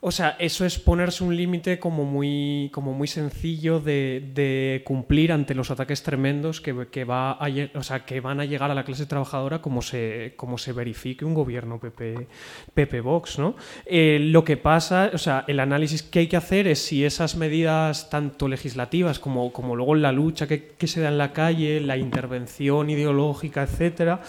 O 0.00 0.10
sea, 0.10 0.36
eso 0.38 0.64
es 0.64 0.78
ponerse 0.78 1.24
un 1.24 1.34
límite 1.34 1.78
como 1.78 2.04
muy, 2.04 2.70
como 2.72 2.92
muy 2.92 3.08
sencillo 3.08 3.80
de, 3.80 4.82
cumplir 4.84 5.32
ante 5.32 5.54
los 5.54 5.70
ataques 5.70 6.02
tremendos 6.02 6.60
que, 6.60 6.72
va 7.04 7.32
a 7.32 7.48
o 7.74 7.82
sea, 7.82 8.04
que 8.04 8.20
van 8.20 8.40
a 8.40 8.44
llegar 8.44 8.70
a 8.70 8.74
la 8.74 8.84
clase 8.84 9.06
trabajadora 9.06 9.62
como 9.62 9.80
se, 9.80 10.34
como 10.36 10.58
se 10.58 10.72
verifique 10.72 11.24
un 11.24 11.34
gobierno 11.34 11.80
PP, 11.80 12.26
PP 12.74 13.00
Vox. 13.00 13.38
¿no? 13.38 13.56
Eh, 13.86 14.18
lo 14.20 14.44
que 14.44 14.56
pasa, 14.56 15.10
o 15.14 15.18
sea, 15.18 15.44
el 15.48 15.60
análisis 15.60 16.02
que 16.02 16.20
hay 16.20 16.26
que 16.26 16.36
hacer 16.36 16.68
es 16.68 16.78
si 16.78 17.04
esas 17.04 17.36
medidas, 17.36 18.10
tanto 18.10 18.48
legislativas 18.48 19.18
como, 19.18 19.52
como 19.52 19.76
luego 19.76 19.94
la 19.94 20.12
lucha 20.12 20.46
que, 20.46 20.74
que 20.76 20.86
se 20.86 21.00
da 21.00 21.08
en 21.08 21.18
la 21.18 21.32
calle, 21.32 21.80
la 21.80 21.96
intervención 21.96 22.90
ideológica, 22.90 23.62
etcétera, 23.62 24.20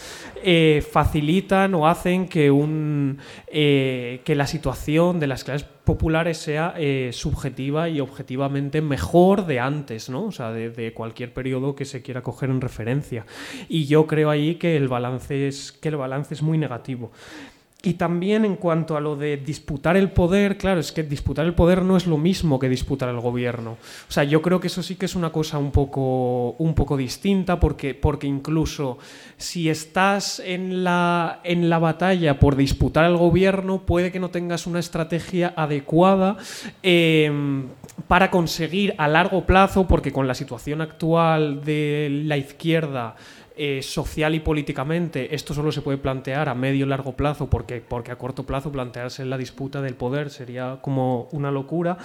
eh, 0.43 0.83
facilitan 0.91 1.75
o 1.75 1.87
hacen 1.87 2.27
que, 2.27 2.49
un, 2.51 3.17
eh, 3.47 4.21
que 4.23 4.35
la 4.35 4.47
situación 4.47 5.19
de 5.19 5.27
las 5.27 5.43
clases 5.43 5.56
populares 5.63 6.37
sea 6.37 6.73
eh, 6.77 7.11
subjetiva 7.13 7.89
y 7.89 7.99
objetivamente 7.99 8.81
mejor 8.81 9.45
de 9.45 9.59
antes, 9.59 10.09
¿no? 10.09 10.25
O 10.25 10.31
sea, 10.31 10.51
de, 10.51 10.93
cualquier 10.93 11.33
periodo 11.33 11.75
que 11.75 11.85
se 11.85 12.01
quiera 12.01 12.21
coger 12.21 12.49
en 12.49 12.61
referencia. 12.61 13.25
Y 13.69 13.85
yo 13.85 14.07
creo 14.07 14.29
ahí 14.29 14.55
que 14.55 14.75
el 14.75 14.87
balance 14.87 15.47
es, 15.47 15.71
que 15.71 15.89
el 15.89 15.97
balance 15.97 16.33
es 16.33 16.41
muy 16.41 16.57
negativo. 16.57 17.11
Y 17.87 17.93
también 17.93 18.43
en 18.43 18.57
cuanto 18.57 18.97
a 18.97 18.99
lo 18.99 19.15
de 19.15 19.37
disputar 19.37 19.95
el 19.95 20.11
poder, 20.11 20.57
claro, 20.57 20.81
es 20.81 20.91
que 20.91 21.03
disputar 21.03 21.45
el 21.45 21.53
poder 21.53 21.83
no 21.83 21.95
es 21.95 22.05
lo 22.05 22.17
mismo 22.17 22.59
que 22.59 22.67
disputar 22.67 23.07
el 23.07 23.21
gobierno. 23.21 23.77
O 24.09 24.11
sea, 24.11 24.25
yo 24.25 24.41
creo 24.41 24.59
que 24.59 24.67
eso 24.67 24.83
sí 24.83 24.97
que 24.97 25.05
es 25.05 25.15
una 25.15 25.29
cosa 25.29 25.57
un 25.57 25.71
poco, 25.71 26.51
un 26.57 26.73
poco 26.73 26.97
distinta, 26.97 27.61
porque, 27.61 27.95
porque 27.95 28.27
incluso 28.27 28.97
si 29.37 29.69
estás 29.69 30.41
en 30.41 30.83
la, 30.83 31.39
en 31.45 31.69
la 31.69 31.79
batalla 31.79 32.39
por 32.39 32.57
disputar 32.57 33.05
el 33.05 33.15
gobierno, 33.15 33.85
puede 33.85 34.11
que 34.11 34.19
no 34.19 34.31
tengas 34.31 34.67
una 34.67 34.79
estrategia 34.79 35.53
adecuada 35.55 36.35
eh, 36.83 37.31
para 38.09 38.29
conseguir 38.29 38.95
a 38.97 39.07
largo 39.07 39.45
plazo, 39.45 39.87
porque 39.87 40.11
con 40.11 40.27
la 40.27 40.35
situación 40.35 40.81
actual 40.81 41.63
de 41.63 42.23
la 42.25 42.35
izquierda, 42.35 43.15
eh, 43.57 43.81
social 43.81 44.35
y 44.35 44.39
políticamente 44.39 45.33
esto 45.33 45.53
solo 45.53 45.71
se 45.71 45.81
puede 45.81 45.97
plantear 45.97 46.49
a 46.49 46.55
medio 46.55 46.85
y 46.85 46.89
largo 46.89 47.13
plazo 47.13 47.49
porque, 47.49 47.81
porque 47.81 48.11
a 48.11 48.17
corto 48.17 48.45
plazo 48.45 48.71
plantearse 48.71 49.25
la 49.25 49.37
disputa 49.37 49.81
del 49.81 49.95
poder 49.95 50.29
sería 50.29 50.79
como 50.81 51.27
una 51.31 51.51
locura. 51.51 51.97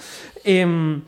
Em, 0.43 1.01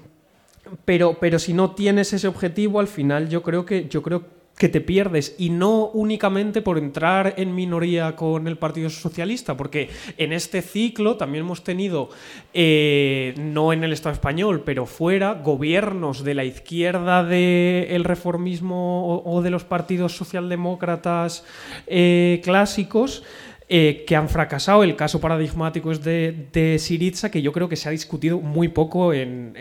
pero, 0.83 1.17
pero 1.19 1.39
si 1.39 1.53
no 1.53 1.71
tienes 1.71 2.13
ese 2.13 2.27
objetivo, 2.27 2.79
al 2.79 2.87
final 2.87 3.29
yo 3.29 3.43
creo 3.43 3.65
que 3.65 3.87
yo 3.87 4.01
creo 4.01 4.23
que 4.57 4.69
te 4.69 4.81
pierdes 4.81 5.35
y 5.37 5.49
no 5.49 5.87
únicamente 5.87 6.61
por 6.61 6.77
entrar 6.77 7.33
en 7.37 7.53
minoría 7.53 8.15
con 8.15 8.47
el 8.47 8.57
Partido 8.57 8.89
Socialista, 8.89 9.57
porque 9.57 9.89
en 10.17 10.31
este 10.31 10.61
ciclo 10.61 11.17
también 11.17 11.43
hemos 11.43 11.63
tenido, 11.63 12.09
eh, 12.53 13.33
no 13.37 13.73
en 13.73 13.83
el 13.83 13.91
Estado 13.91 14.13
español, 14.13 14.63
pero 14.65 14.85
fuera, 14.85 15.33
gobiernos 15.33 16.23
de 16.23 16.35
la 16.35 16.45
izquierda 16.45 17.23
del 17.23 18.03
reformismo 18.03 19.07
o, 19.07 19.35
o 19.35 19.41
de 19.41 19.49
los 19.49 19.63
partidos 19.63 20.15
socialdemócratas 20.15 21.43
eh, 21.87 22.41
clásicos 22.43 23.23
eh, 23.67 24.03
que 24.05 24.15
han 24.15 24.29
fracasado. 24.29 24.83
El 24.83 24.95
caso 24.95 25.19
paradigmático 25.19 25.91
es 25.91 26.03
de, 26.03 26.47
de 26.53 26.77
Syriza, 26.77 27.31
que 27.31 27.41
yo 27.41 27.51
creo 27.51 27.67
que 27.67 27.75
se 27.75 27.89
ha 27.89 27.91
discutido 27.91 28.39
muy 28.39 28.67
poco 28.67 29.13
en, 29.13 29.53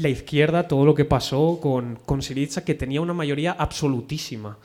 la 0.00 0.08
izquierda 0.08 0.68
todo 0.68 0.84
lo 0.84 0.94
que 0.94 1.04
pasó 1.04 1.58
con, 1.60 1.98
con 2.06 2.22
Syriza, 2.22 2.64
que 2.64 2.74
tenía 2.74 3.00
una 3.00 3.14
mayoría 3.14 3.52
absolutísima. 3.52 4.58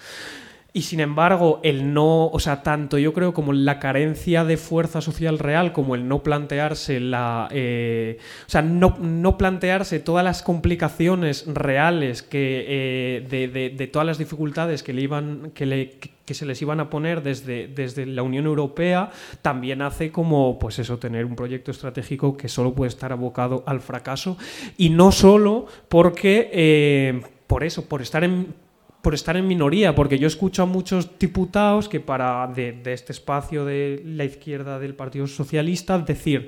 Y 0.76 0.82
sin 0.82 1.00
embargo, 1.02 1.60
el 1.62 1.94
no, 1.94 2.26
o 2.30 2.40
sea, 2.40 2.64
tanto 2.64 2.98
yo 2.98 3.14
creo 3.14 3.32
como 3.32 3.54
la 3.54 3.78
carencia 3.78 4.44
de 4.44 4.58
fuerza 4.58 5.02
social 5.02 5.38
real, 5.38 5.72
como 5.72 5.94
el 5.94 6.08
no 6.08 6.24
plantearse 6.24 7.00
la, 7.00 7.48
eh, 7.52 8.18
o 8.48 8.50
sea, 8.50 8.64
no, 8.64 8.98
no 9.00 9.38
plantearse 9.38 10.00
todas 10.00 10.26
las 10.26 10.42
complicaciones 10.42 11.46
reales 11.46 12.24
que 12.24 12.66
eh, 12.68 13.28
de, 13.30 13.70
de- 13.70 13.88
todas 13.88 14.08
las 14.08 14.18
dificultades 14.18 14.82
que 14.82 14.94
le 14.94 15.02
iban, 15.04 15.52
que 15.54 15.68
le, 15.68 15.92
que 16.26 16.34
se 16.34 16.48
les 16.48 16.60
iban 16.64 16.80
a 16.80 16.90
poner 16.90 17.22
desde, 17.22 17.68
desde 17.68 18.08
la 18.08 18.24
Unión 18.24 18.48
Europea, 18.48 19.12
también 19.44 19.84
hace 19.84 20.12
como, 20.12 20.58
pues 20.58 20.80
eso, 20.80 20.98
tener 20.98 21.26
un 21.26 21.36
proyecto 21.36 21.70
estratégico 21.70 22.36
que 22.36 22.50
solo 22.50 22.74
puede 22.74 22.90
estar 22.90 23.12
abocado 23.12 23.64
al 23.68 23.80
fracaso. 23.80 24.40
Y 24.76 24.90
no 24.90 25.12
solo 25.12 25.68
porque, 25.88 26.50
eh, 26.52 27.22
por 27.46 27.64
eso, 27.64 27.86
por 27.88 28.02
estar 28.02 28.24
en 28.24 28.63
por 29.04 29.14
estar 29.14 29.36
en 29.36 29.46
minoría, 29.46 29.94
porque 29.96 30.18
yo 30.18 30.28
escucho 30.28 30.64
a 30.64 30.66
muchos 30.66 31.20
diputados 31.20 31.90
que 31.90 32.00
para 32.00 32.48
de, 32.48 32.82
este 32.86 33.12
espacio 33.12 33.66
de 33.66 34.02
la 34.06 34.24
izquierda 34.24 34.80
del 34.80 34.96
Partido 34.96 35.28
Socialista 35.28 36.00
decir, 36.00 36.48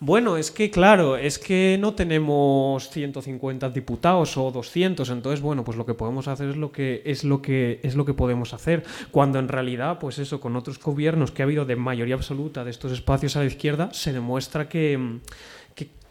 bueno, 0.00 0.36
es 0.36 0.50
que 0.50 0.68
claro, 0.68 1.16
es 1.16 1.38
que 1.38 1.78
no 1.80 1.94
tenemos 1.94 2.90
150 2.90 3.70
diputados 3.70 4.36
o 4.36 4.50
200, 4.50 5.10
entonces 5.10 5.40
bueno, 5.40 5.62
pues 5.62 5.78
lo 5.78 5.86
que 5.86 5.94
podemos 5.94 6.26
hacer 6.26 6.48
es 6.48 6.56
lo 6.56 6.72
que 6.72 7.02
es 7.04 7.22
lo 7.22 7.40
que 7.40 7.78
es 7.84 7.94
lo 7.94 8.04
que 8.04 8.14
podemos 8.14 8.52
hacer, 8.52 8.82
cuando 9.12 9.38
en 9.38 9.46
realidad, 9.46 10.00
pues 10.00 10.18
eso 10.18 10.40
con 10.40 10.56
otros 10.56 10.80
gobiernos 10.80 11.30
que 11.30 11.42
ha 11.42 11.44
habido 11.44 11.66
de 11.66 11.76
mayoría 11.76 12.16
absoluta 12.16 12.64
de 12.64 12.72
estos 12.72 12.90
espacios 12.90 13.36
a 13.36 13.40
la 13.40 13.46
izquierda 13.46 13.90
se 13.92 14.12
demuestra 14.12 14.68
que 14.68 15.20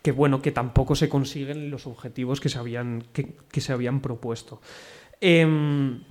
que, 0.04 0.12
bueno, 0.12 0.42
que 0.42 0.52
tampoco 0.52 0.96
se 0.96 1.10
consiguen 1.10 1.70
los 1.70 1.86
objetivos 1.86 2.40
que 2.40 2.50
se 2.50 2.58
habían 2.58 3.04
que 3.14 3.62
se 3.62 3.72
habían 3.72 4.00
propuesto. 4.02 4.60
Em, 5.22 6.02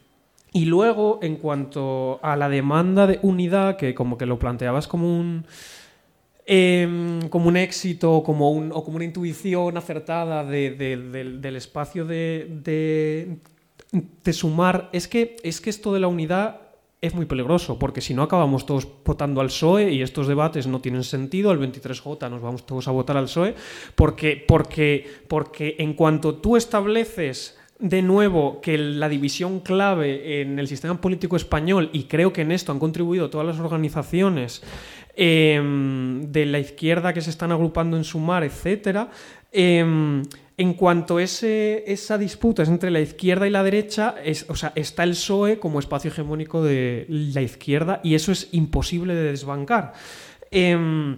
y 0.53 0.65
luego, 0.65 1.19
en 1.23 1.37
cuanto 1.37 2.19
a 2.23 2.37
la 2.37 2.49
demanda 2.49 3.07
de 3.07 3.19
unidad, 3.23 3.77
que 3.77 3.95
como 3.95 4.16
que 4.16 4.27
lo 4.27 4.39
planteabas 4.39 4.89
como 4.89 5.07
un, 5.20 5.45
em, 6.47 7.28
como 7.28 7.49
un 7.49 7.57
éxito 7.57 8.23
como 8.24 8.51
un, 8.51 8.73
o 8.73 8.82
como 8.82 8.97
una 8.97 9.05
intuición 9.05 9.77
acertada 9.77 10.43
de- 10.45 10.70
de- 10.70 10.97
del- 11.41 11.57
espacio 11.57 12.05
de 12.05 13.37
sumar, 14.32 14.89
es 14.93 15.07
que, 15.09 15.37
es 15.43 15.61
que 15.61 15.70
esto 15.70 15.93
de 15.93 16.01
la 16.01 16.09
unidad 16.09 16.61
es 17.01 17.15
muy 17.15 17.24
peligroso, 17.27 17.78
porque 17.78 18.01
si 18.03 18.12
no 18.15 18.23
acabamos 18.23 18.66
todos 18.66 18.87
votando 19.05 19.41
al 19.41 19.47
PSOE 19.47 19.91
y 19.91 20.03
estos 20.03 20.27
debates 20.28 20.66
no 20.66 20.81
tienen 20.81 21.03
sentido, 21.03 21.51
el 21.51 21.59
23J 21.59 22.28
nos 22.28 22.43
vamos 22.43 22.66
todos 22.66 22.87
a 22.89 22.91
votar 22.91 23.16
al 23.16 23.24
PSOE, 23.24 23.55
porque, 23.95 24.45
porque, 24.47 25.07
porque 25.28 25.77
en 25.78 25.95
cuanto 25.95 26.35
tú 26.35 26.57
estableces 26.57 27.57
de 27.81 28.02
nuevo 28.02 28.61
que 28.61 28.77
la 28.77 29.09
división 29.09 29.61
clave 29.61 30.43
en 30.43 30.59
el 30.59 30.69
sistema 30.69 31.01
político 31.01 31.36
español, 31.36 31.90
y 31.93 32.05
creo 32.05 32.32
que 32.32 32.43
en 32.43 32.52
esto 32.52 32.73
han 32.73 32.78
contribuido 32.78 33.31
todas 33.31 33.47
las 33.47 33.59
organizaciones 33.59 34.62
em, 35.16 36.31
de 36.31 36.47
la 36.47 36.59
izquierda 36.59 37.12
que 37.12 37.23
se 37.23 37.31
están 37.31 37.52
agrupando 37.52 37.97
en 37.97 38.05
Sumar, 38.05 38.44
etcétera, 38.44 39.11
em, 39.51 40.23
en 40.57 40.74
cuanto 40.74 41.19
ese, 41.19 41.85
esa 41.86 42.19
disputa 42.19 42.62
es 42.62 42.69
entre 42.69 42.90
la 42.90 43.01
izquierda 43.01 43.47
y 43.47 43.51
la 43.51 43.62
derecha, 43.62 44.15
o 44.48 44.55
sea, 44.55 44.73
está 44.74 45.05
el 45.05 45.12
PSOE 45.12 45.59
como 45.59 45.78
espacio 45.78 46.11
hegemónico 46.11 46.62
de 46.62 47.07
la 47.09 47.40
izquierda 47.40 48.01
y 48.05 48.15
eso 48.15 48.31
es 48.31 48.48
imposible 48.52 49.15
de 49.15 49.31
desbancar. 49.31 49.94
Em, 50.51 51.16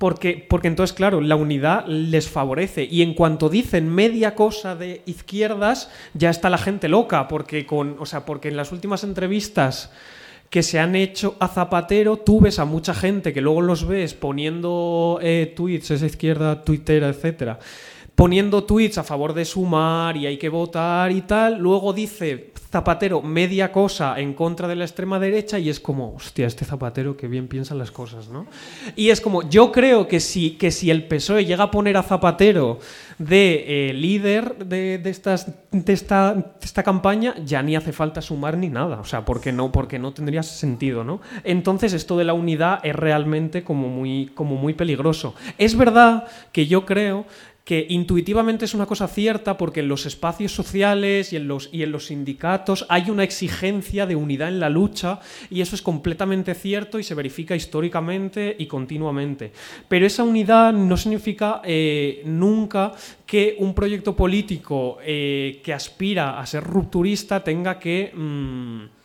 porque, 0.00 0.46
porque 0.48 0.68
entonces, 0.68 0.94
claro, 0.94 1.20
la 1.20 1.36
unidad 1.36 1.84
les 1.86 2.26
favorece. 2.26 2.88
Y 2.90 3.02
en 3.02 3.12
cuanto 3.12 3.50
dicen 3.50 3.86
media 3.86 4.34
cosa 4.34 4.74
de 4.74 5.02
izquierdas, 5.04 5.90
ya 6.14 6.30
está 6.30 6.48
la 6.48 6.56
gente 6.56 6.88
loca. 6.88 7.28
Porque, 7.28 7.66
con, 7.66 7.96
o 7.98 8.06
sea, 8.06 8.24
porque 8.24 8.48
en 8.48 8.56
las 8.56 8.72
últimas 8.72 9.04
entrevistas 9.04 9.90
que 10.48 10.62
se 10.62 10.78
han 10.78 10.96
hecho 10.96 11.36
a 11.38 11.48
Zapatero, 11.48 12.16
tú 12.16 12.40
ves 12.40 12.58
a 12.58 12.64
mucha 12.64 12.94
gente 12.94 13.34
que 13.34 13.42
luego 13.42 13.60
los 13.60 13.86
ves 13.86 14.14
poniendo 14.14 15.18
eh, 15.20 15.52
tweets, 15.54 15.90
esa 15.90 16.06
izquierda 16.06 16.64
tuitera, 16.64 17.08
etcétera, 17.08 17.58
poniendo 18.20 18.64
tweets 18.64 18.98
a 18.98 19.02
favor 19.02 19.32
de 19.32 19.46
sumar 19.46 20.14
y 20.14 20.26
hay 20.26 20.36
que 20.36 20.50
votar 20.50 21.10
y 21.10 21.22
tal. 21.22 21.56
Luego 21.56 21.94
dice 21.94 22.52
Zapatero 22.70 23.22
media 23.22 23.72
cosa 23.72 24.20
en 24.20 24.34
contra 24.34 24.68
de 24.68 24.76
la 24.76 24.84
extrema 24.84 25.18
derecha 25.18 25.58
y 25.58 25.70
es 25.70 25.80
como, 25.80 26.14
hostia, 26.14 26.46
este 26.46 26.66
Zapatero 26.66 27.16
que 27.16 27.28
bien 27.28 27.48
piensa 27.48 27.74
las 27.74 27.90
cosas, 27.90 28.28
¿no? 28.28 28.46
Y 28.94 29.08
es 29.08 29.22
como, 29.22 29.48
yo 29.48 29.72
creo 29.72 30.06
que 30.06 30.20
si, 30.20 30.50
que 30.52 30.70
si 30.70 30.90
el 30.90 31.08
PSOE 31.08 31.46
llega 31.46 31.64
a 31.64 31.70
poner 31.70 31.96
a 31.96 32.02
Zapatero 32.02 32.78
de 33.18 33.88
eh, 33.88 33.92
líder 33.94 34.66
de, 34.66 34.98
de 34.98 35.10
estas, 35.10 35.50
de, 35.72 35.92
esta, 35.92 36.54
esta 36.62 36.82
campaña, 36.82 37.34
ya 37.44 37.62
ni 37.62 37.74
hace 37.74 37.92
falta 37.92 38.22
sumar 38.22 38.56
ni 38.56 38.68
nada, 38.68 39.00
o 39.00 39.04
sea, 39.04 39.24
porque 39.24 39.50
no, 39.50 39.72
porque 39.72 39.98
no 39.98 40.12
tendría 40.12 40.42
sentido, 40.42 41.04
¿no? 41.04 41.20
Entonces 41.42 41.92
esto 41.92 42.16
de 42.18 42.24
la 42.24 42.34
unidad 42.34 42.80
es 42.84 42.94
realmente 42.94 43.64
como 43.64 43.88
muy, 43.88 44.30
como 44.34 44.56
muy 44.56 44.74
peligroso. 44.74 45.34
Es 45.58 45.76
verdad 45.76 46.26
que 46.52 46.66
yo 46.66 46.86
creo 46.86 47.24
que 47.70 47.86
intuitivamente 47.88 48.64
es 48.64 48.74
una 48.74 48.84
cosa 48.84 49.06
cierta 49.06 49.56
porque 49.56 49.78
en 49.78 49.86
los 49.86 50.04
espacios 50.04 50.52
sociales 50.52 51.32
y 51.32 51.36
en 51.36 51.46
los, 51.46 51.68
y 51.70 51.84
en 51.84 51.92
los 51.92 52.06
sindicatos 52.06 52.84
hay 52.88 53.10
una 53.10 53.22
exigencia 53.22 54.06
de 54.06 54.16
unidad 54.16 54.48
en 54.48 54.58
la 54.58 54.68
lucha 54.68 55.20
y 55.50 55.60
eso 55.60 55.76
es 55.76 55.80
completamente 55.80 56.56
cierto 56.56 56.98
y 56.98 57.04
se 57.04 57.14
verifica 57.14 57.54
históricamente 57.54 58.56
y 58.58 58.66
continuamente. 58.66 59.52
Pero 59.86 60.04
esa 60.04 60.24
unidad 60.24 60.72
no 60.72 60.96
significa 60.96 61.62
eh, 61.62 62.22
nunca 62.24 62.90
que 63.24 63.54
un 63.60 63.72
proyecto 63.72 64.16
político 64.16 64.98
eh, 65.04 65.60
que 65.62 65.72
aspira 65.72 66.40
a 66.40 66.46
ser 66.46 66.64
rupturista 66.64 67.44
tenga 67.44 67.78
que... 67.78 68.10
mm, 68.12 68.98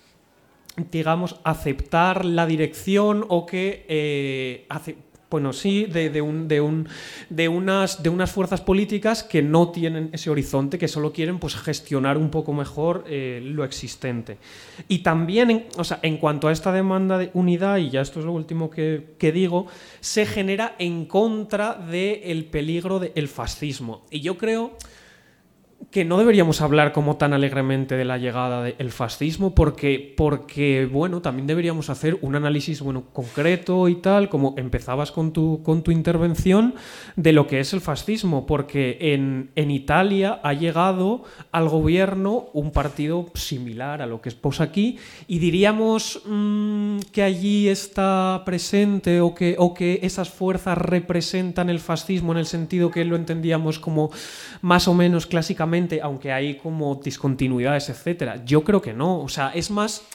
digamos, 0.91 1.39
aceptar 1.43 2.25
la 2.25 2.45
dirección 2.45 3.23
o 3.29 3.45
que 3.45 3.85
eh, 3.87 4.65
bueno, 5.35 5.51
sí, 5.51 5.83
de, 5.83 6.09
de, 6.09 6.21
un, 6.21 6.47
de, 6.47 6.61
un, 6.61 6.87
de, 7.29 7.49
unas, 7.49 8.01
de 8.01 8.07
unas 8.07 8.31
fuerzas 8.31 8.61
políticas 8.61 9.21
que 9.21 9.41
no 9.41 9.69
tienen 9.69 10.09
ese 10.13 10.29
horizonte, 10.29 10.77
que 10.77 10.87
solo 10.87 11.11
quieren 11.11 11.39
pues, 11.39 11.57
gestionar 11.57 12.17
un 12.17 12.29
poco 12.29 12.53
mejor 12.53 13.03
eh, 13.05 13.41
lo 13.43 13.65
existente. 13.65 14.37
Y 14.87 14.99
también, 14.99 15.51
en, 15.51 15.65
o 15.75 15.83
sea, 15.83 15.99
en 16.03 16.19
cuanto 16.19 16.47
a 16.47 16.53
esta 16.53 16.71
demanda 16.71 17.17
de 17.17 17.31
unidad, 17.33 17.79
y 17.79 17.89
ya 17.89 17.99
esto 17.99 18.21
es 18.21 18.25
lo 18.25 18.31
último 18.31 18.69
que, 18.69 19.15
que 19.17 19.33
digo, 19.33 19.67
se 19.99 20.25
genera 20.25 20.77
en 20.79 21.05
contra 21.05 21.73
del 21.73 22.45
peligro 22.45 22.99
del 22.99 23.27
fascismo. 23.27 24.05
Y 24.09 24.21
yo 24.21 24.37
creo 24.37 24.77
que 25.95 26.03
no 26.03 26.17
deberíamos 26.17 26.59
hablar 26.59 26.91
como 26.91 27.15
tan 27.15 27.31
alegremente 27.31 27.95
de 27.95 28.03
la 28.03 28.17
llegada 28.17 28.63
del 28.63 28.91
fascismo 28.91 29.55
porque, 29.55 30.13
porque, 30.17 30.89
bueno, 30.91 31.21
también 31.21 31.47
deberíamos 31.47 31.89
hacer 31.89 32.17
un 32.21 32.35
análisis 32.35 32.81
bueno, 32.81 33.03
concreto 33.13 33.87
y 33.87 33.95
tal, 33.95 34.27
como 34.27 34.55
empezabas 34.57 35.13
con 35.13 35.31
tu, 35.31 35.63
con 35.63 35.83
tu 35.83 35.91
intervención, 35.91 36.75
de 37.15 37.31
lo 37.31 37.47
que 37.47 37.61
es 37.61 37.71
el 37.71 37.79
fascismo, 37.79 38.45
porque 38.45 38.97
en, 38.99 39.51
en 39.55 39.71
Italia 39.71 40.41
ha 40.43 40.51
llegado 40.53 41.23
al 41.53 41.69
gobierno 41.69 42.47
un 42.51 42.71
partido 42.71 43.27
similar 43.33 44.01
a 44.01 44.05
lo 44.05 44.21
que 44.21 44.29
es 44.29 44.35
POS 44.35 44.59
aquí 44.59 44.97
y 45.27 45.39
diríamos 45.39 46.21
mmm, 46.25 46.97
que 47.13 47.23
allí 47.23 47.69
está 47.69 48.43
presente 48.45 49.21
o 49.21 49.33
que, 49.33 49.55
o 49.57 49.73
que 49.73 49.99
esas 50.03 50.29
fuerzas 50.29 50.77
representan 50.77 51.69
el 51.69 51.79
fascismo 51.79 52.33
en 52.33 52.39
el 52.39 52.47
sentido 52.47 52.91
que 52.91 53.05
lo 53.05 53.15
entendíamos 53.15 53.79
como 53.79 54.11
más 54.61 54.89
o 54.89 54.93
menos 54.93 55.25
aunque 56.01 56.31
hay 56.31 56.55
como 56.55 56.95
discontinuidades, 56.95 57.89
etcétera. 57.89 58.43
Yo 58.45 58.63
creo 58.63 58.81
que 58.81 58.93
no. 58.93 59.21
O 59.21 59.29
sea, 59.29 59.51
es 59.53 59.71
más. 59.71 60.05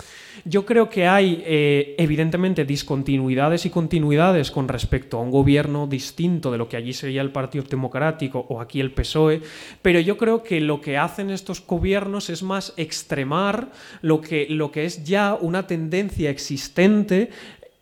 Yo 0.44 0.64
creo 0.64 0.89
que 0.89 1.06
hay, 1.06 1.43
eh, 1.44 1.97
evidentemente, 1.98 2.64
discontinuidades 2.64 3.66
y 3.66 3.70
continuidades 3.70 4.51
con 4.51 4.68
respecto 4.68 5.18
a 5.18 5.22
un 5.22 5.31
gobierno 5.31 5.86
distinto 5.86 6.51
de 6.52 6.59
lo 6.59 6.68
que 6.68 6.77
allí 6.77 6.93
sería 6.93 7.20
el 7.20 7.32
Partido 7.32 7.64
Democrático 7.68 8.47
o 8.48 8.60
aquí 8.60 8.81
el 8.81 8.93
PSOE, 8.93 9.43
pero 9.82 9.98
yo 9.98 10.16
creo 10.16 10.43
que 10.43 10.60
lo 10.60 10.81
que 10.81 10.97
hacen 10.97 11.31
estos 11.31 11.66
gobiernos 11.66 12.31
es 12.31 12.43
más 12.43 12.72
extremar 12.77 13.72
lo 14.02 14.20
que, 14.20 14.47
lo 14.48 14.70
que 14.70 14.85
es 14.85 15.05
ya 15.05 15.35
una 15.35 15.66
tendencia 15.66 16.31
existente 16.31 17.31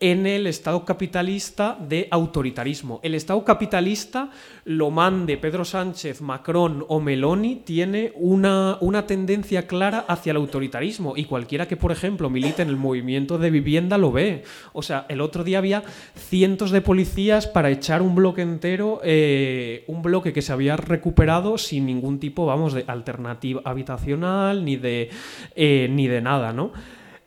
en 0.01 0.27
el 0.27 0.47
Estado 0.47 0.85
capitalista 0.85 1.77
de 1.81 2.07
autoritarismo. 2.11 3.01
El 3.03 3.15
Estado 3.15 3.45
capitalista, 3.45 4.31
lo 4.65 4.91
mande 4.91 5.37
Pedro 5.37 5.65
Sánchez, 5.65 6.21
Macron 6.21 6.85
o 6.87 7.01
Meloni, 7.01 7.57
tiene 7.57 8.13
una, 8.15 8.79
una, 8.81 9.07
tendencia 9.07 9.67
clara 9.67 10.05
hacia 10.07 10.31
el 10.31 10.37
autoritarismo 10.37 11.15
y 11.17 11.25
cualquiera 11.25 11.67
que, 11.67 11.77
por 11.77 11.91
ejemplo, 11.91 12.31
milite 12.31 12.63
en 12.63 12.69
el 12.69 12.77
movimiento 12.77 13.39
de 13.39 13.51
vivienda 13.51 13.99
lo 13.99 14.13
ve. 14.13 14.45
O 14.73 14.83
sea, 14.83 15.05
el 15.09 15.21
otro 15.21 15.43
día 15.43 15.59
había 15.59 15.83
cientos 16.15 16.71
de 16.71 16.81
policías 16.81 17.49
para 17.49 17.71
echar 17.71 18.01
un 18.01 18.15
bloque 18.15 18.43
entero, 18.43 19.01
eh, 19.03 19.85
un 19.89 20.03
bloque 20.03 20.33
que 20.33 20.43
se 20.43 20.53
había 20.53 20.77
recuperado 20.77 21.59
sin 21.59 21.87
ningún 21.87 22.21
tipo, 22.21 22.47
vamos, 22.47 22.73
de 22.73 22.85
alternativa 22.87 23.63
habitacional 23.65 24.65
ni 24.65 24.77
de, 24.77 25.11
eh, 25.57 25.89
ni 25.91 26.07
de 26.07 26.21
nada, 26.21 26.53
¿no? 26.53 26.73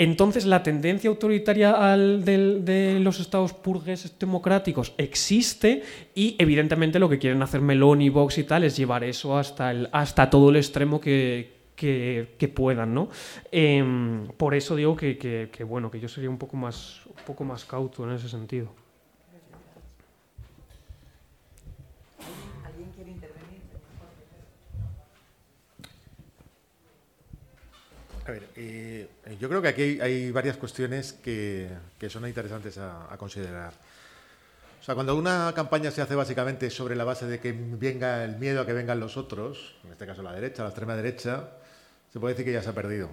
Entonces, 0.01 0.47
la 0.47 0.63
tendencia 0.63 1.11
autoritaria 1.11 1.73
al, 1.73 2.25
del, 2.25 2.65
de 2.65 2.99
los 2.99 3.19
estados 3.19 3.53
purgues 3.53 4.17
democráticos 4.17 4.95
existe 4.97 5.83
y, 6.15 6.35
evidentemente, 6.39 6.97
lo 6.97 7.07
que 7.07 7.19
quieren 7.19 7.43
hacer 7.43 7.61
Meloni, 7.61 8.09
Vox 8.09 8.39
y 8.39 8.43
tal 8.43 8.63
es 8.63 8.75
llevar 8.75 9.03
eso 9.03 9.37
hasta, 9.37 9.69
el, 9.69 9.89
hasta 9.91 10.27
todo 10.27 10.49
el 10.49 10.55
extremo 10.55 10.99
que, 10.99 11.53
que, 11.75 12.33
que 12.35 12.47
puedan, 12.47 12.95
¿no? 12.95 13.09
Eh, 13.51 14.25
por 14.37 14.55
eso 14.55 14.75
digo 14.75 14.95
que, 14.95 15.19
que, 15.19 15.63
bueno, 15.63 15.91
que 15.91 15.99
yo 15.99 16.07
sería 16.07 16.31
un 16.31 16.39
poco 16.39 16.57
más, 16.57 17.01
un 17.05 17.23
poco 17.23 17.43
más 17.43 17.63
cauto 17.63 18.03
en 18.03 18.15
ese 18.15 18.27
sentido. 18.27 18.73
A 28.25 28.31
ver, 28.31 28.47
eh, 28.55 29.07
yo 29.39 29.49
creo 29.49 29.61
que 29.61 29.67
aquí 29.67 29.99
hay, 30.01 30.31
varias 30.31 30.57
cuestiones 30.57 31.13
que, 31.13 31.69
que 31.99 32.09
son 32.09 32.27
interesantes 32.27 32.77
a, 32.77 33.11
a, 33.11 33.17
considerar. 33.17 33.73
O 34.79 34.83
sea, 34.83 34.95
cuando 34.95 35.15
una 35.15 35.53
campaña 35.55 35.91
se 35.91 36.01
hace 36.01 36.15
básicamente 36.15 36.69
sobre 36.69 36.95
la 36.95 37.03
base 37.03 37.27
de 37.27 37.39
que 37.39 37.51
venga 37.53 38.23
el 38.23 38.37
miedo 38.37 38.61
a 38.61 38.65
que 38.65 38.73
vengan 38.73 38.99
los 38.99 39.17
otros, 39.17 39.75
en 39.83 39.91
este 39.91 40.05
caso 40.05 40.23
la 40.23 40.33
derecha, 40.33 40.63
la 40.63 40.69
extrema 40.69 40.95
derecha, 40.95 41.49
se 42.11 42.19
puede 42.19 42.33
decir 42.33 42.45
que 42.45 42.53
ya 42.53 42.63
se 42.63 42.69
ha 42.69 42.73
perdido. 42.73 43.09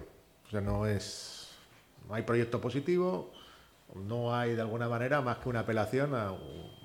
O 0.47 0.49
sea, 0.49 0.61
no 0.61 0.87
es, 0.87 1.49
no 2.07 2.15
hay 2.15 2.23
proyecto 2.23 2.59
positivo, 2.59 3.31
no 3.95 4.35
hay 4.35 4.55
de 4.55 4.61
alguna 4.61 4.89
manera 4.89 5.21
más 5.21 5.37
que 5.37 5.49
una 5.49 5.61
apelación 5.61 6.15
a 6.15 6.33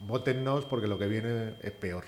votennos 0.03 0.65
porque 0.67 0.87
lo 0.87 0.99
que 0.99 1.07
viene 1.07 1.57
es 1.63 1.73
peor. 1.73 2.05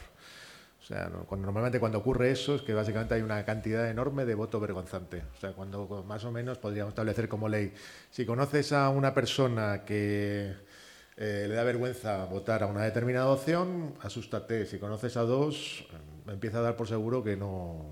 O 0.86 0.88
sea, 0.88 1.10
cuando, 1.26 1.46
normalmente 1.46 1.80
cuando 1.80 1.98
ocurre 1.98 2.30
eso 2.30 2.54
es 2.54 2.62
que 2.62 2.72
básicamente 2.72 3.14
hay 3.14 3.22
una 3.22 3.44
cantidad 3.44 3.90
enorme 3.90 4.24
de 4.24 4.36
voto 4.36 4.60
vergonzante. 4.60 5.24
O 5.36 5.40
sea, 5.40 5.50
cuando 5.50 6.04
más 6.06 6.24
o 6.24 6.30
menos 6.30 6.58
podríamos 6.58 6.92
establecer 6.92 7.28
como 7.28 7.48
ley, 7.48 7.74
si 8.08 8.24
conoces 8.24 8.72
a 8.72 8.88
una 8.90 9.12
persona 9.12 9.84
que 9.84 10.54
eh, 11.16 11.46
le 11.48 11.54
da 11.56 11.64
vergüenza 11.64 12.24
votar 12.26 12.62
a 12.62 12.66
una 12.66 12.84
determinada 12.84 13.26
opción, 13.26 13.94
asústate. 14.00 14.64
Si 14.64 14.78
conoces 14.78 15.16
a 15.16 15.22
dos, 15.22 15.88
empieza 16.28 16.58
a 16.58 16.62
dar 16.62 16.76
por 16.76 16.86
seguro 16.86 17.24
que 17.24 17.36
no, 17.36 17.84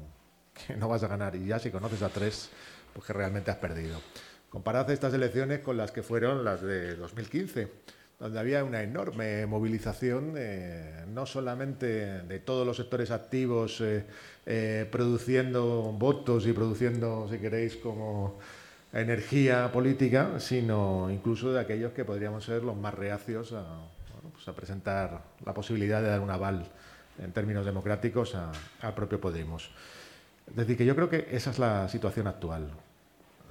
que 0.55 0.77
no 0.77 0.89
vas 0.89 1.03
a 1.03 1.09
ganar. 1.09 1.35
Y 1.35 1.47
ya 1.47 1.59
si 1.59 1.73
conoces 1.73 2.01
a 2.01 2.11
tres, 2.11 2.49
pues 2.93 3.05
que 3.05 3.13
realmente 3.13 3.51
has 3.51 3.57
perdido. 3.57 4.01
Comparad 4.49 4.89
estas 4.93 5.13
elecciones 5.15 5.59
con 5.63 5.77
las 5.77 5.91
que 5.91 6.05
fueron 6.05 6.45
las 6.45 6.63
de 6.63 6.95
2015 6.95 7.73
donde 8.19 8.39
había 8.39 8.65
una 8.65 8.83
enorme 8.83 9.47
movilización, 9.47 10.35
eh, 10.37 11.05
no 11.09 11.27
solamente 11.27 12.23
de 12.23 12.39
todos 12.41 12.67
los 12.67 12.77
sectores 12.77 13.11
activos 13.11 13.81
eh, 13.81 14.05
eh, 14.47 14.89
produciendo 14.91 15.95
votos 15.99 16.47
y 16.47 16.53
produciendo, 16.53 17.29
si 17.31 17.39
queréis, 17.39 17.77
como 17.77 18.39
energía 18.93 19.71
política, 19.73 20.39
sino 20.39 21.11
incluso 21.11 21.53
de 21.53 21.61
aquellos 21.61 21.93
que 21.93 22.05
podríamos 22.05 22.45
ser 22.45 22.63
los 22.63 22.77
más 22.77 22.95
reacios 22.95 23.53
a, 23.53 23.65
pues 24.33 24.47
a 24.47 24.55
presentar 24.55 25.21
la 25.45 25.53
posibilidad 25.53 26.01
de 26.01 26.09
dar 26.09 26.21
un 26.21 26.31
aval 26.31 26.65
en 27.19 27.33
términos 27.33 27.67
democráticos 27.67 28.37
al 28.81 28.95
propio 28.95 29.21
Podemos. 29.21 29.71
Es 30.49 30.57
decir, 30.57 30.77
que 30.77 30.85
yo 30.85 30.95
creo 30.95 31.09
que 31.09 31.29
esa 31.31 31.51
es 31.51 31.59
la 31.59 31.89
situación 31.89 32.27
actual. 32.27 32.69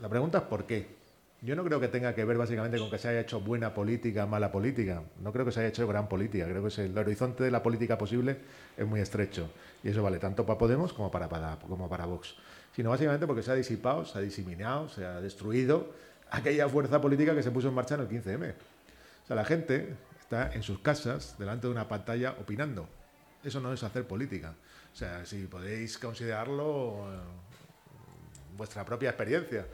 La 0.02 0.10
pregunta 0.10 0.40
es 0.40 0.44
por 0.46 0.66
qué. 0.66 1.03
Yo 1.44 1.58
no 1.58 1.66
creo 1.66 1.82
que 1.82 1.90
tenga 1.90 2.16
que 2.16 2.24
ver 2.24 2.38
básicamente 2.38 2.80
con 2.80 2.90
que 2.90 2.98
se 2.98 3.10
haya 3.10 3.20
hecho 3.20 3.42
buena 3.42 3.74
política, 3.74 4.26
mala 4.26 4.50
política. 4.50 5.04
No 5.20 5.34
creo 5.34 5.44
que 5.44 5.52
se 5.52 5.60
haya 5.60 5.70
hecho 5.70 5.86
gran 5.86 6.08
política. 6.08 6.46
Creo 6.46 6.66
que 6.66 6.82
el 6.82 6.98
horizonte 6.98 7.44
de 7.44 7.52
la 7.52 7.62
política 7.62 7.98
posible 7.98 8.38
es 8.78 8.88
muy 8.88 9.02
estrecho. 9.02 9.50
Y 9.84 9.90
eso 9.90 10.02
vale 10.02 10.20
tanto 10.20 10.46
para 10.46 10.58
Podemos 10.58 10.94
como 10.94 11.12
para, 11.12 11.28
para, 11.28 11.60
como 11.60 11.90
para 11.90 12.06
Vox. 12.06 12.36
Sino 12.74 12.92
básicamente 12.92 13.28
porque 13.28 13.44
se 13.44 13.52
ha 13.52 13.56
disipado, 13.56 14.06
se 14.06 14.18
ha 14.18 14.22
diseminado, 14.22 14.88
se 14.88 15.06
ha 15.06 15.20
destruido 15.20 15.92
aquella 16.32 16.70
fuerza 16.70 17.02
política 17.02 17.36
que 17.36 17.44
se 17.44 17.52
puso 17.52 17.68
en 17.68 17.74
marcha 17.74 17.96
en 17.96 18.02
el 18.02 18.08
15M. 18.08 18.54
O 19.24 19.28
sea, 19.28 19.36
la 19.36 19.44
gente 19.44 19.98
está 20.22 20.54
en 20.54 20.64
sus 20.64 20.80
casas, 20.80 21.36
delante 21.38 21.68
de 21.68 21.74
una 21.74 21.90
pantalla, 21.90 22.38
opinando. 22.40 22.88
Eso 23.44 23.60
no 23.60 23.74
es 23.74 23.84
hacer 23.84 24.08
política. 24.08 24.56
O 24.94 24.96
sea, 24.96 25.26
si 25.26 25.44
podéis 25.48 25.98
considerarlo 25.98 27.06
eh, 27.12 27.18
vuestra 28.56 28.86
propia 28.86 29.10
experiencia. 29.10 29.66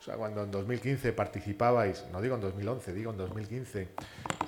O 0.00 0.02
sea, 0.02 0.14
cuando 0.16 0.44
en 0.44 0.50
2015 0.50 1.12
participabais, 1.12 2.06
no 2.12 2.22
digo 2.22 2.36
en 2.36 2.40
2011, 2.40 2.92
digo 2.92 3.10
en 3.10 3.16
2015, 3.16 3.88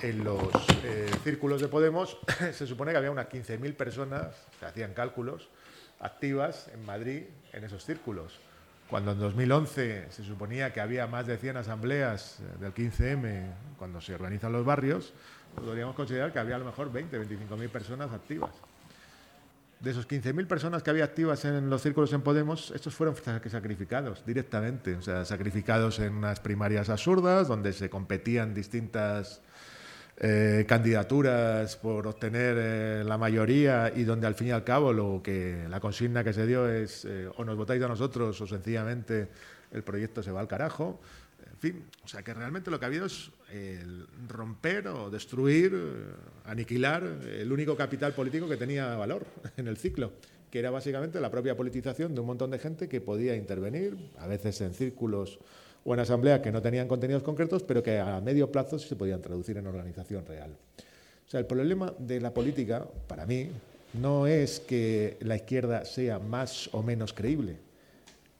en 0.03 0.25
los 0.25 0.49
eh, 0.85 1.11
círculos 1.25 1.61
de 1.61 1.69
Podemos, 1.69 2.19
se 2.53 2.67
supone 2.67 2.93
que 2.93 2.99
había 2.99 3.11
unas 3.11 3.29
15.000 3.29 3.75
personas, 3.75 4.35
se 4.61 4.67
hacían 4.67 4.95
cálculos, 4.95 5.49
activas 5.99 6.69
en 6.73 6.85
Madrid 6.85 7.25
en 7.53 7.65
esos 7.65 7.85
círculos. 7.85 8.39
Cuando 8.89 9.13
en 9.13 9.19
2011 9.19 10.07
se 10.11 10.25
suponía 10.25 10.73
que 10.73 10.81
había 10.81 11.07
más 11.07 11.27
de 11.27 11.37
100 11.37 11.59
asambleas 11.59 12.41
eh, 12.41 12.61
del 12.61 12.73
15M 12.73 13.53
cuando 13.77 14.01
se 14.01 14.15
organizan 14.15 14.53
los 14.53 14.65
barrios, 14.65 15.13
podríamos 15.57 15.97
considerar 15.97 16.33
que 16.33 16.39
había 16.39 16.57
a 16.57 16.59
lo 16.61 16.65
mejor 16.65 16.93
20, 16.93 17.21
25.000 17.21 17.69
personas 17.71 18.13
activas 18.13 18.53
de 19.81 19.91
esos 19.91 20.07
15.000 20.07 20.47
personas 20.47 20.83
que 20.83 20.91
había 20.91 21.05
activas 21.05 21.45
en 21.47 21.71
los 21.71 21.81
círculos 21.83 22.13
en 22.13 22.21
Podemos, 22.21 22.71
estos 22.75 22.95
fueron 22.95 23.17
sacrificados 23.17 24.23
directamente, 24.27 24.95
o 24.95 25.03
sea, 25.03 25.25
sacrificados 25.25 25.99
en 26.01 26.15
unas 26.15 26.39
primarias 26.39 26.91
absurdas 26.91 27.49
donde 27.49 27.73
se 27.73 27.89
competían 27.89 28.53
distintas 28.53 29.41
eh, 30.19 30.67
candidaturas 30.69 31.77
por 31.77 32.07
obtener 32.07 32.57
eh, 32.59 33.05
la 33.07 33.17
mayoría 33.17 33.91
y 33.95 34.05
donde 34.05 34.27
al 34.27 34.35
fin 34.35 34.49
y 34.49 34.51
al 34.51 34.65
cabo 34.65 34.93
lo 34.93 35.23
que 35.25 35.67
la 35.71 35.81
consigna 35.81 36.23
que 36.23 36.35
se 36.35 36.47
dio 36.47 36.69
es 36.69 37.07
eh, 37.07 37.27
o 37.35 37.43
nos 37.43 37.57
votáis 37.57 37.83
a 37.83 37.89
nosotros 37.89 38.39
o 38.39 38.47
sencillamente 38.47 39.29
el 39.73 39.83
proyecto 39.83 40.23
se 40.23 40.31
va 40.31 40.41
al 40.41 40.49
carajo. 40.49 41.01
Fin, 41.61 41.85
o 42.03 42.09
sea 42.09 42.23
que 42.23 42.33
realmente 42.33 42.71
lo 42.71 42.79
que 42.79 42.87
ha 42.87 42.89
habido 42.89 43.05
es 43.05 43.31
el 43.53 44.07
romper 44.29 44.89
o 44.89 45.11
destruir, 45.11 45.77
aniquilar 46.47 47.05
el 47.05 47.53
único 47.53 47.77
capital 47.77 48.15
político 48.15 48.49
que 48.49 48.57
tenía 48.57 48.97
valor 48.97 49.27
en 49.59 49.69
el 49.69 49.77
ciclo, 49.77 50.13
que 50.51 50.59
era 50.59 50.71
básicamente 50.71 51.21
la 51.21 51.31
propia 51.31 51.55
politización 51.59 52.15
de 52.15 52.21
un 52.23 52.29
montón 52.29 52.51
de 52.51 52.59
gente 52.59 52.89
que 52.89 53.03
podía 53.03 53.37
intervenir, 53.37 53.95
a 54.19 54.27
veces 54.27 54.59
en 54.63 54.73
círculos 54.73 55.39
o 55.85 55.93
en 55.93 56.01
asambleas 56.01 56.41
que 56.41 56.51
no 56.51 56.63
tenían 56.63 56.89
contenidos 56.89 57.23
concretos, 57.23 57.63
pero 57.63 57.83
que 57.83 57.99
a 57.99 58.23
medio 58.23 58.51
plazo 58.51 58.79
sí 58.79 58.89
se 58.89 58.97
podían 58.97 59.21
traducir 59.21 59.59
en 59.59 59.67
organización 59.67 60.25
real. 60.25 60.57
O 61.27 61.31
sea, 61.31 61.41
el 61.41 61.47
problema 61.47 61.93
de 61.99 62.23
la 62.23 62.33
política, 62.33 62.89
para 63.07 63.27
mí, 63.27 63.51
no 64.01 64.27
es 64.27 64.61
que 64.61 65.19
la 65.21 65.37
izquierda 65.37 65.85
sea 65.85 66.19
más 66.19 66.71
o 66.73 66.83
menos 66.83 67.13
creíble, 67.13 67.59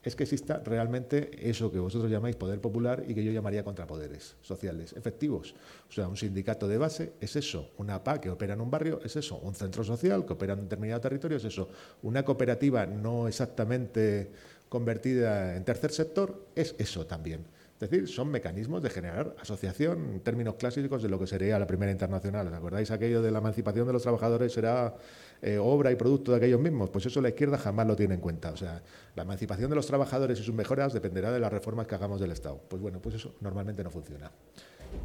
es 0.03 0.17
que 0.17 0.23
exista 0.25 0.63
realmente 0.65 1.31
eso 1.49 1.71
que 1.71 1.79
vosotros 1.79 2.11
llamáis 2.11 2.37
poder 2.37 2.61
popular 2.61 3.05
y 3.07 3.15
que 3.15 3.23
yo 3.23 3.33
llamaría 3.33 3.65
contrapoderes 3.65 4.37
sociales 4.41 4.95
efectivos. 4.95 5.55
O 5.89 5.93
sea, 5.93 6.09
un 6.09 6.17
sindicato 6.17 6.67
de 6.69 6.79
base 6.79 7.13
es 7.21 7.37
eso, 7.37 7.71
una 7.77 8.03
PA 8.03 8.21
que 8.21 8.31
opera 8.31 8.55
en 8.55 8.63
un 8.63 8.71
barrio 8.71 9.01
es 9.05 9.17
eso, 9.17 9.37
un 9.39 9.55
centro 9.55 9.85
social 9.85 10.25
que 10.25 10.33
opera 10.33 10.55
en 10.55 10.61
un 10.61 10.65
determinado 10.67 11.01
territorio 11.01 11.37
es 11.37 11.45
eso, 11.45 11.69
una 12.03 12.25
cooperativa 12.25 12.87
no 12.87 13.29
exactamente 13.29 14.31
convertida 14.69 15.57
en 15.57 15.65
tercer 15.65 15.91
sector 15.91 16.47
es 16.55 16.75
eso 16.79 17.05
también. 17.05 17.45
Es 17.81 17.89
decir, 17.89 18.09
son 18.09 18.29
mecanismos 18.31 18.83
de 18.83 18.91
generar 18.91 19.35
asociación 19.41 20.11
en 20.13 20.21
términos 20.21 20.57
clásicos 20.57 21.03
de 21.03 21.09
lo 21.09 21.19
que 21.19 21.27
sería 21.27 21.59
la 21.59 21.67
primera 21.67 21.91
internacional. 21.91 22.47
¿Os 22.47 22.53
acordáis 22.53 22.91
aquello 22.91 23.23
de 23.23 23.31
la 23.31 23.39
emancipación 23.39 23.87
de 23.87 23.95
los 23.95 24.03
trabajadores 24.03 24.53
será 24.53 24.95
eh, 25.43 25.59
obra 25.59 25.91
y 25.91 25.97
producto 25.97 26.33
de 26.33 26.39
aquellos 26.39 26.61
mismos? 26.61 26.91
Pues 26.91 27.07
eso 27.07 27.21
la 27.21 27.29
izquierda 27.29 27.59
jamás 27.59 27.87
lo 27.87 27.97
tiene 27.97 28.15
en 28.15 28.21
cuenta. 28.21 28.51
O 28.51 28.57
sea, 28.57 28.83
la 29.15 29.23
emancipación 29.23 29.71
de 29.71 29.77
los 29.77 29.87
trabajadores 29.87 30.39
y 30.39 30.43
sus 30.43 30.55
mejoras 30.55 30.93
dependerá 30.93 31.33
de 31.33 31.41
las 31.41 31.53
reformas 31.53 31.87
que 31.87 31.95
hagamos 31.95 32.21
del 32.21 32.33
Estado. 32.33 32.61
Pues 32.69 32.81
bueno, 32.81 33.01
pues 33.01 33.15
eso 33.15 33.35
normalmente 33.41 33.83
no 33.83 33.91
funciona. 33.91 34.31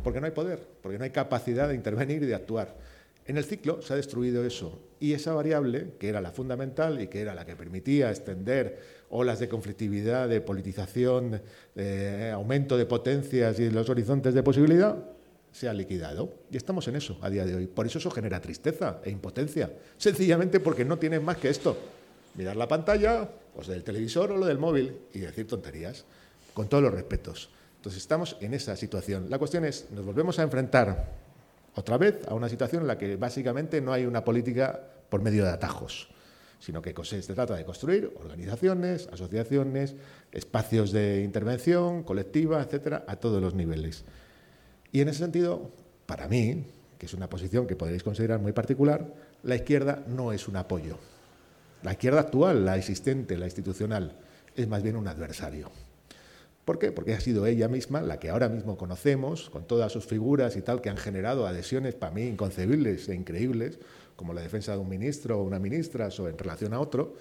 Porque 0.03 0.19
no 0.19 0.25
hay 0.25 0.31
poder, 0.31 0.59
porque 0.81 0.97
no 0.97 1.03
hay 1.03 1.11
capacidad 1.11 1.67
de 1.67 1.75
intervenir 1.75 2.23
y 2.23 2.25
de 2.25 2.35
actuar. 2.35 2.75
En 3.27 3.37
el 3.37 3.43
ciclo 3.43 3.81
se 3.81 3.93
ha 3.93 3.95
destruido 3.95 4.45
eso 4.45 4.79
y 4.99 5.13
esa 5.13 5.33
variable, 5.33 5.93
que 5.99 6.09
era 6.09 6.21
la 6.21 6.31
fundamental 6.31 7.01
y 7.01 7.07
que 7.07 7.21
era 7.21 7.33
la 7.33 7.43
que 7.43 7.55
permitía 7.55 8.11
extender 8.11 8.79
olas 9.09 9.39
de 9.39 9.49
conflictividad, 9.49 10.29
de 10.29 10.41
politización, 10.41 11.41
de 11.73 12.31
aumento 12.31 12.77
de 12.77 12.85
potencias 12.85 13.59
y 13.59 13.71
los 13.71 13.89
horizontes 13.89 14.35
de 14.35 14.43
posibilidad, 14.43 15.14
se 15.55 15.69
ha 15.69 15.73
liquidado. 15.73 16.33
Y 16.51 16.57
estamos 16.57 16.85
en 16.89 16.97
eso 16.97 17.17
a 17.21 17.29
día 17.29 17.45
de 17.45 17.55
hoy. 17.55 17.65
Por 17.65 17.85
eso 17.85 17.97
eso 17.97 18.11
genera 18.11 18.41
tristeza 18.41 18.99
e 19.05 19.09
impotencia. 19.09 19.71
Sencillamente 19.97 20.59
porque 20.59 20.83
no 20.83 20.99
tienen 20.99 21.23
más 21.23 21.37
que 21.37 21.49
esto. 21.49 21.77
Mirar 22.35 22.57
la 22.57 22.67
pantalla, 22.67 23.29
pues 23.53 23.67
del 23.67 23.81
televisor 23.81 24.33
o 24.33 24.37
lo 24.37 24.45
del 24.45 24.57
móvil, 24.57 24.97
y 25.13 25.19
decir 25.19 25.47
tonterías, 25.47 26.03
con 26.53 26.67
todos 26.67 26.83
los 26.83 26.93
respetos. 26.93 27.49
Entonces 27.77 28.01
estamos 28.01 28.35
en 28.41 28.53
esa 28.53 28.75
situación. 28.75 29.29
La 29.29 29.39
cuestión 29.39 29.63
es, 29.63 29.87
nos 29.91 30.05
volvemos 30.05 30.37
a 30.39 30.43
enfrentar 30.43 31.13
otra 31.73 31.97
vez 31.97 32.27
a 32.27 32.33
una 32.33 32.49
situación 32.49 32.81
en 32.81 32.87
la 32.87 32.97
que 32.97 33.15
básicamente 33.15 33.79
no 33.79 33.93
hay 33.93 34.05
una 34.05 34.25
política 34.25 34.77
por 35.09 35.21
medio 35.21 35.45
de 35.45 35.51
atajos 35.51 36.09
sino 36.57 36.81
que 36.81 36.95
se 37.03 37.21
trata 37.21 37.53
de 37.53 37.63
construir 37.63 38.11
organizaciones, 38.17 39.07
asociaciones, 39.11 39.93
espacios 40.31 40.91
de 40.91 41.21
intervención 41.21 42.01
colectiva, 42.01 42.59
etcétera, 42.63 43.03
a 43.07 43.17
todos 43.17 43.39
los 43.39 43.53
niveles. 43.53 44.03
Y 44.95 45.01
en 45.01 45.09
ese 45.09 45.19
sentido, 45.19 45.71
para 46.05 46.29
mí, 46.29 46.63
que 46.97 47.05
es 47.05 47.13
una 47.13 47.27
posición 47.27 47.67
que 47.67 47.75
podréis 47.75 48.01
considerar 48.01 48.39
muy 48.39 48.53
particular, 48.53 49.05
la 49.43 49.57
izquierda 49.57 50.05
no 50.07 50.31
es 50.31 50.47
un 50.47 50.55
apoyo. 50.55 50.97
La 51.83 51.91
izquierda 51.91 52.21
actual, 52.21 52.63
la 52.63 52.77
existente, 52.77 53.35
la 53.35 53.43
institucional, 53.43 54.17
es 54.55 54.69
más 54.69 54.83
bien 54.83 54.95
un 54.95 55.09
adversario. 55.09 55.69
¿Por 56.63 56.79
qué? 56.79 56.93
Porque 56.93 57.13
ha 57.13 57.19
sido 57.19 57.45
ella 57.45 57.67
misma 57.67 58.01
la 58.01 58.19
que 58.19 58.29
ahora 58.29 58.47
mismo 58.47 58.77
conocemos, 58.77 59.49
con 59.49 59.67
todas 59.67 59.91
sus 59.91 60.05
figuras 60.05 60.55
y 60.55 60.61
tal, 60.61 60.79
que 60.79 60.89
han 60.89 60.95
generado 60.95 61.45
adhesiones 61.45 61.93
para 61.93 62.13
mí 62.13 62.23
inconcebibles 62.23 63.09
e 63.09 63.15
increíbles, 63.15 63.79
como 64.15 64.33
la 64.33 64.39
defensa 64.39 64.71
de 64.71 64.77
un 64.77 64.87
ministro 64.87 65.41
o 65.41 65.43
una 65.43 65.59
ministra 65.59 66.07
o 66.07 66.29
en 66.29 66.37
relación 66.37 66.73
a 66.73 66.79
otro, 66.79 67.15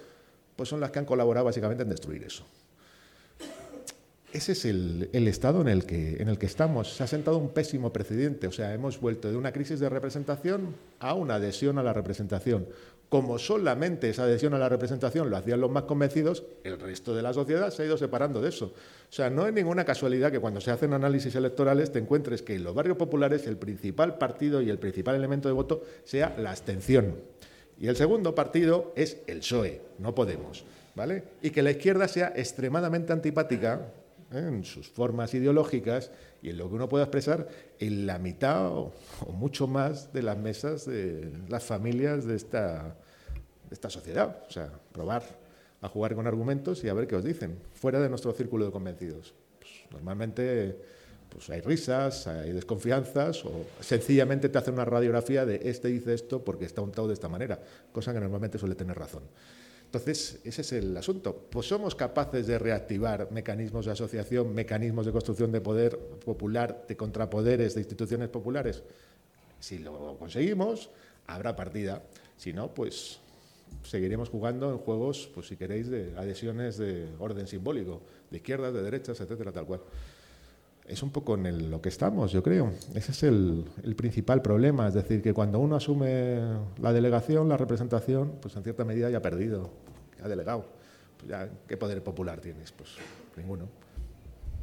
pues 0.55 0.69
son 0.69 0.79
las 0.79 0.91
que 0.91 0.99
han 0.99 1.05
colaborado 1.05 1.43
básicamente 1.43 1.83
en 1.83 1.89
destruir 1.89 2.23
eso. 2.23 2.45
Ese 4.35 4.51
es 4.51 4.65
el, 4.65 5.09
estado 5.13 5.61
en 5.61 5.69
el, 5.69 5.85
que, 5.85 6.17
en 6.21 6.27
el 6.27 6.37
que 6.37 6.45
estamos. 6.45 6.93
Se 6.93 7.03
ha 7.03 7.07
sentado 7.07 7.37
un 7.37 7.51
pésimo 7.51 7.93
precedente, 7.93 8.47
o 8.47 8.51
sea, 8.51 8.73
hemos 8.73 8.99
vuelto 8.99 9.31
de 9.31 9.37
una 9.37 9.53
crisis 9.53 9.79
de 9.79 9.87
representación 9.87 10.75
a 10.99 11.13
una 11.13 11.35
adhesión 11.35 11.77
a 11.77 11.83
la 11.83 11.93
representación. 11.93 12.67
Como 13.07 13.39
solamente 13.39 14.09
esa 14.09 14.23
adhesión 14.23 14.53
a 14.53 14.57
la 14.59 14.67
representación 14.67 15.29
lo 15.29 15.37
hacían 15.37 15.61
los 15.61 15.71
más 15.71 15.83
convencidos, 15.83 16.43
el 16.65 16.77
resto 16.81 17.15
de 17.15 17.21
la 17.21 17.31
sociedad 17.31 17.69
se 17.69 17.83
ha 17.83 17.85
ido 17.85 17.97
separando 17.97 18.41
de 18.41 18.49
eso. 18.49 18.73
O 19.09 19.13
sea, 19.13 19.29
no 19.29 19.47
es 19.47 19.53
ninguna 19.53 19.85
casualidad 19.85 20.33
que 20.33 20.41
cuando 20.41 20.59
se 20.59 20.71
hacen 20.71 20.91
análisis 20.91 21.33
electorales 21.35 21.93
te 21.93 21.99
encuentres 21.99 22.41
que 22.41 22.55
en 22.55 22.65
los 22.65 22.75
barrios 22.75 22.97
populares 22.97 23.47
el 23.47 23.55
principal 23.55 24.17
partido 24.17 24.61
y 24.61 24.69
el 24.69 24.79
principal 24.79 25.15
elemento 25.15 25.47
de 25.47 25.53
voto 25.53 25.81
sea 26.03 26.35
la 26.37 26.51
abstención. 26.51 27.15
Y 27.79 27.87
el 27.87 27.95
segundo 27.95 28.35
partido 28.35 28.91
es 28.97 29.15
el 29.27 29.39
PSOE, 29.39 29.81
no 29.99 30.13
Podemos. 30.13 30.65
¿vale? 30.93 31.23
Y 31.41 31.51
que 31.51 31.61
la 31.61 31.71
izquierda 31.71 32.07
sea 32.09 32.33
extremadamente 32.35 33.13
antipática 33.13 33.91
¿eh? 34.31 34.37
en 34.37 34.63
sus 34.63 34.89
formas 34.89 35.33
ideológicas 35.33 36.11
y 36.41 36.49
en 36.49 36.57
lo 36.57 36.69
que 36.69 36.75
uno 36.75 36.89
pueda 36.89 37.05
expresar 37.05 37.47
en 37.79 38.05
la 38.05 38.19
mitad 38.19 38.67
o, 38.67 38.93
mucho 39.31 39.67
más 39.67 40.13
de 40.13 40.23
las 40.23 40.37
mesas 40.37 40.85
de 40.85 41.31
las 41.49 41.63
familias 41.63 42.25
de 42.25 42.35
esta, 42.35 42.95
de 43.69 43.89
sociedad. 43.89 44.43
O 44.47 44.51
sea, 44.51 44.71
probar 44.91 45.23
a 45.81 45.89
jugar 45.89 46.15
con 46.15 46.27
argumentos 46.27 46.83
y 46.83 46.89
a 46.89 46.93
ver 46.93 47.07
qué 47.07 47.15
os 47.15 47.23
dicen, 47.23 47.59
fuera 47.73 47.99
de 47.99 48.09
nuestro 48.09 48.31
círculo 48.33 48.65
de 48.65 48.71
convencidos. 48.71 49.33
Pues, 49.59 49.71
normalmente 49.91 50.77
pues 51.29 51.49
hay 51.49 51.61
risas, 51.61 52.27
hay 52.27 52.53
desconfianzas 52.53 53.43
o 53.43 53.65
sencillamente 53.81 54.47
te 54.47 54.57
hacen 54.57 54.75
una 54.75 54.85
radiografía 54.85 55.45
de 55.45 55.59
este 55.69 55.89
dice 55.89 56.13
esto 56.13 56.43
porque 56.43 56.65
está 56.65 56.81
untado 56.81 57.07
de 57.07 57.13
esta 57.13 57.27
manera, 57.27 57.59
cosa 57.91 58.13
que 58.13 58.19
normalmente 58.19 58.57
suele 58.57 58.75
tener 58.75 58.97
razón. 58.97 59.23
Entonces, 59.95 60.41
ese 60.43 60.61
es 60.61 60.73
el 60.73 60.97
asunto. 60.97 61.47
Pues 61.49 61.67
somos 61.67 61.95
capaces 61.95 62.45
de 62.47 62.59
reactivar 62.59 63.31
mecanismos 63.31 63.85
de 63.85 63.93
asociación, 63.93 64.53
mecanismos 64.53 65.05
de 65.05 65.13
construcción 65.13 65.53
de 65.53 65.61
poder 65.61 65.97
popular, 65.97 66.83
de 66.85 66.97
contrapoderes, 66.97 67.75
de 67.75 67.79
instituciones 67.79 68.27
populares. 68.27 68.83
Si 69.61 69.77
lo 69.77 70.17
conseguimos, 70.19 70.89
habrá 71.27 71.55
partida. 71.55 72.03
Si 72.35 72.51
no, 72.51 72.73
pues 72.73 73.21
seguiremos 73.83 74.27
jugando 74.27 74.69
en 74.69 74.79
juegos, 74.79 75.29
pues 75.33 75.47
si 75.47 75.55
queréis, 75.55 75.87
de 75.89 76.13
adhesiones 76.17 76.75
de 76.77 77.07
orden 77.17 77.47
simbólico, 77.47 78.01
de 78.29 78.35
izquierdas, 78.35 78.73
de 78.73 78.83
derechas, 78.83 79.21
etcétera, 79.21 79.53
tal 79.53 79.65
cual. 79.65 79.79
Es 80.87 81.01
un 81.01 81.09
poco 81.09 81.33
en 81.33 81.71
lo 81.71 81.81
que 81.81 81.89
estamos, 81.89 82.31
yo 82.31 82.43
creo. 82.43 82.71
Ese 82.93 83.11
es 83.11 83.23
el, 83.23 83.65
principal 83.97 84.43
problema. 84.43 84.87
Es 84.87 84.93
decir, 84.93 85.21
que 85.21 85.33
cuando 85.33 85.59
uno 85.59 85.75
asume 85.75 86.39
la 86.79 86.93
delegación, 86.93 87.49
la 87.49 87.57
representación, 87.57 88.33
pues 88.39 88.55
en 88.55 88.63
cierta 88.63 88.85
medida 88.85 89.09
ya 89.09 89.17
ha 89.17 89.21
perdido, 89.21 89.71
ha 90.23 90.27
delegado. 90.27 90.65
Pues 91.17 91.29
ya, 91.29 91.49
¿Qué 91.67 91.75
poder 91.75 92.03
popular 92.03 92.39
tienes? 92.39 92.71
Pues 92.71 92.91
ninguno. 93.35 93.67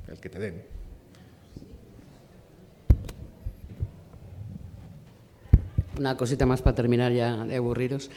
El 0.07 0.19
que 0.19 0.29
te 0.29 0.39
den. 0.39 0.63
Una 5.99 6.17
cosita 6.17 6.47
más 6.47 6.63
para 6.63 6.77
terminar 6.77 7.13
ya 7.13 7.45
de 7.45 7.57
aburriros. 7.57 8.11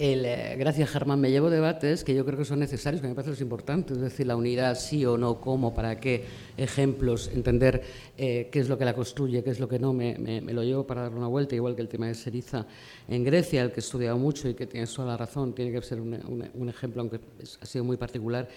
El, 0.00 0.24
eh, 0.24 0.56
gracias, 0.58 0.88
Germán. 0.88 1.20
Me 1.20 1.30
llevo 1.30 1.50
debates 1.50 2.04
que 2.04 2.14
yo 2.14 2.24
creo 2.24 2.38
que 2.38 2.46
son 2.46 2.58
necesarios, 2.58 3.02
que 3.02 3.08
me 3.08 3.14
parecen 3.14 3.44
importantes, 3.44 3.98
es 3.98 4.02
decir, 4.02 4.26
la 4.26 4.34
unidad 4.34 4.74
sí 4.74 5.04
o 5.04 5.18
no, 5.18 5.42
cómo, 5.42 5.74
para 5.74 6.00
qué, 6.00 6.24
ejemplos, 6.56 7.30
entender 7.34 7.82
eh, 8.16 8.48
qué 8.50 8.60
es 8.60 8.70
lo 8.70 8.78
que 8.78 8.86
la 8.86 8.94
construye, 8.94 9.44
qué 9.44 9.50
es 9.50 9.60
lo 9.60 9.68
que 9.68 9.78
no. 9.78 9.92
Me, 9.92 10.40
lo 10.40 10.64
llevo 10.64 10.86
para 10.86 11.02
dar 11.02 11.12
una 11.12 11.26
vuelta, 11.26 11.54
igual 11.54 11.76
que 11.76 11.82
el 11.82 11.88
tema 11.88 12.06
de 12.06 12.14
Seriza 12.14 12.66
en 13.08 13.24
Grecia, 13.24 13.60
el 13.60 13.72
que 13.72 13.80
he 13.80 13.84
estudiado 13.84 14.16
mucho 14.16 14.48
y 14.48 14.54
que 14.54 14.66
tiene 14.66 14.86
toda 14.86 15.08
la 15.08 15.18
razón, 15.18 15.54
tiene 15.54 15.70
que 15.70 15.82
ser 15.82 16.00
un, 16.00 16.66
ejemplo, 16.66 17.02
aunque 17.02 17.20
ha 17.60 17.66
sido 17.66 17.84
muy 17.84 17.98
particular. 17.98 18.48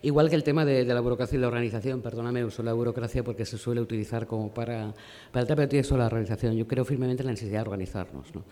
Igual 0.00 0.30
que 0.30 0.36
el 0.36 0.44
tema 0.44 0.64
de, 0.64 0.84
la 0.84 1.00
burocracia 1.00 1.36
y 1.36 1.40
la 1.40 1.48
organización, 1.48 2.02
perdóname, 2.02 2.44
uso 2.44 2.62
la 2.62 2.72
burocracia 2.72 3.24
porque 3.24 3.44
se 3.44 3.58
suele 3.58 3.80
utilizar 3.80 4.28
como 4.28 4.54
para, 4.54 4.94
para 5.32 5.40
el 5.40 5.48
tema 5.48 5.66
de 5.66 5.82
la 5.82 6.06
organización. 6.06 6.54
Yo 6.54 6.68
creo 6.68 6.84
firmemente 6.84 7.22
en 7.22 7.26
la 7.26 7.32
necesidad 7.32 7.62
de 7.62 7.62
organizarnos. 7.62 8.32
¿no? 8.32 8.44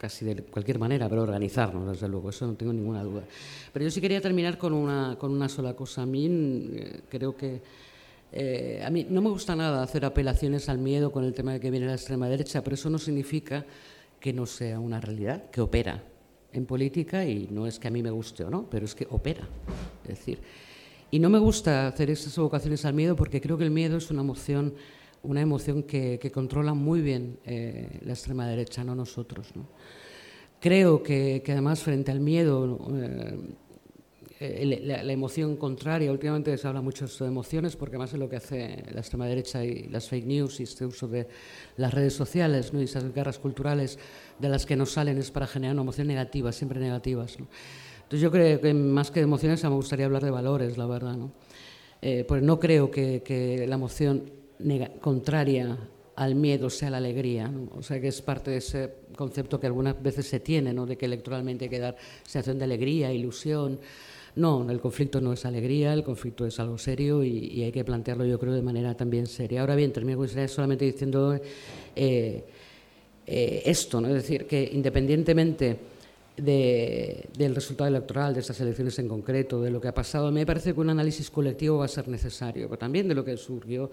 Casi 0.00 0.24
de 0.24 0.42
cualquier 0.44 0.78
manera, 0.78 1.10
pero 1.10 1.22
organizarnos, 1.22 1.86
desde 1.86 2.08
luego, 2.08 2.30
eso 2.30 2.46
no 2.46 2.54
tengo 2.54 2.72
ninguna 2.72 3.04
duda. 3.04 3.22
Pero 3.70 3.84
yo 3.84 3.90
sí 3.90 4.00
quería 4.00 4.18
terminar 4.22 4.56
con 4.56 4.72
una, 4.72 5.16
con 5.18 5.30
una 5.30 5.46
sola 5.46 5.74
cosa. 5.74 6.02
A 6.02 6.06
mí 6.06 6.26
eh, 6.72 7.00
creo 7.10 7.36
que... 7.36 7.60
Eh, 8.32 8.80
a 8.82 8.88
mí 8.90 9.06
no 9.10 9.20
me 9.20 9.28
gusta 9.28 9.54
nada 9.56 9.82
hacer 9.82 10.04
apelaciones 10.04 10.68
al 10.68 10.78
miedo 10.78 11.10
con 11.10 11.24
el 11.24 11.34
tema 11.34 11.52
de 11.52 11.60
que 11.60 11.70
viene 11.70 11.86
la 11.86 11.94
extrema 11.94 12.28
derecha, 12.28 12.62
pero 12.62 12.74
eso 12.74 12.88
no 12.88 12.98
significa 12.98 13.66
que 14.20 14.32
no 14.32 14.46
sea 14.46 14.78
una 14.78 15.00
realidad, 15.00 15.50
que 15.50 15.60
opera 15.60 16.02
en 16.52 16.64
política 16.64 17.26
y 17.26 17.48
no 17.50 17.66
es 17.66 17.78
que 17.78 17.88
a 17.88 17.90
mí 17.90 18.02
me 18.02 18.10
guste 18.10 18.44
o 18.44 18.50
no, 18.50 18.70
pero 18.70 18.86
es 18.86 18.94
que 18.94 19.06
opera. 19.10 19.46
Es 20.04 20.18
decir, 20.18 20.38
y 21.10 21.18
no 21.18 21.28
me 21.28 21.40
gusta 21.40 21.88
hacer 21.88 22.08
esas 22.08 22.38
evocaciones 22.38 22.84
al 22.84 22.94
miedo 22.94 23.16
porque 23.16 23.40
creo 23.40 23.58
que 23.58 23.64
el 23.64 23.70
miedo 23.70 23.98
es 23.98 24.10
una 24.10 24.22
emoción, 24.22 24.74
una 25.22 25.40
emoción 25.40 25.82
que, 25.82 26.30
controla 26.32 26.74
muy 26.74 27.00
bien 27.00 27.38
eh, 27.44 28.00
la 28.04 28.12
extrema 28.12 28.46
derecha, 28.48 28.84
no 28.84 28.94
nosotros. 28.94 29.48
¿no? 29.54 29.66
Creo 30.60 31.02
que, 31.02 31.42
además 31.48 31.82
frente 31.82 32.10
al 32.10 32.20
miedo, 32.20 32.78
eh, 34.40 34.80
la, 34.84 35.12
emoción 35.12 35.56
contraria, 35.56 36.10
últimamente 36.10 36.56
se 36.56 36.66
habla 36.66 36.80
mucho 36.80 37.06
de 37.06 37.26
emociones 37.26 37.76
porque 37.76 37.96
además 37.96 38.14
es 38.14 38.18
lo 38.18 38.28
que 38.28 38.36
hace 38.36 38.84
la 38.92 39.00
extrema 39.00 39.26
derecha 39.26 39.64
y 39.64 39.84
las 39.88 40.08
fake 40.08 40.26
news 40.26 40.60
y 40.60 40.62
este 40.62 40.86
uso 40.86 41.08
de 41.08 41.28
las 41.76 41.92
redes 41.92 42.14
sociales 42.14 42.72
¿no? 42.72 42.80
y 42.80 42.84
esas 42.84 43.12
guerras 43.12 43.38
culturales 43.38 43.98
de 44.38 44.48
las 44.48 44.64
que 44.64 44.76
nos 44.76 44.92
salen 44.92 45.18
es 45.18 45.30
para 45.30 45.46
generar 45.46 45.74
una 45.74 45.82
emoción 45.82 46.06
negativa, 46.06 46.52
siempre 46.52 46.80
negativas. 46.80 47.36
Entonces 47.38 48.20
yo 48.20 48.30
creo 48.30 48.60
que 48.60 48.74
más 48.74 49.10
que 49.10 49.20
de 49.20 49.24
emociones 49.24 49.62
me 49.62 49.70
gustaría 49.70 50.06
hablar 50.06 50.24
de 50.24 50.30
valores, 50.30 50.78
la 50.78 50.86
verdad. 50.86 51.16
¿no? 51.16 51.32
Eh, 52.02 52.24
pues 52.26 52.42
no 52.42 52.58
creo 52.58 52.90
que, 52.90 53.64
la 53.68 53.74
emoción 53.74 54.39
contraria 55.00 55.78
al 56.20 56.34
miedo 56.34 56.68
sea 56.68 56.90
la 56.90 56.98
alegría. 56.98 57.50
O 57.72 57.82
sea 57.82 57.98
que 57.98 58.08
es 58.08 58.20
parte 58.20 58.50
de 58.50 58.58
ese 58.58 58.92
concepto 59.16 59.58
que 59.58 59.66
algunas 59.66 60.00
veces 60.02 60.26
se 60.26 60.40
tiene, 60.40 60.72
¿no? 60.72 60.84
de 60.84 60.96
que 60.96 61.06
electoralmente 61.06 61.64
hay 61.64 61.70
que 61.70 61.78
dar 61.78 61.96
sensación 62.24 62.58
de 62.58 62.64
alegría, 62.64 63.10
ilusión. 63.10 63.80
No, 64.36 64.70
el 64.70 64.80
conflicto 64.80 65.20
no 65.20 65.32
es 65.32 65.44
alegría, 65.46 65.92
el 65.94 66.04
conflicto 66.04 66.46
es 66.46 66.60
algo 66.60 66.76
serio 66.76 67.24
y, 67.24 67.62
hay 67.62 67.72
que 67.72 67.84
plantearlo, 67.84 68.24
yo 68.26 68.38
creo, 68.38 68.52
de 68.52 68.62
manera 68.62 68.94
también 68.94 69.26
seria. 69.26 69.62
Ahora 69.62 69.74
bien, 69.74 69.92
termino 69.92 70.22
solamente 70.46 70.84
diciendo 70.84 71.34
eh, 71.96 72.44
eh, 73.26 73.62
esto, 73.64 74.00
¿no? 74.00 74.08
es 74.08 74.14
decir, 74.14 74.46
que 74.46 74.70
independientemente 74.72 75.78
del 76.36 77.54
resultado 77.54 77.88
electoral 77.88 78.34
de 78.34 78.40
estas 78.40 78.60
elecciones 78.60 78.98
en 78.98 79.08
concreto, 79.08 79.60
de 79.60 79.70
lo 79.70 79.80
que 79.80 79.88
ha 79.88 79.94
pasado, 79.94 80.30
me 80.30 80.46
parece 80.46 80.72
que 80.72 80.80
un 80.80 80.90
análisis 80.90 81.30
colectivo 81.30 81.78
va 81.78 81.84
a 81.86 81.88
ser 81.88 82.08
necesario, 82.08 82.68
pero 82.68 82.78
también 82.78 83.08
de 83.08 83.14
lo 83.14 83.24
que 83.24 83.36
surgió 83.36 83.90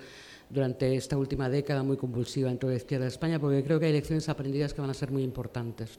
durante 0.49 0.95
esta 0.95 1.18
última 1.18 1.49
década 1.49 1.84
muy 1.84 1.98
convulsiva 1.98 2.49
en 2.49 2.57
toda 2.57 2.74
la 2.74 2.78
izquierda 2.78 3.06
de 3.06 3.10
España, 3.10 3.40
porque 3.40 3.64
creo 3.64 3.80
que 3.80 3.86
hay 3.86 3.91
elecciones 3.91 4.30
aprendidas 4.30 4.74
que 4.74 4.82
van 4.82 4.90
a 4.90 4.94
ser 4.94 5.11
muy 5.11 5.24
importantes. 5.24 5.91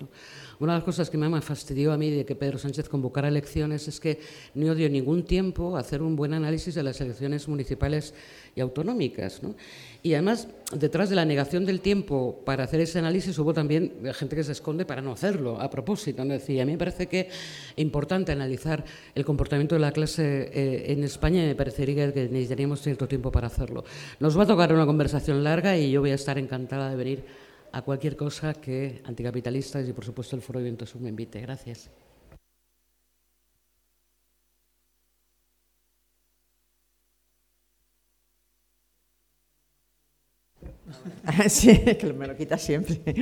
Una 0.58 0.72
de 0.72 0.78
las 0.78 0.84
cosas 0.84 1.10
que 1.10 1.18
me 1.18 1.28
fastidió 1.40 1.92
a 1.92 1.98
mí 1.98 2.10
de 2.10 2.24
que 2.24 2.34
Pedro 2.34 2.58
Sánchez 2.58 2.88
convocara 2.88 3.28
elecciones 3.28 3.86
es 3.88 4.00
que 4.00 4.20
no 4.54 4.74
dio 4.74 4.88
ningún 4.88 5.24
tiempo 5.24 5.76
a 5.76 5.80
hacer 5.80 6.02
un 6.02 6.16
buen 6.16 6.32
análisis 6.32 6.74
de 6.74 6.82
las 6.82 7.00
elecciones 7.00 7.46
municipales 7.48 8.14
autonómicas. 8.60 9.40
Y 10.02 10.14
además, 10.14 10.48
detrás 10.72 11.10
de 11.10 11.16
la 11.16 11.24
negación 11.24 11.64
del 11.64 11.80
tiempo 11.80 12.40
para 12.44 12.64
hacer 12.64 12.80
ese 12.80 12.98
análisis 12.98 13.38
hubo 13.38 13.52
también 13.52 13.92
gente 14.14 14.36
que 14.36 14.44
se 14.44 14.52
esconde 14.52 14.84
para 14.84 15.02
no 15.02 15.12
hacerlo, 15.12 15.60
a 15.60 15.68
propósito. 15.68 16.24
¿no? 16.24 16.34
Decía, 16.34 16.62
a 16.62 16.66
mí 16.66 16.72
me 16.72 16.78
parece 16.78 17.06
que 17.06 17.20
es 17.20 17.28
importante 17.76 18.32
analizar 18.32 18.84
el 19.14 19.24
comportamiento 19.24 19.74
de 19.74 19.80
la 19.80 19.92
clase 19.92 20.50
eh, 20.52 20.92
en 20.92 21.04
España 21.04 21.42
y 21.42 21.46
me 21.46 21.54
parecería 21.54 22.12
que 22.12 22.28
necesitaríamos 22.28 22.80
cierto 22.80 23.08
tiempo 23.08 23.32
para 23.32 23.48
hacerlo. 23.48 23.84
Nos 24.20 24.38
va 24.38 24.44
a 24.44 24.46
tocar 24.46 24.72
una 24.72 24.86
conversación 24.86 25.42
larga 25.42 25.76
y 25.76 25.90
yo 25.90 26.00
voy 26.00 26.10
a 26.10 26.14
estar 26.14 26.38
encantada 26.38 26.90
de 26.90 26.96
venir 26.96 27.24
a 27.72 27.82
cualquier 27.82 28.16
cosa 28.16 28.54
que 28.54 29.02
anticapitalistas 29.04 29.88
y, 29.88 29.92
por 29.92 30.04
supuesto, 30.04 30.36
el 30.36 30.42
Foro 30.42 30.58
de 30.58 30.64
Vientos 30.64 30.94
me 30.96 31.08
invite. 31.08 31.40
Gracias. 31.40 31.90
Sí, 41.48 41.84
que 41.98 42.12
me 42.12 42.26
lo 42.26 42.36
quita 42.36 42.58
siempre. 42.58 43.00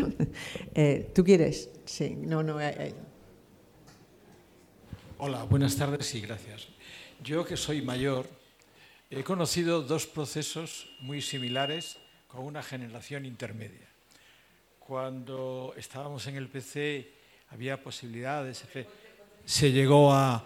Eh, 0.75 1.11
¿Tú 1.15 1.25
quieres? 1.25 1.71
Sí, 1.85 2.15
no, 2.17 2.43
no. 2.43 2.61
Eh, 2.61 2.75
eh. 2.79 2.95
Hola, 5.19 5.45
buenas 5.45 5.77
tardes 5.77 6.15
y 6.15 6.21
gracias. 6.21 6.69
Yo 7.23 7.45
que 7.47 7.57
soy 7.57 7.81
mayor, 7.81 8.27
he 9.11 9.25
conocido 9.25 9.83
dos 9.83 10.07
procesos 10.07 10.91
muy 11.01 11.23
similares 11.23 11.99
con 12.29 12.45
una 12.45 12.63
generación 12.63 13.25
intermedia. 13.25 13.89
Cuando 14.79 15.75
estábamos 15.77 16.27
en 16.27 16.37
el 16.37 16.49
PC 16.49 17.11
había 17.49 17.83
posibilidades, 17.83 18.65
se 19.45 19.73
llegó 19.73 20.13
a, 20.13 20.45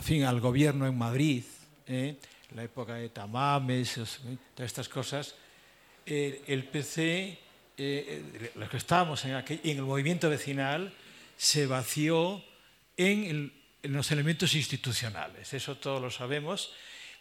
fin, 0.00 0.22
al 0.22 0.40
gobierno 0.40 0.86
en 0.86 0.96
Madrid, 0.96 1.42
la 2.54 2.62
época 2.62 2.94
de 2.94 3.08
Tamames, 3.08 3.94
todas 4.54 4.70
estas 4.70 4.88
cosas, 4.88 5.34
el, 6.06 6.64
PC, 6.64 7.38
eh, 7.76 8.52
los 8.54 8.70
que 8.70 8.76
estábamos 8.76 9.24
en, 9.24 9.34
el 9.64 9.82
movimiento 9.82 10.30
vecinal, 10.30 10.92
se 11.36 11.66
vació 11.66 12.42
en, 12.96 13.52
los 13.82 14.10
elementos 14.10 14.54
institucionales. 14.54 15.52
Eso 15.52 15.76
todos 15.76 16.00
lo 16.00 16.10
sabemos. 16.10 16.72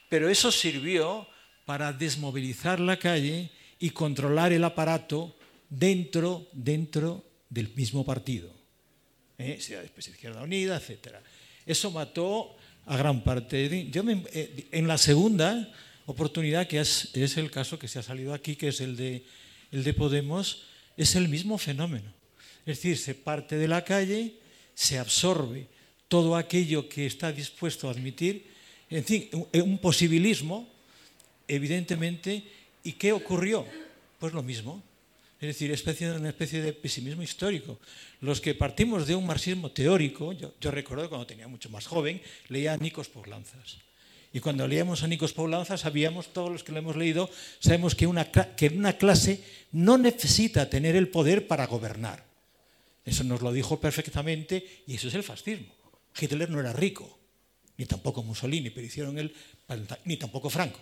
Pero 0.08 0.30
eso 0.30 0.52
sirvió 0.52 1.28
para 1.66 1.92
desmovilizar 1.92 2.80
la 2.80 2.98
calle 2.98 3.52
y 3.80 3.90
controlar 3.90 4.54
el 4.54 4.64
aparato 4.64 5.36
dentro, 5.70 6.48
dentro 6.54 7.26
del 7.50 7.74
mismo 7.76 8.06
partido. 8.06 8.52
¿eh? 9.38 9.58
después 9.58 10.08
Izquierda 10.08 10.44
Unida, 10.44 10.78
etc. 10.78 11.18
Eso 11.66 11.92
mató 11.92 12.56
a 12.86 12.98
gran 12.98 13.24
parte. 13.24 13.90
Yo 13.90 14.04
eh, 14.08 14.68
en 14.72 14.88
la 14.88 14.98
segunda 14.98 15.72
oportunidad, 16.06 16.68
que 16.68 16.80
es, 16.80 17.38
el 17.38 17.52
caso 17.52 17.80
que 17.80 17.88
se 17.88 18.00
ha 18.00 18.04
salido 18.04 18.34
aquí, 18.34 18.56
que 18.56 18.70
es 18.70 18.82
el 18.82 18.96
de, 18.96 19.26
el 19.72 19.84
de 19.84 19.94
Podemos, 19.94 20.64
es 20.98 21.16
el 21.16 21.28
mismo 21.28 21.58
fenómeno. 21.58 22.14
Es 22.66 22.78
decir, 22.78 22.98
se 22.98 23.16
parte 23.16 23.58
de 23.58 23.68
la 23.68 23.84
calle, 23.84 24.36
se 24.74 24.98
absorbe 24.98 25.68
todo 26.08 26.36
aquello 26.36 26.88
que 26.88 27.06
está 27.06 27.32
dispuesto 27.32 27.88
a 27.88 27.92
admitir, 27.92 28.54
en 28.90 29.04
fin, 29.04 29.30
un 29.54 29.80
posibilismo, 29.80 30.70
evidentemente, 31.48 32.44
¿y 32.84 32.94
qué 32.94 33.12
ocurrió? 33.12 33.66
Pues 34.20 34.34
lo 34.34 34.44
mismo. 34.44 34.84
Es 35.42 35.48
decir, 35.48 35.72
especie, 35.72 36.12
una 36.12 36.30
especie 36.30 36.62
de 36.62 36.72
pesimismo 36.72 37.22
histórico. 37.22 37.80
Los 38.22 38.40
que 38.40 38.54
partimos 38.54 39.06
de 39.06 39.16
un 39.16 39.26
marxismo 39.26 39.72
teórico, 39.72 40.34
yo, 40.34 40.54
yo 40.62 40.72
recuerdo 40.72 41.10
cuando 41.10 41.28
tenía 41.28 41.48
mucho 41.48 41.70
más 41.70 41.88
joven, 41.88 42.22
leía 42.48 42.74
a 42.74 42.78
Nikos 42.78 43.10
Porlanzas. 43.10 43.78
Y 44.36 44.42
cuando 44.42 44.68
leíamos 44.68 45.02
a 45.02 45.08
Nikos 45.08 45.32
Paulanza, 45.32 45.78
sabíamos, 45.78 46.34
todos 46.34 46.52
los 46.52 46.62
que 46.62 46.74
lo 46.74 46.80
hemos 46.80 46.98
leído, 46.98 47.30
sabemos 47.60 47.96
que 47.96 48.06
una, 48.06 48.30
que 48.30 48.68
una 48.68 48.98
clase 48.98 49.42
no 49.72 49.98
necesita 49.98 50.70
tener 50.70 50.98
el 50.98 51.08
poder 51.08 51.48
para 51.48 51.66
gobernar. 51.68 52.22
Eso 53.06 53.24
nos 53.24 53.42
lo 53.42 53.54
dijo 53.54 53.80
perfectamente 53.80 54.84
y 54.88 54.96
eso 54.96 55.08
es 55.08 55.14
el 55.14 55.24
fascismo. 55.24 55.74
Hitler 56.20 56.50
no 56.50 56.60
era 56.60 56.74
rico, 56.74 57.18
ni 57.78 57.86
tampoco 57.86 58.24
Mussolini, 58.24 58.72
pero 58.72 58.86
hicieron 58.86 59.18
el, 59.20 59.34
ni 60.04 60.18
tampoco 60.18 60.50
Franco. 60.50 60.82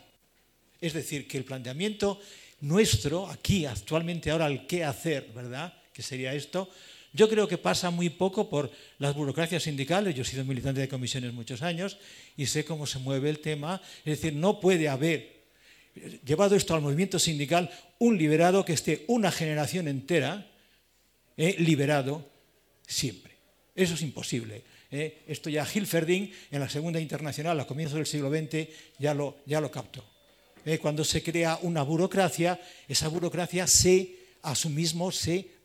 Es 0.81 0.93
decir, 0.93 1.27
que 1.27 1.38
el 1.38 1.45
planteamiento 1.45 2.19
nuestro, 2.61 3.30
aquí, 3.30 3.67
actualmente, 3.67 4.31
ahora, 4.31 4.47
el 4.47 4.65
qué 4.65 4.84
hacer, 4.84 5.30
¿verdad? 5.31 5.71
Que 5.93 6.01
sería 6.01 6.34
esto, 6.34 6.71
yo 7.14 7.30
creo 7.30 7.48
que 7.48 7.60
pasa 7.60 7.91
muy 7.91 8.10
poco 8.10 8.49
por 8.49 8.72
las 8.98 9.15
burocracias 9.15 9.64
sindicales. 9.64 10.15
Yo 10.15 10.23
he 10.23 10.26
sido 10.26 10.44
militante 10.44 10.81
de 10.81 10.90
comisiones 10.90 11.31
muchos 11.31 11.61
años 11.61 11.98
y 12.35 12.48
sé 12.48 12.65
cómo 12.65 12.88
se 12.88 12.98
mueve 12.98 13.30
el 13.30 13.40
tema. 13.40 13.81
Es 13.99 14.19
decir, 14.19 14.34
no 14.34 14.60
puede 14.60 14.90
haber, 14.90 15.44
llevado 16.26 16.56
esto 16.56 16.73
al 16.73 16.81
movimiento 16.81 17.19
sindical, 17.19 17.69
un 17.99 18.18
liberado 18.18 18.65
que 18.65 18.73
esté 18.73 19.06
una 19.07 19.31
generación 19.31 19.88
entera 19.88 20.49
eh, 21.38 21.56
liberado 21.60 22.27
siempre. 22.88 23.34
Eso 23.76 23.94
es 23.94 24.02
imposible. 24.02 24.64
Eh. 24.90 25.23
Esto 25.27 25.52
ya 25.52 25.68
Hilferding 25.72 26.31
en 26.52 26.60
la 26.60 26.69
Segunda 26.69 26.99
Internacional 26.99 27.60
a 27.60 27.68
comienzos 27.68 27.98
del 27.98 28.07
siglo 28.07 28.31
XX 28.31 28.68
ya 28.98 29.14
lo, 29.14 29.38
ya 29.45 29.61
lo 29.61 29.69
captó. 29.69 30.03
Eh. 30.65 30.80
Cuando 30.80 31.03
se 31.03 31.22
crea 31.22 31.60
una 31.61 31.84
burocracia, 31.84 32.60
esa 32.88 33.07
burocracia 33.07 33.68
se 33.68 34.15
a 34.41 34.56
su 34.56 34.69
mismo 34.69 35.11
se 35.11 35.62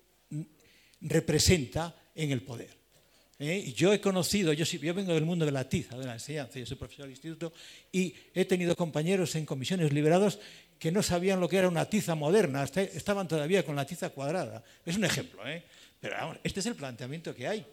representa 1.01 1.95
en 2.15 2.31
el 2.31 2.43
poder. 2.43 2.77
¿eh? 3.39 3.73
Yo 3.75 3.93
he 3.93 4.01
conocido, 4.01 4.53
yo, 4.53 4.65
yo, 4.65 4.95
vengo 4.95 5.15
del 5.15 5.25
mundo 5.25 5.45
de 5.45 5.53
la 5.53 5.69
tiza, 5.69 5.97
de 5.97 6.07
la 6.07 6.15
enseñanza, 6.15 6.59
yo 6.59 6.67
soy 6.67 6.77
profesor 6.77 7.05
del 7.05 7.13
instituto, 7.13 7.53
y 7.93 8.15
he 8.35 8.45
tenido 8.45 8.77
compañeros 8.77 9.35
en 9.37 9.47
comisiones 9.47 9.93
liberados 9.93 10.39
que 10.79 10.93
no 10.93 11.03
sabían 11.03 11.41
lo 11.41 11.49
que 11.49 11.57
era 11.57 11.69
una 11.69 11.87
tiza 11.87 12.15
moderna, 12.15 12.65
estaban 12.65 13.27
todavía 13.27 13.65
con 13.65 13.75
la 13.77 13.85
tiza 13.85 14.11
cuadrada. 14.11 14.63
Es 14.85 14.97
un 14.97 15.05
ejemplo, 15.05 15.47
¿eh? 15.49 15.65
pero 16.01 16.39
este 16.45 16.61
es 16.61 16.67
el 16.67 16.75
planteamiento 16.75 17.35
que 17.35 17.49
hay. 17.49 17.67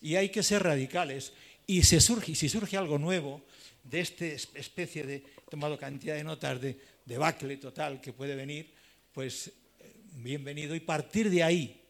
Y 0.00 0.16
hay 0.16 0.28
que 0.28 0.42
ser 0.42 0.62
radicales. 0.62 1.32
Y 1.66 1.82
si 1.82 2.00
surge, 2.00 2.34
si 2.34 2.48
surge 2.48 2.76
algo 2.76 2.98
nuevo 2.98 3.42
de 3.82 4.00
esta 4.00 4.26
especie 4.26 5.04
de, 5.04 5.24
tomado 5.50 5.78
cantidad 5.78 6.14
de 6.14 6.24
notas 6.24 6.60
de 6.60 6.78
debacle 7.04 7.56
total 7.56 8.00
que 8.00 8.12
puede 8.12 8.36
venir, 8.36 8.72
pues 9.12 9.48
eh, 9.48 9.94
bienvenido. 10.12 10.74
Y 10.74 10.80
partir 10.80 11.30
de 11.30 11.42
ahí, 11.42 11.83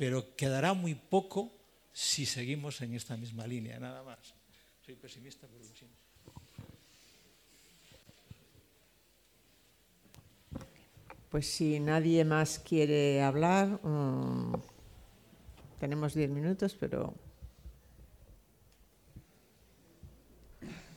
pero 0.00 0.34
quedará 0.34 0.72
muy 0.72 0.94
poco 0.94 1.52
si 1.92 2.24
seguimos 2.24 2.80
en 2.80 2.94
esta 2.94 3.18
misma 3.18 3.46
línea, 3.46 3.78
nada 3.78 4.02
más. 4.02 4.34
Soy 4.80 4.94
pesimista, 4.94 5.46
pero 5.46 5.62
lo 5.62 5.74
siento. 5.74 5.98
Pues 11.28 11.52
si 11.52 11.78
nadie 11.80 12.24
más 12.24 12.60
quiere 12.60 13.20
hablar, 13.20 13.78
mm, 13.84 14.54
tenemos 15.78 16.14
diez 16.14 16.30
minutos, 16.30 16.78
pero... 16.80 17.12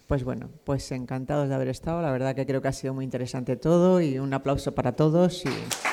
Pues 0.07 0.23
bueno, 0.23 0.49
pues 0.63 0.89
encantados 0.93 1.49
de 1.49 1.55
haber 1.55 1.67
estado. 1.67 2.01
La 2.01 2.11
verdad 2.11 2.33
que 2.35 2.45
creo 2.45 2.61
que 2.61 2.69
ha 2.69 2.73
sido 2.73 2.93
muy 2.93 3.03
interesante 3.03 3.57
todo 3.57 3.99
y 3.99 4.17
un 4.17 4.33
aplauso 4.33 4.73
para 4.73 4.93
todos. 4.93 5.43
Y... 5.43 5.92